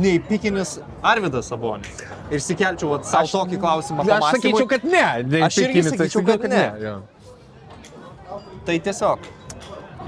nei 0.00 0.20
pikinis 0.22 0.78
Arvidas 1.02 1.50
Sabonis. 1.50 2.04
Ir 2.30 2.40
sikelčiau 2.44 3.00
savo 3.02 3.26
tokį 3.26 3.58
klausimą. 3.60 4.06
Aš 4.06 4.36
sakyčiau, 4.36 4.68
kad 4.70 4.86
ne. 4.86 5.04
Aš 5.44 5.58
irgi 5.66 5.82
tai 5.82 5.96
sakyčiau, 5.96 6.24
kad 6.28 6.46
ne. 6.48 6.64
jo. 6.84 6.96
Tai 8.64 8.78
tiesiog. 8.78 9.39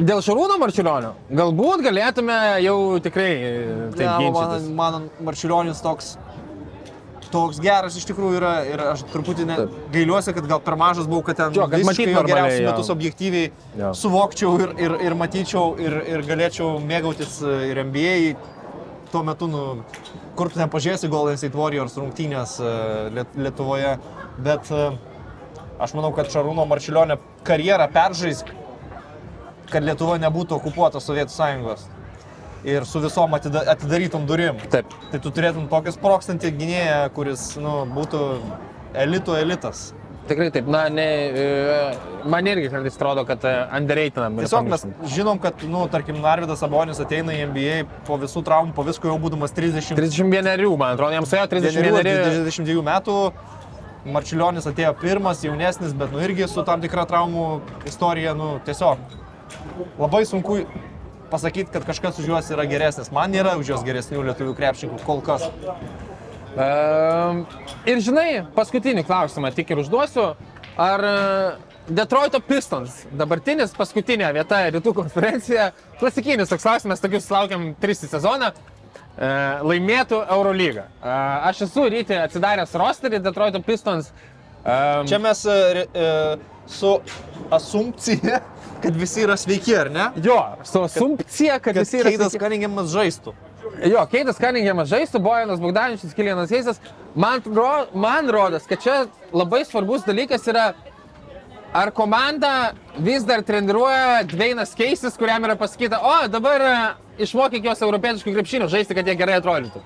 Dėl 0.00 0.22
Šarūno 0.24 0.56
Marčiulionio, 0.60 1.10
galbūt 1.36 1.82
galėtume 1.84 2.36
jau 2.64 2.76
tikrai 3.04 3.30
e, 3.32 3.48
taip 3.92 4.06
Ne, 4.06 4.12
ginčytis. 4.22 4.68
man, 4.72 4.92
man 5.02 5.08
Marčiulionis 5.28 5.82
toks, 5.84 6.14
toks 7.32 7.58
geras 7.64 7.98
iš 8.00 8.06
tikrųjų 8.08 8.38
yra 8.40 8.52
ir 8.68 8.80
aš 8.94 9.02
truputį 9.12 9.44
ne, 9.50 9.56
gailiuosi, 9.92 10.32
kad 10.36 10.48
gal 10.48 10.62
per 10.64 10.78
mažas 10.80 11.04
buvau, 11.10 11.20
kad 11.26 11.36
ten 11.42 11.52
Jo, 11.56 11.66
kad 11.68 11.76
visiškai 11.82 11.90
matyt 11.92 12.08
jo 12.08 12.16
normaliai, 12.22 12.54
geriausius 12.54 12.70
metus 12.70 12.90
objektyviai 12.94 13.50
Jo. 13.82 13.90
suvokčiau 14.00 14.54
ir, 14.64 14.72
ir, 14.86 14.96
ir 15.10 15.16
matyčiau 15.20 15.74
ir, 15.80 15.98
ir 16.14 16.24
galėčiau 16.30 16.72
mėgautis 16.88 17.38
e, 17.44 17.52
ir 17.74 17.82
NBA. 17.90 18.16
Tuo 19.12 19.20
metu, 19.28 19.44
nu, 19.52 19.62
kur 20.38 20.48
tu 20.48 20.56
ten 20.56 20.70
pažiūrėsi 20.72 21.10
Golden 21.12 21.36
State 21.36 21.52
Warriors 21.58 21.98
rungtynės 22.00 22.54
e, 22.64 22.72
Liet- 23.12 23.36
Lietuvoje, 23.36 23.98
bet 24.40 24.72
aš 24.72 25.92
manau, 25.98 26.14
kad 26.16 26.32
Šarūno 26.32 26.64
Marčiulionio 26.70 27.18
karjerą 27.44 27.90
peržais, 27.92 28.40
kad 29.72 29.86
Lietuva 29.86 30.18
nebūtų 30.22 30.58
okupuota 30.60 31.00
Sovietų 31.02 31.34
Sąjungos. 31.34 31.88
Ir 32.62 32.84
su 32.86 33.00
visom 33.02 33.32
atida, 33.34 33.64
atidarytom 33.72 34.26
durim. 34.28 34.60
Taip. 34.70 34.92
Tai 35.10 35.18
tu 35.22 35.32
turėtum 35.34 35.66
tokį 35.70 35.96
sprokstantį 35.96 36.52
gynėją, 36.60 37.00
kuris 37.16 37.48
nu, 37.58 37.82
būtų 37.90 38.22
elito 39.02 39.34
elitas. 39.34 39.90
Tikrai 40.28 40.52
taip, 40.54 40.68
na, 40.70 40.84
ne, 40.86 41.04
e, 41.34 42.26
man 42.30 42.46
irgi 42.46 42.68
kartais 42.70 42.94
atrodo, 42.94 43.24
kad 43.26 43.42
e, 43.42 43.54
underratinam. 43.74 44.36
ir 44.38 44.46
Tiesiog 44.46 44.68
mes 44.70 44.84
žinom, 45.10 45.40
kad, 45.42 45.64
nu, 45.66 45.80
tarkim, 45.90 46.20
Narvidas 46.22 46.62
Sabonis 46.62 47.02
ateina 47.02 47.34
į 47.34 47.48
NBA 47.50 47.80
po 48.06 48.20
visų 48.22 48.44
traumų, 48.46 48.70
po 48.76 48.84
visko 48.86 49.10
jau 49.10 49.16
būdamas 49.18 49.56
30. 49.56 49.96
31, 49.98 50.68
man 50.78 50.94
atrodo, 50.94 51.16
jam 51.16 51.26
suėjo 51.26 51.48
31. 51.56 52.06
32 52.46 52.86
metų. 52.86 53.16
Marčiulionis 54.14 54.66
atėjo 54.66 54.94
pirmas, 55.02 55.42
jaunesnis, 55.46 55.92
bet 55.98 56.14
nu 56.14 56.22
irgi 56.22 56.46
su 56.50 56.62
tam 56.66 56.82
tikra 56.82 57.02
traumų 57.10 57.48
istorija, 57.90 58.34
nu 58.38 58.56
tiesiog 58.66 59.21
labai 59.98 60.24
sunku 60.28 60.62
pasakyti, 61.32 61.72
kad 61.72 61.86
kažkas 61.88 62.20
už 62.20 62.28
juos 62.28 62.50
yra 62.52 62.66
geresnis. 62.68 63.12
Man 63.14 63.32
nėra 63.32 63.56
už 63.60 63.72
juos 63.72 63.84
geresnių 63.86 64.26
lietuvių 64.28 64.54
krepšininkų 64.58 65.04
kol 65.06 65.22
kas. 65.24 65.48
Ehm, 66.56 67.44
Ir 67.88 67.98
žinai, 67.98 68.44
paskutinį 68.54 69.02
klausimą 69.08 69.50
tik 69.56 69.72
ir 69.72 69.80
užduosiu. 69.82 70.34
Ar 70.78 71.02
e, 71.04 71.14
Detroito 71.90 72.38
Pistons, 72.46 73.00
dabartinis 73.18 73.72
paskutinė 73.74 74.28
vieta 74.36 74.60
rytų 74.70 74.92
konferencija, 74.94 75.72
klasikinis 75.98 76.52
toks 76.52 76.62
klausimas, 76.62 77.02
tokius 77.02 77.26
laukiam 77.32 77.72
tris 77.82 78.04
į 78.06 78.12
sezoną, 78.12 78.52
e, 78.52 79.32
laimėtų 79.66 80.20
Eurolygą. 80.36 80.84
E, 81.02 81.16
Aš 81.50 81.64
esu 81.66 81.88
rytį 81.90 82.20
atsidaręs 82.22 82.76
rosterį 82.78 83.18
Detroito 83.24 83.60
Pistons. 83.66 84.12
Ehm, 84.62 85.08
Čia 85.10 85.18
mes 85.18 85.42
e, 85.50 85.86
e, 85.90 86.08
su 86.70 86.94
asumcija, 87.50 88.40
kad 88.82 88.96
visi 88.96 89.22
yra 89.22 89.36
sveiki, 89.36 89.74
ar 89.78 89.90
ne? 89.90 90.10
Jo, 90.24 90.38
su 90.64 90.82
asumcija, 90.82 91.58
kad, 91.58 91.74
Kad 91.74 91.82
visi 91.84 92.00
yra 92.02 92.10
Keidas 92.10 92.32
sveiki. 92.32 92.42
Kaningiamas 92.44 92.92
žaistų. 92.92 93.34
Jo, 93.86 94.04
Keitas 94.10 94.40
Kaningiamas 94.42 94.90
žaistų, 94.90 95.20
Bojanas 95.22 95.60
Bogdaničius, 95.62 96.14
Kilianas 96.16 96.50
Heisas. 96.50 96.80
Man, 97.14 97.42
ro, 97.46 97.86
man 97.94 98.30
rodas, 98.32 98.66
kad 98.68 98.82
čia 98.82 98.96
labai 99.32 99.62
svarbus 99.68 100.04
dalykas 100.06 100.46
yra, 100.50 100.72
ar 101.72 101.92
komanda 101.94 102.72
vis 102.98 103.24
dar 103.28 103.44
treniruoja 103.46 104.22
Dveinas 104.28 104.74
Keisis, 104.76 105.16
kuriam 105.18 105.44
yra 105.46 105.56
pasakyta, 105.60 106.02
o 106.02 106.14
dabar 106.28 106.66
e, 106.66 106.76
išmokyk 107.24 107.70
jos 107.70 107.82
europietiškų 107.86 108.34
krepšinių 108.36 108.70
žaisti, 108.72 108.96
kad 108.98 109.08
jie 109.08 109.16
gerai 109.18 109.38
atrodytų. 109.40 109.82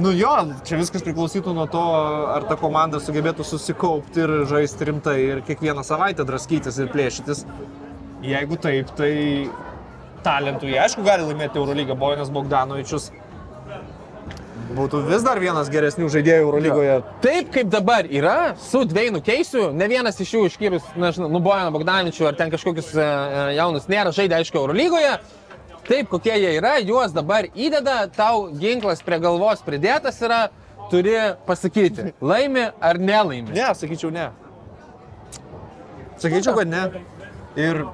Nu 0.00 0.12
jo, 0.16 0.30
čia 0.64 0.78
viskas 0.80 1.02
priklausytų 1.04 1.52
nuo 1.52 1.66
to, 1.68 1.80
ar 2.32 2.46
ta 2.48 2.56
komanda 2.56 3.00
sugebėtų 3.02 3.44
susikaupti 3.44 4.22
ir 4.24 4.30
žaisti 4.48 4.86
rimtai 4.88 5.16
ir 5.26 5.42
kiekvieną 5.44 5.84
savaitę 5.84 6.24
draskytis 6.24 6.78
ir 6.80 6.88
plėšytis. 6.92 7.42
Jeigu 8.24 8.56
taip, 8.60 8.92
tai 8.96 9.10
talentų 10.24 10.70
jie 10.70 10.78
aišku 10.80 11.04
gali 11.04 11.26
laimėti 11.28 11.60
Eurolygą. 11.60 11.98
Bojanas 12.00 12.32
Bogdanovičius 12.32 13.10
būtų 14.76 15.02
vis 15.08 15.24
dar 15.26 15.40
vienas 15.42 15.68
geresnių 15.72 16.08
žaidėjų 16.14 16.46
Eurolygoje. 16.46 16.96
Taip 17.24 17.50
kaip 17.54 17.68
dabar 17.72 18.06
yra, 18.06 18.54
su 18.60 18.84
Dveinu 18.88 19.20
Keisiu, 19.24 19.68
ne 19.76 19.88
vienas 19.90 20.20
iš 20.22 20.32
jų 20.36 20.46
išskyrus, 20.48 20.86
nežinau, 20.96 21.28
nu 21.32 21.42
Bojaną 21.44 21.74
Bogdaničių 21.74 22.30
ar 22.30 22.38
ten 22.38 22.52
kažkokius 22.52 22.94
e, 22.94 23.10
jaunus 23.58 23.90
nėra 23.90 24.14
žaidę, 24.16 24.38
aišku, 24.38 24.62
Eurolygoje. 24.62 25.18
Taip, 25.88 26.10
kokie 26.10 26.34
jie 26.36 26.52
yra, 26.58 26.76
juos 26.84 27.14
dabar 27.14 27.48
įdeda, 27.50 28.04
tau 28.14 28.48
ginklas 28.60 29.00
prie 29.04 29.18
galvos 29.22 29.62
pridėtas 29.66 30.20
yra, 30.22 30.42
turi 30.90 31.16
pasakyti, 31.46 32.12
laimi 32.20 32.68
ar 32.80 33.00
nelaimi. 33.00 33.54
Ne, 33.54 33.70
sakyčiau 33.78 34.12
ne. 34.14 34.28
Sakyčiau, 36.20 36.54
kad 36.58 36.68
ne. 36.68 36.84
Ir 37.58 37.84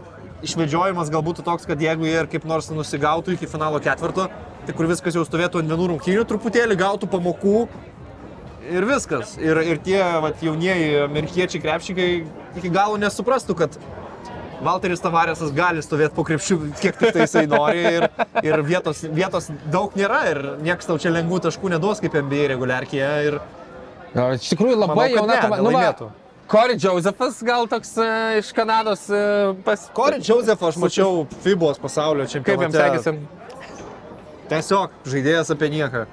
išvedžiojimas 0.45 1.11
galbūt 1.13 1.43
toks, 1.47 1.67
kad 1.69 1.81
jeigu 1.81 2.09
jie 2.09 2.17
ir 2.21 2.31
kaip 2.31 2.47
nors 2.49 2.69
nusigautų 2.73 3.37
iki 3.37 3.49
finalo 3.51 3.81
ketvirto, 3.83 4.29
tai 4.67 4.75
kur 4.77 4.89
viskas 4.91 5.17
jau 5.17 5.25
stovėtų 5.27 5.63
ant 5.63 5.73
vienų 5.73 5.93
rungtynių, 5.93 6.25
truputėlį 6.29 6.77
gautų 6.81 7.09
pamokų 7.13 7.61
ir 8.67 8.87
viskas. 8.89 9.37
Ir, 9.41 9.61
ir 9.63 9.81
tie 9.85 10.01
vat, 10.25 10.43
jaunieji 10.45 11.05
amerikiečiai 11.05 11.63
krepšikai 11.63 12.11
iki 12.59 12.73
galo 12.73 12.99
nesuprastų, 13.01 13.57
kad 13.63 13.79
Valteris 14.65 15.03
Tavaresas 15.05 15.51
gali 15.53 15.83
stovėti 15.85 16.15
po 16.17 16.25
krepšių, 16.25 16.57
kiek 16.81 16.97
tik 16.97 17.13
tai 17.13 17.27
jisai 17.27 17.45
nori 17.51 17.83
ir, 17.99 18.07
ir 18.47 18.63
vietos, 18.65 19.03
vietos 19.13 19.51
daug 19.73 19.93
nėra 19.99 20.23
ir 20.31 20.41
niekas 20.65 20.89
tau 20.89 20.97
čia 21.03 21.13
lengvų 21.13 21.43
taškų 21.45 21.75
neduos 21.75 22.01
kaip 22.01 22.17
NBA 22.23 22.47
reguliarkėje. 22.55 23.11
Ir 23.29 23.39
Jo, 24.17 24.31
Iš 24.33 24.49
tikrųjų 24.55 24.77
labai 24.81 25.11
jauna 25.13 25.35
komanda. 25.43 25.61
Nu, 25.61 25.71
nelaimėtų. 25.71 26.07
Corey 26.49 26.79
Josephas 26.81 27.41
gal 27.45 27.67
toks 27.69 27.91
e, 27.99 28.07
iš 28.39 28.53
Kanados 28.55 29.03
e, 29.11 29.21
pas... 29.67 29.89
Corey 29.97 30.23
Joseph 30.25 30.63
aš 30.69 30.79
mačiau 30.81 31.25
FIBOS 31.43 31.81
pasaulio 31.83 32.25
Kaip 32.25 32.37
čempionate. 32.39 32.79
jam 32.79 32.95
sekėsi? 32.95 33.17
Tiesiog 34.53 34.95
žaidėjas 35.11 35.51
apie 35.53 35.69
nieką. 35.75 36.05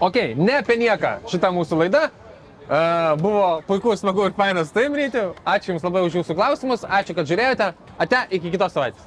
Ok, 0.00 0.16
ne 0.40 0.56
apie 0.62 0.78
nieką 0.80 1.18
šitą 1.30 1.52
mūsų 1.54 1.82
laidą. 1.84 2.06
E, 2.66 3.16
buvo 3.22 3.62
puiku, 3.66 3.94
smagu 3.96 4.26
ir 4.26 4.34
fainas 4.36 4.72
tai 4.74 4.88
daryti. 4.90 5.22
Ačiū 5.46 5.74
Jums 5.74 5.84
labai 5.86 6.02
už 6.06 6.18
Jūsų 6.20 6.34
klausimus, 6.34 6.82
ačiū, 6.82 7.14
kad 7.14 7.28
žiūrėjote. 7.28 7.68
Ate, 8.02 8.22
iki 8.34 8.50
kitos 8.54 8.74
savaitės. 8.74 9.04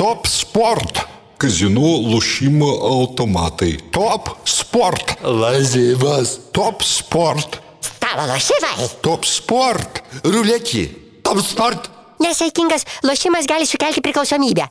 Top 0.00 0.26
sport. 0.28 1.04
Kazinų 1.40 1.90
lošimo 2.14 2.70
automatai. 2.88 3.74
Top 3.92 4.30
sport. 4.48 5.16
Lazivas. 5.22 6.38
Top 6.56 6.82
sport. 6.86 7.58
Stalo 7.84 8.24
lošimai. 8.30 8.88
Top 9.04 9.26
sport. 9.28 10.00
Ruletį. 10.24 10.86
Top 11.26 11.42
sport. 11.44 11.90
Nesaikingas 12.22 12.86
lošimas 13.04 13.48
gali 13.50 13.68
sukelti 13.68 14.00
priklausomybę. 14.00 14.70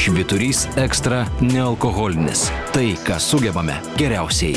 Šviturys 0.00 0.62
ekstra 0.80 1.26
nealkoholinis. 1.44 2.46
Tai, 2.72 2.86
ką 3.04 3.20
sugebame 3.20 3.76
geriausiai. 4.00 4.56